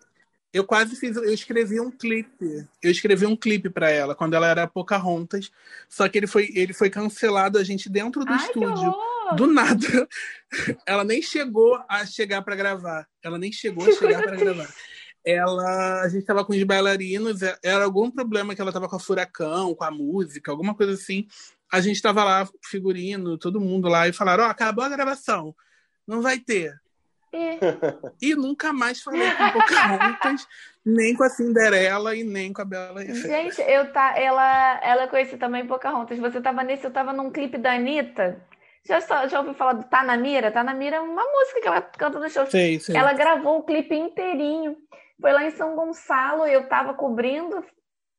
Eu 0.52 0.64
quase 0.64 0.96
fiz, 0.96 1.16
eu 1.16 1.32
escrevi 1.32 1.80
um 1.80 1.90
clipe. 1.90 2.68
Eu 2.82 2.90
escrevi 2.90 3.24
um 3.24 3.34
clipe 3.34 3.70
para 3.70 3.88
ela 3.88 4.14
quando 4.14 4.34
ela 4.34 4.48
era 4.48 4.68
Pocahontas, 4.68 5.50
só 5.88 6.06
que 6.06 6.18
ele 6.18 6.26
foi 6.26 6.50
ele 6.54 6.74
foi 6.74 6.90
cancelado 6.90 7.56
a 7.56 7.64
gente 7.64 7.88
dentro 7.88 8.22
do 8.22 8.34
Ai, 8.34 8.36
estúdio. 8.36 8.94
Do 9.34 9.46
nada. 9.46 10.06
Ela 10.86 11.02
nem 11.02 11.22
chegou 11.22 11.82
a 11.88 12.04
chegar 12.04 12.42
para 12.42 12.54
gravar. 12.54 13.08
Ela 13.22 13.38
nem 13.38 13.50
chegou 13.50 13.86
a 13.86 13.90
chegar 13.96 14.22
para 14.22 14.36
gravar 14.36 14.68
ela 15.24 16.02
a 16.02 16.08
gente 16.08 16.20
estava 16.20 16.44
com 16.44 16.52
os 16.52 16.62
bailarinos, 16.64 17.42
é, 17.42 17.56
era 17.62 17.84
algum 17.84 18.10
problema 18.10 18.54
que 18.54 18.60
ela 18.60 18.70
estava 18.70 18.88
com 18.88 18.96
a 18.96 19.00
furacão, 19.00 19.74
com 19.74 19.84
a 19.84 19.90
música, 19.90 20.50
alguma 20.50 20.74
coisa 20.74 20.92
assim. 20.92 21.26
A 21.72 21.80
gente 21.80 21.96
estava 21.96 22.22
lá, 22.22 22.48
figurino, 22.64 23.38
todo 23.38 23.60
mundo 23.60 23.88
lá, 23.88 24.06
e 24.06 24.12
falaram: 24.12 24.44
Ó, 24.44 24.46
oh, 24.46 24.50
acabou 24.50 24.84
a 24.84 24.88
gravação, 24.88 25.54
não 26.06 26.20
vai 26.20 26.38
ter. 26.38 26.78
É. 27.34 27.58
E 28.22 28.34
nunca 28.36 28.72
mais 28.72 29.02
falei 29.02 29.28
com 29.32 29.50
Pocahontas, 29.50 30.46
nem 30.86 31.16
com 31.16 31.24
a 31.24 31.28
Cinderela 31.28 32.14
e 32.14 32.22
nem 32.22 32.52
com 32.52 32.62
a 32.62 32.64
Bela 32.64 33.04
Gente, 33.04 33.60
eu 33.60 33.92
tá, 33.92 34.16
ela, 34.16 34.80
ela 34.84 35.08
conheci 35.08 35.36
também 35.36 35.66
Pocahontas. 35.66 36.16
Você 36.18 36.40
tava 36.40 36.62
nesse, 36.62 36.84
eu 36.84 36.92
tava 36.92 37.12
num 37.12 37.30
clipe 37.30 37.58
da 37.58 37.74
Anitta. 37.74 38.40
Já, 38.86 39.00
já 39.26 39.40
ouviu 39.40 39.54
falar 39.54 39.72
do 39.72 39.84
Tá 39.84 40.04
na 40.04 40.16
Mira? 40.16 40.52
Tá 40.52 40.62
na 40.62 40.74
Mira 40.74 40.96
é 40.96 41.00
uma 41.00 41.24
música 41.24 41.60
que 41.60 41.66
ela 41.66 41.80
canta 41.80 42.20
no 42.20 42.28
show. 42.28 42.46
Sei, 42.46 42.78
sei. 42.78 42.94
Ela 42.94 43.14
gravou 43.14 43.58
o 43.58 43.62
clipe 43.64 43.96
inteirinho. 43.96 44.76
Foi 45.20 45.32
lá 45.32 45.44
em 45.44 45.50
São 45.50 45.74
Gonçalo, 45.74 46.46
eu 46.46 46.62
estava 46.62 46.94
cobrindo 46.94 47.64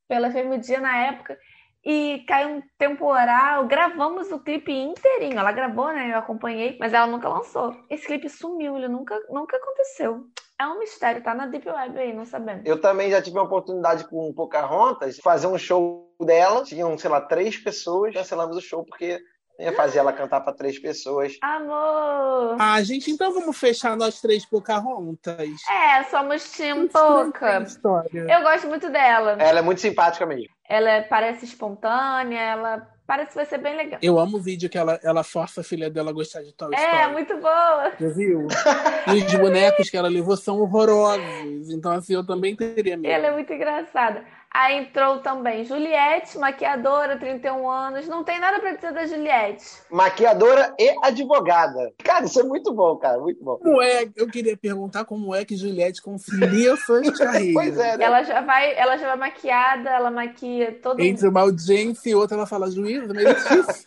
pela 0.08 0.30
FM 0.30 0.60
Dia 0.62 0.80
na 0.80 0.98
época, 0.98 1.38
e 1.86 2.24
caiu 2.28 2.58
um 2.58 2.64
temporal, 2.80 3.68
gravamos 3.68 4.32
o 4.32 4.40
clipe 4.40 4.72
inteirinho. 4.72 5.38
Ela 5.38 5.52
gravou, 5.52 5.94
né? 5.94 6.12
Eu 6.12 6.18
acompanhei, 6.18 6.78
mas 6.80 6.94
ela 6.94 7.06
nunca 7.06 7.30
lançou. 7.30 7.76
Esse 7.90 8.08
clipe 8.08 8.28
sumiu, 8.28 8.76
ele 8.76 8.88
nunca, 8.88 9.16
nunca 9.30 9.56
aconteceu. 9.56 10.26
É 10.60 10.66
um 10.66 10.80
mistério, 10.80 11.22
tá 11.22 11.36
na 11.36 11.46
Deep 11.46 11.68
Web 11.70 12.00
aí, 12.00 12.14
não 12.14 12.26
sabemos. 12.26 12.66
Eu 12.66 12.82
também 12.82 13.12
já 13.12 13.22
tive 13.22 13.38
a 13.38 13.44
oportunidade 13.44 14.08
com 14.08 14.34
Pocahontas 14.34 15.16
de 15.16 15.22
fazer 15.22 15.46
um 15.46 15.58
show 15.58 16.16
dela. 16.22 16.64
Tinham, 16.64 16.98
sei 16.98 17.10
lá, 17.10 17.22
três 17.22 17.58
pessoas. 17.58 18.14
Cancelamos 18.14 18.58
o 18.58 18.62
show 18.62 18.84
porque 18.84 19.20
ia 19.60 19.74
fazer 19.74 20.00
ela 20.00 20.14
cantar 20.14 20.42
para 20.42 20.54
três 20.54 20.78
pessoas. 20.80 21.38
Amor! 21.42 22.58
Ah, 22.60 22.82
gente, 22.84 23.10
então 23.12 23.34
vamos 23.34 23.58
fechar 23.58 23.96
nós 23.96 24.22
três 24.22 24.46
Pocahontas. 24.46 25.50
É, 25.70 26.04
somos 26.04 26.52
Team 26.52 26.88
Poca. 26.88 27.66
Eu 28.14 28.42
gosto 28.42 28.68
muito 28.68 28.90
dela. 28.90 29.38
Ela 29.40 29.60
é 29.60 29.62
muito 29.62 29.82
simpática 29.82 30.26
mesmo. 30.26 30.54
Ela 30.68 30.90
é, 30.90 31.02
parece 31.02 31.46
espontânea, 31.46 32.40
ela 32.40 32.96
parece 33.06 33.30
que 33.30 33.36
vai 33.36 33.46
ser 33.46 33.60
bem 33.60 33.76
legal. 33.76 34.00
Eu 34.02 34.18
amo 34.18 34.38
o 34.38 34.42
vídeo 34.42 34.70
que 34.70 34.78
ela, 34.78 35.00
ela 35.04 35.24
força 35.24 35.62
a 35.62 35.64
filha 35.64 35.90
dela 35.90 36.10
a 36.10 36.14
gostar 36.14 36.42
de 36.42 36.52
Toy 36.54 36.74
Story. 36.74 36.96
É, 36.96 37.08
muito 37.08 37.38
boa. 37.38 37.92
Já 38.00 38.10
viu? 38.10 38.48
e 39.14 39.24
os 39.24 39.36
bonecos 39.36 39.90
que 39.90 39.98
ela 39.98 40.10
levou 40.10 40.36
são 40.36 40.60
horrorosos. 40.60 41.70
Então, 41.70 41.92
assim, 41.92 42.14
eu 42.14 42.26
também 42.26 42.56
teria 42.56 42.98
medo. 42.98 43.14
Ela 43.14 43.28
é 43.28 43.32
muito 43.32 43.54
engraçada. 43.54 44.24
Aí 44.56 44.78
entrou 44.78 45.20
também 45.20 45.66
Juliette, 45.66 46.38
maquiadora, 46.38 47.18
31 47.18 47.70
anos. 47.70 48.08
Não 48.08 48.24
tem 48.24 48.40
nada 48.40 48.58
para 48.58 48.72
dizer 48.72 48.94
da 48.94 49.06
Juliette. 49.06 49.66
Maquiadora 49.92 50.74
e 50.80 50.96
advogada. 51.04 51.92
Cara, 52.02 52.24
isso 52.24 52.40
é 52.40 52.44
muito 52.44 52.74
bom, 52.74 52.96
cara, 52.96 53.20
muito 53.20 53.44
bom. 53.44 53.58
Como 53.58 53.82
é? 53.82 54.08
Eu 54.16 54.28
queria 54.28 54.56
perguntar 54.56 55.04
como 55.04 55.36
é 55.36 55.44
que 55.44 55.58
Juliette 55.58 56.02
concilia 56.02 56.78
suas 56.78 57.10
carreiras. 57.20 57.54
pois 57.54 57.78
é, 57.78 57.98
né? 57.98 58.06
Ela 58.06 58.24
já 58.24 58.40
vai, 58.40 58.74
ela 58.78 58.96
já 58.96 59.08
vai 59.08 59.18
maquiada, 59.30 59.90
ela 59.90 60.10
maquia 60.10 60.80
todo 60.82 61.02
Entre 61.02 61.28
uma 61.28 61.42
audiência 61.42 62.10
e 62.10 62.16
outra, 62.16 62.38
ela 62.38 62.48
fala 62.48 62.72
juízo, 62.72 63.14
mas 63.14 63.26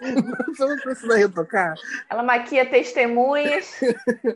Você 0.54 0.66
não 0.66 0.76
precisa 0.76 1.16
retocar. 1.16 1.76
Ela 2.10 2.22
maquia 2.22 2.66
testemunhas. 2.68 3.80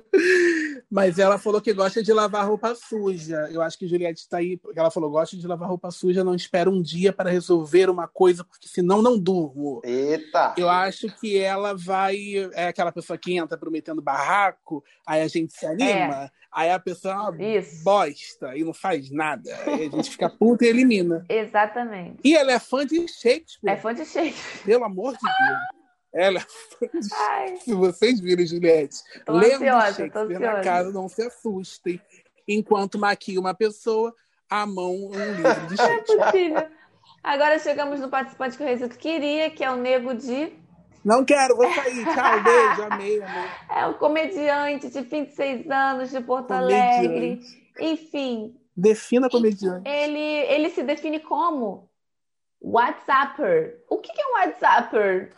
mas 0.90 1.18
ela 1.18 1.36
falou 1.36 1.60
que 1.60 1.74
gosta 1.74 2.02
de 2.02 2.10
lavar 2.10 2.46
roupa 2.46 2.74
suja. 2.74 3.50
Eu 3.52 3.60
acho 3.60 3.78
que 3.78 3.86
Juliette 3.86 4.20
está 4.20 4.38
aí, 4.38 4.58
ela 4.74 4.90
falou, 4.90 5.10
gosta 5.10 5.36
de 5.36 5.46
lavar 5.46 5.68
roupa 5.68 5.90
suja 5.90 6.21
não 6.24 6.34
espero 6.34 6.70
um 6.70 6.80
dia 6.80 7.12
para 7.12 7.30
resolver 7.30 7.88
uma 7.88 8.06
coisa, 8.08 8.44
porque 8.44 8.68
senão 8.68 9.02
não 9.02 9.18
durmo. 9.18 9.80
Eita! 9.84 10.54
Eu 10.56 10.68
acho 10.68 11.08
que 11.18 11.38
ela 11.38 11.74
vai. 11.74 12.16
É 12.52 12.68
aquela 12.68 12.92
pessoa 12.92 13.18
que 13.18 13.36
entra 13.36 13.58
prometendo 13.58 14.02
barraco, 14.02 14.84
aí 15.06 15.22
a 15.22 15.28
gente 15.28 15.52
se 15.52 15.66
anima, 15.66 16.24
é. 16.24 16.30
aí 16.52 16.70
a 16.70 16.78
pessoa 16.78 17.14
é 17.14 17.16
uma 17.16 17.42
Isso. 17.42 17.84
bosta 17.84 18.56
e 18.56 18.64
não 18.64 18.74
faz 18.74 19.10
nada. 19.10 19.50
Aí 19.66 19.86
a 19.86 19.90
gente 19.90 20.10
fica 20.10 20.28
puta 20.28 20.64
e 20.64 20.68
elimina. 20.68 21.24
Exatamente. 21.28 22.18
E 22.24 22.34
ela 22.34 22.52
é 22.52 22.58
fã 22.58 22.86
de 22.86 23.06
Shakespeare. 23.08 23.72
É 23.72 23.76
fã 23.76 23.94
de 23.94 24.04
Shakespeare. 24.04 24.64
Pelo 24.64 24.84
amor 24.84 25.12
de 25.12 25.20
Deus. 25.22 25.82
Ela 26.14 26.38
é 26.38 26.40
fã 26.40 27.00
de 27.00 27.08
Ai. 27.14 27.56
Se 27.56 27.72
vocês 27.72 28.20
virem, 28.20 28.46
Juliette, 28.46 28.98
lendo 29.28 29.64
Shakespeare 29.94 30.38
na 30.38 30.60
casa, 30.60 30.92
não 30.92 31.08
se 31.08 31.22
assustem. 31.22 32.00
Enquanto 32.46 32.98
maquia 32.98 33.40
uma 33.40 33.54
pessoa, 33.54 34.14
à 34.52 34.66
mão 34.66 34.94
um 34.94 35.34
livro 35.34 35.66
de 35.66 35.76
Shakespeare. 35.76 36.20
É 36.20 36.24
possível. 36.24 36.68
Agora 37.24 37.58
chegamos 37.58 38.00
no 38.00 38.08
participante 38.08 38.56
que 38.56 38.62
o 38.62 38.66
Reisito 38.66 38.98
queria, 38.98 39.50
que 39.50 39.64
é 39.64 39.70
o 39.70 39.76
Nego 39.76 40.14
de. 40.14 40.52
Não 41.02 41.24
quero, 41.24 41.56
vou 41.56 41.72
sair. 41.72 42.04
Tchau, 42.04 42.42
beijo, 42.44 42.82
amei, 42.82 43.22
amei. 43.22 43.50
É 43.70 43.86
o 43.86 43.94
comediante 43.94 44.88
de 44.88 45.00
26 45.00 45.70
anos 45.70 46.10
de 46.10 46.20
Porto 46.20 46.48
comediante. 46.48 47.06
Alegre. 47.06 47.40
Enfim. 47.80 48.54
Defina 48.76 49.28
comediante. 49.30 49.88
Ele, 49.88 50.20
ele 50.20 50.70
se 50.70 50.82
define 50.82 51.20
como 51.20 51.88
WhatsApper. 52.60 53.82
O 53.88 53.98
que 53.98 54.10
é 54.12 54.26
um 54.26 54.32
WhatsApper? 54.34 55.32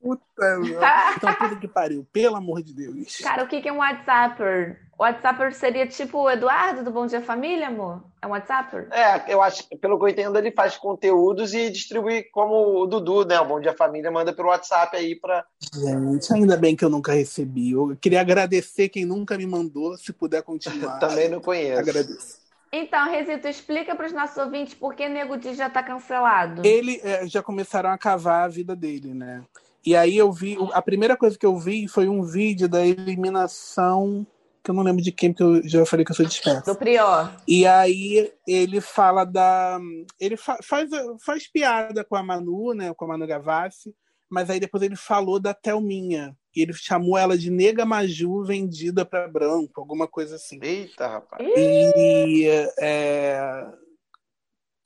Puta, 0.00 0.22
então 1.16 1.34
tudo 1.34 1.60
que 1.60 1.68
pariu, 1.68 2.06
pelo 2.12 2.36
amor 2.36 2.62
de 2.62 2.74
Deus. 2.74 3.18
Cara, 3.18 3.44
o 3.44 3.48
que 3.48 3.66
é 3.68 3.72
um 3.72 3.78
WhatsApper? 3.78 4.83
O 4.96 5.02
WhatsApper 5.02 5.52
seria 5.52 5.86
tipo 5.86 6.18
o 6.18 6.30
Eduardo 6.30 6.84
do 6.84 6.90
Bom 6.90 7.06
Dia 7.06 7.20
Família, 7.20 7.66
amor? 7.66 8.04
É 8.22 8.26
um 8.26 8.30
WhatsApper? 8.30 8.88
É, 8.92 9.32
eu 9.32 9.42
acho 9.42 9.68
que, 9.68 9.76
pelo 9.76 9.98
que 9.98 10.04
eu 10.04 10.08
entendo, 10.08 10.38
ele 10.38 10.52
faz 10.52 10.76
conteúdos 10.76 11.52
e 11.52 11.68
distribui 11.68 12.22
como 12.24 12.80
o 12.80 12.86
Dudu, 12.86 13.24
né? 13.24 13.40
O 13.40 13.44
Bom 13.44 13.60
Dia 13.60 13.74
Família 13.74 14.10
manda 14.10 14.32
pelo 14.32 14.48
WhatsApp 14.48 14.96
aí 14.96 15.16
pra. 15.16 15.44
Gente, 15.74 16.32
ainda 16.32 16.56
bem 16.56 16.76
que 16.76 16.84
eu 16.84 16.90
nunca 16.90 17.12
recebi. 17.12 17.72
Eu 17.72 17.96
queria 18.00 18.20
agradecer 18.20 18.88
quem 18.88 19.04
nunca 19.04 19.36
me 19.36 19.46
mandou, 19.46 19.96
se 19.96 20.12
puder 20.12 20.42
continuar. 20.42 20.98
Também 21.00 21.28
não 21.28 21.40
conheço. 21.40 21.80
Agradeço. 21.80 22.44
Então, 22.72 23.08
Resito, 23.08 23.48
explica 23.48 23.94
para 23.94 24.06
os 24.06 24.12
nossos 24.12 24.36
ouvintes 24.36 24.74
por 24.74 24.94
que 24.94 25.08
Nego 25.08 25.36
Di 25.36 25.54
já 25.54 25.66
está 25.66 25.82
cancelado. 25.82 26.62
Ele 26.64 27.00
é, 27.02 27.26
já 27.26 27.42
começaram 27.42 27.90
a 27.90 27.98
cavar 27.98 28.44
a 28.44 28.48
vida 28.48 28.74
dele, 28.76 29.12
né? 29.12 29.42
E 29.86 29.94
aí 29.94 30.16
eu 30.16 30.32
vi, 30.32 30.56
a 30.72 30.80
primeira 30.80 31.16
coisa 31.16 31.38
que 31.38 31.44
eu 31.44 31.56
vi 31.58 31.86
foi 31.86 32.08
um 32.08 32.22
vídeo 32.22 32.68
da 32.68 32.84
eliminação, 32.84 34.26
que 34.64 34.70
eu 34.70 34.74
não 34.74 34.82
lembro 34.82 35.02
de 35.02 35.12
quem, 35.12 35.30
porque 35.30 35.42
eu 35.42 35.68
já 35.68 35.84
falei 35.84 36.06
que 36.06 36.10
eu 36.10 36.16
sou 36.16 36.24
disperso. 36.24 36.64
Do 36.64 36.74
Prior. 36.74 37.30
E 37.46 37.66
aí 37.66 38.32
ele 38.48 38.80
fala 38.80 39.24
da. 39.24 39.78
Ele 40.18 40.38
fa 40.38 40.58
faz, 40.62 40.90
faz 41.22 41.46
piada 41.46 42.02
com 42.02 42.16
a 42.16 42.22
Manu, 42.22 42.72
né? 42.72 42.94
Com 42.94 43.04
a 43.04 43.08
Manu 43.08 43.26
Gavassi, 43.26 43.94
mas 44.28 44.48
aí 44.48 44.58
depois 44.58 44.82
ele 44.82 44.96
falou 44.96 45.38
da 45.38 45.52
Thelminha. 45.52 46.34
E 46.56 46.62
ele 46.62 46.72
chamou 46.72 47.18
ela 47.18 47.36
de 47.36 47.50
nega 47.50 47.84
Maju 47.84 48.44
vendida 48.44 49.04
para 49.04 49.28
branco, 49.28 49.80
alguma 49.80 50.08
coisa 50.08 50.36
assim. 50.36 50.58
Eita, 50.62 51.08
rapaz. 51.08 51.46
E 51.46 52.46
é, 52.80 53.66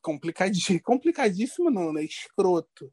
complicadíssimo, 0.03 0.81
complicadíssimo 0.83 1.71
não, 1.71 1.93
né? 1.93 2.03
Escroto. 2.03 2.91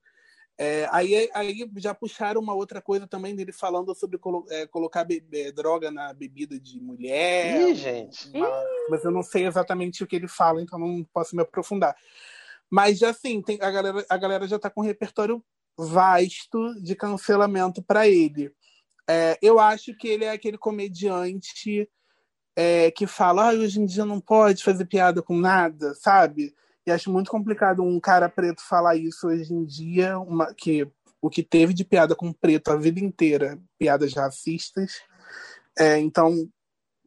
É, 0.58 0.88
aí, 0.90 1.30
aí 1.34 1.70
já 1.78 1.94
puxaram 1.94 2.40
uma 2.40 2.54
outra 2.54 2.82
coisa 2.82 3.06
também 3.06 3.36
dele 3.36 3.52
falando 3.52 3.94
sobre 3.94 4.18
colo 4.18 4.46
é, 4.50 4.66
colocar 4.66 5.04
bebê, 5.04 5.52
droga 5.52 5.92
na 5.92 6.14
bebida 6.14 6.58
de 6.58 6.80
mulher. 6.80 7.70
Ih, 7.70 7.76
gente. 7.76 8.30
Uma, 8.34 8.50
mas 8.90 9.04
eu 9.04 9.12
não 9.12 9.22
sei 9.22 9.46
exatamente 9.46 10.04
o 10.04 10.08
que 10.08 10.16
ele 10.16 10.30
fala, 10.30 10.62
então 10.62 10.80
não 10.80 11.04
posso 11.14 11.36
me 11.36 11.42
aprofundar. 11.42 11.94
Mas 12.70 13.00
já 13.00 13.10
assim, 13.10 13.42
tem, 13.42 13.60
a, 13.62 13.70
galera, 13.70 14.06
a 14.10 14.18
galera 14.18 14.48
já 14.48 14.56
está 14.56 14.70
com 14.70 14.82
um 14.82 14.86
repertório 14.86 15.44
vasto 15.78 16.74
de 16.82 16.96
cancelamento 16.96 17.84
para 17.84 18.08
ele. 18.08 18.52
É, 19.08 19.38
eu 19.42 19.60
acho 19.60 19.96
que 19.96 20.08
ele 20.08 20.24
é 20.24 20.32
aquele 20.32 20.58
comediante 20.58 21.90
é, 22.56 22.90
que 22.92 23.06
fala, 23.06 23.50
ah, 23.50 23.54
hoje 23.54 23.82
em 23.82 23.86
dia 23.86 24.06
não 24.06 24.22
pode 24.22 24.64
fazer 24.64 24.86
piada 24.86 25.22
com 25.22 25.38
nada, 25.38 25.94
sabe? 25.96 26.56
E 26.86 26.92
acho 26.92 27.12
muito 27.12 27.32
complicado 27.32 27.82
um 27.82 28.00
cara 28.00 28.30
preto 28.30 28.62
falar 28.62 28.96
isso 28.96 29.28
hoje 29.28 29.54
em 29.54 29.66
dia, 29.66 30.20
uma, 30.20 30.54
que 30.54 30.88
o 31.22 31.30
que 31.30 31.42
teve 31.42 31.74
de 31.74 31.84
piada 31.84 32.16
com 32.16 32.32
preto 32.32 32.70
a 32.70 32.76
vida 32.76 33.00
inteira, 33.00 33.60
piadas 33.80 34.14
racistas. 34.14 35.02
É, 35.78 35.98
então, 35.98 36.48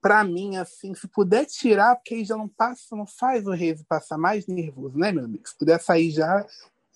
para 0.00 0.24
mim, 0.24 0.56
assim, 0.56 0.94
se 0.94 1.06
puder 1.06 1.46
tirar, 1.46 1.94
porque 1.94 2.14
aí 2.14 2.24
já 2.24 2.36
não 2.36 2.48
passa, 2.48 2.96
não 2.96 3.06
faz 3.06 3.46
o 3.46 3.52
Reze 3.52 3.84
passar 3.84 4.18
mais 4.18 4.46
nervoso, 4.46 4.98
né, 4.98 5.12
meu 5.12 5.24
amigo? 5.24 5.48
Se 5.48 5.56
puder 5.56 5.80
sair 5.80 6.10
já, 6.10 6.44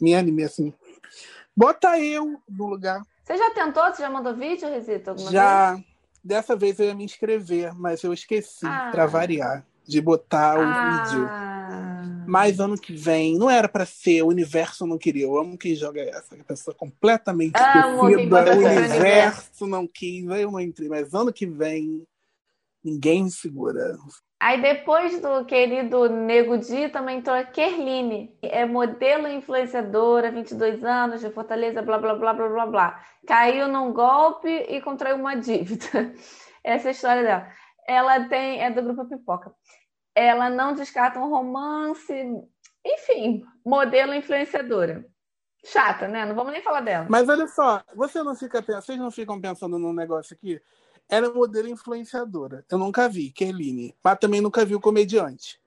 me 0.00 0.14
anime 0.14 0.42
assim. 0.42 0.74
Bota 1.56 1.98
eu 2.00 2.40
no 2.48 2.66
lugar. 2.66 3.02
Você 3.24 3.36
já 3.36 3.50
tentou? 3.50 3.84
Você 3.84 4.02
já 4.02 4.10
mandou 4.10 4.34
vídeo, 4.34 4.68
Rezito? 4.68 5.16
já. 5.30 5.74
Vez? 5.74 5.92
Dessa 6.24 6.54
vez 6.54 6.78
eu 6.78 6.86
ia 6.86 6.94
me 6.94 7.04
inscrever, 7.04 7.74
mas 7.74 8.02
eu 8.04 8.12
esqueci, 8.12 8.64
ah. 8.64 8.90
para 8.92 9.06
variar, 9.06 9.66
de 9.84 10.00
botar 10.00 10.56
o 10.56 10.62
ah. 10.62 11.04
vídeo. 11.04 11.91
Mas 12.26 12.60
ano 12.60 12.78
que 12.78 12.94
vem, 12.94 13.38
não 13.38 13.50
era 13.50 13.68
para 13.68 13.84
ser, 13.84 14.22
o 14.22 14.28
universo 14.28 14.86
não 14.86 14.98
queria. 14.98 15.24
Eu 15.24 15.38
amo 15.38 15.58
quem 15.58 15.74
joga 15.74 16.00
essa. 16.00 16.34
A 16.34 16.44
pessoa 16.44 16.74
completamente 16.74 17.58
amo, 17.58 18.02
o 18.02 18.06
universo 18.06 19.66
não 19.66 19.86
quis, 19.86 20.24
eu 20.24 20.50
não 20.50 20.60
entrei. 20.60 20.88
Mas 20.88 21.12
ano 21.14 21.32
que 21.32 21.46
vem, 21.46 22.06
ninguém 22.84 23.24
me 23.24 23.30
segura. 23.30 23.96
Aí 24.42 24.60
depois 24.60 25.20
do 25.20 25.44
querido 25.44 26.08
Nego 26.08 26.58
Di, 26.58 26.88
também 26.88 27.18
entrou 27.18 27.36
a 27.36 27.44
Kerline. 27.44 28.36
É 28.42 28.66
modelo 28.66 29.28
influenciadora, 29.28 30.32
22 30.32 30.82
anos, 30.82 31.20
de 31.20 31.30
Fortaleza, 31.30 31.80
blá, 31.80 31.96
blá, 31.96 32.14
blá, 32.14 32.34
blá, 32.34 32.48
blá, 32.48 32.66
blá. 32.66 33.04
Caiu 33.24 33.68
num 33.68 33.92
golpe 33.92 34.48
e 34.48 34.80
contraiu 34.80 35.14
uma 35.14 35.36
dívida. 35.36 36.12
Essa 36.64 36.88
é 36.88 36.90
a 36.90 36.92
história 36.92 37.22
dela. 37.22 37.48
Ela 37.86 38.28
tem... 38.28 38.60
É 38.60 38.68
do 38.68 38.82
Grupo 38.82 39.08
Pipoca. 39.08 39.52
Ela 40.14 40.50
não 40.50 40.74
descarta 40.74 41.18
um 41.18 41.28
romance... 41.28 42.12
Enfim, 42.84 43.44
modelo 43.64 44.12
influenciadora. 44.12 45.06
Chata, 45.64 46.08
né? 46.08 46.26
Não 46.26 46.34
vamos 46.34 46.52
nem 46.52 46.62
falar 46.62 46.80
dela. 46.80 47.06
Mas 47.08 47.28
olha 47.28 47.46
só, 47.46 47.80
você 47.94 48.22
não 48.24 48.34
fica, 48.34 48.60
vocês 48.60 48.98
não 48.98 49.10
ficam 49.10 49.40
pensando 49.40 49.78
num 49.78 49.92
negócio 49.92 50.34
aqui? 50.34 50.60
era 51.12 51.30
modelo 51.30 51.68
influenciadora. 51.68 52.64
Eu 52.70 52.78
nunca 52.78 53.06
vi 53.06 53.30
Keline, 53.30 53.94
mas 54.02 54.18
também 54.18 54.40
nunca 54.40 54.64
vi 54.64 54.74
o 54.74 54.80
comediante. 54.80 55.60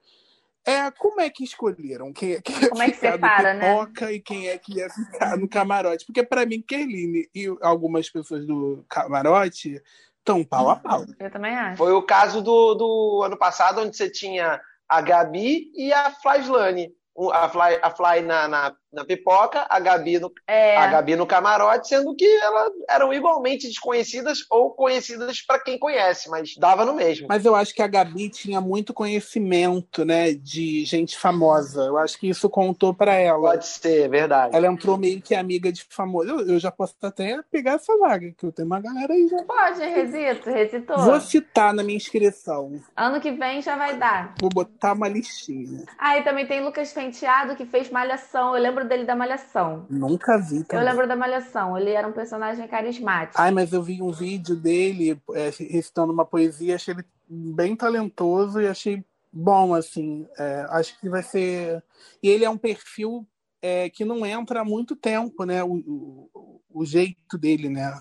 É, 0.66 0.90
como 0.90 1.22
é 1.22 1.30
que 1.30 1.44
escolheram 1.44 2.12
quem 2.12 2.34
é 2.34 2.42
que 2.42 2.52
ia 2.52 2.70
como 2.70 2.82
ficar 2.82 2.88
é 2.88 2.92
que 2.92 2.98
separa, 2.98 3.54
né? 3.54 3.86
né? 3.86 4.14
e 4.14 4.20
quem 4.20 4.50
é 4.50 4.58
que 4.58 4.78
ia 4.78 4.90
ficar 4.90 5.38
no 5.38 5.48
camarote? 5.48 6.04
Porque 6.06 6.24
para 6.24 6.44
mim, 6.48 6.64
Kerline 6.64 7.30
e 7.36 7.46
algumas 7.62 8.10
pessoas 8.10 8.48
do 8.48 8.84
camarote 8.90 9.80
estão 10.26 10.44
pau 10.44 10.70
a 10.72 10.76
pau. 10.76 11.06
Eu 11.20 11.30
também 11.30 11.56
acho. 11.56 11.78
Foi 11.78 11.94
o 11.94 12.02
caso 12.02 12.42
do, 12.42 12.74
do 12.74 13.22
ano 13.24 13.38
passado, 13.38 13.82
onde 13.82 13.96
você 13.96 14.10
tinha 14.10 14.60
a 14.90 15.02
Gabi 15.02 15.72
e 15.76 15.94
a 15.94 16.10
Flaslane. 16.12 16.92
A 17.32 17.48
Fly, 17.48 17.80
a 17.82 17.92
Fly 17.92 18.22
na, 18.24 18.48
na 18.48 18.76
na 18.96 19.06
pipoca, 19.06 19.66
a 19.70 19.80
Gabi, 19.80 20.20
no, 20.20 20.32
é. 20.48 20.78
a 20.78 20.88
Gabi 20.88 21.16
no 21.16 21.28
camarote, 21.28 21.90
sendo 21.90 22.16
que 22.16 22.26
elas 22.26 22.72
eram 22.90 23.14
igualmente 23.14 23.68
desconhecidas 23.68 24.40
ou 24.50 24.72
conhecidas 24.72 25.42
para 25.42 25.60
quem 25.60 25.78
conhece, 25.78 26.30
mas 26.30 26.56
dava 26.58 26.86
no 26.86 26.94
mesmo. 26.94 27.28
Mas 27.28 27.46
eu 27.46 27.56
acho 27.56 27.74
que 27.74 27.82
a 27.82 27.88
Gabi 27.88 28.30
tinha 28.30 28.62
muito 28.62 28.94
conhecimento, 28.94 30.06
né, 30.06 30.34
de 30.34 30.86
gente 30.86 31.18
famosa. 31.18 31.82
Eu 31.84 31.98
acho 31.98 32.18
que 32.18 32.30
isso 32.30 32.50
contou 32.50 32.94
para 32.94 33.14
ela. 33.14 33.42
Pode 33.42 33.68
ser, 33.68 34.06
é 34.06 34.08
verdade. 34.08 34.56
Ela 34.56 34.68
entrou 34.68 34.98
meio 34.98 35.22
que 35.22 35.36
amiga 35.36 35.72
de 35.72 35.84
famoso. 35.90 36.30
Eu, 36.30 36.48
eu, 36.48 36.60
já 36.60 36.72
posso 36.72 36.96
até 37.02 37.42
pegar 37.52 37.74
essa 37.74 37.98
vaga, 37.98 38.32
que 38.32 38.46
eu 38.46 38.52
tenho 38.52 38.66
uma 38.66 38.80
galera 38.80 39.14
aí 39.14 39.28
já. 39.28 39.44
Pode, 39.44 39.80
Resito, 39.80 40.50
Resitou. 40.50 40.98
Vou 40.98 41.20
citar 41.20 41.74
na 41.74 41.84
minha 41.84 41.98
inscrição. 41.98 42.82
Ano 42.96 43.20
que 43.20 43.32
vem 43.32 43.62
já 43.62 43.76
vai 43.76 43.98
dar. 43.98 44.34
Vou 44.40 44.50
botar 44.50 44.94
uma 44.94 45.08
listinha. 45.08 45.84
Ah, 45.98 46.18
e 46.18 46.24
também 46.24 46.46
tem 46.48 46.64
Lucas 46.64 46.94
Penteado, 46.94 47.56
que 47.56 47.66
fez 47.66 47.90
Malhação. 47.90 48.56
Eu 48.56 48.62
lembro 48.62 48.85
dele 48.86 49.06
da 49.06 49.16
Malhação. 49.16 49.86
Nunca 49.90 50.38
vi 50.38 50.64
também. 50.64 50.86
Eu 50.86 50.92
lembro 50.92 51.08
da 51.08 51.16
Malhação. 51.16 51.78
Ele 51.78 51.92
era 51.92 52.08
um 52.08 52.12
personagem 52.12 52.68
carismático. 52.68 53.42
Ai, 53.42 53.52
mas 53.52 53.74
eu 53.74 53.82
vi 53.82 54.02
um 54.02 54.12
vídeo 54.12 54.56
dele 54.56 55.22
é, 55.34 55.50
recitando 55.50 56.14
uma 56.14 56.26
poesia, 56.26 56.76
achei 56.76 56.94
ele 56.94 57.06
bem 57.28 57.76
talentoso 57.76 58.62
e 58.62 58.68
achei 58.68 59.04
bom, 59.32 59.74
assim. 59.74 60.28
É, 60.38 60.66
acho 60.70 61.00
que 61.00 61.10
vai 61.10 61.24
ser. 61.24 61.84
E 62.22 62.30
ele 62.30 62.46
é 62.46 62.50
um 62.50 62.58
perfil 62.58 63.28
é, 63.62 63.90
que 63.90 64.06
não 64.06 64.26
entra 64.26 64.62
há 64.62 64.66
muito 64.66 64.96
tempo, 64.96 65.44
né? 65.44 65.64
O, 65.64 65.74
o, 65.76 66.62
o 66.70 66.86
jeito 66.86 67.38
dele, 67.38 67.70
né? 67.70 68.00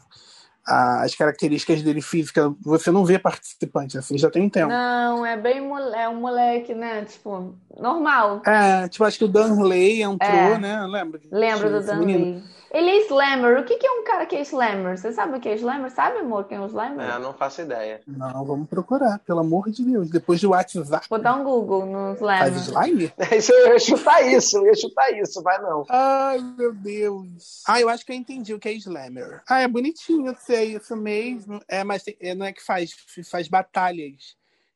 As 0.67 1.15
características 1.15 1.83
dele 1.83 2.01
física, 2.01 2.55
você 2.63 2.91
não 2.91 3.05
vê 3.05 3.19
participante, 3.19 3.99
assim, 3.99 4.17
já 4.17 4.31
tem 4.31 4.43
um 4.43 4.49
tempo. 4.49 4.69
Não, 4.69 5.25
é 5.25 5.37
bem 5.37 5.59
é 5.95 6.09
um 6.09 6.21
moleque, 6.21 6.75
né? 6.75 7.05
Tipo, 7.05 7.55
normal. 7.79 8.43
É, 8.47 8.89
tipo, 8.89 9.05
acho 9.05 9.19
que 9.19 9.25
o 9.25 9.29
Dan 9.29 9.63
Lay 9.63 10.03
entrou, 10.03 10.31
é. 10.31 10.59
né? 10.59 10.87
Lembra? 10.87 11.21
Lembro 11.31 11.71
do 11.71 11.87
Dan 11.87 12.01
Lay. 12.01 12.43
Ele 12.75 12.91
é 12.91 13.07
slammer. 13.07 13.61
O 13.61 13.65
que, 13.65 13.77
que 13.77 13.87
é 13.87 13.91
um 13.93 14.03
cara 14.03 14.27
que 14.27 14.35
é 14.35 14.43
slammer? 14.43 14.99
Você 14.99 15.13
sabe 15.13 15.39
o 15.39 15.41
que 15.41 15.49
é 15.49 15.55
slammer? 15.55 15.93
Sabe, 15.93 16.19
amor, 16.19 16.45
quem 16.49 16.59
é 16.59 16.61
um 16.61 16.67
slammer? 16.67 17.09
É, 17.09 17.19
não 17.21 17.33
faço 17.33 17.63
ideia. 17.63 18.01
Não, 18.05 18.45
vamos 18.45 18.69
procurar, 18.69 19.21
pelo 19.21 19.39
amor 19.39 19.71
de 19.71 19.85
Deus. 19.85 20.11
Depois 20.11 20.41
do 20.41 20.51
WhatsApp. 20.51 21.07
Vou 21.09 21.21
dar 21.21 21.37
um 21.37 21.45
Google 21.45 21.87
no 21.87 22.15
slammer. 22.15 22.53
Faz 22.53 22.67
slime? 22.67 23.13
eu 23.49 23.73
ia 23.73 23.79
chutar 23.79 24.27
isso, 24.27 24.59
eu 24.59 24.67
ia 24.67 24.75
chutar 24.75 25.13
isso, 25.13 25.41
vai 25.41 25.63
não. 25.63 25.85
Ai, 25.89 26.41
meu 26.59 26.75
Deus. 26.75 27.63
Ah, 27.69 27.81
eu 27.81 27.89
acho 27.89 28.05
que 28.05 28.11
eu 28.11 28.17
entendi 28.17 28.53
o 28.53 28.59
que 28.59 28.69
é 28.69 28.73
slammer. 28.73 29.41
Ah, 29.49 29.61
é 29.61 29.69
bonitinho, 29.69 30.27
eu 30.27 30.35
sei, 30.35 30.75
isso 30.75 30.97
mesmo. 30.97 31.61
É, 31.69 31.85
mas 31.85 32.03
é, 32.21 32.35
não 32.35 32.45
é 32.45 32.53
que 32.53 32.63
faz, 32.63 32.91
faz 33.31 33.47
batalhas 33.47 34.35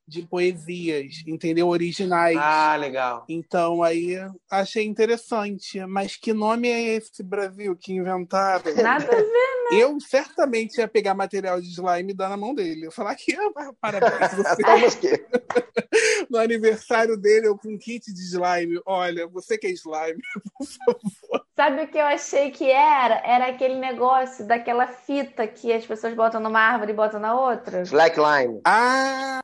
de 0.08 0.22
poesias, 0.22 1.22
entendeu? 1.26 1.68
Originais. 1.68 2.38
Ah, 2.40 2.76
legal. 2.76 3.24
Então 3.28 3.82
aí 3.82 4.16
achei 4.50 4.86
interessante. 4.86 5.84
Mas 5.86 6.16
que 6.16 6.32
nome 6.32 6.68
é 6.68 6.96
esse 6.96 7.22
Brasil 7.22 7.76
que 7.76 7.92
inventaram? 7.92 8.64
Nada 8.82 9.04
a 9.04 9.16
ver, 9.16 9.22
né? 9.22 9.80
Eu 9.80 10.00
certamente 10.00 10.78
ia 10.78 10.88
pegar 10.88 11.14
material 11.14 11.60
de 11.60 11.68
slime 11.68 12.12
e 12.12 12.16
dar 12.16 12.30
na 12.30 12.36
mão 12.36 12.54
dele. 12.54 12.86
Eu 12.86 12.92
falar 12.92 13.14
que 13.14 13.36
ah, 13.36 13.72
parabéns. 13.80 14.32
Você. 14.34 15.26
no 16.30 16.38
aniversário 16.38 17.16
dele, 17.16 17.48
eu 17.48 17.58
com 17.58 17.74
um 17.74 17.78
kit 17.78 18.12
de 18.12 18.20
slime. 18.20 18.80
Olha, 18.86 19.26
você 19.26 19.58
que 19.58 19.66
é 19.66 19.70
slime, 19.70 20.20
por 20.56 20.66
favor. 20.66 21.46
Sabe 21.54 21.82
o 21.82 21.88
que 21.88 21.98
eu 21.98 22.06
achei 22.06 22.50
que 22.50 22.70
era? 22.70 23.20
Era 23.24 23.48
aquele 23.48 23.74
negócio 23.74 24.46
daquela 24.46 24.86
fita 24.86 25.46
que 25.46 25.72
as 25.72 25.84
pessoas 25.84 26.14
botam 26.14 26.40
numa 26.40 26.60
árvore 26.60 26.92
e 26.92 26.94
botam 26.94 27.20
na 27.20 27.38
outra. 27.38 27.82
Slackline. 27.82 28.60
Ah! 28.64 29.40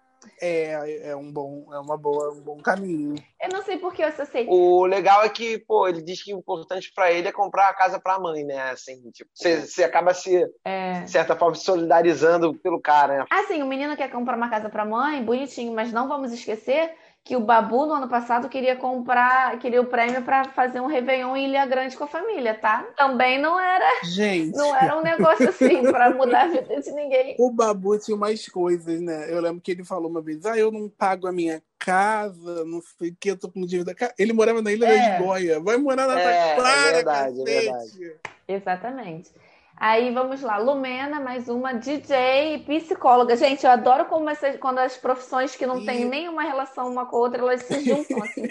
É, 0.46 1.08
é 1.08 1.16
um 1.16 1.32
bom, 1.32 1.66
é 1.72 1.78
uma 1.78 1.96
boa, 1.96 2.32
um 2.32 2.40
bom 2.40 2.58
caminho. 2.58 3.14
Eu 3.40 3.48
não 3.48 3.62
sei 3.62 3.78
por 3.78 3.94
que 3.94 4.02
eu 4.02 4.08
associei. 4.08 4.46
O 4.46 4.84
legal 4.84 5.22
é 5.24 5.28
que, 5.30 5.58
pô, 5.58 5.88
ele 5.88 6.02
diz 6.02 6.22
que 6.22 6.34
o 6.34 6.38
importante 6.38 6.92
para 6.94 7.10
ele 7.10 7.28
é 7.28 7.32
comprar 7.32 7.70
a 7.70 7.74
casa 7.74 7.98
para 7.98 8.14
a 8.14 8.20
mãe, 8.20 8.44
né? 8.44 8.70
Assim, 8.70 9.10
tipo, 9.10 9.30
você, 9.32 9.62
você 9.62 9.82
acaba 9.82 10.12
se, 10.12 10.46
é. 10.62 11.00
de 11.00 11.10
certa 11.10 11.34
forma, 11.34 11.54
se 11.54 11.64
solidarizando 11.64 12.52
pelo 12.54 12.78
cara, 12.78 13.18
né? 13.18 13.26
Assim, 13.30 13.62
o 13.62 13.66
menino 13.66 13.96
quer 13.96 14.10
comprar 14.10 14.36
uma 14.36 14.50
casa 14.50 14.68
para 14.68 14.84
mãe, 14.84 15.24
bonitinho, 15.24 15.74
mas 15.74 15.92
não 15.92 16.08
vamos 16.08 16.30
esquecer 16.30 16.94
que 17.24 17.34
o 17.34 17.40
Babu, 17.40 17.86
no 17.86 17.94
ano 17.94 18.06
passado, 18.06 18.50
queria 18.50 18.76
comprar, 18.76 19.58
queria 19.58 19.80
o 19.80 19.86
prêmio 19.86 20.20
para 20.22 20.44
fazer 20.50 20.80
um 20.80 20.86
Réveillon 20.86 21.34
em 21.34 21.48
Ilha 21.48 21.64
Grande 21.64 21.96
com 21.96 22.04
a 22.04 22.06
família, 22.06 22.52
tá? 22.52 22.86
Também 22.98 23.40
não 23.40 23.58
era. 23.58 24.04
Gente. 24.04 24.54
Não 24.54 24.76
era 24.76 24.98
um 24.98 25.02
negócio 25.02 25.48
assim 25.48 25.80
para 25.90 26.10
mudar 26.10 26.42
a 26.42 26.48
vida 26.48 26.82
de 26.82 26.92
ninguém. 26.92 27.34
O 27.38 27.50
Babu 27.50 27.98
tinha 27.98 28.14
mais 28.14 28.46
coisas, 28.46 29.00
né? 29.00 29.32
Eu 29.32 29.40
lembro 29.40 29.62
que 29.62 29.70
ele 29.70 29.82
falou 29.82 30.10
uma 30.10 30.20
vez: 30.20 30.44
ah, 30.44 30.58
eu 30.58 30.70
não 30.70 30.86
pago 30.86 31.26
a 31.26 31.32
minha 31.32 31.62
casa, 31.78 32.62
não 32.66 32.82
sei 32.98 33.08
o 33.08 33.16
que, 33.18 33.30
eu 33.30 33.38
tô 33.38 33.50
com 33.50 33.64
dívida. 33.64 33.94
Ele 34.18 34.34
morava 34.34 34.60
na 34.60 34.70
Ilha 34.70 34.86
é. 34.86 35.08
das 35.08 35.26
Goias. 35.26 35.62
Vai 35.64 35.78
morar 35.78 36.06
na 36.06 36.20
é, 36.20 36.56
Taquara, 36.56 36.76
é 36.76 36.92
verdade, 36.92 37.40
é 37.40 37.44
verdade. 37.44 38.16
Exatamente. 38.46 39.30
Aí 39.76 40.12
vamos 40.14 40.40
lá, 40.40 40.56
Lumena, 40.56 41.20
mais 41.20 41.48
uma 41.48 41.72
DJ 41.72 42.54
e 42.54 42.58
psicóloga. 42.60 43.36
Gente, 43.36 43.64
eu 43.64 43.70
adoro 43.70 44.04
como 44.04 44.30
essas, 44.30 44.56
quando 44.58 44.78
as 44.78 44.96
profissões 44.96 45.56
que 45.56 45.66
não 45.66 45.80
e... 45.82 45.86
têm 45.86 46.04
nenhuma 46.04 46.42
relação 46.42 46.90
uma 46.90 47.06
com 47.06 47.16
a 47.16 47.20
outra, 47.20 47.40
elas 47.40 47.62
se 47.62 47.84
juntam 47.84 48.22
assim. 48.22 48.48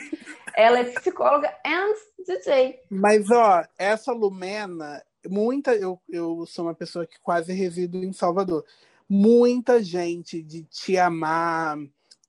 Ela 0.55 0.79
é 0.79 0.83
psicóloga 0.83 1.51
e 1.65 2.23
DJ. 2.23 2.79
Mas 2.91 3.31
ó, 3.31 3.63
essa 3.77 4.11
Lumena, 4.11 5.01
muita 5.27 5.73
eu, 5.73 5.99
eu 6.09 6.45
sou 6.45 6.65
uma 6.65 6.75
pessoa 6.75 7.07
que 7.07 7.19
quase 7.21 7.53
resido 7.53 7.97
em 7.97 8.13
Salvador. 8.13 8.63
Muita 9.09 9.81
gente 9.81 10.43
de 10.43 10.63
Te 10.63 10.97
Amar, 10.97 11.77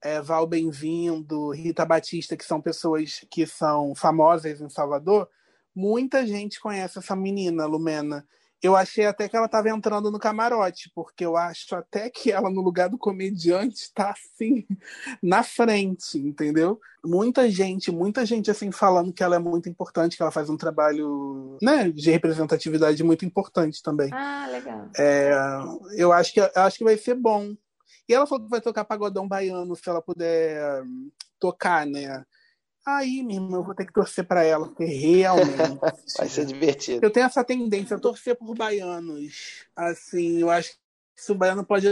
é, 0.03 0.22
Val 0.22 0.47
Bem-vindo, 0.47 1.51
Rita 1.51 1.84
Batista, 1.84 2.36
que 2.36 2.45
são 2.45 2.61
pessoas 2.61 3.24
que 3.28 3.47
são 3.47 3.95
famosas 3.95 4.61
em 4.61 4.68
Salvador, 4.68 5.28
muita 5.74 6.26
gente 6.26 6.61
conhece 6.61 6.99
essa 6.99 7.16
menina, 7.16 7.66
Lumena 7.66 8.24
eu 8.64 8.74
achei 8.74 9.04
até 9.04 9.28
que 9.28 9.36
ela 9.36 9.44
estava 9.44 9.68
entrando 9.68 10.10
no 10.10 10.18
camarote, 10.18 10.90
porque 10.94 11.22
eu 11.26 11.36
acho 11.36 11.76
até 11.76 12.08
que 12.08 12.32
ela, 12.32 12.48
no 12.48 12.62
lugar 12.62 12.88
do 12.88 12.96
comediante, 12.96 13.74
está 13.74 14.12
assim, 14.12 14.66
na 15.22 15.42
frente, 15.42 16.16
entendeu? 16.16 16.80
Muita 17.04 17.50
gente, 17.50 17.92
muita 17.92 18.24
gente 18.24 18.50
assim 18.50 18.72
falando 18.72 19.12
que 19.12 19.22
ela 19.22 19.36
é 19.36 19.38
muito 19.38 19.68
importante, 19.68 20.16
que 20.16 20.22
ela 20.22 20.32
faz 20.32 20.48
um 20.48 20.56
trabalho 20.56 21.58
né, 21.60 21.90
de 21.90 22.10
representatividade 22.10 23.04
muito 23.04 23.26
importante 23.26 23.82
também. 23.82 24.08
Ah, 24.14 24.48
legal. 24.50 24.88
É, 24.96 25.32
eu 25.98 26.10
acho 26.10 26.32
que, 26.32 26.40
eu 26.40 26.50
acho 26.54 26.78
que 26.78 26.84
vai 26.84 26.96
ser 26.96 27.16
bom. 27.16 27.54
E 28.08 28.14
ela 28.14 28.26
falou 28.26 28.44
que 28.44 28.50
vai 28.50 28.62
tocar 28.62 28.86
pagodão 28.86 29.28
baiano 29.28 29.76
se 29.76 29.86
ela 29.86 30.00
puder 30.00 30.82
tocar, 31.38 31.84
né? 31.84 32.24
Aí, 32.87 33.22
minha 33.22 33.41
irmã, 33.41 33.59
eu 33.59 33.64
vou 33.64 33.74
ter 33.74 33.87
que 33.87 33.93
torcer 33.93 34.24
para 34.24 34.45
ela, 34.45 34.66
porque 34.66 34.85
realmente. 34.85 35.78
Vai 36.18 36.28
ser 36.28 36.45
divertido. 36.45 37.05
Eu 37.05 37.11
tenho 37.11 37.26
essa 37.26 37.43
tendência 37.43 37.97
a 37.97 38.01
torcer 38.01 38.37
por 38.37 38.55
baianos. 38.55 39.64
Assim, 39.74 40.41
eu 40.41 40.51
acho 40.51 40.72
que 40.72 40.76
se 41.16 41.32
o 41.32 41.35
baiano 41.35 41.64
pode 41.64 41.89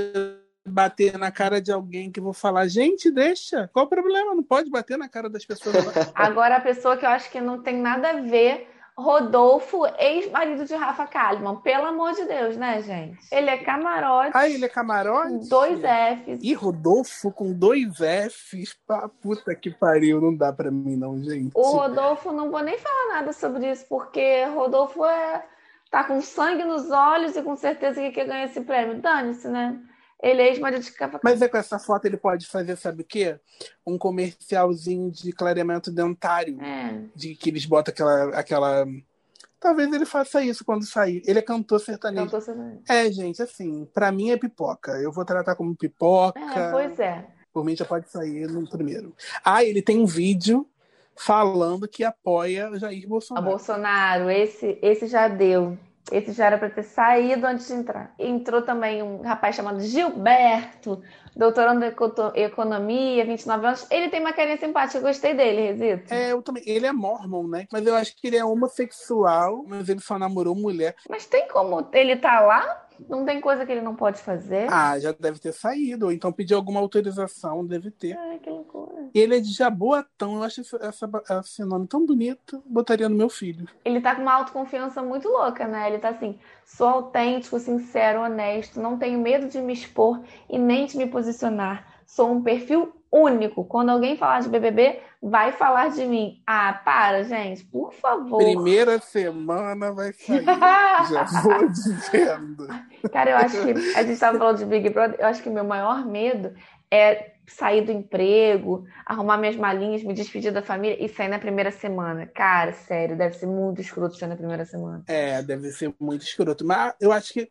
bater 0.67 1.19
na 1.19 1.31
cara 1.31 1.61
de 1.61 1.73
alguém 1.73 2.11
que 2.11 2.21
eu 2.21 2.25
vou 2.25 2.33
falar, 2.33 2.69
gente, 2.69 3.11
deixa. 3.11 3.69
Qual 3.73 3.87
o 3.87 3.89
problema? 3.89 4.35
Não 4.35 4.43
pode 4.43 4.71
bater 4.71 4.99
na 4.99 5.09
cara 5.09 5.29
das 5.29 5.45
pessoas. 5.45 5.75
Agora, 6.15 6.57
a 6.57 6.61
pessoa 6.61 6.97
que 6.97 7.05
eu 7.05 7.11
acho 7.11 7.31
que 7.31 7.41
não 7.41 7.63
tem 7.63 7.77
nada 7.77 8.11
a 8.11 8.21
ver 8.21 8.69
Rodolfo, 9.03 9.85
ex-marido 9.99 10.65
de 10.65 10.75
Rafa 10.75 11.07
Kalimann. 11.07 11.57
Pelo 11.57 11.87
amor 11.87 12.13
de 12.13 12.25
Deus, 12.25 12.57
né, 12.57 12.81
gente? 12.81 13.19
Ele 13.31 13.51
é 13.51 13.59
camarote. 13.59 14.31
Ah, 14.33 14.49
ele 14.49 14.65
é 14.65 14.69
camarote? 14.69 15.31
Com 15.31 15.49
dois 15.49 15.81
Fs. 15.81 16.39
E 16.43 16.55
Rodolfo 16.55 17.31
com 17.31 17.53
dois 17.53 17.97
Fs. 17.97 18.75
Pá, 18.87 19.11
puta 19.21 19.55
que 19.55 19.71
pariu, 19.71 20.21
não 20.21 20.35
dá 20.35 20.53
pra 20.53 20.71
mim, 20.71 20.97
não, 20.97 21.19
gente. 21.23 21.53
O 21.55 21.73
Rodolfo, 21.73 22.33
não 22.33 22.51
vou 22.51 22.63
nem 22.63 22.79
falar 22.79 23.17
nada 23.17 23.33
sobre 23.33 23.71
isso, 23.71 23.85
porque 23.89 24.45
Rodolfo 24.45 25.05
é... 25.05 25.45
tá 25.91 26.05
com 26.05 26.21
sangue 26.21 26.65
nos 26.65 26.91
olhos 26.91 27.37
e 27.37 27.43
com 27.43 27.57
certeza 27.57 28.01
que 28.01 28.13
quer 28.13 28.27
ganhar 28.27 28.45
esse 28.45 28.61
prêmio. 28.63 29.01
Dane-se, 29.01 29.49
né? 29.49 29.79
Ele 30.23 30.41
é 30.41 30.49
ex-marido 30.51 30.83
de 30.83 30.93
capa. 30.93 31.21
Mas 31.25 31.43
é 31.43 31.49
com 31.49 31.57
essa 31.57 31.81
foto 31.81 32.05
ele 32.05 32.17
pode 32.17 32.47
fazer, 32.47 32.77
sabe 32.77 33.03
o 33.03 33.05
quê? 33.05 33.41
Um 33.85 33.99
comercialzinho 33.99 35.11
de 35.11 35.33
clareamento 35.33 35.91
dentário. 35.91 36.63
É. 36.63 37.03
De 37.15 37.35
que 37.35 37.51
eles 37.51 37.67
botam 37.67 37.91
aquela, 37.93 38.25
aquela. 38.39 38.87
Talvez 39.59 39.93
ele 39.93 40.07
faça 40.07 40.41
isso 40.43 40.65
quando 40.65 40.87
sair. 40.87 41.23
Ele 41.27 41.41
é 41.41 41.43
cantor 41.43 41.81
sertanejo. 41.81 42.27
Cantor 42.27 42.41
sertanejo. 42.41 42.83
É, 42.89 43.11
gente, 43.11 43.43
assim, 43.43 43.85
pra 43.93 44.13
mim 44.13 44.31
é 44.31 44.37
pipoca. 44.37 44.93
Eu 44.93 45.11
vou 45.11 45.25
tratar 45.25 45.57
como 45.57 45.75
pipoca. 45.75 46.39
É, 46.39 46.71
pois 46.71 47.01
é. 47.01 47.27
Por 47.53 47.65
mim 47.65 47.75
já 47.75 47.85
pode 47.85 48.09
sair 48.09 48.47
no 48.47 48.69
primeiro. 48.69 49.15
Ah, 49.45 49.65
ele 49.65 49.83
tem 49.83 49.99
um 49.99 50.07
vídeo 50.07 50.67
falando 51.17 51.89
que 51.89 52.05
apoia 52.05 52.71
Jair 52.79 53.09
Bolsonaro. 53.09 53.47
A 53.47 53.51
Bolsonaro, 53.51 54.31
esse, 54.31 54.79
esse 54.81 55.07
já 55.09 55.27
deu. 55.27 55.77
Esse 56.13 56.33
já 56.33 56.47
era 56.47 56.59
para 56.59 56.69
ter 56.69 56.83
saído 56.83 57.47
antes 57.47 57.67
de 57.67 57.73
entrar. 57.73 58.15
Entrou 58.19 58.61
também 58.61 59.03
um 59.03 59.23
rapaz 59.23 59.57
chamado 59.57 59.81
Gilberto, 59.81 61.03
doutorando 61.35 61.85
em 61.85 62.43
economia, 62.43 63.25
29 63.25 63.67
anos. 63.67 63.87
Ele 63.91 64.11
tem 64.11 64.21
uma 64.21 64.35
carinha 64.35 64.59
simpática, 64.59 64.99
eu 64.99 65.03
gostei 65.03 65.33
dele, 65.33 65.73
Resito. 65.73 66.13
É, 66.13 66.33
eu 66.33 66.43
também. 66.43 66.63
Ele 66.67 66.87
é 66.87 66.93
mormon, 66.93 67.49
né? 67.49 67.67
Mas 67.73 67.87
eu 67.87 67.95
acho 67.95 68.15
que 68.15 68.27
ele 68.27 68.37
é 68.37 68.45
homossexual, 68.45 69.65
mas 69.67 69.89
ele 69.89 70.01
só 70.01 70.19
namorou 70.19 70.55
mulher. 70.55 70.95
Mas 71.09 71.25
tem 71.25 71.49
como 71.49 71.89
ele 71.95 72.17
tá 72.17 72.41
lá? 72.41 72.89
Não 73.09 73.25
tem 73.25 73.41
coisa 73.41 73.65
que 73.65 73.73
ele 73.73 73.81
não 73.81 73.95
pode 73.95 74.21
fazer? 74.21 74.67
Ah, 74.71 74.99
já 74.99 75.13
deve 75.13 75.39
ter 75.39 75.53
saído. 75.53 76.07
Ou 76.07 76.13
então 76.13 76.33
pedir 76.33 76.55
alguma 76.55 76.81
autorização, 76.81 77.65
deve 77.65 77.91
ter. 77.91 78.17
Ai, 78.17 78.39
que 78.39 78.51
loucura. 78.51 79.09
Ele 79.15 79.37
é 79.37 79.41
de 79.41 79.53
Jaboatão. 79.53 80.37
Eu 80.37 80.43
acho 80.43 80.61
esse, 80.61 80.77
essa, 80.77 81.11
esse 81.41 81.65
nome 81.65 81.87
tão 81.87 82.05
bonito. 82.07 82.63
Botaria 82.67 83.09
no 83.09 83.17
meu 83.17 83.29
filho. 83.29 83.69
Ele 83.85 84.01
tá 84.01 84.15
com 84.15 84.23
uma 84.23 84.35
autoconfiança 84.35 85.03
muito 85.03 85.29
louca, 85.29 85.67
né? 85.67 85.89
Ele 85.89 85.99
tá 85.99 86.11
assim, 86.11 86.39
sou 86.65 86.89
autêntico, 86.89 87.59
sincero, 87.59 88.23
honesto, 88.23 88.81
não 88.81 88.99
tenho 88.99 89.19
medo 89.21 89.49
de 89.49 89.61
me 89.61 89.73
expor 89.73 90.21
e 90.49 90.59
nem 90.59 90.87
de 90.87 90.97
me 90.97 91.07
posicionar. 91.07 91.87
Sou 92.07 92.31
um 92.31 92.43
perfil 92.43 92.93
único. 93.13 93.65
Quando 93.65 93.91
alguém 93.91 94.17
falar 94.17 94.41
de 94.41 94.49
BBB, 94.49 95.01
vai 95.21 95.53
falar 95.53 95.91
de 95.91 96.05
mim. 96.07 96.43
Ah, 96.47 96.73
para, 96.73 97.23
gente, 97.23 97.65
por 97.65 97.93
favor. 97.93 98.39
Primeira 98.39 98.99
semana 98.99 99.93
vai 99.93 100.13
sair. 100.15 100.45
Já 101.13 101.25
vou 101.43 101.69
dizendo. 101.69 102.67
Cara, 103.13 103.31
eu 103.31 103.37
acho 103.37 103.63
que 103.63 103.71
a 103.71 104.03
gente 104.03 104.13
estava 104.13 104.39
falando 104.39 104.59
de 104.59 104.65
Big 104.65 104.89
Brother, 104.89 105.21
eu 105.21 105.27
acho 105.27 105.43
que 105.43 105.51
meu 105.51 105.65
maior 105.65 106.07
medo 106.07 106.55
é 106.91 107.33
sair 107.47 107.83
do 107.83 107.93
emprego, 107.93 108.87
arrumar 109.05 109.37
minhas 109.37 109.57
malinhas, 109.57 110.03
me 110.03 110.15
despedir 110.15 110.53
da 110.53 110.63
família 110.63 110.97
e 111.05 111.09
sair 111.09 111.29
na 111.29 111.39
primeira 111.39 111.71
semana. 111.71 112.27
Cara, 112.27 112.73
sério, 112.73 113.17
deve 113.17 113.37
ser 113.37 113.47
muito 113.47 113.81
escroto 113.81 114.17
sair 114.17 114.29
na 114.29 114.37
primeira 114.37 114.65
semana. 114.65 115.03
É, 115.07 115.43
deve 115.43 115.71
ser 115.71 115.93
muito 116.01 116.23
escroto. 116.23 116.65
Mas 116.65 116.95
eu 117.01 117.13
acho 117.13 117.33
que 117.33 117.51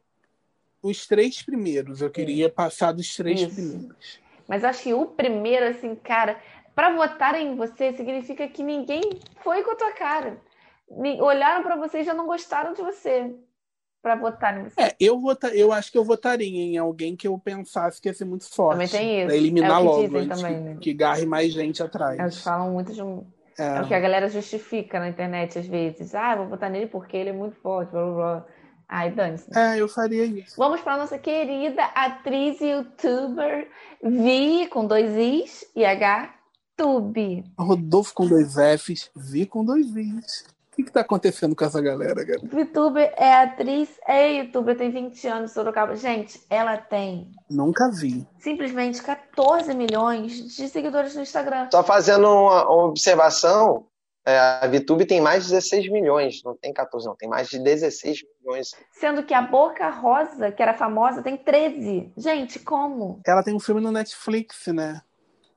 os 0.81 1.05
três 1.05 1.43
primeiros, 1.43 2.01
eu 2.01 2.09
queria 2.09 2.49
passar 2.49 2.91
dos 2.91 3.15
três 3.15 3.41
Isso. 3.41 3.53
primeiros. 3.53 4.19
Mas 4.51 4.65
acho 4.65 4.83
que 4.83 4.93
o 4.93 5.05
primeiro, 5.05 5.65
assim, 5.65 5.95
cara, 5.95 6.35
para 6.75 6.93
votar 6.93 7.35
em 7.35 7.55
você 7.55 7.93
significa 7.93 8.45
que 8.49 8.61
ninguém 8.61 9.01
foi 9.41 9.63
com 9.63 9.71
a 9.71 9.75
tua 9.77 9.93
cara. 9.93 10.41
Olharam 11.21 11.63
para 11.63 11.77
você 11.77 11.99
e 11.99 12.03
já 12.03 12.13
não 12.13 12.25
gostaram 12.25 12.73
de 12.73 12.81
você 12.81 13.33
para 14.01 14.15
votar 14.15 14.59
em 14.59 14.65
você. 14.65 14.81
É, 14.81 14.93
eu, 14.99 15.17
vota, 15.21 15.47
eu 15.55 15.71
acho 15.71 15.89
que 15.89 15.97
eu 15.97 16.03
votaria 16.03 16.45
em 16.45 16.77
alguém 16.77 17.15
que 17.15 17.29
eu 17.29 17.39
pensasse 17.39 18.01
que 18.01 18.09
ia 18.09 18.13
ser 18.13 18.25
muito 18.25 18.43
forte. 18.53 18.73
Também 18.73 18.89
tem 18.89 19.19
isso. 19.19 19.27
Pra 19.27 19.37
eliminar 19.37 19.71
é 19.71 19.77
que 19.77 19.83
logo, 19.85 20.01
dizem 20.01 20.27
também, 20.27 20.53
que, 20.53 20.59
né? 20.59 20.77
que 20.81 20.93
garre 20.93 21.25
mais 21.25 21.53
gente 21.53 21.81
atrás. 21.81 22.19
Eles 22.19 22.43
falam 22.43 22.73
muito 22.73 22.91
de 22.91 23.01
um. 23.01 23.25
É. 23.57 23.77
É 23.77 23.81
o 23.83 23.87
que 23.87 23.93
a 23.93 23.99
galera 24.01 24.27
justifica 24.27 24.99
na 24.99 25.07
internet 25.07 25.59
às 25.59 25.65
vezes. 25.65 26.13
Ah, 26.13 26.35
vou 26.35 26.47
votar 26.47 26.69
nele 26.69 26.87
porque 26.87 27.15
ele 27.15 27.29
é 27.29 27.33
muito 27.33 27.55
forte, 27.55 27.89
blá 27.91 28.03
blá 28.03 28.13
blá. 28.13 28.45
Ai, 28.93 29.09
dane-se. 29.09 29.47
É, 29.57 29.79
eu 29.79 29.87
faria 29.87 30.25
isso. 30.25 30.55
Vamos 30.57 30.81
para 30.81 30.97
nossa 30.97 31.17
querida 31.17 31.81
atriz 31.95 32.59
e 32.59 32.71
youtuber 32.71 33.69
Vi 34.03 34.67
com 34.67 34.85
dois 34.85 35.15
Is 35.15 35.65
e 35.73 35.85
H 35.85 36.29
Tube. 36.75 37.45
Rodolfo 37.57 38.13
com 38.13 38.27
dois 38.27 38.53
Fs, 38.53 39.09
Vi 39.15 39.45
com 39.45 39.63
dois 39.63 39.87
Is. 39.95 40.43
O 40.71 40.75
que, 40.75 40.83
que 40.83 40.91
tá 40.91 41.01
acontecendo 41.01 41.55
com 41.55 41.63
essa 41.65 41.81
galera, 41.81 42.25
cara? 42.25 42.39
VTuber 42.43 43.13
é 43.17 43.33
atriz, 43.33 43.89
é 44.07 44.39
youtuber, 44.39 44.77
tem 44.77 44.89
20 44.89 45.27
anos 45.27 45.51
Sorocaba. 45.51 45.95
Gente, 45.95 46.41
ela 46.49 46.77
tem 46.77 47.29
Nunca 47.49 47.89
vi. 47.91 48.25
simplesmente 48.39 49.01
14 49.01 49.73
milhões 49.73 50.55
de 50.55 50.67
seguidores 50.69 51.13
no 51.15 51.21
Instagram. 51.21 51.67
Só 51.71 51.83
fazendo 51.83 52.25
uma, 52.25 52.69
uma 52.69 52.85
observação, 52.85 53.85
é, 54.25 54.37
a 54.37 54.67
VTube 54.67 55.05
tem 55.05 55.19
mais 55.19 55.45
de 55.45 55.51
16 55.51 55.89
milhões, 55.89 56.41
não 56.43 56.55
tem 56.55 56.71
14, 56.71 57.07
não, 57.07 57.15
tem 57.15 57.27
mais 57.27 57.49
de 57.49 57.59
16 57.59 58.23
milhões. 58.39 58.71
Sendo 58.91 59.23
que 59.23 59.33
a 59.33 59.41
Boca 59.41 59.89
Rosa, 59.89 60.51
que 60.51 60.61
era 60.61 60.73
famosa, 60.73 61.23
tem 61.23 61.37
13. 61.37 62.13
Gente, 62.15 62.59
como? 62.59 63.19
Ela 63.25 63.43
tem 63.43 63.55
um 63.55 63.59
filme 63.59 63.81
no 63.81 63.91
Netflix, 63.91 64.67
né? 64.67 65.01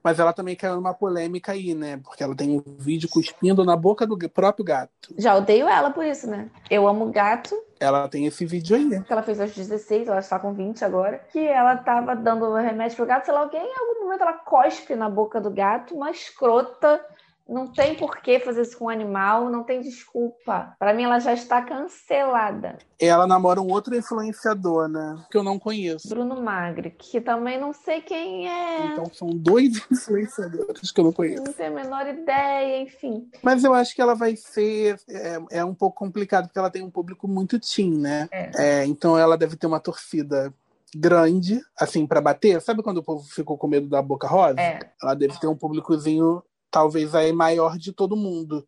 Mas 0.03 0.19
ela 0.21 0.35
também 0.35 0.55
caiu 0.55 0.77
numa 0.77 0.93
polêmica 0.93 1.53
aí, 1.53 1.75
né? 1.75 1.99
Porque 2.05 2.23
ela 2.23 2.37
tem 2.37 2.51
um 2.51 2.77
vídeo 2.77 3.09
cuspindo 3.09 3.65
na 3.65 3.75
boca 3.75 4.07
do 4.07 4.19
próprio 4.29 4.63
gato. 4.63 5.15
Já 5.17 5.35
odeio 5.35 5.67
ela 5.67 5.91
por 5.91 6.05
isso, 6.05 6.29
né? 6.29 6.51
Eu 6.71 6.87
amo 6.87 7.11
gato, 7.11 7.59
Ela 7.81 8.07
tem 8.07 8.27
esse 8.27 8.45
vídeo 8.45 8.77
aí. 8.77 9.03
que 9.03 9.13
ela 9.13 9.23
fez 9.23 9.41
aos 9.41 9.55
16, 9.55 10.09
ela 10.09 10.19
está 10.19 10.39
com 10.39 10.53
20 10.53 10.85
agora, 10.85 11.19
que 11.33 11.39
ela 11.39 11.77
tava 11.79 12.15
dando 12.15 12.53
remédio 12.55 12.97
pro 12.97 13.07
gato, 13.07 13.25
sei 13.25 13.33
lá, 13.35 13.41
alguém 13.41 13.63
em 13.63 13.79
algum 13.79 14.05
momento 14.05 14.21
ela 14.21 14.35
cospe 14.35 14.95
na 14.95 15.09
boca 15.09 15.41
do 15.41 15.51
gato, 15.51 15.95
uma 15.95 16.11
escrota, 16.11 17.03
não 17.49 17.67
tem 17.67 17.95
por 17.95 18.17
que 18.19 18.41
fazer 18.41 18.63
isso 18.63 18.79
com 18.79 18.87
um 18.87 18.89
animal, 18.89 19.51
não 19.51 19.63
tem 19.63 19.81
desculpa. 19.81 20.75
Pra 20.79 20.95
mim 20.95 21.05
ela 21.05 21.19
já 21.19 21.33
está 21.33 21.61
cancelada. 21.63 22.79
Ela 22.99 23.27
namora 23.27 23.61
um 23.61 23.71
outro 23.71 23.95
influenciador, 23.95 24.89
né? 24.89 25.23
Que 25.31 25.37
eu 25.37 25.43
não 25.43 25.59
conheço. 25.59 26.09
Bruno 26.09 26.41
Magri, 26.41 26.91
que 26.91 27.21
também 27.21 27.61
não 27.61 27.73
sei 27.73 28.01
quem 28.01 28.49
é, 28.49 28.87
Então 28.87 29.07
são 29.13 29.29
dois 29.29 29.77
influenciadores 29.91 30.91
que 30.91 31.01
eu 31.01 31.05
não 31.05 31.13
conheço. 31.13 31.45
não 31.45 31.53
tenho 31.53 31.79
a 31.79 31.83
menor 31.83 32.07
ideia, 32.07 32.81
enfim. 32.83 33.29
Mas 33.43 33.63
eu 33.63 33.75
acho 33.75 33.95
que 33.95 34.01
ela 34.01 34.15
vai 34.15 34.37
ser. 34.37 34.99
É, 35.09 35.59
é 35.59 35.65
um 35.65 35.75
pouco 35.75 35.97
complicado, 35.99 36.47
porque 36.47 36.59
ela 36.59 36.71
tem 36.71 36.83
um 36.83 36.91
público 36.91 37.29
muito 37.29 37.59
teen, 37.61 37.99
né? 37.99 38.29
É, 38.33 38.85
então 38.87 39.19
ela 39.19 39.37
deve 39.37 39.57
ter 39.57 39.67
uma 39.67 39.81
torcida 39.81 40.53
grande, 40.97 41.61
assim, 41.79 42.07
pra 42.07 42.21
bater. 42.21 42.61
Sabe 42.61 42.83
quando 42.83 42.99
o 42.99 43.03
povo 43.03 43.25
ficou 43.25 43.59
com 43.59 43.67
medo 43.67 43.89
da 43.89 44.01
boca 44.01 44.27
rosa? 44.29 44.61
É. 44.61 44.79
Ela 45.03 45.15
deve 45.15 45.39
ter 45.41 45.47
um 45.49 45.57
públicozinho, 45.57 46.43
talvez 46.75 47.15
aí 47.15 47.33
maior 47.33 47.79
de 47.79 47.93
todo 47.93 48.17
mundo. 48.17 48.67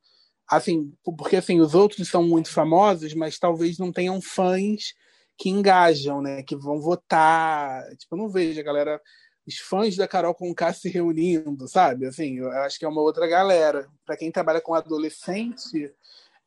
Assim, 0.49 0.93
porque 1.19 1.35
assim, 1.35 1.61
os 1.61 1.75
outros 1.75 2.09
são 2.09 2.23
muito 2.23 2.49
famosos, 2.53 3.13
mas 3.15 3.37
talvez 3.37 3.79
não 3.79 3.91
tenham 3.91 4.23
fãs 4.23 4.95
que 5.37 5.51
engajam, 5.51 6.23
né? 6.23 6.41
Que 6.45 6.55
vão 6.55 6.81
votar. 6.81 7.83
Tipo, 7.97 8.15
eu 8.15 8.19
não 8.19 8.29
vejo 8.29 8.61
a 8.61 8.63
galera, 8.63 9.03
os 9.45 9.59
fãs 9.59 9.97
da 9.97 10.07
Carol 10.07 10.37
Conká 10.37 10.73
se 10.73 10.89
reunindo, 10.89 11.67
sabe? 11.67 12.07
Assim, 12.07 12.39
eu 12.39 12.49
acho 12.63 12.79
que 12.79 12.85
é 12.85 12.89
uma 12.89 13.03
outra 13.03 13.27
galera. 13.27 13.89
Para 14.05 14.17
quem 14.17 14.31
trabalha 14.31 14.61
com 14.61 14.73
adolescente, 14.73 15.93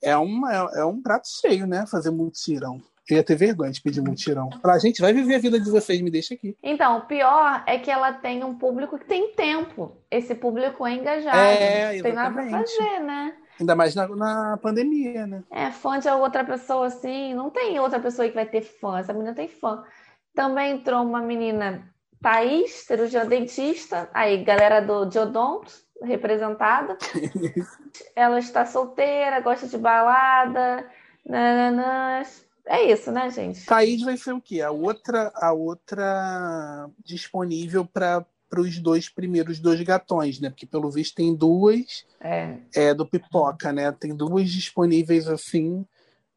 é, 0.02 0.16
uma, 0.16 0.72
é 0.76 0.86
um 0.86 1.02
prato 1.02 1.28
cheio, 1.28 1.68
né? 1.68 1.86
Fazer 1.86 2.10
mutirão. 2.10 2.82
Eu 3.10 3.18
ia 3.18 3.24
ter 3.24 3.36
vergonha 3.36 3.72
de 3.72 3.82
pedir 3.82 4.02
mutirão. 4.02 4.50
Falar, 4.62 4.78
gente, 4.78 5.02
vai 5.02 5.12
viver 5.12 5.36
a 5.36 5.40
vida 5.40 5.60
de 5.60 5.70
vocês, 5.70 6.00
me 6.00 6.12
deixa 6.12 6.36
aqui. 6.36 6.56
Então, 6.62 7.00
o 7.00 7.02
pior 7.02 7.64
é 7.66 7.80
que 7.80 7.90
ela 7.90 8.14
tem 8.14 8.44
um 8.44 8.56
público 8.56 9.00
que 9.00 9.06
tem 9.06 9.34
tempo. 9.34 9.98
Esse 10.12 10.36
público 10.36 10.86
é 10.86 10.94
engajado. 10.94 11.38
É, 11.38 12.02
tem 12.02 12.14
nada 12.14 12.34
pra 12.34 12.50
fazer, 12.50 13.00
né? 13.00 13.34
Ainda 13.60 13.76
mais 13.76 13.96
na, 13.96 14.08
na 14.08 14.58
pandemia, 14.62 15.26
né? 15.26 15.44
É, 15.52 15.72
fã 15.72 15.98
de 16.00 16.08
outra 16.08 16.44
pessoa 16.44 16.86
assim, 16.86 17.34
não 17.34 17.50
tem 17.50 17.80
outra 17.80 18.00
pessoa 18.00 18.28
que 18.28 18.36
vai 18.36 18.46
ter 18.46 18.62
fã. 18.62 19.00
Essa 19.00 19.12
menina 19.12 19.34
tem 19.34 19.48
fã. 19.48 19.84
Também 20.36 20.74
entrou 20.74 21.04
uma 21.04 21.20
menina, 21.20 21.84
Thaís, 22.22 22.72
cirurgiã 22.86 23.26
dentista. 23.26 24.08
Aí, 24.14 24.44
galera 24.44 24.80
do 24.82 25.06
Diodonto, 25.06 25.74
representada. 26.04 26.96
Ela 28.16 28.40
está 28.40 28.66
solteira, 28.66 29.42
gosta 29.42 29.68
de 29.68 29.78
balada. 29.78 30.86
Nananãs. 31.26 32.49
É 32.70 32.84
isso, 32.92 33.12
né, 33.12 33.32
gente? 33.32 33.66
Thaís 33.66 34.04
vai 34.04 34.16
ser 34.16 34.32
o 34.32 34.40
quê? 34.40 34.62
A 34.62 34.70
outra, 34.70 35.32
a 35.34 35.52
outra 35.52 36.88
disponível 37.04 37.84
para 37.84 38.24
para 38.50 38.62
os 38.62 38.80
dois 38.80 39.08
primeiros 39.08 39.60
dois 39.60 39.80
gatões, 39.82 40.40
né? 40.40 40.50
Porque 40.50 40.66
pelo 40.66 40.90
visto 40.90 41.16
tem 41.16 41.36
duas 41.36 42.04
É. 42.20 42.58
é, 42.74 42.94
do 42.96 43.06
Pipoca, 43.06 43.72
né? 43.72 43.92
Tem 43.92 44.16
duas 44.16 44.50
disponíveis 44.50 45.28
assim 45.28 45.86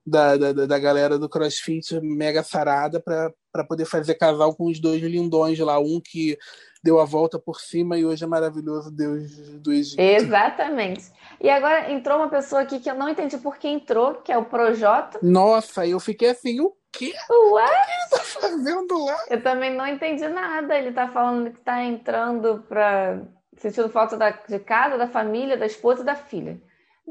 da, 0.06 0.36
da, 0.36 0.52
da 0.52 0.78
galera 0.78 1.18
do 1.18 1.28
CrossFit 1.28 1.98
mega 2.00 2.42
sarada 2.42 3.00
para 3.00 3.64
poder 3.64 3.86
fazer 3.86 4.14
casal 4.16 4.54
com 4.54 4.66
os 4.66 4.78
dois 4.78 5.00
lindões 5.02 5.58
lá. 5.58 5.78
Um 5.78 6.00
que 6.00 6.36
deu 6.82 6.98
a 6.98 7.04
volta 7.04 7.38
por 7.38 7.60
cima 7.60 7.96
e 7.96 8.04
hoje 8.04 8.24
é 8.24 8.26
maravilhoso 8.26 8.90
Deus 8.90 9.30
do 9.60 9.72
Egito. 9.72 10.00
Exatamente. 10.00 11.12
E 11.40 11.48
agora 11.48 11.90
entrou 11.92 12.18
uma 12.18 12.28
pessoa 12.28 12.62
aqui 12.62 12.80
que 12.80 12.90
eu 12.90 12.94
não 12.94 13.08
entendi 13.08 13.38
por 13.38 13.56
que 13.56 13.68
entrou, 13.68 14.14
que 14.14 14.32
é 14.32 14.36
o 14.36 14.44
Projota. 14.44 15.18
Nossa, 15.22 15.86
eu 15.86 16.00
fiquei 16.00 16.30
assim, 16.30 16.60
o 16.60 16.74
que 16.90 17.12
Ué? 17.52 17.66
tá 18.10 18.18
fazendo 18.18 19.04
lá? 19.04 19.16
Eu 19.30 19.42
também 19.42 19.74
não 19.74 19.86
entendi 19.86 20.26
nada. 20.28 20.76
Ele 20.76 20.92
tá 20.92 21.08
falando 21.08 21.50
que 21.50 21.60
tá 21.60 21.82
entrando 21.82 22.64
pra. 22.68 23.22
sentindo 23.56 23.88
falta 23.88 24.16
da, 24.16 24.30
de 24.30 24.58
casa, 24.58 24.98
da 24.98 25.06
família, 25.06 25.56
da 25.56 25.66
esposa 25.66 26.02
e 26.02 26.06
da 26.06 26.14
filha. 26.14 26.60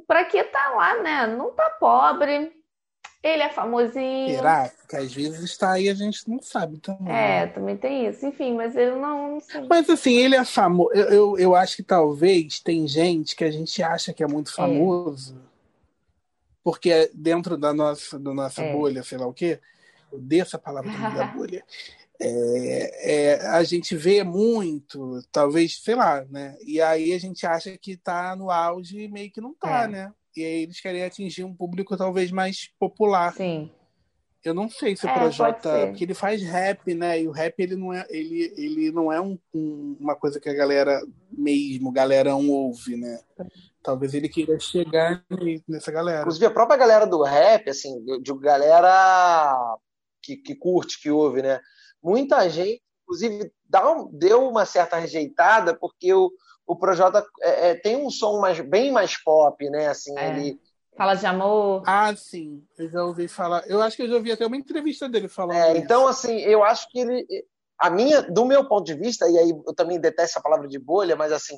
Pra 0.06 0.24
que 0.26 0.44
tá 0.44 0.70
lá, 0.70 1.02
né? 1.02 1.28
Não 1.28 1.52
tá 1.52 1.70
pobre. 1.80 2.52
Ele 3.24 3.44
é 3.44 3.50
famosinho. 3.50 4.36
Será? 4.36 4.72
Porque 4.80 4.96
às 4.96 5.14
vezes 5.14 5.42
está 5.42 5.74
aí 5.74 5.90
a 5.90 5.94
gente 5.94 6.28
não 6.28 6.42
sabe 6.42 6.80
também. 6.80 7.14
É, 7.14 7.46
também 7.48 7.78
tem 7.78 8.08
isso. 8.08 8.26
Enfim, 8.26 8.56
mas 8.56 8.76
ele 8.76 8.96
não, 8.96 9.38
não. 9.38 9.68
Mas 9.70 9.88
assim, 9.90 10.16
ele 10.18 10.36
é 10.36 10.44
famoso. 10.44 10.92
Eu, 10.94 11.06
eu, 11.10 11.38
eu 11.38 11.56
acho 11.56 11.76
que 11.76 11.84
talvez 11.84 12.60
tem 12.60 12.88
gente 12.88 13.36
que 13.36 13.44
a 13.44 13.52
gente 13.52 13.82
acha 13.84 14.12
que 14.12 14.24
é 14.24 14.28
muito 14.28 14.52
famoso, 14.54 15.38
porque 16.64 16.90
é 16.92 17.10
dentro 17.14 17.58
da 17.58 17.74
nossa, 17.74 18.18
da 18.18 18.34
nossa 18.34 18.64
É. 18.64 18.74
bolha, 18.74 19.04
sei 19.04 19.18
lá 19.20 19.28
o 19.28 19.34
quê, 19.34 19.60
eu 20.12 20.18
odeio 20.18 20.42
essa 20.42 20.58
palavra 20.58 20.92
da 20.92 21.26
bolha. 21.38 21.64
É, 22.20 23.14
é, 23.34 23.48
a 23.50 23.64
gente 23.64 23.96
vê 23.96 24.24
muito, 24.24 25.24
talvez, 25.32 25.78
sei 25.80 25.96
lá, 25.96 26.24
né? 26.30 26.56
E 26.66 26.80
aí 26.82 27.14
a 27.14 27.20
gente 27.20 27.46
acha 27.48 27.76
que 27.78 27.98
tá 27.98 28.36
no 28.36 28.52
auge 28.52 29.00
e 29.02 29.08
meio 29.08 29.32
que 29.32 29.42
não 29.42 29.54
tá, 29.56 29.84
É. 29.84 29.88
né? 29.88 30.14
E 30.36 30.44
aí 30.44 30.64
eles 30.64 30.80
querem 30.80 31.04
atingir 31.04 31.44
um 31.44 31.54
público 31.56 31.98
talvez 31.98 32.32
mais 32.32 32.70
popular. 32.80 33.34
Sim. 33.34 33.70
Eu 34.44 34.56
não 34.56 34.68
sei 34.68 34.96
se 34.96 35.06
o 35.06 35.10
É, 35.10 35.14
Projota, 35.14 35.88
porque 35.88 36.04
ele 36.04 36.16
faz 36.16 36.42
rap, 36.42 36.96
né? 36.96 37.22
E 37.22 37.28
o 37.28 37.32
rap 37.32 37.54
ele 37.60 37.76
não 37.76 37.94
é, 37.94 38.06
ele, 38.10 38.52
ele 38.58 38.92
não 38.92 39.12
é 39.12 39.22
um, 39.22 39.38
um- 39.54 39.96
uma 40.00 40.16
coisa 40.16 40.40
que 40.40 40.50
a 40.50 40.54
galera 40.54 41.00
mesmo, 41.32 41.92
galerão 41.92 42.50
ouve, 42.50 42.96
né? 42.98 43.20
Talvez 43.84 44.14
ele 44.16 44.28
queira 44.28 44.60
chegar 44.60 45.24
ne- 45.30 45.62
nessa 45.68 45.92
galera. 45.92 46.22
Inclusive, 46.22 46.46
a 46.48 46.52
própria 46.52 46.78
galera 46.78 47.06
do 47.06 47.22
rap, 47.22 47.70
assim, 47.70 48.04
de 48.04 48.20
de 48.22 48.34
galera 48.40 49.78
que, 50.24 50.38
que 50.38 50.56
curte, 50.56 51.00
que 51.00 51.12
ouve, 51.12 51.44
né? 51.44 51.60
Muita 52.02 52.50
gente, 52.50 52.82
inclusive, 53.04 53.52
dá 53.70 53.92
um- 53.92 54.10
deu 54.12 54.48
uma 54.50 54.66
certa 54.66 54.98
rejeitada 54.98 55.76
porque 55.78 56.12
o, 56.14 56.32
o 56.72 56.76
Projota 56.76 57.26
é, 57.42 57.70
é, 57.72 57.76
tem 57.76 57.96
um 57.98 58.10
som 58.10 58.40
mais, 58.40 58.60
bem 58.60 58.92
mais 58.92 59.22
pop, 59.22 59.70
né? 59.70 59.88
Assim, 59.88 60.18
É. 60.18 60.30
ele, 60.30 60.62
Fala 60.98 61.16
de 61.16 61.26
amor. 61.26 61.84
Ah, 61.88 62.14
sim, 62.16 62.64
eu 62.78 62.90
já 62.90 63.04
ouvi 63.04 63.28
falar. 63.28 63.64
Eu 63.68 63.82
acho 63.82 63.96
que 63.96 64.04
eu 64.04 64.08
já 64.10 64.16
ouvi 64.16 64.32
até 64.32 64.46
uma 64.46 64.58
entrevista 64.58 65.08
dele 65.08 65.28
falando 65.30 65.58
É, 65.58 65.72
isso. 65.74 65.82
então, 65.82 66.06
assim, 66.08 66.38
eu 66.40 66.64
acho 66.64 66.88
que 66.90 67.00
ele. 67.00 67.26
A 67.80 67.90
minha, 67.90 68.22
do 68.22 68.46
meu 68.46 68.68
ponto 68.68 68.86
de 68.86 68.94
vista, 68.94 69.28
e 69.30 69.38
aí 69.38 69.50
eu 69.50 69.74
também 69.74 70.00
detesto 70.00 70.38
a 70.38 70.42
palavra 70.42 70.68
de 70.68 70.78
bolha, 70.78 71.16
mas 71.16 71.32
assim, 71.32 71.56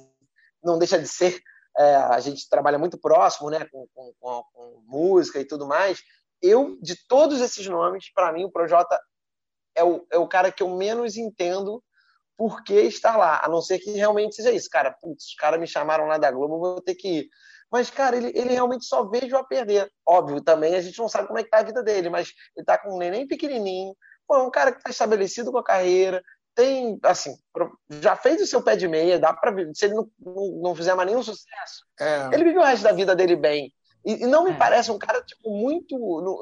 não 0.63 0.77
deixa 0.77 0.97
de 0.99 1.07
ser. 1.07 1.39
é, 1.77 1.95
a 1.95 2.19
gente 2.19 2.47
trabalha 2.47 2.77
muito 2.77 2.99
próximo, 2.99 3.49
né, 3.49 3.65
com, 3.71 3.87
com- 3.95 4.13
com- 4.19 4.43
com 4.53 4.83
música 4.85 5.39
e 5.39 5.45
tudo 5.45 5.65
mais. 5.67 5.99
Eu, 6.39 6.77
de 6.79 6.95
todos 7.07 7.41
esses 7.41 7.65
nomes, 7.67 8.13
para 8.13 8.31
mim, 8.31 8.43
o 8.45 8.51
Projota 8.51 8.97
é 9.75 9.83
o, 9.83 10.05
é 10.11 10.17
o 10.19 10.27
cara 10.27 10.51
que 10.51 10.61
eu 10.61 10.69
menos 10.69 11.17
entendo 11.17 11.83
por 12.37 12.63
que 12.63 12.73
estar 12.81 13.15
lá, 13.17 13.41
a 13.43 13.47
não 13.47 13.61
ser 13.61 13.79
que 13.79 13.91
realmente 13.91 14.35
seja 14.35 14.51
isso. 14.51 14.69
Cara, 14.69 14.91
putz, 15.01 15.25
os 15.25 15.35
caras 15.35 15.59
me 15.59 15.67
chamaram 15.67 16.05
lá 16.05 16.17
da 16.17 16.31
Globo, 16.31 16.59
vou 16.59 16.81
ter 16.81 16.95
que 16.95 17.07
ir. 17.19 17.29
Mas, 17.71 17.89
cara, 17.89 18.15
ele, 18.15 18.31
ele 18.35 18.53
realmente 18.53 18.85
só 18.85 19.03
vejo 19.05 19.35
a 19.35 19.43
perder. 19.43 19.89
Óbvio, 20.07 20.41
também 20.41 20.75
a 20.75 20.81
gente 20.81 20.97
não 20.99 21.09
sabe 21.09 21.27
como 21.27 21.39
é 21.39 21.43
que 21.43 21.49
tá 21.49 21.59
a 21.59 21.63
vida 21.63 21.81
dele, 21.81 22.09
mas 22.09 22.31
ele 22.55 22.65
tá 22.65 22.77
com 22.77 22.95
um 22.95 22.97
neném 22.99 23.27
pequenininho, 23.27 23.95
pô, 24.27 24.35
é 24.35 24.43
um 24.43 24.51
cara 24.51 24.71
que 24.71 24.81
tá 24.83 24.89
estabelecido 24.91 25.51
com 25.51 25.57
a 25.57 25.63
carreira, 25.63 26.21
tem, 26.55 26.99
assim, 27.03 27.35
já 27.89 28.15
fez 28.15 28.39
o 28.41 28.45
seu 28.45 28.61
pé 28.61 28.75
de 28.75 28.87
meia, 28.87 29.17
dá 29.17 29.33
pra 29.33 29.49
ver, 29.49 29.71
se 29.73 29.85
ele 29.85 29.95
não, 29.95 30.07
não, 30.19 30.47
não 30.61 30.75
fizer 30.75 30.93
mais 30.93 31.09
nenhum 31.09 31.23
sucesso, 31.23 31.83
É. 31.99 32.29
ele 32.31 32.43
viveu 32.43 32.61
o 32.61 32.63
resto 32.63 32.83
da 32.83 32.91
vida 32.91 33.15
dele 33.15 33.35
bem. 33.35 33.73
E, 34.05 34.23
e 34.23 34.27
não 34.27 34.43
me 34.43 34.51
É. 34.51 34.57
parece 34.57 34.91
um 34.91 34.99
cara, 34.99 35.23
tipo, 35.23 35.49
muito, 35.49 35.97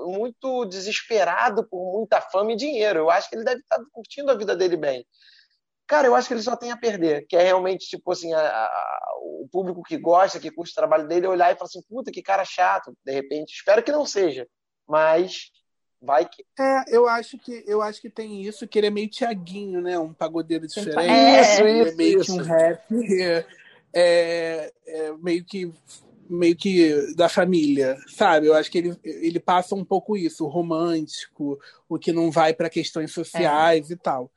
muito 0.07 0.65
desesperado 0.65 1.63
por 1.69 1.93
muita 1.97 2.19
fama 2.19 2.51
e 2.51 2.55
dinheiro. 2.57 2.99
Eu 2.99 3.09
acho 3.09 3.29
que 3.29 3.35
ele 3.35 3.45
deve 3.45 3.61
estar 3.61 3.79
curtindo 3.93 4.31
a 4.31 4.35
vida 4.35 4.55
dele 4.55 4.75
bem. 4.75 5.05
Cara, 5.91 6.07
eu 6.07 6.15
acho 6.15 6.29
que 6.29 6.33
ele 6.33 6.41
só 6.41 6.55
tem 6.55 6.71
a 6.71 6.77
perder, 6.77 7.25
que 7.27 7.35
é 7.35 7.43
realmente, 7.43 7.85
tipo 7.85 8.13
assim, 8.13 8.33
a- 8.33 8.39
a- 8.39 9.09
o 9.23 9.45
público 9.51 9.83
que 9.83 9.97
gosta, 9.97 10.39
que 10.39 10.49
curte 10.49 10.71
o 10.71 10.75
trabalho 10.75 11.05
dele, 11.05 11.27
olhar 11.27 11.51
e 11.51 11.57
falar 11.57 11.65
assim, 11.65 11.81
puta, 11.81 12.09
que 12.09 12.21
cara 12.21 12.45
chato, 12.45 12.93
de 13.05 13.11
repente. 13.11 13.51
Espero 13.53 13.83
que 13.83 13.91
não 13.91 14.05
seja, 14.05 14.47
mas 14.87 15.51
vai 16.01 16.23
que. 16.25 16.45
É, 16.57 16.85
eu 16.87 17.09
acho 17.09 17.37
que 17.37 17.65
eu 17.67 17.81
acho 17.81 17.99
que 17.99 18.09
tem 18.09 18.41
isso, 18.41 18.65
que 18.69 18.79
ele 18.79 18.87
é 18.87 18.89
meio 18.89 19.09
Tiaguinho, 19.09 19.81
né? 19.81 19.99
Um 19.99 20.13
pagodeiro 20.13 20.65
diferente. 20.65 21.11
Isso, 21.11 21.61
ele 21.61 21.79
é 21.81 21.87
isso, 21.87 21.97
meio 21.97 22.15
que 22.21 22.21
isso. 22.21 22.39
um 22.39 22.41
rap. 22.41 22.81
É, 23.11 23.45
é, 23.93 24.73
é 24.87 25.13
meio 25.17 25.43
que 25.43 25.73
meio 26.29 26.55
que 26.55 27.13
da 27.17 27.27
família, 27.27 27.97
sabe? 28.07 28.47
Eu 28.47 28.53
acho 28.53 28.71
que 28.71 28.77
ele, 28.77 28.97
ele 29.03 29.41
passa 29.41 29.75
um 29.75 29.83
pouco 29.83 30.15
isso, 30.15 30.45
o 30.45 30.47
romântico, 30.47 31.59
o 31.89 31.99
que 31.99 32.13
não 32.13 32.31
vai 32.31 32.53
para 32.53 32.69
questões 32.69 33.11
sociais 33.11 33.91
e 33.91 33.97
tal. 33.97 34.31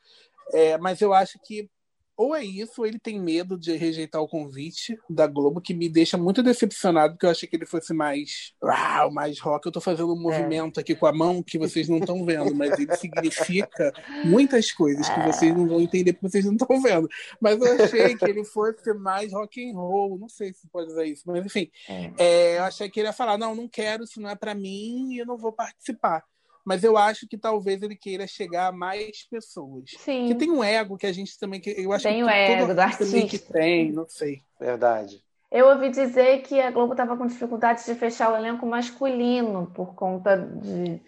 É, 0.53 0.79
mas 0.79 1.01
eu 1.01 1.13
acho 1.13 1.39
que 1.45 1.69
ou 2.17 2.35
é 2.35 2.45
isso, 2.45 2.75
ou 2.79 2.87
ele 2.87 2.99
tem 2.99 3.21
medo 3.21 3.59
de 3.59 3.77
rejeitar 3.77 4.23
o 4.23 4.29
convite 4.29 4.97
da 5.11 5.27
Globo, 5.27 5.61
que 5.61 5.75
me 5.75 5.89
deixa 5.89 6.17
muito 6.17 6.43
decepcionado, 6.45 7.15
porque 7.15 7.27
eu 7.27 7.31
achei 7.31 7.49
que 7.49 7.57
ele 7.57 7.67
fosse 7.67 7.93
mais, 7.93 8.53
uau, 8.63 9.11
mais 9.11 9.41
rock. 9.41 9.67
Eu 9.67 9.73
tô 9.73 9.81
fazendo 9.81 10.13
um 10.13 10.21
movimento 10.21 10.79
aqui 10.79 10.95
com 10.95 11.07
a 11.07 11.13
mão 11.13 11.43
que 11.43 11.59
vocês 11.59 11.89
não 11.89 11.99
estão 11.99 12.25
vendo, 12.25 12.55
mas 12.55 12.79
ele 12.79 12.95
significa 12.97 13.93
muitas 14.25 14.71
coisas 14.71 15.09
que 15.09 15.21
vocês 15.21 15.55
não 15.57 15.67
vão 15.67 15.81
entender 15.81 16.13
porque 16.13 16.29
vocês 16.29 16.45
não 16.45 16.53
estão 16.53 16.81
vendo. 16.81 17.09
Mas 17.41 17.61
eu 17.61 17.85
achei 17.85 18.17
que 18.17 18.25
ele 18.25 18.45
fosse 18.45 18.95
mais 18.95 19.33
rock 19.33 19.69
and 19.69 19.75
roll, 19.75 20.17
não 20.17 20.29
sei 20.29 20.53
se 20.53 20.69
pode 20.69 20.89
dizer 20.89 21.07
isso, 21.07 21.25
mas 21.27 21.45
enfim, 21.45 21.69
É. 21.89 22.13
é, 22.19 22.59
eu 22.59 22.63
achei 22.63 22.89
que 22.89 23.01
ele 23.01 23.09
ia 23.09 23.13
falar, 23.13 23.37
não, 23.37 23.57
não 23.57 23.69
quero, 23.69 24.05
isso 24.05 24.21
não 24.21 24.31
é 24.31 24.37
para 24.37 24.55
mim 24.55 25.15
e 25.15 25.19
eu 25.19 25.27
não 25.27 25.37
vou 25.37 25.53
participar. 25.53 26.23
Mas 26.65 26.83
eu 26.83 26.97
acho 26.97 27.29
que 27.29 27.37
talvez 27.37 27.83
ele 27.83 27.95
queira 27.95 28.27
chegar 28.27 28.69
a 28.69 28.73
mais 28.73 29.29
pessoas. 29.29 29.91
Sim. 29.99 30.29
Que 30.29 30.35
tem 30.35 30.51
um 30.51 30.65
ego 30.65 30.97
que 30.97 31.07
a 31.07 31.13
gente 31.13 31.39
também. 31.39 31.61
que 31.61 31.71
Eu 31.77 31.93
acho 31.93 32.05
Tem 32.05 32.19
que 32.19 32.25
o 32.25 32.29
ego 32.29 32.75
do 32.75 32.81
artista 32.81 33.27
que 33.27 33.39
tem, 33.39 33.93
não 33.93 34.09
sei. 34.09 34.41
Verdade. 34.59 35.23
Eu 35.51 35.69
ouvi 35.69 35.91
dizer 35.91 36.43
que 36.43 36.61
a 36.61 36.71
Globo 36.71 36.95
estava 36.95 37.17
com 37.17 37.27
dificuldade 37.27 37.85
de 37.85 37.95
fechar 37.95 38.33
o 38.33 38.37
elenco 38.37 38.67
masculino 38.67 39.71
por 39.73 39.95
conta 39.95 40.37
de, 40.37 41.01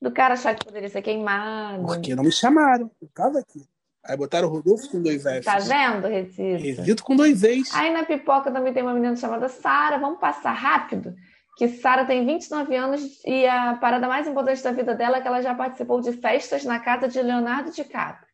do 0.00 0.10
cara 0.10 0.34
achar 0.34 0.56
que 0.56 0.64
poderia 0.64 0.88
ser 0.88 1.02
queimado. 1.02 1.84
Porque 1.84 2.16
não 2.16 2.24
me 2.24 2.32
chamaram. 2.32 2.90
Eu 3.00 3.08
tava 3.14 3.38
aqui. 3.38 3.62
Aí 4.04 4.16
botaram 4.16 4.48
o 4.48 4.50
Rodolfo 4.50 4.90
com 4.90 5.00
dois 5.00 5.22
Fs. 5.22 5.44
Tá 5.44 5.58
vendo, 5.58 6.08
Recita? 6.08 6.58
Resito 6.58 7.04
com 7.04 7.14
dois 7.14 7.44
ex. 7.44 7.72
Aí 7.74 7.92
na 7.92 8.04
pipoca 8.04 8.50
também 8.50 8.72
tem 8.72 8.82
uma 8.82 8.94
menina 8.94 9.14
chamada 9.14 9.48
Sara. 9.48 9.98
Vamos 9.98 10.18
passar 10.18 10.52
rápido? 10.52 11.14
Que 11.56 11.68
Sara 11.68 12.04
tem 12.04 12.24
29 12.24 12.74
anos 12.74 13.22
e 13.26 13.46
a 13.46 13.74
parada 13.74 14.08
mais 14.08 14.26
importante 14.26 14.62
da 14.62 14.72
vida 14.72 14.94
dela 14.94 15.18
é 15.18 15.20
que 15.20 15.28
ela 15.28 15.42
já 15.42 15.54
participou 15.54 16.00
de 16.00 16.12
festas 16.12 16.64
na 16.64 16.78
casa 16.80 17.08
de 17.08 17.20
Leonardo 17.20 17.70
DiCaprio. 17.70 18.26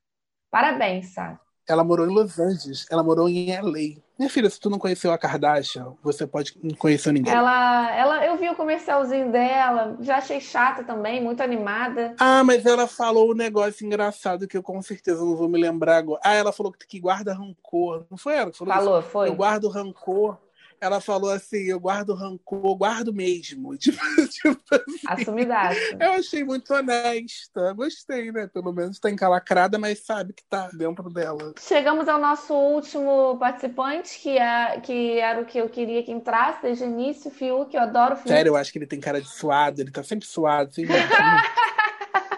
Parabéns, 0.51 1.12
Sara. 1.12 1.41
Ela 1.69 1.85
morou 1.85 2.07
em 2.07 2.11
Los 2.11 2.39
Angeles. 2.39 2.87
Ela 2.91 3.03
morou 3.03 3.29
em 3.29 3.55
LA. 3.55 4.01
Minha 4.19 4.31
filha, 4.31 4.49
se 4.49 4.59
tu 4.59 4.71
não 4.71 4.79
conheceu 4.79 5.12
a 5.12 5.19
Kardashian, 5.19 5.95
você 6.03 6.27
pode 6.27 6.59
não 6.62 6.75
conhecer 6.75 7.12
ninguém. 7.12 7.33
Ela, 7.33 7.95
ela, 7.95 8.27
eu 8.27 8.37
vi 8.39 8.49
o 8.49 8.57
comercialzinho 8.57 9.31
dela, 9.31 9.97
já 10.01 10.16
achei 10.16 10.41
chata 10.41 10.83
também, 10.83 11.23
muito 11.23 11.43
animada. 11.43 12.16
Ah, 12.19 12.43
mas 12.43 12.64
ela 12.64 12.89
falou 12.89 13.31
um 13.31 13.35
negócio 13.35 13.87
engraçado 13.87 14.49
que 14.49 14.57
eu 14.57 14.62
com 14.62 14.81
certeza 14.81 15.23
não 15.23 15.37
vou 15.37 15.49
me 15.49 15.61
lembrar 15.61 15.99
agora. 15.99 16.21
Ah, 16.25 16.35
ela 16.35 16.53
falou 16.53 16.73
que 16.73 16.99
guarda 16.99 17.35
rancor. 17.35 18.07
Não 18.11 18.16
foi 18.16 18.35
ela 18.35 18.51
que 18.51 18.59
falou 18.59 18.75
isso? 18.75 18.85
Falou, 18.85 19.03
foi? 19.03 19.29
Eu 19.29 19.37
guardo 19.37 19.69
rancor. 19.69 20.39
Ela 20.81 21.01
falou 21.01 21.31
assim, 21.31 21.64
eu 21.64 21.81
guardo 21.81 22.14
rancor, 22.14 22.76
guardo 22.76 23.12
mesmo. 23.12 23.76
Tipo, 23.89 23.99
tipo 24.29 24.74
assim, 24.74 25.01
Assumidaço. 25.07 25.81
eu 25.99 26.12
achei 26.12 26.45
muito 26.45 26.72
honesta. 26.72 27.72
Gostei, 27.72 28.31
né? 28.31 28.47
Pelo 28.47 28.72
menos 28.72 28.99
tá 28.99 29.11
encalacrada, 29.11 29.79
mas 29.79 30.05
sabe 30.05 30.33
que 30.33 30.45
tá 30.45 30.68
dentro 30.72 31.11
dela. 31.11 31.55
Chegamos 31.59 32.09
ao 32.09 32.20
nosso 32.20 32.55
último 32.55 33.37
participante, 33.39 34.18
que, 34.18 34.39
é, 34.39 34.81
que 34.81 35.18
era 35.18 35.41
o 35.41 35.45
que 35.45 35.59
eu 35.59 35.68
queria 35.68 36.03
que 36.03 36.12
entrasse 36.12 36.62
desde 36.62 36.85
o 36.85 36.87
início, 36.87 37.31
Fiuk, 37.31 37.74
eu 37.74 37.83
adoro 37.83 38.14
o 38.14 38.16
Fiuk. 38.16 38.29
Sério, 38.29 38.51
eu 38.51 38.57
acho 38.57 38.72
que 38.72 38.79
ele 38.79 38.87
tem 38.87 39.01
cara 39.01 39.20
de 39.20 39.29
suado, 39.29 39.81
ele 39.81 39.91
tá 39.91 40.03
sempre 40.03 40.26
suado. 40.26 40.70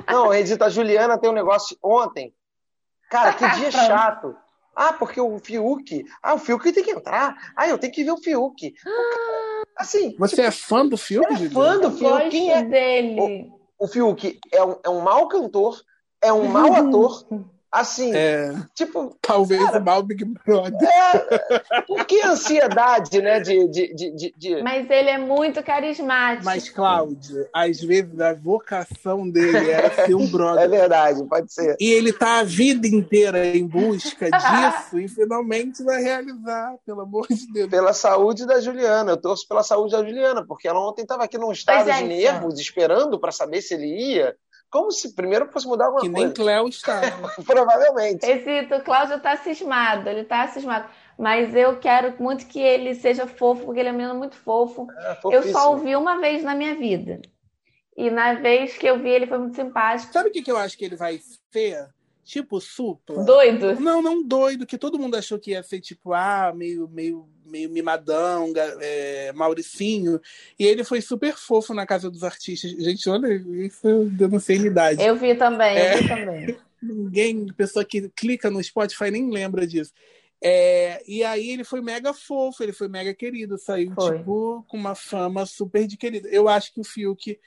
Não, 0.07 0.29
Redita, 0.29 0.67
a 0.67 0.71
Juliana 0.71 1.19
tem 1.19 1.31
um 1.31 1.35
negócio 1.35 1.77
ontem. 1.83 2.35
Cara, 3.11 3.33
que 3.33 3.49
dia 3.57 3.71
chato. 3.73 4.37
Ah, 4.83 4.95
porque 4.95 5.21
o 5.21 5.39
Fiuk. 5.39 6.07
Ah, 6.23 6.33
o 6.33 6.39
Fiuk 6.39 6.73
tem 6.73 6.83
que 6.83 6.91
entrar. 6.91 7.53
Ah, 7.55 7.69
eu 7.69 7.77
tenho 7.77 7.93
que 7.93 8.03
ver 8.03 8.13
o 8.13 8.17
Fiuk. 8.17 8.75
Assim, 9.77 10.17
Você 10.19 10.41
é 10.41 10.51
fã 10.51 10.87
do 10.87 10.97
filme, 10.97 11.47
é 11.47 11.51
fã 11.51 11.79
do 11.79 11.91
Fiuk. 11.91 12.31
Quem 12.31 12.51
é? 12.51 12.63
dele. 12.63 13.53
O 13.79 13.87
Fiuk 13.87 14.41
é 14.51 14.65
um, 14.65 14.77
é 14.83 14.89
um 14.89 15.01
mau 15.03 15.29
cantor, 15.29 15.83
é 16.23 16.33
um 16.33 16.49
mau 16.49 16.73
ator 16.73 17.27
Assim, 17.73 18.13
É, 18.15 18.53
tipo, 18.75 19.17
talvez 19.23 19.63
o 19.75 19.81
mal 19.81 20.03
Big 20.03 20.25
Brother. 20.25 20.77
é, 20.83 21.81
por 21.87 22.05
que 22.05 22.21
ansiedade, 22.23 23.23
né? 23.23 23.39
De, 23.39 23.69
de, 23.69 23.95
de, 23.95 24.35
de- 24.37 24.63
Mas 24.63 24.91
ele 24.91 25.09
é 25.09 25.19
muito 25.19 25.63
carismático. 25.63 26.45
Mas, 26.45 26.69
Cláudio, 26.69 27.47
às 27.55 27.81
vezes 27.81 28.19
a 28.21 28.35
vocação 28.35 29.29
dele 29.31 29.71
era 29.71 30.05
ser 30.07 30.15
um 30.15 30.25
É 30.27 30.27
brother. 30.27 30.69
verdade, 30.71 31.25
pode 31.29 31.53
ser. 31.53 31.77
E 31.79 31.91
ele 31.93 32.13
tá 32.13 32.41
a 32.41 32.43
vida 32.43 32.89
inteira 32.89 33.47
em 33.47 33.67
busca 33.67 34.29
disso 34.31 34.99
e 34.99 35.07
finalmente 35.07 35.83
vai 35.85 36.03
realizar, 36.03 36.75
pelo 36.85 37.03
amor 37.03 37.27
de 37.29 37.47
Deus. 37.53 37.71
Pela 37.71 37.93
saúde 37.93 38.47
da 38.47 38.61
Juliana, 38.61 39.13
eu 39.13 39.17
torço 39.17 39.47
pela 39.47 39.63
saúde 39.63 39.93
da 39.93 39.99
Juliana, 40.05 40.45
porque 40.47 40.67
ela 40.67 40.81
ontem 40.81 41.03
estava 41.03 41.25
aqui 41.25 41.39
num 41.39 41.53
estado 41.53 41.85
de 41.85 41.93
gente, 41.99 42.09
nervos, 42.09 42.59
esperando 42.59 43.19
para 43.21 43.31
saber 43.31 43.63
se 43.63 43.75
ele 43.75 43.87
ia, 43.87 44.35
como 44.71 44.93
se 44.93 45.15
primeiro 45.15 45.51
fosse 45.51 45.67
mudar 45.67 45.87
alguma 45.87 46.03
Que 46.03 46.09
nem 46.09 46.23
coisa. 46.23 46.35
Cléo 46.35 46.69
estava. 46.69 47.29
Provavelmente. 47.45 48.25
Exito, 48.25 48.77
o 48.77 48.83
Cláudio 48.83 49.21
tá 49.21 49.37
cismado, 49.37 50.09
ele 50.09 50.25
tá 50.25 50.47
cismado. 50.49 50.89
Mas 51.19 51.55
eu 51.55 51.79
quero 51.79 52.15
muito 52.23 52.47
que 52.47 52.61
ele 52.61 52.95
seja 52.95 53.27
fofo, 53.27 53.67
porque 53.67 53.81
ele 53.81 53.91
é 53.91 53.93
um 53.93 53.97
menino 53.97 54.15
muito 54.15 54.37
fofo. 54.37 54.87
É, 54.91 55.19
Eu 55.25 55.43
só 55.43 55.73
ouvi 55.73 55.95
uma 55.97 56.19
vez 56.19 56.43
na 56.43 56.55
minha 56.55 56.75
vida. 56.75 57.21
E 57.97 58.09
na 58.09 58.35
vez 58.35 58.79
que 58.79 58.87
eu 58.87 58.99
vi, 58.99 59.11
ele 59.11 59.27
foi 59.27 59.37
muito 59.37 59.57
simpático. 59.57 60.13
Sabe 60.13 60.31
o 60.31 60.33
que, 60.33 60.41
que 60.41 60.51
eu 60.51 60.57
acho 60.57 60.79
que 60.79 60.85
ele 60.85 60.97
vai 60.97 61.21
ser? 61.53 61.89
Tipo 62.25 62.61
supla. 62.61 63.25
Doido. 63.25 63.79
Não, 63.81 64.01
não 64.01 64.23
doido, 64.27 64.65
que 64.65 64.79
todo 64.79 64.99
mundo 64.99 65.17
achou 65.17 65.39
que 65.39 65.51
ia 65.51 65.63
ser 65.63 65.81
tipo, 65.81 66.13
ah, 66.15 66.53
meio, 66.55 66.89
meio, 66.89 67.29
meio 67.51 67.69
mimadão, 67.69 68.53
é, 68.81 69.33
Mauricinho. 69.35 70.21
E 70.59 70.65
ele 70.65 70.85
foi 70.85 71.01
super 71.01 71.37
fofo 71.37 71.75
na 71.75 71.85
casa 71.87 72.11
dos 72.11 72.23
artistas. 72.23 72.71
Gente, 72.71 73.09
olha, 73.11 73.33
isso 73.67 73.87
eu 73.87 74.29
não 74.29 74.39
sei 74.41 74.59
a 74.59 74.63
idade. 74.67 75.03
Eu 75.03 75.17
vi 75.17 75.35
também, 75.35 75.77
eu 75.77 75.83
É. 75.85 75.97
vi 75.97 76.09
também. 76.09 76.57
Ninguém, 76.83 77.47
pessoa 77.55 77.85
que 77.85 78.09
clica 78.17 78.49
no 78.51 78.63
Spotify 78.63 79.11
nem 79.11 79.31
lembra 79.31 79.67
disso. 79.67 79.93
É, 80.43 81.03
e 81.07 81.23
aí 81.23 81.51
ele 81.51 81.65
foi 81.65 81.83
mega 81.83 82.15
fofo, 82.15 82.63
ele 82.63 82.73
foi 82.73 82.89
mega 82.89 83.13
querido, 83.13 83.59
saiu 83.59 83.93
Foi. 83.95 84.17
tipo 84.17 84.65
com 84.67 84.79
uma 84.79 84.95
fama 84.95 85.45
super 85.45 85.87
de 85.87 85.99
querido. 85.99 86.29
Eu 86.29 86.49
acho 86.49 86.73
que 86.73 86.81
o 86.81 86.85
Fiuk 86.85 87.39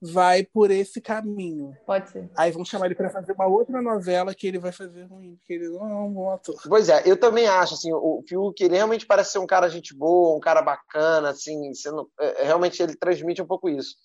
vai 0.00 0.44
por 0.44 0.70
esse 0.70 1.00
caminho. 1.00 1.76
Pode 1.84 2.10
ser. 2.10 2.30
Aí 2.36 2.50
vão 2.50 2.64
chamar 2.64 2.86
ele 2.86 2.94
pra 2.94 3.10
fazer 3.10 3.32
uma 3.32 3.46
outra 3.46 3.82
novela 3.82 4.34
que 4.34 4.46
ele 4.46 4.58
vai 4.58 4.70
fazer 4.72 5.04
ruim, 5.04 5.36
porque 5.36 5.54
ele 5.54 5.68
não 5.68 5.88
é 5.88 5.94
um 5.94 6.12
bom 6.12 6.30
ator. 6.30 6.54
Pois 6.68 6.88
é, 6.88 7.02
eu 7.04 7.18
também 7.18 7.46
acho, 7.46 7.74
assim, 7.74 7.92
o 7.92 8.22
Fiuk, 8.28 8.62
ele 8.62 8.76
realmente 8.76 9.06
parece 9.06 9.32
ser 9.32 9.38
um 9.38 9.46
cara 9.46 9.68
gente 9.68 9.94
boa, 9.96 10.36
um 10.36 10.40
cara 10.40 10.62
bacana, 10.62 11.30
assim, 11.30 11.74
sendo, 11.74 12.08
é, 12.20 12.44
realmente 12.44 12.82
ele 12.82 12.96
transmite 12.96 13.42
um 13.42 13.46
pouco 13.46 13.68
isso. 13.68 13.96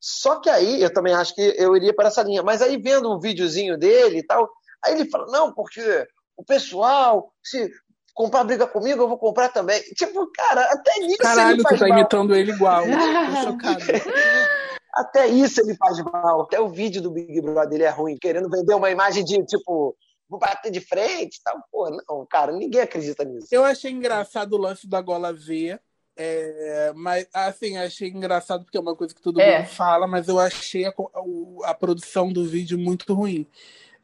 Só 0.00 0.40
que 0.40 0.48
aí, 0.48 0.82
eu 0.82 0.92
também 0.92 1.14
acho 1.14 1.34
que 1.34 1.54
eu 1.58 1.76
iria 1.76 1.94
para 1.94 2.08
essa 2.08 2.22
linha, 2.22 2.42
mas 2.42 2.62
aí 2.62 2.76
vendo 2.76 3.14
um 3.14 3.20
videozinho 3.20 3.76
dele 3.78 4.18
e 4.18 4.22
tal, 4.22 4.48
aí 4.84 4.94
ele 4.94 5.10
fala, 5.10 5.26
não, 5.26 5.52
porque 5.52 6.06
o 6.36 6.44
pessoal, 6.44 7.32
se 7.42 7.70
comprar 8.14 8.44
briga 8.44 8.66
comigo, 8.66 9.02
eu 9.02 9.08
vou 9.08 9.18
comprar 9.18 9.50
também. 9.50 9.80
Tipo, 9.94 10.26
cara, 10.32 10.62
até 10.72 10.98
nisso 11.00 11.18
Caralho, 11.18 11.50
ele 11.56 11.62
tu 11.62 11.68
faz 11.68 11.80
tá 11.80 11.88
mal. 11.88 11.98
imitando 11.98 12.34
ele 12.34 12.52
igual. 12.52 12.82
Tô 12.84 12.90
chocado. 13.52 13.80
Até 14.96 15.26
isso 15.28 15.60
ele 15.60 15.76
faz 15.76 15.98
mal. 16.02 16.42
Até 16.42 16.58
o 16.58 16.68
vídeo 16.68 17.02
do 17.02 17.10
Big 17.10 17.40
Brother 17.40 17.74
ele 17.74 17.84
é 17.84 17.90
ruim, 17.90 18.16
querendo 18.20 18.48
vender 18.48 18.74
uma 18.74 18.90
imagem 18.90 19.22
de, 19.24 19.44
tipo, 19.44 19.94
vou 20.28 20.38
bater 20.40 20.72
de 20.72 20.80
frente 20.80 21.36
e 21.36 21.42
tal. 21.44 21.62
Pô, 21.70 21.90
não, 22.08 22.24
cara, 22.26 22.50
ninguém 22.52 22.80
acredita 22.80 23.22
nisso. 23.24 23.48
Eu 23.50 23.62
achei 23.64 23.90
engraçado 23.90 24.54
o 24.54 24.58
lance 24.58 24.88
da 24.88 25.00
gola 25.00 25.32
V. 25.32 25.78
é, 26.18 26.92
mas, 26.96 27.26
assim, 27.34 27.76
achei 27.76 28.08
engraçado 28.08 28.64
porque 28.64 28.78
é 28.78 28.80
uma 28.80 28.96
coisa 28.96 29.14
que 29.14 29.20
todo 29.20 29.38
É. 29.38 29.58
mundo 29.58 29.68
fala, 29.68 30.06
mas 30.06 30.28
eu 30.28 30.38
achei 30.38 30.86
a, 30.86 30.94
o- 30.96 31.60
a 31.62 31.74
produção 31.74 32.32
do 32.32 32.42
vídeo 32.46 32.78
muito 32.78 33.12
ruim. 33.12 33.46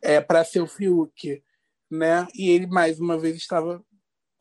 É, 0.03 0.21
para 0.21 0.45
ser 0.45 0.61
o 0.61 0.67
Fiuk, 0.67 1.43
né? 1.91 2.27
E 2.35 2.51
ele, 2.51 2.67
mais 2.67 3.01
uma 3.01 3.17
vez, 3.17 3.37
estava 3.37 3.83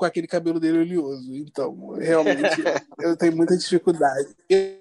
com 0.01 0.05
aquele 0.05 0.25
cabelo 0.25 0.59
dele 0.59 0.79
oleoso. 0.79 1.35
Então, 1.35 1.91
realmente, 1.91 2.41
eu 2.97 3.15
tenho 3.15 3.37
muita 3.37 3.55
dificuldade. 3.55 4.35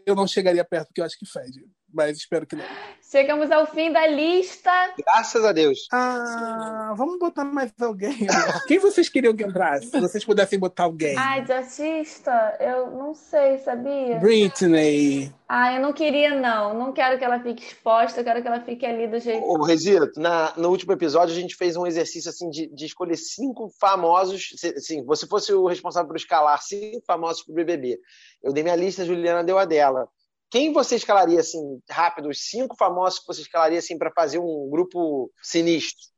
Eu, 0.06 0.16
não 0.16 0.26
chegaria 0.26 0.64
perto 0.64 0.86
porque 0.86 1.02
eu 1.02 1.04
acho 1.04 1.18
que 1.18 1.26
fede, 1.26 1.62
mas 1.92 2.18
espero 2.18 2.46
que 2.46 2.56
não. 2.56 2.64
Chegamos 3.10 3.50
ao 3.50 3.66
fim 3.66 3.92
da 3.92 4.06
lista. 4.06 4.70
Graças 5.04 5.44
a 5.44 5.50
Deus. 5.50 5.88
Ah, 5.92 6.94
vamos 6.96 7.18
botar 7.18 7.44
mais 7.44 7.72
alguém. 7.80 8.16
Quem 8.68 8.78
vocês 8.78 9.08
queriam 9.08 9.34
que 9.34 9.42
entrasse? 9.42 9.88
Se 9.88 10.00
vocês 10.00 10.24
pudessem 10.24 10.58
botar 10.58 10.84
alguém. 10.84 11.16
Ai, 11.18 11.42
de 11.42 11.52
artista, 11.52 12.56
eu 12.60 12.92
não 12.92 13.12
sei, 13.12 13.58
sabia? 13.58 14.20
Britney. 14.20 15.32
Ah, 15.48 15.74
eu 15.74 15.82
não 15.82 15.92
queria, 15.92 16.36
não. 16.36 16.72
Não 16.72 16.92
quero 16.92 17.18
que 17.18 17.24
ela 17.24 17.40
fique 17.40 17.64
exposta, 17.64 18.20
eu 18.20 18.24
quero 18.24 18.40
que 18.40 18.46
ela 18.46 18.60
fique 18.60 18.86
ali 18.86 19.08
do 19.08 19.18
jeito. 19.18 19.44
Ô, 19.44 19.60
Resito, 19.64 20.20
na, 20.20 20.52
no 20.56 20.68
último 20.68 20.92
episódio 20.92 21.34
a 21.34 21.38
gente 21.40 21.56
fez 21.56 21.76
um 21.76 21.88
exercício 21.88 22.30
assim 22.30 22.48
de, 22.48 22.72
de 22.72 22.86
escolher 22.86 23.16
cinco 23.16 23.68
famosos. 23.80 24.50
Se, 24.54 24.68
assim, 24.68 25.04
você 25.04 25.26
fosse 25.26 25.52
o 25.52 25.66
responsável 25.66 26.06
por 26.06 26.16
escalar 26.16 26.62
cinco 26.62 27.04
famosos 27.04 27.42
pro 27.42 27.54
BBB. 27.54 27.98
Eu 28.40 28.52
dei 28.52 28.62
minha 28.62 28.76
lista, 28.76 29.02
a 29.02 29.04
Juliana 29.04 29.42
deu 29.42 29.58
a 29.58 29.64
dela. 29.64 30.08
Quem 30.50 30.72
você 30.72 30.96
escalaria 30.96 31.40
assim, 31.40 31.80
rápido, 31.88 32.28
os 32.28 32.40
cinco 32.42 32.76
famosos 32.76 33.20
que 33.20 33.26
você 33.26 33.42
escalaria 33.42 33.78
assim 33.78 33.96
para 33.96 34.10
fazer 34.10 34.38
um 34.38 34.68
grupo 34.68 35.30
sinistro? 35.40 36.08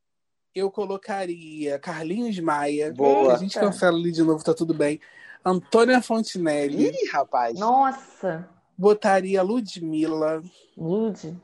Eu 0.55 0.71
colocaria 0.71 1.79
Carlinhos 1.79 2.39
Maia. 2.39 2.91
Boa. 2.91 3.35
A 3.35 3.37
gente 3.37 3.59
cancela 3.59 3.95
ali 3.95 4.11
de 4.11 4.23
novo, 4.23 4.43
tá 4.43 4.53
tudo 4.53 4.73
bem. 4.73 4.99
Antônia 5.45 6.01
Fontinelli. 6.01 6.89
Ih, 6.89 7.09
rapaz. 7.11 7.59
Nossa, 7.59 8.49
Botaria 8.77 9.41
Ludmilla. 9.43 10.41
Lud. 10.75 11.39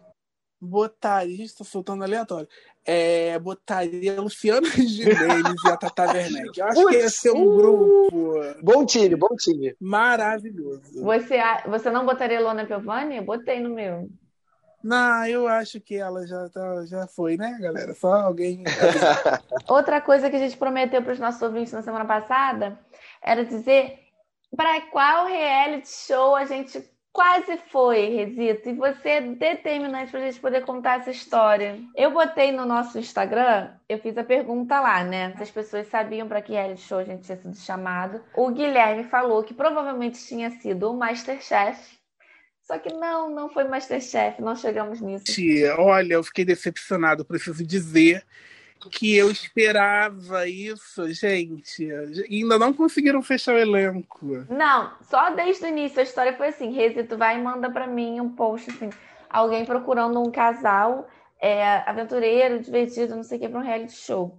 Botaria. 0.60 1.46
Estou 1.46 1.66
soltando 1.66 2.04
aleatório. 2.04 2.48
É, 2.92 3.38
botaria 3.38 4.20
Luciano 4.20 4.66
Gimenez 4.74 5.64
e 5.64 5.70
a 5.70 5.78
Tata 5.78 6.12
Werneck. 6.12 6.60
Eu 6.60 6.66
acho 6.66 6.88
que 6.88 6.96
ia 6.96 7.10
ser 7.10 7.32
um 7.32 7.56
grupo 7.56 8.10
Bom 8.64 8.84
time, 8.84 9.16
bom 9.16 9.36
time. 9.38 9.76
maravilhoso. 9.80 11.04
Você, 11.04 11.38
você 11.68 11.92
não 11.92 12.04
botaria 12.04 12.40
Lona 12.40 12.66
Piovani? 12.66 13.18
Eu 13.18 13.24
botei 13.24 13.60
no 13.60 13.70
meu. 13.70 14.10
Não, 14.84 15.24
eu 15.28 15.48
acho 15.48 15.80
que 15.80 15.98
ela 15.98 16.26
já, 16.26 16.50
tá- 16.50 16.86
já 16.88 17.06
foi, 17.06 17.38
né, 17.38 17.60
galera? 17.62 17.94
Só 17.94 18.12
alguém. 18.14 18.64
Outra 19.70 20.02
coisa 20.02 20.28
que 20.28 20.36
a 20.36 20.40
gente 20.40 20.58
prometeu 20.58 21.04
para 21.04 21.14
os 21.14 21.20
nossos 21.20 21.42
ouvintes 21.44 21.74
na 21.74 21.84
semana 21.84 22.06
passada 22.06 22.80
era 23.22 23.46
dizer 23.46 24.00
para 24.56 24.82
qual 24.90 25.28
reality 25.28 25.90
show 25.90 26.36
a 26.36 26.46
gente 26.46 26.84
quase 27.12 27.58
foi, 27.72 28.10
Resito. 28.10 28.70
E 28.70 28.74
você 28.74 29.10
é 29.10 29.22
determinante 29.22 30.12
para 30.12 30.20
a 30.20 30.24
gente 30.24 30.40
poder 30.40 30.62
contar 30.62 31.00
essa 31.00 31.12
história. 31.12 31.80
Eu 31.96 32.12
botei 32.12 32.52
no 32.52 32.66
nosso 32.66 32.98
Instagram, 32.98 33.72
eu 33.88 34.00
fiz 34.00 34.18
a 34.18 34.24
pergunta 34.24 34.80
lá, 34.80 35.04
né? 35.04 35.34
Se 35.38 35.44
as 35.44 35.52
pessoas 35.52 35.88
sabiam 35.88 36.28
para 36.28 36.42
que 36.42 36.54
reality 36.54 36.82
show 36.82 37.00
a 37.00 37.04
gente 37.04 37.24
tinha 37.24 37.38
sido 37.38 37.56
chamado. 37.58 38.22
O 38.36 38.50
Guilherme 38.52 39.04
falou 39.04 39.44
que 39.44 39.54
provavelmente 39.54 40.24
tinha 40.26 40.52
sido 40.52 40.92
o 40.92 40.98
Masterchef. 40.98 42.00
Só 42.62 42.78
que 42.78 42.94
não, 42.94 43.34
não 43.34 43.50
foi 43.50 43.64
Masterchef, 43.64 44.42
não 44.42 44.56
chegamos 44.56 45.02
nisso. 45.02 45.26
Tia, 45.26 45.76
Olha, 45.80 46.14
eu 46.14 46.24
fiquei 46.24 46.46
decepcionado, 46.46 47.26
preciso 47.26 47.66
dizer 47.66 48.24
que 48.90 49.16
eu 49.16 49.30
esperava 49.30 50.48
isso, 50.48 51.12
gente. 51.12 51.84
E 52.30 52.42
ainda 52.42 52.58
não 52.58 52.72
conseguiram 52.72 53.22
fechar 53.22 53.56
o 53.56 53.58
elenco. 53.58 54.46
Não, 54.50 54.94
só 55.02 55.32
desde 55.32 55.66
o 55.66 55.68
início 55.68 56.00
a 56.00 56.04
história 56.04 56.38
foi 56.38 56.48
assim: 56.48 56.72
Resito 56.72 57.18
vai 57.18 57.38
e 57.38 57.42
manda 57.42 57.70
pra 57.70 57.88
mim 57.88 58.22
um 58.22 58.30
post 58.30 58.70
assim, 58.70 58.90
alguém 59.30 59.66
procurando 59.66 60.22
um 60.22 60.32
casal 60.32 61.08
é, 61.40 61.78
aventureiro, 61.90 62.60
divertido, 62.60 63.16
não 63.16 63.24
sei 63.24 63.38
o 63.38 63.42
que, 63.42 63.50
pra 63.50 63.60
um 63.60 63.64
reality 63.64 63.94
show. 63.94 64.38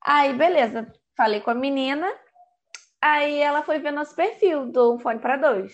Aí, 0.00 0.32
beleza, 0.32 0.92
falei 1.16 1.40
com 1.40 1.50
a 1.50 1.54
menina, 1.54 2.10
aí 3.00 3.38
ela 3.38 3.62
foi 3.62 3.78
ver 3.78 3.90
nosso 3.90 4.14
perfil 4.14 4.66
do 4.66 4.98
Fone 4.98 5.18
para 5.18 5.36
Dois. 5.36 5.72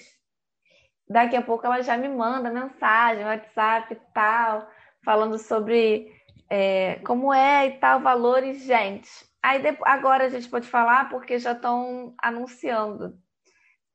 Daqui 1.09 1.37
a 1.37 1.43
pouco 1.43 1.66
ela 1.66 1.83
já 1.83 1.97
me 1.97 2.09
manda 2.09 2.51
mensagem, 2.51 3.25
WhatsApp 3.25 3.95
e 3.95 4.12
tal, 4.12 4.71
falando 5.03 5.39
sobre 5.39 6.12
é, 6.51 6.96
como 7.05 7.32
é 7.32 7.66
e 7.66 7.70
tal, 7.78 8.01
valores, 8.01 8.62
gente. 8.62 9.09
Aí 9.42 9.62
depois, 9.62 9.90
agora 9.90 10.24
a 10.24 10.28
gente 10.28 10.49
pode 10.49 10.66
falar 10.66 11.09
porque 11.09 11.38
já 11.38 11.53
estão 11.53 12.14
anunciando. 12.20 13.16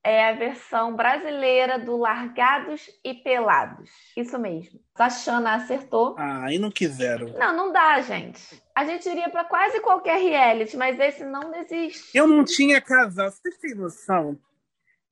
É 0.05 0.29
a 0.29 0.33
versão 0.33 0.95
brasileira 0.95 1.79
do 1.79 1.95
Largados 1.95 2.89
e 3.05 3.13
Pelados. 3.13 3.89
Isso 4.17 4.37
mesmo. 4.37 4.77
A 4.95 5.09
Xana 5.09 5.55
acertou. 5.55 6.15
Ah, 6.17 6.51
e 6.51 6.59
não 6.59 6.69
quiseram. 6.69 7.27
Não, 7.39 7.55
não 7.55 7.71
dá, 7.71 8.01
gente. 8.01 8.61
A 8.75 8.83
gente 8.83 9.07
iria 9.07 9.29
para 9.29 9.45
quase 9.45 9.79
qualquer 9.79 10.19
reality, 10.19 10.75
mas 10.75 10.99
esse 10.99 11.23
não 11.23 11.55
existe. 11.55 12.17
Eu 12.17 12.27
não 12.27 12.43
tinha 12.43 12.81
casal. 12.81 13.31
Vocês 13.31 13.57
têm 13.57 13.75
noção? 13.75 14.37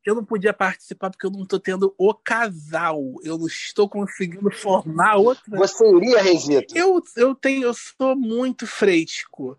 Eu 0.05 0.15
não 0.15 0.25
podia 0.25 0.53
participar 0.53 1.11
porque 1.11 1.25
eu 1.25 1.31
não 1.31 1.45
tô 1.45 1.59
tendo 1.59 1.93
o 1.97 2.13
casal. 2.13 2.99
Eu 3.23 3.37
não 3.37 3.47
estou 3.47 3.87
conseguindo 3.87 4.49
formar 4.51 5.15
outra. 5.15 5.57
Você 5.57 5.87
iria, 5.87 6.21
Resito? 6.21 6.75
Eu, 6.75 7.01
eu 7.15 7.35
tenho, 7.35 7.63
eu 7.63 7.73
sou 7.73 8.15
muito 8.15 8.65
fresco. 8.65 9.57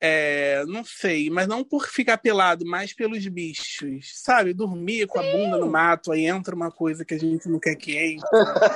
É, 0.00 0.64
não 0.66 0.84
sei, 0.84 1.28
mas 1.30 1.48
não 1.48 1.64
por 1.64 1.88
ficar 1.88 2.18
pelado, 2.18 2.64
mas 2.64 2.92
pelos 2.92 3.26
bichos. 3.26 4.12
Sabe? 4.22 4.54
Dormir 4.54 5.06
com 5.06 5.18
a 5.18 5.22
bunda 5.22 5.58
no 5.58 5.68
mato, 5.68 6.12
aí 6.12 6.26
entra 6.26 6.54
uma 6.54 6.70
coisa 6.70 7.04
que 7.04 7.14
a 7.14 7.18
gente 7.18 7.48
não 7.48 7.58
quer 7.58 7.74
que 7.74 7.96
entre. 7.96 8.28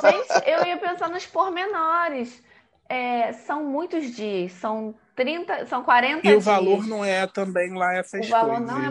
Gente, 0.02 0.48
eu 0.48 0.66
ia 0.66 0.76
pensar 0.76 1.08
nos 1.08 1.24
pormenores. 1.26 2.42
É, 2.88 3.32
são 3.32 3.64
muitos 3.64 4.14
dias, 4.14 4.52
são 4.52 4.94
30, 5.16 5.66
são 5.66 5.82
40 5.82 6.18
E 6.18 6.22
dias. 6.22 6.36
o 6.36 6.40
valor 6.40 6.86
não 6.86 7.04
é 7.04 7.26
também 7.26 7.72
lá 7.72 7.94
essas 7.94 8.26
O 8.26 8.30
valor 8.30 8.56
coisas, 8.56 8.66
não 8.66 8.78
é 8.78 8.90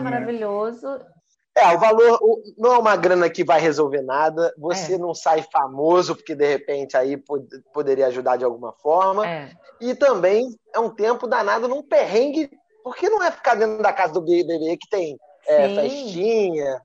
É, 1.56 1.68
o 1.74 1.78
valor 1.78 2.18
o- 2.20 2.42
não 2.58 2.74
é 2.74 2.78
uma 2.78 2.96
grana 2.96 3.30
que 3.30 3.44
vai 3.44 3.60
resolver 3.60 4.02
nada. 4.02 4.52
Você 4.58 4.94
É. 4.94 4.98
não 4.98 5.14
sai 5.14 5.44
famoso, 5.52 6.16
porque 6.16 6.34
de 6.34 6.46
repente 6.46 6.96
aí 6.96 7.16
pod- 7.16 7.48
poderia 7.72 8.06
ajudar 8.08 8.36
de 8.36 8.44
alguma 8.44 8.72
forma. 8.72 9.24
É. 9.26 9.50
E 9.80 9.94
também 9.94 10.44
é 10.74 10.80
um 10.80 10.90
tempo 10.90 11.26
danado 11.28 11.68
num 11.68 11.82
perrengue, 11.82 12.50
porque 12.82 13.08
não 13.08 13.22
é 13.22 13.30
ficar 13.30 13.54
dentro 13.54 13.82
da 13.82 13.92
casa 13.92 14.12
do 14.14 14.20
BBB 14.20 14.76
que 14.76 14.88
tem 14.90 15.16
é, 15.46 15.68
festinha, 15.74 16.80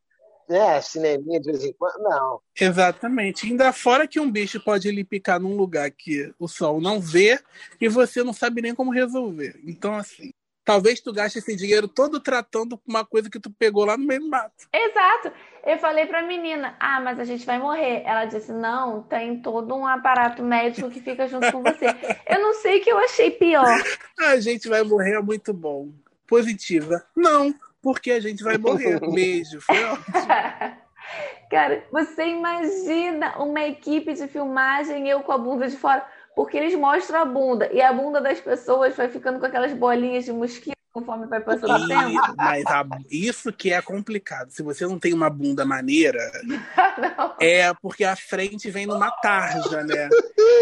né, 0.49 0.82
cineminha 0.82 1.39
de 1.39 1.49
vez 1.51 1.63
em 1.63 1.74
quando. 1.74 1.97
Não. 1.99 2.39
Exatamente. 2.59 3.45
Ainda 3.47 3.72
fora 3.72 4.07
que 4.07 4.20
um 4.20 4.30
bicho 4.30 4.59
pode 4.63 4.91
lhe 4.91 5.03
picar 5.03 5.39
num 5.39 5.55
lugar 5.55 5.89
que 5.91 6.34
o 6.39 6.47
sol 6.47 6.82
não 6.82 6.99
vê 6.99 7.39
e 7.80 7.88
você 7.88 8.24
não 8.24 8.34
sabe 8.34 8.61
nem 8.61 8.76
como 8.76 8.91
resolver. 8.91 9.59
Então, 9.65 9.95
assim, 9.95 10.32
talvez 10.70 10.99
tu 10.99 11.11
gaste 11.11 11.39
esse 11.39 11.55
dinheiro 11.55 11.88
todo 11.88 12.20
tratando 12.20 12.80
uma 12.88 13.03
coisa 13.03 13.28
que 13.28 13.39
tu 13.39 13.49
pegou 13.49 13.86
lá 13.86 13.97
no 13.97 14.05
meio 14.05 14.20
do 14.20 14.30
mato. 14.30 14.70
Exato. 14.72 15.32
Eu 15.65 15.80
falei 15.80 16.05
pra 16.05 16.22
menina, 16.22 16.78
ah, 16.80 17.01
mas 17.01 17.20
a 17.20 17.24
gente 17.24 17.43
vai 17.43 17.57
morrer. 17.57 18.03
Ela 18.05 18.26
disse, 18.26 18.51
não, 18.51 19.01
tem 19.01 19.41
todo 19.41 19.74
um 19.74 19.88
aparato 19.88 20.43
médico 20.43 20.91
que 20.91 21.01
fica 21.01 21.28
junto 21.28 21.51
com 21.51 21.63
você. 21.63 21.88
Eu 22.30 22.39
não 22.39 22.53
sei 22.53 22.80
o 22.80 22.84
que 22.84 22.91
eu 22.91 22.99
achei 22.99 23.32
pior. 23.32 23.82
A 24.20 24.39
gente 24.39 24.70
vai 24.70 24.84
morrer 24.84 25.15
é 25.15 25.22
muito 25.22 25.51
bom. 25.55 25.89
Positiva. 26.28 27.03
Não, 27.15 27.51
porque 27.82 28.11
a 28.11 28.20
gente 28.20 28.43
vai 28.43 28.59
morrer. 28.59 28.99
Beijo. 29.11 29.59
Foi 29.61 29.84
ótimo. 29.84 30.05
Cara, 31.49 31.84
você 31.91 32.28
imagina 32.28 33.39
uma 33.39 33.63
equipe 33.63 34.13
de 34.13 34.28
filmagem 34.28 35.09
eu 35.09 35.22
com 35.22 35.32
a 35.32 35.38
bunda 35.39 35.67
de 35.67 35.76
fora, 35.76 36.05
porque 36.36 36.57
eles 36.57 36.75
mostram 36.75 37.19
a 37.21 37.25
bunda 37.25 37.69
e 37.71 37.82
a 37.82 37.91
bunda 37.93 38.21
das 38.21 38.39
pessoas 38.39 38.95
vai 38.95 39.09
ficando 39.09 39.39
com 39.39 39.45
aquelas 39.45 39.73
bolinhas 39.73 40.25
de 40.25 40.32
mosquito 40.32 40.73
conforme 40.91 41.27
vai 41.27 41.39
passando 41.39 41.84
o 41.84 41.88
tempo. 41.88 42.34
Mas 42.36 42.65
a- 42.65 42.84
isso 43.11 43.53
que 43.53 43.71
é 43.71 43.80
complicado. 43.82 44.49
Se 44.49 44.63
você 44.63 44.88
não 44.88 44.97
tem 44.97 45.13
uma 45.13 45.30
bunda 45.30 45.63
maneira, 45.63 46.19
Não, 46.97 47.36
é 47.39 47.71
porque 47.82 48.03
a 48.03 48.15
frente 48.15 48.71
vem 48.71 48.88
numa 48.88 49.11
tarja, 49.11 49.84
né? 49.84 50.09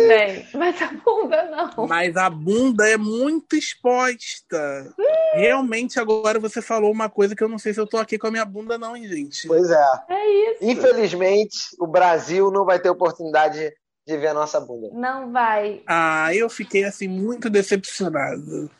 tem, 0.07 0.45
mas 0.53 0.79
a 0.81 0.87
bunda 0.91 1.43
não. 1.45 1.87
Mas 1.87 2.15
a 2.17 2.29
bunda 2.29 2.87
é 2.87 2.97
muito 2.97 3.55
exposta. 3.55 4.93
Realmente, 5.33 5.99
agora 5.99 6.39
você 6.39 6.61
falou 6.61 6.91
uma 6.91 7.09
coisa 7.09 7.35
que 7.35 7.43
eu 7.43 7.49
não 7.49 7.57
sei 7.57 7.73
se 7.73 7.79
eu 7.79 7.87
tô 7.87 7.97
aqui 7.97 8.17
com 8.17 8.27
a 8.27 8.31
minha 8.31 8.45
bunda, 8.45 8.77
não, 8.77 8.95
hein, 8.95 9.07
gente. 9.07 9.47
Pois 9.47 9.69
é. 9.71 9.85
É 10.09 10.51
isso. 10.51 10.57
Infelizmente, 10.61 11.57
o 11.79 11.87
Brasil 11.87 12.51
não 12.51 12.65
vai 12.65 12.79
ter 12.79 12.89
oportunidade 12.89 13.73
de 14.07 14.17
ver 14.17 14.27
a 14.27 14.33
nossa 14.33 14.59
bunda. 14.61 14.89
Não 14.93 15.33
vai. 15.33 15.81
Ah, 15.85 16.33
eu 16.33 16.49
fiquei 16.49 16.85
assim 16.85 17.09
muito 17.09 17.49
decepcionado. 17.49 18.71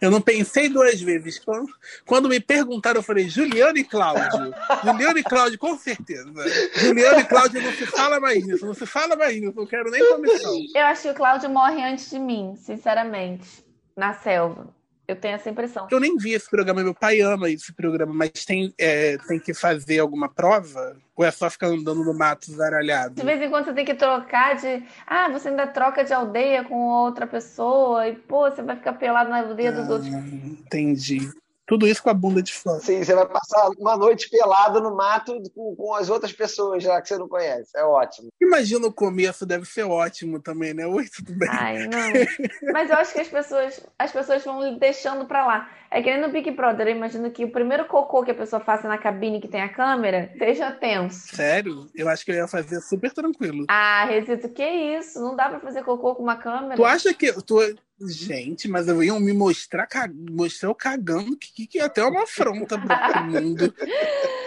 Eu 0.00 0.12
não 0.12 0.20
pensei 0.20 0.68
duas 0.68 1.00
vezes. 1.00 1.40
Quando, 1.40 1.68
quando 2.06 2.28
me 2.28 2.38
perguntaram, 2.38 3.00
eu 3.00 3.02
falei 3.02 3.28
Juliano 3.28 3.76
e 3.76 3.82
Cláudio. 3.82 4.54
Juliano 4.84 5.18
e 5.18 5.24
Cláudio, 5.24 5.58
com 5.58 5.76
certeza. 5.76 6.32
Juliano 6.76 7.18
e 7.18 7.24
Cláudio 7.24 7.60
não 7.60 7.72
se 7.72 7.86
fala 7.86 8.20
mais 8.20 8.46
nisso, 8.46 8.64
não 8.64 8.74
se 8.74 8.86
fala 8.86 9.16
mais 9.16 9.40
nisso, 9.40 9.54
não 9.56 9.66
quero 9.66 9.90
nem 9.90 10.08
comissão. 10.08 10.54
Eu 10.72 10.86
acho 10.86 11.02
que 11.02 11.10
o 11.10 11.14
Cláudio 11.14 11.50
morre 11.50 11.82
antes 11.82 12.08
de 12.10 12.18
mim, 12.20 12.54
sinceramente, 12.56 13.64
na 13.96 14.14
selva. 14.14 14.68
Eu 15.08 15.16
tenho 15.16 15.36
essa 15.36 15.48
impressão. 15.48 15.88
Eu 15.90 15.98
nem 15.98 16.18
vi 16.18 16.34
esse 16.34 16.50
programa, 16.50 16.84
meu 16.84 16.94
pai 16.94 17.20
ama 17.22 17.48
esse 17.48 17.72
programa, 17.72 18.12
mas 18.12 18.44
tem, 18.44 18.74
é, 18.78 19.16
tem 19.26 19.40
que 19.40 19.54
fazer 19.54 20.00
alguma 20.00 20.28
prova? 20.28 20.98
Ou 21.16 21.24
é 21.24 21.30
só 21.30 21.48
ficar 21.48 21.68
andando 21.68 22.04
no 22.04 22.12
mato 22.12 22.52
zaralhado? 22.52 23.14
De 23.14 23.24
vez 23.24 23.40
em 23.40 23.48
quando 23.48 23.64
você 23.64 23.72
tem 23.72 23.86
que 23.86 23.94
trocar 23.94 24.56
de. 24.56 24.84
Ah, 25.06 25.30
você 25.30 25.48
ainda 25.48 25.66
troca 25.66 26.04
de 26.04 26.12
aldeia 26.12 26.62
com 26.62 26.74
outra 26.74 27.26
pessoa. 27.26 28.06
E, 28.06 28.16
pô, 28.16 28.50
você 28.50 28.60
vai 28.60 28.76
ficar 28.76 28.92
pelado 28.92 29.30
na 29.30 29.40
aldeia 29.40 29.72
dos 29.72 29.88
outros. 29.88 30.12
Ah, 30.12 30.18
entendi. 30.18 31.30
Tudo 31.68 31.86
isso 31.86 32.02
com 32.02 32.08
a 32.08 32.14
bunda 32.14 32.42
de 32.42 32.54
fora. 32.54 32.80
Sim, 32.80 33.04
você 33.04 33.14
vai 33.14 33.28
passar 33.28 33.68
uma 33.78 33.94
noite 33.94 34.30
pelado 34.30 34.80
no 34.80 34.96
mato 34.96 35.38
com, 35.54 35.76
com 35.76 35.94
as 35.94 36.08
outras 36.08 36.32
pessoas 36.32 36.82
lá 36.82 37.00
que 37.02 37.08
você 37.08 37.18
não 37.18 37.28
conhece. 37.28 37.70
É 37.76 37.84
ótimo. 37.84 38.28
Imagina 38.40 38.86
o 38.86 38.92
começo, 38.92 39.44
deve 39.44 39.66
ser 39.66 39.82
ótimo 39.82 40.40
também, 40.40 40.72
né? 40.72 40.86
Oi, 40.86 41.06
tudo 41.14 41.34
bem? 41.34 41.48
Ai, 41.52 41.84
não. 41.86 42.72
Mas 42.72 42.88
eu 42.88 42.96
acho 42.96 43.12
que 43.12 43.20
as 43.20 43.28
pessoas, 43.28 43.80
as 43.98 44.10
pessoas 44.10 44.42
vão 44.42 44.78
deixando 44.78 45.26
pra 45.26 45.46
lá. 45.46 45.70
É 45.90 46.02
que 46.02 46.10
nem 46.10 46.20
no 46.20 46.30
Big 46.30 46.50
Brother. 46.50 46.88
Eu 46.88 46.96
imagino 46.96 47.30
que 47.30 47.44
o 47.44 47.52
primeiro 47.52 47.86
cocô 47.86 48.24
que 48.24 48.30
a 48.30 48.34
pessoa 48.34 48.60
faça 48.60 48.88
na 48.88 48.96
cabine 48.96 49.40
que 49.40 49.48
tem 49.48 49.60
a 49.60 49.68
câmera 49.68 50.32
seja 50.38 50.70
tenso. 50.70 51.34
Sério? 51.34 51.86
Eu 51.94 52.08
acho 52.08 52.24
que 52.24 52.30
eu 52.30 52.36
ia 52.36 52.48
fazer 52.48 52.80
super 52.80 53.12
tranquilo. 53.12 53.66
Ah, 53.68 54.06
Resito, 54.06 54.48
que 54.48 54.64
isso? 54.64 55.20
Não 55.20 55.36
dá 55.36 55.48
pra 55.48 55.60
fazer 55.60 55.82
cocô 55.84 56.14
com 56.14 56.22
uma 56.22 56.36
câmera? 56.36 56.76
Tu 56.76 56.84
acha 56.84 57.12
que. 57.12 57.32
Tu... 57.42 57.76
Gente, 58.00 58.68
mas 58.68 58.86
eu 58.86 59.02
ia 59.02 59.18
me 59.18 59.32
mostrar, 59.32 59.88
mostrar 60.30 60.68
eu 60.68 60.74
cagando, 60.74 61.36
que, 61.36 61.66
que 61.66 61.78
é 61.80 61.84
até 61.84 62.04
uma 62.04 62.22
afronta 62.22 62.78
pro, 62.78 62.88
pro 62.88 63.24
mundo. 63.24 63.74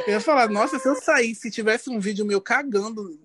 Eu 0.08 0.14
ia 0.14 0.22
falar, 0.22 0.50
nossa, 0.50 0.80
se 0.80 0.88
eu 0.88 0.96
saísse, 0.96 1.42
se 1.42 1.52
tivesse 1.52 1.90
um 1.90 2.00
vídeo 2.00 2.26
meu 2.26 2.40
cagando 2.40 3.20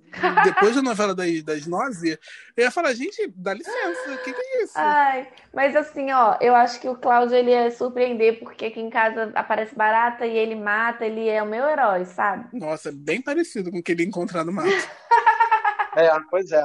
depois 0.45 0.75
da 0.75 0.83
novela 0.83 1.15
das, 1.15 1.43
das 1.43 1.67
nove, 1.67 2.19
eu 2.57 2.65
ia 2.65 2.71
falar, 2.71 2.93
gente, 2.95 3.33
dá 3.37 3.55
licença, 3.55 4.13
o 4.13 4.19
que, 4.19 4.33
que 4.33 4.41
é 4.41 4.63
isso? 4.63 4.73
Ai, 4.77 5.29
mas 5.53 5.77
assim, 5.77 6.11
ó, 6.13 6.37
eu 6.41 6.55
acho 6.55 6.81
que 6.81 6.89
o 6.89 6.97
Cláudio 6.97 7.37
ele 7.37 7.51
ia 7.51 7.71
surpreender, 7.71 8.39
porque 8.39 8.67
aqui 8.67 8.81
em 8.81 8.91
casa 8.91 9.31
aparece 9.35 9.75
barata 9.75 10.27
e 10.27 10.37
ele 10.37 10.55
mata, 10.55 11.05
ele 11.05 11.29
é 11.29 11.43
o 11.43 11.47
meu 11.47 11.69
herói, 11.69 12.05
sabe? 12.05 12.49
Nossa, 12.59 12.91
bem 12.93 13.21
parecido 13.21 13.71
com 13.71 13.79
o 13.79 13.83
que 13.83 13.93
ele 13.93 14.05
encontrar 14.05 14.45
no 14.45 14.53
mato. 14.53 14.69
É, 15.97 16.11
pois 16.31 16.53
é. 16.53 16.63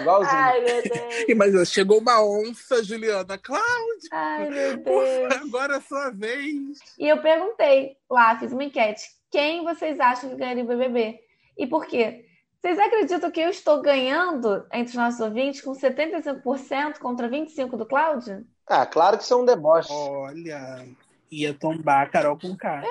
Igualzinho. 0.00 0.36
Ai, 0.36 0.60
meu 0.60 0.82
Deus. 0.82 1.24
Mas 1.62 1.70
chegou 1.72 1.98
uma 2.00 2.20
onça, 2.22 2.82
Juliana. 2.82 3.38
Cláudia, 3.38 4.08
Ai, 4.10 4.50
meu 4.50 4.76
Deus. 4.76 4.84
favor, 4.84 5.32
agora 5.32 5.74
é 5.74 5.76
a 5.76 5.80
sua 5.80 6.10
vez. 6.10 6.78
E 6.98 7.06
eu 7.08 7.22
perguntei 7.22 7.96
lá, 8.10 8.36
fiz 8.38 8.52
uma 8.52 8.64
enquete. 8.64 9.04
Quem 9.30 9.62
vocês 9.64 9.98
acham 10.00 10.30
que 10.30 10.36
ganharia 10.36 10.64
o 10.64 10.66
BBB? 10.66 11.20
E 11.56 11.66
por 11.66 11.86
quê? 11.86 12.26
Vocês 12.60 12.78
acreditam 12.78 13.30
que 13.30 13.40
eu 13.40 13.50
estou 13.50 13.80
ganhando 13.80 14.66
entre 14.72 14.90
os 14.90 14.94
nossos 14.94 15.20
ouvintes 15.20 15.60
com 15.60 15.72
75% 15.72 16.98
contra 16.98 17.28
25% 17.28 17.76
do 17.76 17.86
Cláudio? 17.86 18.44
Ah, 18.66 18.86
claro 18.86 19.18
que 19.18 19.22
isso 19.24 19.34
é 19.34 19.36
um 19.36 19.44
deboche. 19.44 19.92
Olha, 19.92 20.84
ia 21.30 21.52
tombar 21.54 22.02
a 22.02 22.06
Carol 22.08 22.38
com 22.38 22.56
K. 22.56 22.82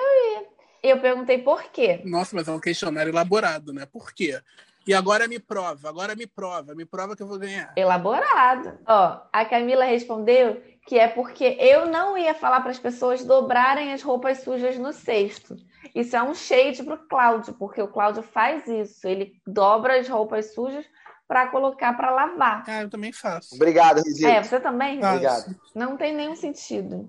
Eu 0.82 1.00
perguntei 1.00 1.38
por 1.38 1.64
quê. 1.64 2.00
Nossa, 2.04 2.36
mas 2.36 2.46
é 2.46 2.52
um 2.52 2.60
questionário 2.60 3.10
elaborado, 3.10 3.72
né? 3.72 3.84
Por 3.84 4.12
quê? 4.12 4.40
E 4.86 4.92
agora 4.92 5.26
me 5.26 5.38
prova, 5.38 5.88
agora 5.88 6.14
me 6.14 6.26
prova, 6.26 6.74
me 6.74 6.84
prova 6.84 7.16
que 7.16 7.22
eu 7.22 7.26
vou 7.26 7.38
ganhar. 7.38 7.72
Elaborado. 7.76 8.78
Ó, 8.86 9.20
a 9.32 9.44
Camila 9.44 9.84
respondeu 9.84 10.62
que 10.86 10.98
é 10.98 11.08
porque 11.08 11.56
eu 11.58 11.86
não 11.86 12.18
ia 12.18 12.34
falar 12.34 12.60
para 12.60 12.70
as 12.70 12.78
pessoas 12.78 13.24
dobrarem 13.24 13.92
as 13.92 14.02
roupas 14.02 14.42
sujas 14.42 14.76
no 14.76 14.92
cesto. 14.92 15.56
Isso 15.94 16.14
é 16.14 16.22
um 16.22 16.34
shade 16.34 16.82
pro 16.82 16.98
Cláudio, 17.08 17.54
porque 17.54 17.80
o 17.80 17.88
Cláudio 17.88 18.22
faz 18.22 18.66
isso. 18.66 19.06
Ele 19.06 19.32
dobra 19.46 19.98
as 19.98 20.08
roupas 20.08 20.54
sujas 20.54 20.84
para 21.26 21.48
colocar 21.48 21.96
para 21.96 22.10
lavar. 22.10 22.64
Ah, 22.66 22.82
eu 22.82 22.90
também 22.90 23.12
faço. 23.12 23.54
Obrigado, 23.54 24.02
Rizito. 24.02 24.28
É, 24.28 24.42
você 24.42 24.60
também? 24.60 25.00
Faço. 25.00 25.14
Obrigado. 25.14 25.56
Não 25.74 25.96
tem 25.96 26.14
nenhum 26.14 26.36
sentido. 26.36 27.08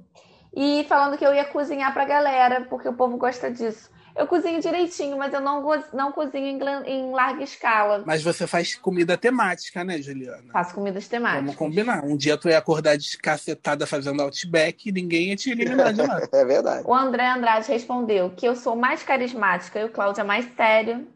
E 0.56 0.85
falando 0.88 1.18
que 1.18 1.26
eu 1.26 1.34
ia 1.34 1.43
cozinhar 1.43 1.93
pra 1.93 2.06
galera, 2.06 2.65
porque 2.69 2.88
o 2.88 2.93
povo 2.93 3.18
gosta 3.18 3.52
disso. 3.52 3.91
Eu 4.15 4.27
cozinho 4.27 4.61
direitinho, 4.61 5.17
mas 5.17 5.33
eu 5.33 5.41
não, 5.41 5.61
não 5.93 6.11
cozinho 6.11 6.45
em, 6.45 6.89
em 6.89 7.11
larga 7.11 7.43
escala. 7.43 8.01
Mas 8.05 8.23
você 8.23 8.47
faz 8.47 8.73
comida 8.73 9.17
temática, 9.17 9.83
né, 9.83 10.01
Juliana? 10.01 10.53
Faço 10.53 10.73
comidas 10.73 11.07
temáticas. 11.07 11.43
Vamos 11.43 11.55
combinar. 11.57 12.03
Um 12.05 12.15
dia 12.15 12.37
tu 12.37 12.47
ia 12.47 12.57
acordar 12.57 12.97
descacetada 12.97 13.85
fazendo 13.85 14.21
outback 14.21 14.87
e 14.87 14.91
ninguém 14.91 15.29
ia 15.29 15.35
te 15.35 15.51
eliminar 15.51 15.93
de 15.93 16.01
lá. 16.01 16.21
É 16.31 16.45
verdade. 16.45 16.83
O 16.85 16.93
André 16.93 17.27
Andrade 17.27 17.67
respondeu 17.67 18.29
que 18.29 18.47
eu 18.47 18.55
sou 18.55 18.75
mais 18.75 19.03
carismática 19.03 19.79
e 19.79 19.83
o 19.83 19.89
Cláudio 19.89 20.21
é 20.21 20.23
mais 20.23 20.45
sério. 20.55 21.07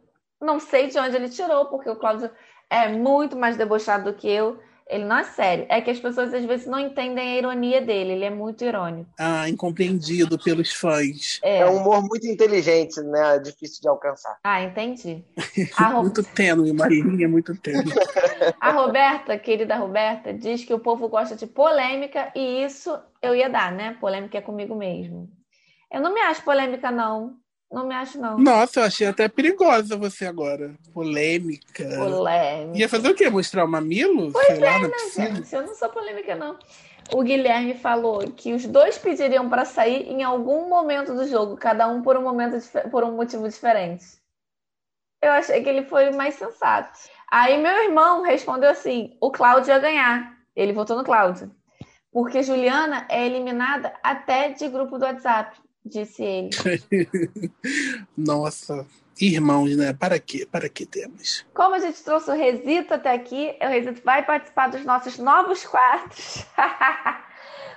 Não 0.41 0.59
sei 0.59 0.87
de 0.87 0.97
onde 0.99 1.15
ele 1.15 1.29
tirou, 1.29 1.65
porque 1.65 1.89
o 1.89 1.95
Cláudio 1.95 2.29
é 2.69 2.87
muito 2.89 3.35
mais 3.37 3.57
debochado 3.57 4.11
do 4.11 4.17
que 4.17 4.29
eu. 4.29 4.59
Ele 4.89 5.05
não 5.05 5.17
é 5.17 5.23
sério. 5.23 5.67
É 5.69 5.79
que 5.81 5.91
as 5.91 5.99
pessoas 5.99 6.33
às 6.33 6.43
vezes 6.43 6.65
não 6.65 6.79
entendem 6.79 7.29
a 7.33 7.37
ironia 7.37 7.79
dele. 7.79 8.13
Ele 8.13 8.25
é 8.25 8.29
muito 8.31 8.63
irônico. 8.65 9.07
Ah, 9.19 9.47
incompreendido 9.47 10.39
pelos 10.39 10.73
fãs. 10.73 11.39
É. 11.43 11.59
É 11.59 11.65
um 11.67 11.77
humor 11.77 12.01
muito 12.01 12.25
inteligente, 12.25 12.99
né? 13.01 13.37
Difícil 13.37 13.81
de 13.81 13.87
alcançar. 13.87 14.37
Ah, 14.43 14.63
entendi. 14.63 15.23
Ro- 15.77 16.01
Muito 16.01 16.23
tênue, 16.23 16.71
uma 16.71 16.87
linha 16.87 17.29
muito 17.29 17.55
tênue. 17.55 17.93
a 18.59 18.71
Roberta, 18.71 19.37
querida 19.37 19.75
Roberta, 19.75 20.33
diz 20.33 20.65
que 20.65 20.73
o 20.73 20.79
povo 20.79 21.07
gosta 21.07 21.35
de 21.35 21.45
polêmica 21.45 22.31
e 22.35 22.63
isso 22.63 22.97
eu 23.21 23.35
ia 23.35 23.47
dar, 23.49 23.71
né? 23.71 23.95
Polêmica 24.01 24.39
é 24.39 24.41
comigo 24.41 24.75
mesmo. 24.75 25.29
Eu 25.91 26.01
não 26.01 26.13
me 26.13 26.21
acho 26.21 26.43
polêmica, 26.43 26.89
não. 26.89 27.35
Não 27.71 27.85
me 27.85 27.93
acho, 27.93 28.19
não. 28.19 28.37
Nossa, 28.37 28.79
eu 28.79 28.83
achei 28.85 29.05
até 29.07 29.27
perigosa 29.27 29.95
você 29.95 30.25
agora. 30.25 30.73
Polêmica. 30.91 31.83
Polêmica. 31.97 32.77
Ia 32.77 32.89
fazer 32.89 33.09
o 33.09 33.15
quê? 33.15 33.29
Mostrar 33.29 33.63
o 33.65 33.67
mamilo? 33.67 34.31
Sei 34.31 34.59
lá, 34.59 34.79
na 34.79 34.89
piscina? 34.89 35.35
Gente, 35.35 35.55
eu 35.55 35.61
não 35.67 35.75
sou 35.75 35.89
polêmica, 35.89 36.35
não. 36.35 36.57
O 37.13 37.21
Guilherme 37.23 37.75
falou 37.75 38.19
que 38.31 38.53
os 38.53 38.65
dois 38.65 38.97
pediriam 38.97 39.49
para 39.49 39.65
sair 39.65 40.07
em 40.09 40.23
algum 40.23 40.67
momento 40.67 41.13
do 41.13 41.27
jogo, 41.27 41.57
cada 41.57 41.87
um 41.87 42.01
por 42.01 42.17
um 42.17 42.21
momento 42.23 42.57
por 42.89 43.03
um 43.03 43.15
motivo 43.15 43.47
diferente. 43.47 44.05
Eu 45.21 45.31
achei 45.31 45.61
que 45.61 45.69
ele 45.69 45.83
foi 45.85 46.11
mais 46.11 46.35
sensato. 46.35 46.97
Aí 47.31 47.61
meu 47.61 47.83
irmão 47.83 48.23
respondeu 48.23 48.69
assim: 48.69 49.15
o 49.21 49.31
Cláudio 49.31 49.71
ia 49.71 49.79
ganhar. 49.79 50.37
Ele 50.55 50.73
votou 50.73 50.97
no 50.97 51.03
Cláudio. 51.03 51.51
porque 52.11 52.41
Juliana 52.43 53.05
é 53.09 53.25
eliminada 53.25 53.93
até 54.03 54.49
de 54.49 54.67
grupo 54.67 54.97
do 54.97 55.05
WhatsApp, 55.05 55.55
disse 55.85 56.23
ele. 56.23 56.49
Nossa, 58.17 58.85
irmãos, 59.19 59.75
né? 59.75 59.93
Para 59.93 60.19
quê? 60.19 60.45
Para 60.45 60.69
que 60.69 60.85
temos? 60.85 61.45
Como 61.53 61.75
a 61.75 61.79
gente 61.79 62.03
trouxe 62.03 62.29
o 62.29 62.35
Resito 62.35 62.93
até 62.93 63.13
aqui, 63.13 63.55
o 63.61 63.67
Resito 63.67 64.01
vai 64.03 64.25
participar 64.25 64.69
dos 64.69 64.83
nossos 64.85 65.17
novos 65.17 65.65
quadros. 65.65 66.45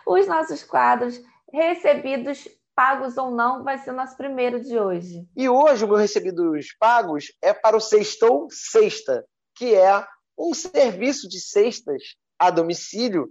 Os 0.05 0.27
nossos 0.27 0.65
quadros 0.65 1.23
recebidos 1.53 2.49
pagos 2.75 3.17
ou 3.17 3.31
não, 3.31 3.63
vai 3.63 3.79
ser 3.79 3.91
o 3.91 3.95
nosso 3.95 4.17
primeiro 4.17 4.61
de 4.61 4.79
hoje. 4.79 5.27
E 5.37 5.49
hoje 5.49 5.85
o 5.85 5.89
meu 5.89 5.97
recebidos 5.97 6.75
pagos 6.79 7.33
é 7.41 7.53
para 7.53 7.77
o 7.77 7.81
Sextou 7.81 8.49
Sexta, 8.51 9.25
que 9.55 9.75
é 9.75 10.05
um 10.39 10.55
serviço 10.55 11.29
de 11.29 11.39
cestas 11.41 12.03
a 12.39 12.51
domicílio 12.51 13.29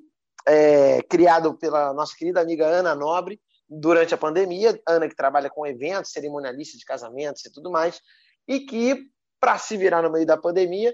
é, 0.48 1.02
criado 1.03 1.57
pela 1.57 1.93
nossa 1.93 2.15
querida 2.15 2.41
amiga 2.41 2.65
Ana 2.65 2.95
Nobre 2.95 3.39
durante 3.72 4.14
a 4.14 4.18
pandemia. 4.18 4.80
Ana 4.88 5.07
que 5.07 5.15
trabalha 5.15 5.49
com 5.49 5.65
eventos, 5.65 6.11
cerimonialista 6.11 6.77
de 6.77 6.85
casamentos 6.85 7.45
e 7.45 7.52
tudo 7.52 7.72
mais, 7.72 8.02
e 8.48 8.60
que, 8.60 9.07
para 9.39 9.57
se 9.57 9.77
virar 9.77 10.02
no 10.02 10.11
meio 10.11 10.26
da 10.26 10.38
pandemia, 10.38 10.93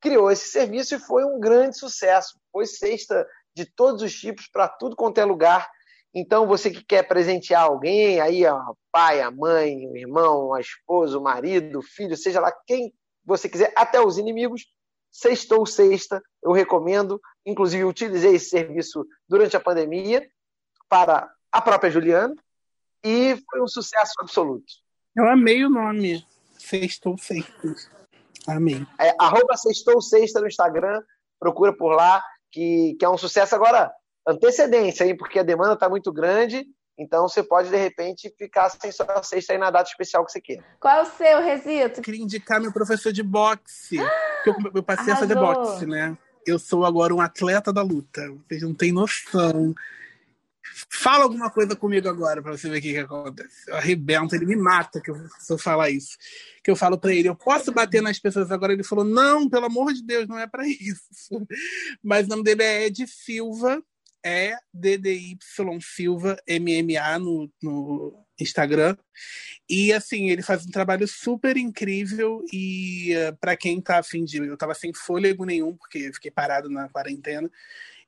criou 0.00 0.30
esse 0.30 0.48
serviço 0.48 0.96
e 0.96 0.98
foi 0.98 1.24
um 1.24 1.38
grande 1.38 1.78
sucesso. 1.78 2.40
Foi 2.50 2.66
cesta 2.66 3.26
de 3.54 3.64
todos 3.64 4.02
os 4.02 4.12
tipos, 4.12 4.48
para 4.48 4.68
tudo 4.68 4.96
quanto 4.96 5.18
é 5.18 5.24
lugar 5.24 5.68
então, 6.12 6.46
você 6.46 6.70
que 6.70 6.82
quer 6.82 7.06
presentear 7.06 7.62
alguém, 7.62 8.20
aí, 8.20 8.44
ó, 8.44 8.74
pai, 8.90 9.20
a 9.20 9.30
mãe, 9.30 9.86
o 9.86 9.96
irmão, 9.96 10.52
a 10.52 10.60
esposa, 10.60 11.16
o 11.16 11.22
marido, 11.22 11.78
o 11.78 11.82
filho, 11.82 12.16
seja 12.16 12.40
lá 12.40 12.52
quem 12.66 12.92
você 13.24 13.48
quiser, 13.48 13.72
até 13.76 14.00
os 14.00 14.18
inimigos, 14.18 14.66
sextou 15.10 15.64
sexta, 15.64 16.20
eu 16.42 16.50
recomendo. 16.50 17.20
Inclusive, 17.46 17.84
utilizei 17.84 18.34
esse 18.34 18.50
serviço 18.50 19.06
durante 19.28 19.56
a 19.56 19.60
pandemia 19.60 20.28
para 20.88 21.32
a 21.52 21.60
própria 21.60 21.90
Juliana 21.90 22.34
e 23.04 23.36
foi 23.50 23.62
um 23.62 23.68
sucesso 23.68 24.12
absoluto. 24.20 24.72
Eu 25.16 25.28
amei 25.28 25.64
o 25.64 25.70
nome, 25.70 26.24
Sextou 26.58 27.18
Sexta. 27.18 27.74
Amei. 28.46 28.86
É, 28.98 29.14
arroba 29.18 29.56
Sextou 29.56 30.00
Sexta 30.00 30.40
no 30.40 30.46
Instagram, 30.46 31.02
procura 31.38 31.72
por 31.72 31.94
lá, 31.94 32.22
que, 32.50 32.96
que 32.98 33.04
é 33.04 33.08
um 33.08 33.18
sucesso. 33.18 33.54
Agora, 33.54 33.92
antecedência 34.26 35.04
aí, 35.04 35.16
porque 35.16 35.38
a 35.38 35.42
demanda 35.42 35.74
está 35.74 35.88
muito 35.88 36.12
grande. 36.12 36.66
Então 36.98 37.26
você 37.26 37.42
pode, 37.42 37.70
de 37.70 37.76
repente, 37.76 38.32
ficar 38.36 38.68
sem 38.68 38.92
sua 38.92 39.22
cesta 39.22 39.54
aí 39.54 39.58
na 39.58 39.70
data 39.70 39.88
especial 39.88 40.24
que 40.24 40.32
você 40.32 40.40
quer. 40.40 40.62
Qual 40.78 40.94
é 40.94 41.02
o 41.02 41.06
seu, 41.06 41.40
Resito? 41.42 42.00
Eu 42.00 42.04
queria 42.04 42.22
indicar 42.22 42.60
meu 42.60 42.72
professor 42.72 43.10
de 43.10 43.22
boxe. 43.22 43.96
que 44.44 44.50
eu, 44.50 44.54
eu 44.74 44.82
passei 44.82 45.12
Arrasou. 45.12 45.14
a 45.14 45.16
fazer 45.16 45.34
boxe, 45.34 45.86
né? 45.86 46.16
Eu 46.46 46.58
sou 46.58 46.84
agora 46.84 47.14
um 47.14 47.20
atleta 47.20 47.72
da 47.72 47.82
luta. 47.82 48.22
Vocês 48.46 48.62
não 48.62 48.74
têm 48.74 48.92
noção. 48.92 49.74
Fala 50.90 51.24
alguma 51.24 51.50
coisa 51.50 51.74
comigo 51.74 52.08
agora 52.08 52.42
para 52.42 52.56
você 52.56 52.68
ver 52.68 52.78
o 52.78 52.82
que, 52.82 52.92
que 52.92 52.98
acontece. 52.98 53.68
Eu 53.68 53.76
arrebento, 53.76 54.34
ele 54.34 54.46
me 54.46 54.56
mata 54.56 55.00
que 55.00 55.10
eu, 55.10 55.16
se 55.38 55.52
eu 55.52 55.58
falar 55.58 55.90
isso. 55.90 56.16
Que 56.62 56.70
eu 56.70 56.76
falo 56.76 56.98
para 56.98 57.14
ele, 57.14 57.28
eu 57.28 57.34
posso 57.34 57.72
bater 57.72 58.02
nas 58.02 58.18
pessoas 58.18 58.50
agora? 58.50 58.72
Ele 58.72 58.84
falou, 58.84 59.04
não, 59.04 59.48
pelo 59.48 59.66
amor 59.66 59.92
de 59.92 60.02
Deus, 60.02 60.28
não 60.28 60.38
é 60.38 60.46
para 60.46 60.66
isso. 60.68 61.46
Mas 62.02 62.26
o 62.26 62.30
nome 62.30 62.44
dele 62.44 62.62
é 62.62 62.86
Ed 62.86 63.06
Silva 63.06 63.82
é 64.22 64.56
DDY 64.72 65.38
Silva 65.80 66.36
MMA 66.48 67.18
no, 67.18 67.50
no 67.62 68.24
Instagram. 68.38 68.96
E 69.68 69.92
assim, 69.92 70.30
ele 70.30 70.42
faz 70.42 70.66
um 70.66 70.70
trabalho 70.70 71.06
super 71.06 71.56
incrível 71.56 72.44
e 72.52 73.14
uh, 73.14 73.18
eh, 73.18 73.32
para 73.32 73.56
quem 73.56 73.80
tá 73.80 73.98
afim 73.98 74.24
de. 74.24 74.38
Eu 74.38 74.56
tava 74.56 74.74
sem 74.74 74.92
fôlego 74.92 75.44
nenhum, 75.44 75.76
porque 75.76 76.12
fiquei 76.12 76.30
parado 76.30 76.68
na 76.68 76.88
quarentena. 76.88 77.50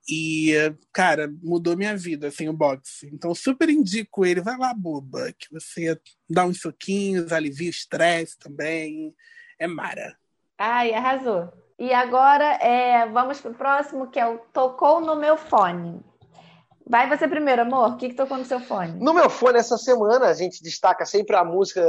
E, 0.09 0.53
cara, 0.93 1.33
mudou 1.43 1.77
minha 1.77 1.97
vida, 1.97 2.29
assim, 2.29 2.49
o 2.49 2.53
boxe. 2.53 3.09
Então, 3.13 3.35
super 3.35 3.69
indico 3.69 4.25
ele. 4.25 4.41
Vai 4.41 4.57
lá, 4.57 4.75
boba, 4.75 5.33
que 5.33 5.51
você 5.53 5.99
dá 6.29 6.45
uns 6.45 6.61
soquinhos, 6.61 7.33
alivia 7.33 7.69
o 7.69 7.71
estresse 7.71 8.39
também. 8.39 9.15
É 9.59 9.67
mara. 9.67 10.17
Ai, 10.59 10.93
arrasou. 10.93 11.53
E 11.79 11.93
agora 11.93 12.45
é, 12.55 13.07
vamos 13.07 13.41
para 13.41 13.51
o 13.51 13.55
próximo, 13.55 14.11
que 14.11 14.19
é 14.19 14.27
o 14.27 14.39
Tocou 14.53 15.01
no 15.01 15.17
meu 15.17 15.37
fone. 15.37 16.01
Vai 16.87 17.09
você 17.09 17.29
primeiro, 17.29 17.63
amor. 17.63 17.93
O 17.93 17.97
que, 17.97 18.09
que 18.09 18.15
tocou 18.15 18.37
no 18.37 18.45
seu 18.45 18.61
fone? 18.61 18.99
No 19.01 19.15
meu 19.15 19.31
fone, 19.31 19.59
essa 19.59 19.79
semana, 19.79 20.27
a 20.27 20.35
gente 20.35 20.63
destaca 20.63 21.07
sempre 21.07 21.37
a 21.37 21.45
música 21.45 21.83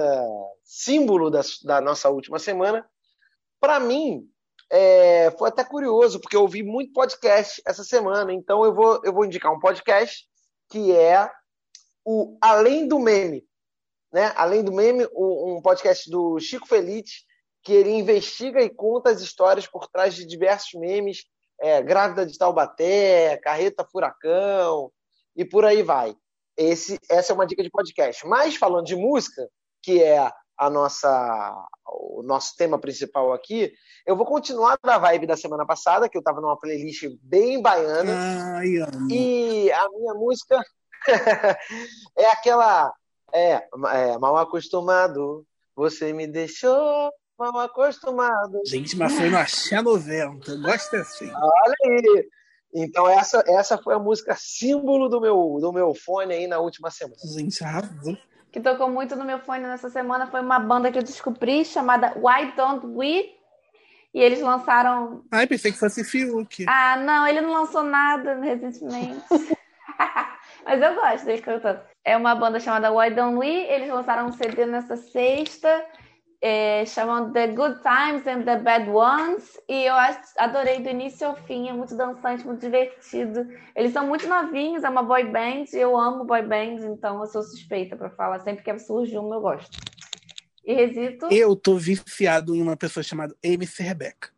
símbolo 0.63 1.29
da, 1.29 1.41
da 1.63 1.81
nossa 1.81 2.09
última 2.09 2.37
semana. 2.39 2.85
Para 3.59 3.79
mim, 3.79 4.29
é, 4.75 5.29
foi 5.37 5.49
até 5.49 5.63
curioso, 5.63 6.19
porque 6.19 6.35
eu 6.35 6.41
ouvi 6.41 6.63
muito 6.63 6.93
podcast 6.93 7.61
essa 7.63 7.83
semana. 7.83 8.33
Então, 8.33 8.65
eu 8.65 8.73
vou, 8.73 8.99
eu 9.03 9.13
vou 9.13 9.23
indicar 9.23 9.53
um 9.53 9.59
podcast 9.59 10.27
que 10.71 10.91
é 10.91 11.29
o 12.03 12.35
Além 12.41 12.87
do 12.87 12.97
Meme. 12.97 13.45
Né? 14.11 14.33
Além 14.35 14.63
do 14.63 14.71
Meme, 14.73 15.07
um 15.13 15.61
podcast 15.61 16.09
do 16.09 16.39
Chico 16.39 16.67
Felite, 16.67 17.23
que 17.61 17.71
ele 17.71 17.91
investiga 17.91 18.63
e 18.63 18.69
conta 18.69 19.11
as 19.11 19.21
histórias 19.21 19.67
por 19.67 19.87
trás 19.87 20.15
de 20.15 20.25
diversos 20.25 20.73
memes, 20.73 21.23
é, 21.61 21.79
Grávida 21.83 22.25
de 22.25 22.35
Taubaté, 22.35 23.37
Carreta 23.43 23.85
Furacão 23.85 24.91
e 25.35 25.45
por 25.45 25.65
aí 25.65 25.83
vai. 25.83 26.15
Esse, 26.57 26.97
essa 27.11 27.31
é 27.31 27.35
uma 27.35 27.45
dica 27.45 27.61
de 27.61 27.69
podcast. 27.69 28.25
Mas 28.25 28.55
falando 28.55 28.87
de 28.87 28.95
música, 28.95 29.47
que 29.83 30.01
é 30.01 30.31
a 30.57 30.69
nossa 30.69 31.67
o 31.85 32.23
nosso 32.23 32.55
tema 32.55 32.79
principal 32.79 33.33
aqui, 33.33 33.73
eu 34.05 34.15
vou 34.15 34.25
continuar 34.25 34.77
da 34.83 34.97
vibe 34.97 35.27
da 35.27 35.37
semana 35.37 35.65
passada, 35.65 36.09
que 36.09 36.17
eu 36.17 36.19
estava 36.19 36.41
numa 36.41 36.57
playlist 36.57 37.03
bem 37.21 37.61
baiana. 37.61 38.13
Ai, 38.57 38.69
e 39.09 39.71
a 39.71 39.89
minha 39.89 40.13
música 40.13 40.59
é 42.17 42.25
aquela 42.31 42.93
é, 43.33 43.67
é, 43.91 44.17
mal 44.17 44.37
acostumado, 44.37 45.45
você 45.75 46.13
me 46.13 46.27
deixou 46.27 47.11
mal 47.37 47.57
acostumado. 47.59 48.61
Gente, 48.65 48.95
mas 48.95 49.13
foi 49.13 49.29
no 49.29 49.37
Axé 49.37 49.81
90. 49.81 50.55
Gosta 50.57 50.97
assim. 50.97 51.29
Olha 51.29 51.75
aí. 51.85 52.29
Então 52.75 53.07
essa, 53.07 53.43
essa 53.47 53.77
foi 53.77 53.93
a 53.93 53.99
música 53.99 54.35
símbolo 54.37 55.07
do 55.07 55.21
meu, 55.21 55.57
do 55.61 55.71
meu 55.71 55.93
fone 55.93 56.33
aí 56.33 56.47
na 56.47 56.59
última 56.59 56.89
semana. 56.89 57.17
Gente, 57.23 57.63
arrasou. 57.63 58.17
Que 58.53 58.61
tocou 58.61 58.87
muito 58.87 59.15
no 59.15 59.25
meu 59.25 59.39
fone 59.39 59.63
nessa 59.63 59.89
semana 59.89 60.27
foi 60.27 60.39
uma 60.39 60.59
banda 60.59 60.91
que 60.91 60.99
eu 60.99 61.01
descobri 61.01 61.65
chamada 61.65 62.13
Why 62.15 62.53
Don't 62.55 62.85
We? 62.85 63.31
E 64.13 64.21
eles 64.21 64.39
lançaram. 64.41 65.25
Ai, 65.31 65.47
pensei 65.47 65.71
que 65.71 65.79
fosse 65.79 66.03
Fiuk. 66.03 66.63
Ah, 66.67 66.95
não, 66.97 67.27
ele 67.27 67.41
não 67.41 67.51
lançou 67.51 67.81
nada 67.81 68.39
recentemente. 68.39 69.23
Mas 70.63 70.79
eu 70.79 70.93
gosto 70.93 71.25
deles 71.25 71.41
cantando. 71.41 71.79
É 72.05 72.15
uma 72.15 72.35
banda 72.35 72.59
chamada 72.59 72.93
Why 72.93 73.09
Don't 73.09 73.37
We? 73.39 73.47
Eles 73.47 73.89
lançaram 73.89 74.27
um 74.27 74.31
CD 74.31 74.67
nessa 74.67 74.97
sexta 74.97 75.83
é, 76.45 76.83
The 77.31 77.47
Good 77.47 77.79
Times 77.81 78.27
and 78.27 78.43
the 78.43 78.59
Bad 78.59 78.89
Ones, 78.89 79.57
e 79.69 79.85
eu 79.85 79.95
adorei 80.37 80.81
do 80.81 80.89
início 80.89 81.25
ao 81.25 81.37
fim, 81.37 81.69
é 81.69 81.73
muito 81.73 81.95
dançante, 81.95 82.45
muito 82.45 82.59
divertido. 82.59 83.47
Eles 83.73 83.93
são 83.93 84.05
muito 84.05 84.27
novinhos, 84.27 84.83
é 84.83 84.89
uma 84.89 85.01
boy 85.01 85.23
band, 85.23 85.67
eu 85.71 85.97
amo 85.97 86.25
boy 86.25 86.41
band, 86.41 86.85
então 86.85 87.21
eu 87.21 87.27
sou 87.27 87.41
suspeita 87.41 87.95
para 87.95 88.09
falar, 88.09 88.41
sempre 88.41 88.61
que 88.61 88.77
surge 88.77 89.17
uma 89.17 89.35
eu 89.35 89.41
gosto. 89.41 89.79
E 90.65 90.73
Resito? 90.73 91.29
Eu 91.31 91.55
tô 91.55 91.77
viciado 91.77 92.53
em 92.53 92.61
uma 92.61 92.75
pessoa 92.75 93.03
chamada 93.03 93.33
MC 93.41 93.81
Rebecca. 93.81 94.32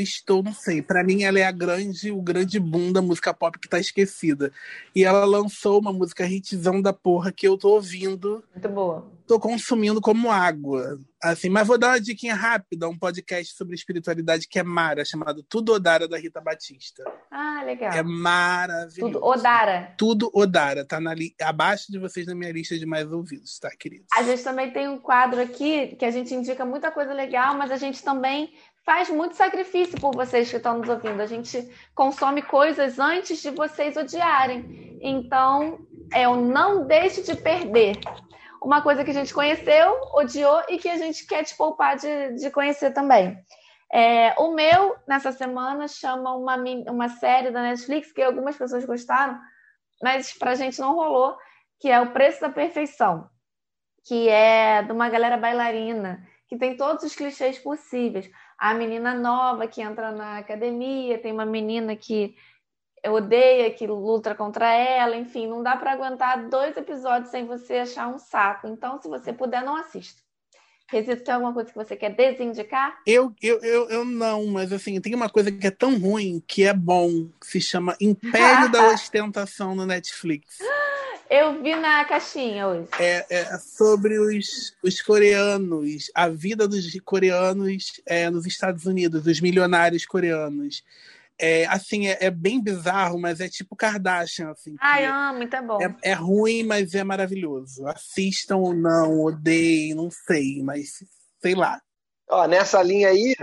Estou, 0.00 0.42
não 0.42 0.54
sei. 0.54 0.80
Para 0.80 1.04
mim, 1.04 1.22
ela 1.22 1.38
é 1.38 1.44
a 1.44 1.52
grande, 1.52 2.10
o 2.10 2.22
grande 2.22 2.58
boom 2.58 2.92
da 2.92 3.02
música 3.02 3.34
pop 3.34 3.58
que 3.58 3.68
tá 3.68 3.78
esquecida. 3.78 4.52
E 4.94 5.04
ela 5.04 5.24
lançou 5.24 5.78
uma 5.78 5.92
música 5.92 6.26
hitzão 6.26 6.80
da 6.80 6.92
porra 6.92 7.30
que 7.30 7.46
eu 7.46 7.58
tô 7.58 7.70
ouvindo. 7.70 8.42
Muito 8.54 8.68
boa. 8.68 9.10
Tô 9.26 9.38
consumindo 9.38 10.00
como 10.00 10.30
água. 10.30 10.98
Assim, 11.22 11.48
mas 11.48 11.68
vou 11.68 11.78
dar 11.78 11.90
uma 11.90 12.00
diquinha 12.00 12.34
rápida, 12.34 12.88
um 12.88 12.98
podcast 12.98 13.54
sobre 13.54 13.74
espiritualidade 13.74 14.48
que 14.48 14.58
é 14.58 14.62
Mara, 14.62 15.04
chamado 15.04 15.42
Tudo 15.42 15.72
Odara, 15.72 16.08
da 16.08 16.18
Rita 16.18 16.40
Batista. 16.40 17.04
Ah, 17.30 17.62
legal. 17.64 17.92
É 17.92 18.02
maravilhoso. 18.02 19.12
Tudo 19.12 19.24
Odara. 19.24 19.94
Tudo 19.96 20.30
Odara. 20.34 20.84
Tá 20.84 21.00
na 21.00 21.14
li... 21.14 21.34
abaixo 21.40 21.92
de 21.92 21.98
vocês 21.98 22.26
na 22.26 22.34
minha 22.34 22.50
lista 22.50 22.76
de 22.76 22.84
mais 22.84 23.10
ouvidos, 23.10 23.58
tá, 23.58 23.70
queridos? 23.78 24.06
A 24.14 24.22
gente 24.22 24.42
também 24.42 24.70
tem 24.72 24.88
um 24.88 24.98
quadro 24.98 25.40
aqui 25.40 25.94
que 25.96 26.04
a 26.04 26.10
gente 26.10 26.34
indica 26.34 26.64
muita 26.64 26.90
coisa 26.90 27.12
legal, 27.12 27.56
mas 27.56 27.70
a 27.70 27.76
gente 27.76 28.02
também 28.02 28.52
faz 28.84 29.08
muito 29.08 29.36
sacrifício 29.36 30.00
por 30.00 30.14
vocês 30.14 30.50
que 30.50 30.56
estão 30.56 30.78
nos 30.78 30.88
ouvindo. 30.88 31.20
A 31.20 31.26
gente 31.26 31.70
consome 31.94 32.42
coisas 32.42 32.98
antes 32.98 33.40
de 33.40 33.50
vocês 33.50 33.96
odiarem. 33.96 34.98
Então, 35.00 35.78
é 36.12 36.28
o 36.28 36.36
não 36.36 36.86
deixe 36.86 37.22
de 37.22 37.34
perder. 37.36 37.98
Uma 38.62 38.82
coisa 38.82 39.04
que 39.04 39.10
a 39.10 39.14
gente 39.14 39.34
conheceu, 39.34 40.00
odiou 40.14 40.62
e 40.68 40.78
que 40.78 40.88
a 40.88 40.96
gente 40.96 41.26
quer 41.26 41.44
te 41.44 41.56
poupar 41.56 41.96
de, 41.96 42.34
de 42.34 42.50
conhecer 42.50 42.92
também. 42.92 43.36
É, 43.92 44.34
o 44.38 44.52
meu, 44.52 44.96
nessa 45.06 45.32
semana, 45.32 45.86
chama 45.86 46.34
uma, 46.34 46.56
uma 46.88 47.08
série 47.08 47.50
da 47.50 47.62
Netflix 47.62 48.12
que 48.12 48.22
algumas 48.22 48.56
pessoas 48.56 48.84
gostaram, 48.84 49.38
mas 50.02 50.32
pra 50.32 50.54
gente 50.54 50.80
não 50.80 50.94
rolou, 50.94 51.36
que 51.78 51.90
é 51.90 52.00
O 52.00 52.12
Preço 52.12 52.40
da 52.40 52.48
Perfeição, 52.48 53.28
que 54.06 54.28
é 54.28 54.82
de 54.82 54.92
uma 54.92 55.10
galera 55.10 55.36
bailarina, 55.36 56.26
que 56.48 56.56
tem 56.56 56.76
todos 56.76 57.04
os 57.04 57.14
clichês 57.14 57.58
possíveis 57.58 58.30
a 58.58 58.74
menina 58.74 59.14
nova 59.14 59.66
que 59.66 59.80
entra 59.80 60.12
na 60.12 60.38
academia, 60.38 61.18
tem 61.18 61.32
uma 61.32 61.46
menina 61.46 61.96
que 61.96 62.34
odeia, 63.10 63.70
que 63.70 63.86
luta 63.86 64.34
contra 64.34 64.72
ela, 64.72 65.16
enfim, 65.16 65.48
não 65.48 65.62
dá 65.62 65.76
para 65.76 65.92
aguentar 65.92 66.48
dois 66.48 66.76
episódios 66.76 67.30
sem 67.30 67.46
você 67.46 67.78
achar 67.78 68.08
um 68.08 68.18
saco. 68.18 68.68
Então, 68.68 69.00
se 69.00 69.08
você 69.08 69.32
puder, 69.32 69.64
não 69.64 69.76
assista. 69.76 70.22
Resito, 70.88 71.24
tem 71.24 71.34
alguma 71.34 71.54
coisa 71.54 71.70
que 71.70 71.74
você 71.74 71.96
quer 71.96 72.10
desindicar? 72.14 73.00
Eu, 73.06 73.34
eu, 73.42 73.58
eu, 73.60 73.88
eu 73.88 74.04
não, 74.04 74.46
mas 74.46 74.72
assim, 74.72 75.00
tem 75.00 75.14
uma 75.14 75.28
coisa 75.28 75.50
que 75.50 75.66
é 75.66 75.70
tão 75.70 75.98
ruim 75.98 76.42
que 76.46 76.64
é 76.64 76.74
bom, 76.74 77.28
que 77.40 77.46
se 77.46 77.60
chama 77.62 77.96
Império 77.98 78.70
da 78.70 78.88
Ostentação 78.92 79.74
no 79.74 79.86
Netflix. 79.86 80.58
Eu 81.32 81.62
vi 81.62 81.74
na 81.74 82.04
caixinha 82.04 82.68
hoje. 82.68 82.88
É, 83.00 83.24
é 83.30 83.58
sobre 83.58 84.18
os, 84.18 84.76
os 84.82 85.00
coreanos, 85.00 86.10
a 86.14 86.28
vida 86.28 86.68
dos 86.68 86.84
coreanos 87.00 88.02
é, 88.04 88.28
nos 88.28 88.44
Estados 88.44 88.84
Unidos, 88.84 89.26
os 89.26 89.40
milionários 89.40 90.04
coreanos. 90.04 90.84
É, 91.38 91.64
assim, 91.68 92.06
é, 92.06 92.18
é, 92.20 92.30
bem 92.30 92.62
bizarro, 92.62 93.18
mas 93.18 93.40
é 93.40 93.48
tipo 93.48 93.74
Kardashian, 93.74 94.50
assim. 94.50 94.76
Ai, 94.78 95.06
amo, 95.06 95.38
muito 95.38 95.56
é 95.56 95.62
bom. 95.62 95.78
É, 95.80 95.96
é, 96.10 96.12
ruim, 96.12 96.64
mas 96.64 96.94
é 96.94 97.02
maravilhoso. 97.02 97.86
Assistam 97.86 98.58
ou 98.58 98.74
não, 98.74 99.18
odeiem, 99.22 99.94
não 99.94 100.10
sei, 100.10 100.62
mas 100.62 101.02
sei 101.40 101.54
lá. 101.54 101.80
Ó, 102.28 102.46
nessa 102.46 102.82
linha 102.82 103.08
aí, 103.08 103.34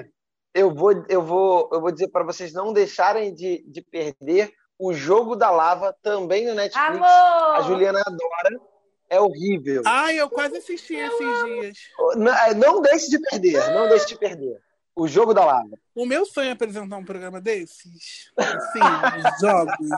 eu 0.54 0.72
vou, 0.72 0.92
eu 1.10 1.26
vou, 1.26 1.68
eu 1.74 1.82
vou 1.82 1.92
dizer 1.92 2.10
para 2.10 2.24
vocês 2.24 2.54
não 2.54 2.72
deixarem 2.72 3.34
de, 3.34 3.64
de 3.68 3.82
perder 3.82 4.54
o 4.80 4.94
Jogo 4.94 5.36
da 5.36 5.52
Lava, 5.52 5.94
também 6.02 6.48
no 6.48 6.56
Netflix. 6.56 6.96
Amor! 6.96 7.06
A 7.06 7.62
Juliana 7.64 8.00
adora. 8.00 8.62
É 9.10 9.20
horrível. 9.20 9.82
Ai, 9.86 10.20
eu 10.20 10.30
quase 10.30 10.58
assisti 10.58 10.94
eu 10.94 11.08
esses 11.08 11.28
amo. 11.28 11.62
dias. 11.62 11.78
Não, 12.16 12.34
é, 12.34 12.54
não 12.54 12.82
deixe 12.82 13.10
de 13.10 13.20
perder, 13.20 13.74
não 13.74 13.90
deixe 13.90 14.06
de 14.08 14.18
perder. 14.18 14.58
O 14.96 15.08
jogo 15.08 15.34
da 15.34 15.46
lava. 15.46 15.70
O 15.96 16.06
meu 16.06 16.26
sonho 16.26 16.50
é 16.50 16.52
apresentar 16.52 16.98
um 16.98 17.06
programa 17.06 17.42
desses. 17.42 18.30
Sim, 18.72 18.80
jogos. 19.42 19.90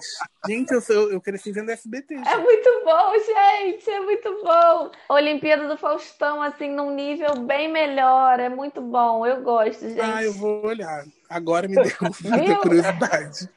Gente, 0.48 0.72
eu, 0.74 0.82
sou, 0.82 1.12
eu 1.12 1.20
cresci 1.20 1.52
vendo 1.52 1.72
SBT. 1.72 2.18
Gente. 2.18 2.30
É 2.30 2.38
muito 2.38 2.70
bom, 2.86 3.14
gente. 3.20 3.90
É 3.90 4.00
muito 4.00 4.44
bom. 4.44 4.92
Olimpíada 5.10 5.68
do 5.68 5.76
Faustão, 5.76 6.42
assim, 6.42 6.70
num 6.70 6.94
nível 6.94 7.36
bem 7.42 7.72
melhor. 7.72 8.40
É 8.40 8.48
muito 8.48 8.80
bom. 8.80 9.26
Eu 9.26 9.42
gosto, 9.42 9.90
gente. 9.90 10.00
Ah, 10.00 10.24
eu 10.24 10.34
vou 10.34 10.66
olhar. 10.66 11.04
Agora 11.30 11.68
me 11.68 11.76
deu 11.76 11.84
muita 12.24 12.56
curiosidade. 12.58 13.50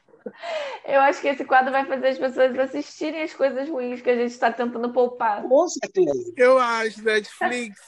Eu 0.85 1.01
acho 1.01 1.21
que 1.21 1.29
esse 1.29 1.45
quadro 1.45 1.73
vai 1.73 1.85
fazer 1.85 2.09
as 2.09 2.19
pessoas 2.19 2.59
assistirem 2.59 3.23
as 3.23 3.33
coisas 3.33 3.69
ruins 3.69 4.01
que 4.01 4.11
a 4.11 4.17
gente 4.17 4.31
está 4.31 4.53
tentando 4.53 4.93
poupar. 4.93 5.43
Com 5.43 5.69
certeza. 5.69 6.33
Eu 6.37 6.59
acho, 6.59 7.03
Netflix, 7.03 7.81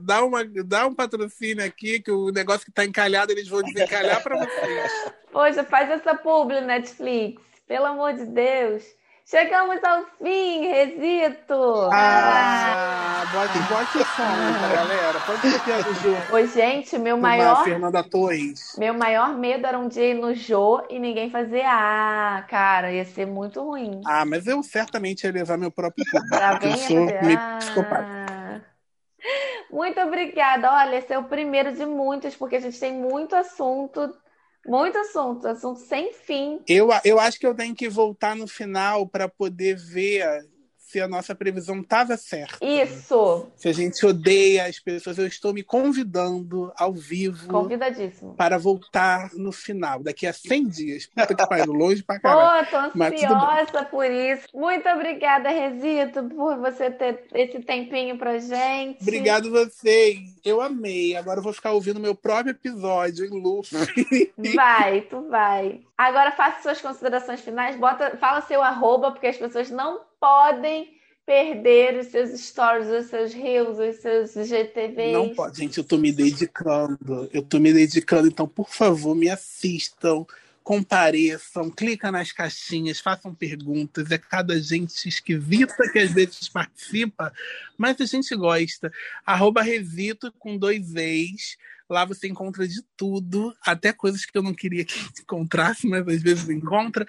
dá, 0.00 0.24
uma, 0.24 0.44
dá 0.44 0.86
um 0.86 0.94
patrocínio 0.94 1.64
aqui, 1.64 2.00
que 2.00 2.10
o 2.10 2.30
negócio 2.30 2.64
que 2.64 2.70
está 2.70 2.84
encalhado 2.84 3.32
eles 3.32 3.48
vão 3.48 3.62
desencalhar 3.62 4.22
para 4.22 4.36
vocês. 4.36 5.12
Poxa, 5.30 5.64
faz 5.64 5.90
essa 5.90 6.14
publi, 6.14 6.60
Netflix. 6.60 7.42
Pelo 7.66 7.86
amor 7.86 8.14
de 8.14 8.24
Deus. 8.24 8.82
Chegamos 9.30 9.84
ao 9.84 10.06
fim, 10.16 10.66
Resito! 10.66 11.90
Ah, 11.92 13.26
bote, 13.30 13.58
bote 13.68 14.02
som, 14.16 14.74
galera. 14.74 15.20
Pode 15.20 15.52
copiar 15.52 15.82
do 15.82 15.92
Jô. 15.96 16.14
Oi, 16.32 16.46
gente, 16.46 16.96
meu 16.96 17.18
maior. 17.18 17.62
Fernanda 17.62 18.02
Torres. 18.02 18.74
Meu 18.78 18.94
maior 18.94 19.36
medo 19.36 19.66
era 19.66 19.78
um 19.78 19.86
dia 19.86 20.12
ir 20.12 20.14
no 20.14 20.32
Jô 20.32 20.82
e 20.88 20.98
ninguém 20.98 21.28
fazer 21.28 21.60
Ah, 21.66 22.42
cara, 22.48 22.90
ia 22.90 23.04
ser 23.04 23.26
muito 23.26 23.62
ruim. 23.62 24.00
Ah, 24.06 24.24
mas 24.24 24.46
eu 24.46 24.62
certamente 24.62 25.24
ia 25.24 25.30
levar 25.30 25.58
meu 25.58 25.70
próprio 25.70 26.06
público. 26.10 26.64
eu 26.64 26.76
sou 26.78 27.04
meio 27.04 27.38
psicopata. 27.58 28.64
Muito 29.70 30.00
obrigada. 30.00 30.72
Olha, 30.72 30.96
esse 30.96 31.12
é 31.12 31.18
o 31.18 31.24
primeiro 31.24 31.74
de 31.74 31.84
muitos, 31.84 32.34
porque 32.34 32.56
a 32.56 32.60
gente 32.60 32.80
tem 32.80 32.94
muito 32.94 33.36
assunto 33.36 34.10
muito 34.68 34.98
assunto, 34.98 35.48
assunto 35.48 35.80
sem 35.80 36.12
fim. 36.12 36.60
Eu, 36.68 36.90
eu 37.04 37.18
acho 37.18 37.38
que 37.38 37.46
eu 37.46 37.54
tenho 37.54 37.74
que 37.74 37.88
voltar 37.88 38.36
no 38.36 38.46
final 38.46 39.08
para 39.08 39.28
poder 39.28 39.76
ver 39.76 40.22
se 40.88 41.00
a 41.00 41.06
nossa 41.06 41.34
previsão 41.34 41.80
estava 41.80 42.16
certa. 42.16 42.64
Isso. 42.64 43.46
Se 43.54 43.68
a 43.68 43.72
gente 43.72 44.04
odeia 44.06 44.64
as 44.64 44.80
pessoas, 44.80 45.18
eu 45.18 45.26
estou 45.26 45.52
me 45.52 45.62
convidando 45.62 46.72
ao 46.76 46.94
vivo. 46.94 47.46
Convidadíssimo. 47.46 48.34
Para 48.34 48.56
voltar 48.56 49.30
no 49.34 49.52
final, 49.52 50.02
daqui 50.02 50.26
a 50.26 50.32
100 50.32 50.68
dias. 50.68 51.06
Puta 51.06 51.34
que 51.34 51.46
pariu, 51.46 51.74
longe 51.74 52.02
pra 52.02 52.18
caralho. 52.18 52.66
Pô, 52.66 52.72
tô 52.72 53.04
ansiosa 53.04 53.84
por 53.90 54.06
isso. 54.06 54.46
Muito 54.54 54.88
obrigada, 54.88 55.50
Resito, 55.50 56.24
por 56.24 56.56
você 56.56 56.90
ter 56.90 57.26
esse 57.34 57.60
tempinho 57.60 58.16
pra 58.16 58.38
gente. 58.38 59.02
Obrigado 59.02 59.50
vocês. 59.50 60.18
Eu 60.42 60.62
amei. 60.62 61.16
Agora 61.16 61.40
eu 61.40 61.44
vou 61.44 61.52
ficar 61.52 61.72
ouvindo 61.72 62.00
meu 62.00 62.14
próprio 62.14 62.52
episódio 62.52 63.26
em 63.26 63.42
loop. 63.42 63.68
Vai, 64.54 65.02
tu 65.02 65.28
vai. 65.28 65.80
Agora 65.96 66.30
faça 66.30 66.62
suas 66.62 66.80
considerações 66.80 67.40
finais, 67.40 67.76
bota, 67.76 68.16
fala 68.18 68.40
seu 68.42 68.62
arroba, 68.62 69.10
porque 69.10 69.26
as 69.26 69.36
pessoas 69.36 69.68
não 69.68 70.07
podem 70.20 70.98
perder 71.28 71.98
os 71.98 72.06
seus 72.06 72.40
stories, 72.40 72.88
os 72.88 73.06
seus 73.06 73.34
reels, 73.34 73.78
os 73.78 73.96
seus 73.96 74.48
GTVs. 74.48 75.12
Não 75.12 75.34
pode, 75.34 75.58
gente, 75.58 75.76
eu 75.76 75.84
tô 75.84 75.98
me 75.98 76.10
dedicando. 76.10 77.28
Eu 77.32 77.42
tô 77.42 77.58
me 77.58 77.70
dedicando, 77.70 78.28
então, 78.28 78.48
por 78.48 78.70
favor, 78.70 79.14
me 79.14 79.28
assistam, 79.28 80.24
compareçam, 80.64 81.70
clica 81.70 82.10
nas 82.10 82.32
caixinhas, 82.32 82.98
façam 82.98 83.34
perguntas. 83.34 84.10
É 84.10 84.16
cada 84.16 84.58
gente 84.58 85.06
esquisita 85.06 85.90
que 85.92 85.98
às 85.98 86.12
vezes 86.12 86.48
participa, 86.48 87.30
mas 87.76 88.00
a 88.00 88.06
gente 88.06 88.34
gosta. 88.34 88.90
Arroba 89.26 89.60
Resito 89.60 90.32
com 90.38 90.56
dois 90.56 90.94
ex. 90.94 91.58
Lá 91.88 92.04
você 92.04 92.28
encontra 92.28 92.68
de 92.68 92.82
tudo, 92.96 93.54
até 93.64 93.92
coisas 93.92 94.26
que 94.26 94.36
eu 94.36 94.42
não 94.42 94.54
queria 94.54 94.84
que 94.84 94.94
encontrasse, 95.22 95.86
mas 95.86 96.06
às 96.06 96.22
vezes 96.22 96.48
encontra. 96.48 97.06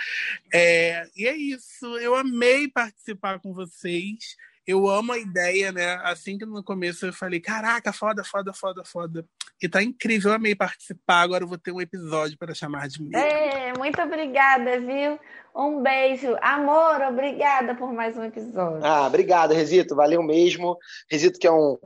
É, 0.54 1.06
e 1.16 1.28
é 1.28 1.36
isso. 1.36 1.86
Eu 1.98 2.16
amei 2.16 2.68
participar 2.68 3.40
com 3.40 3.54
vocês. 3.54 4.38
Eu 4.66 4.88
amo 4.88 5.12
a 5.12 5.18
ideia, 5.18 5.72
né? 5.72 6.00
Assim 6.04 6.38
que 6.38 6.46
no 6.46 6.64
começo 6.64 7.06
eu 7.06 7.12
falei, 7.12 7.40
caraca, 7.40 7.92
foda, 7.92 8.24
foda, 8.24 8.54
foda, 8.54 8.84
foda. 8.86 9.26
E 9.62 9.68
tá 9.68 9.84
incrível, 9.84 10.30
eu 10.30 10.36
amei 10.36 10.56
participar. 10.56 11.22
Agora 11.22 11.44
eu 11.44 11.48
vou 11.48 11.58
ter 11.58 11.72
um 11.72 11.82
episódio 11.82 12.38
para 12.38 12.54
chamar 12.54 12.88
de 12.88 13.02
mim. 13.02 13.10
É, 13.16 13.74
muito 13.78 14.00
obrigada, 14.02 14.80
viu? 14.80 15.20
Um 15.56 15.82
beijo. 15.82 16.38
Amor, 16.42 17.02
obrigada 17.02 17.76
por 17.76 17.92
mais 17.92 18.16
um 18.16 18.24
episódio. 18.24 18.86
Ah, 18.86 19.08
obrigado, 19.08 19.54
Resito. 19.54 19.96
Valeu 19.96 20.24
mesmo. 20.24 20.78
Resito 21.10 21.40
que 21.40 21.48
é 21.48 21.52
um 21.52 21.78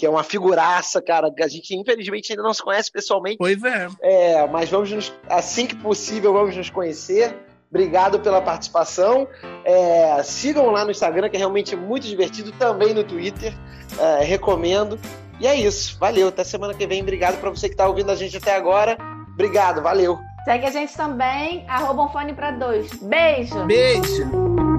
que 0.00 0.06
é 0.06 0.08
uma 0.08 0.24
figuraça, 0.24 1.02
cara. 1.02 1.30
A 1.38 1.46
gente, 1.46 1.76
infelizmente, 1.76 2.32
ainda 2.32 2.42
não 2.42 2.54
se 2.54 2.62
conhece 2.62 2.90
pessoalmente. 2.90 3.36
Pois 3.36 3.62
é. 3.62 3.86
É, 4.00 4.46
mas 4.46 4.70
vamos 4.70 4.90
nos, 4.90 5.12
assim 5.28 5.66
que 5.66 5.76
possível, 5.76 6.32
vamos 6.32 6.56
nos 6.56 6.70
conhecer. 6.70 7.36
Obrigado 7.68 8.18
pela 8.18 8.40
participação. 8.40 9.28
É, 9.62 10.22
sigam 10.22 10.70
lá 10.70 10.86
no 10.86 10.90
Instagram, 10.90 11.28
que 11.28 11.36
é 11.36 11.38
realmente 11.38 11.76
muito 11.76 12.06
divertido. 12.06 12.50
Também 12.52 12.94
no 12.94 13.04
Twitter. 13.04 13.52
É, 13.98 14.24
recomendo. 14.24 14.98
E 15.38 15.46
é 15.46 15.54
isso. 15.54 15.98
Valeu. 15.98 16.28
Até 16.28 16.44
semana 16.44 16.72
que 16.72 16.86
vem. 16.86 17.02
Obrigado 17.02 17.38
para 17.38 17.50
você 17.50 17.68
que 17.68 17.74
está 17.74 17.86
ouvindo 17.86 18.10
a 18.10 18.16
gente 18.16 18.38
até 18.38 18.56
agora. 18.56 18.96
Obrigado. 19.34 19.82
Valeu. 19.82 20.18
Segue 20.46 20.64
a 20.64 20.70
gente 20.70 20.96
também. 20.96 21.66
Arroba 21.68 22.04
um 22.04 22.08
fone 22.08 22.32
para 22.32 22.52
dois. 22.52 22.90
Beijo. 23.02 23.66
Beijo. 23.66 24.69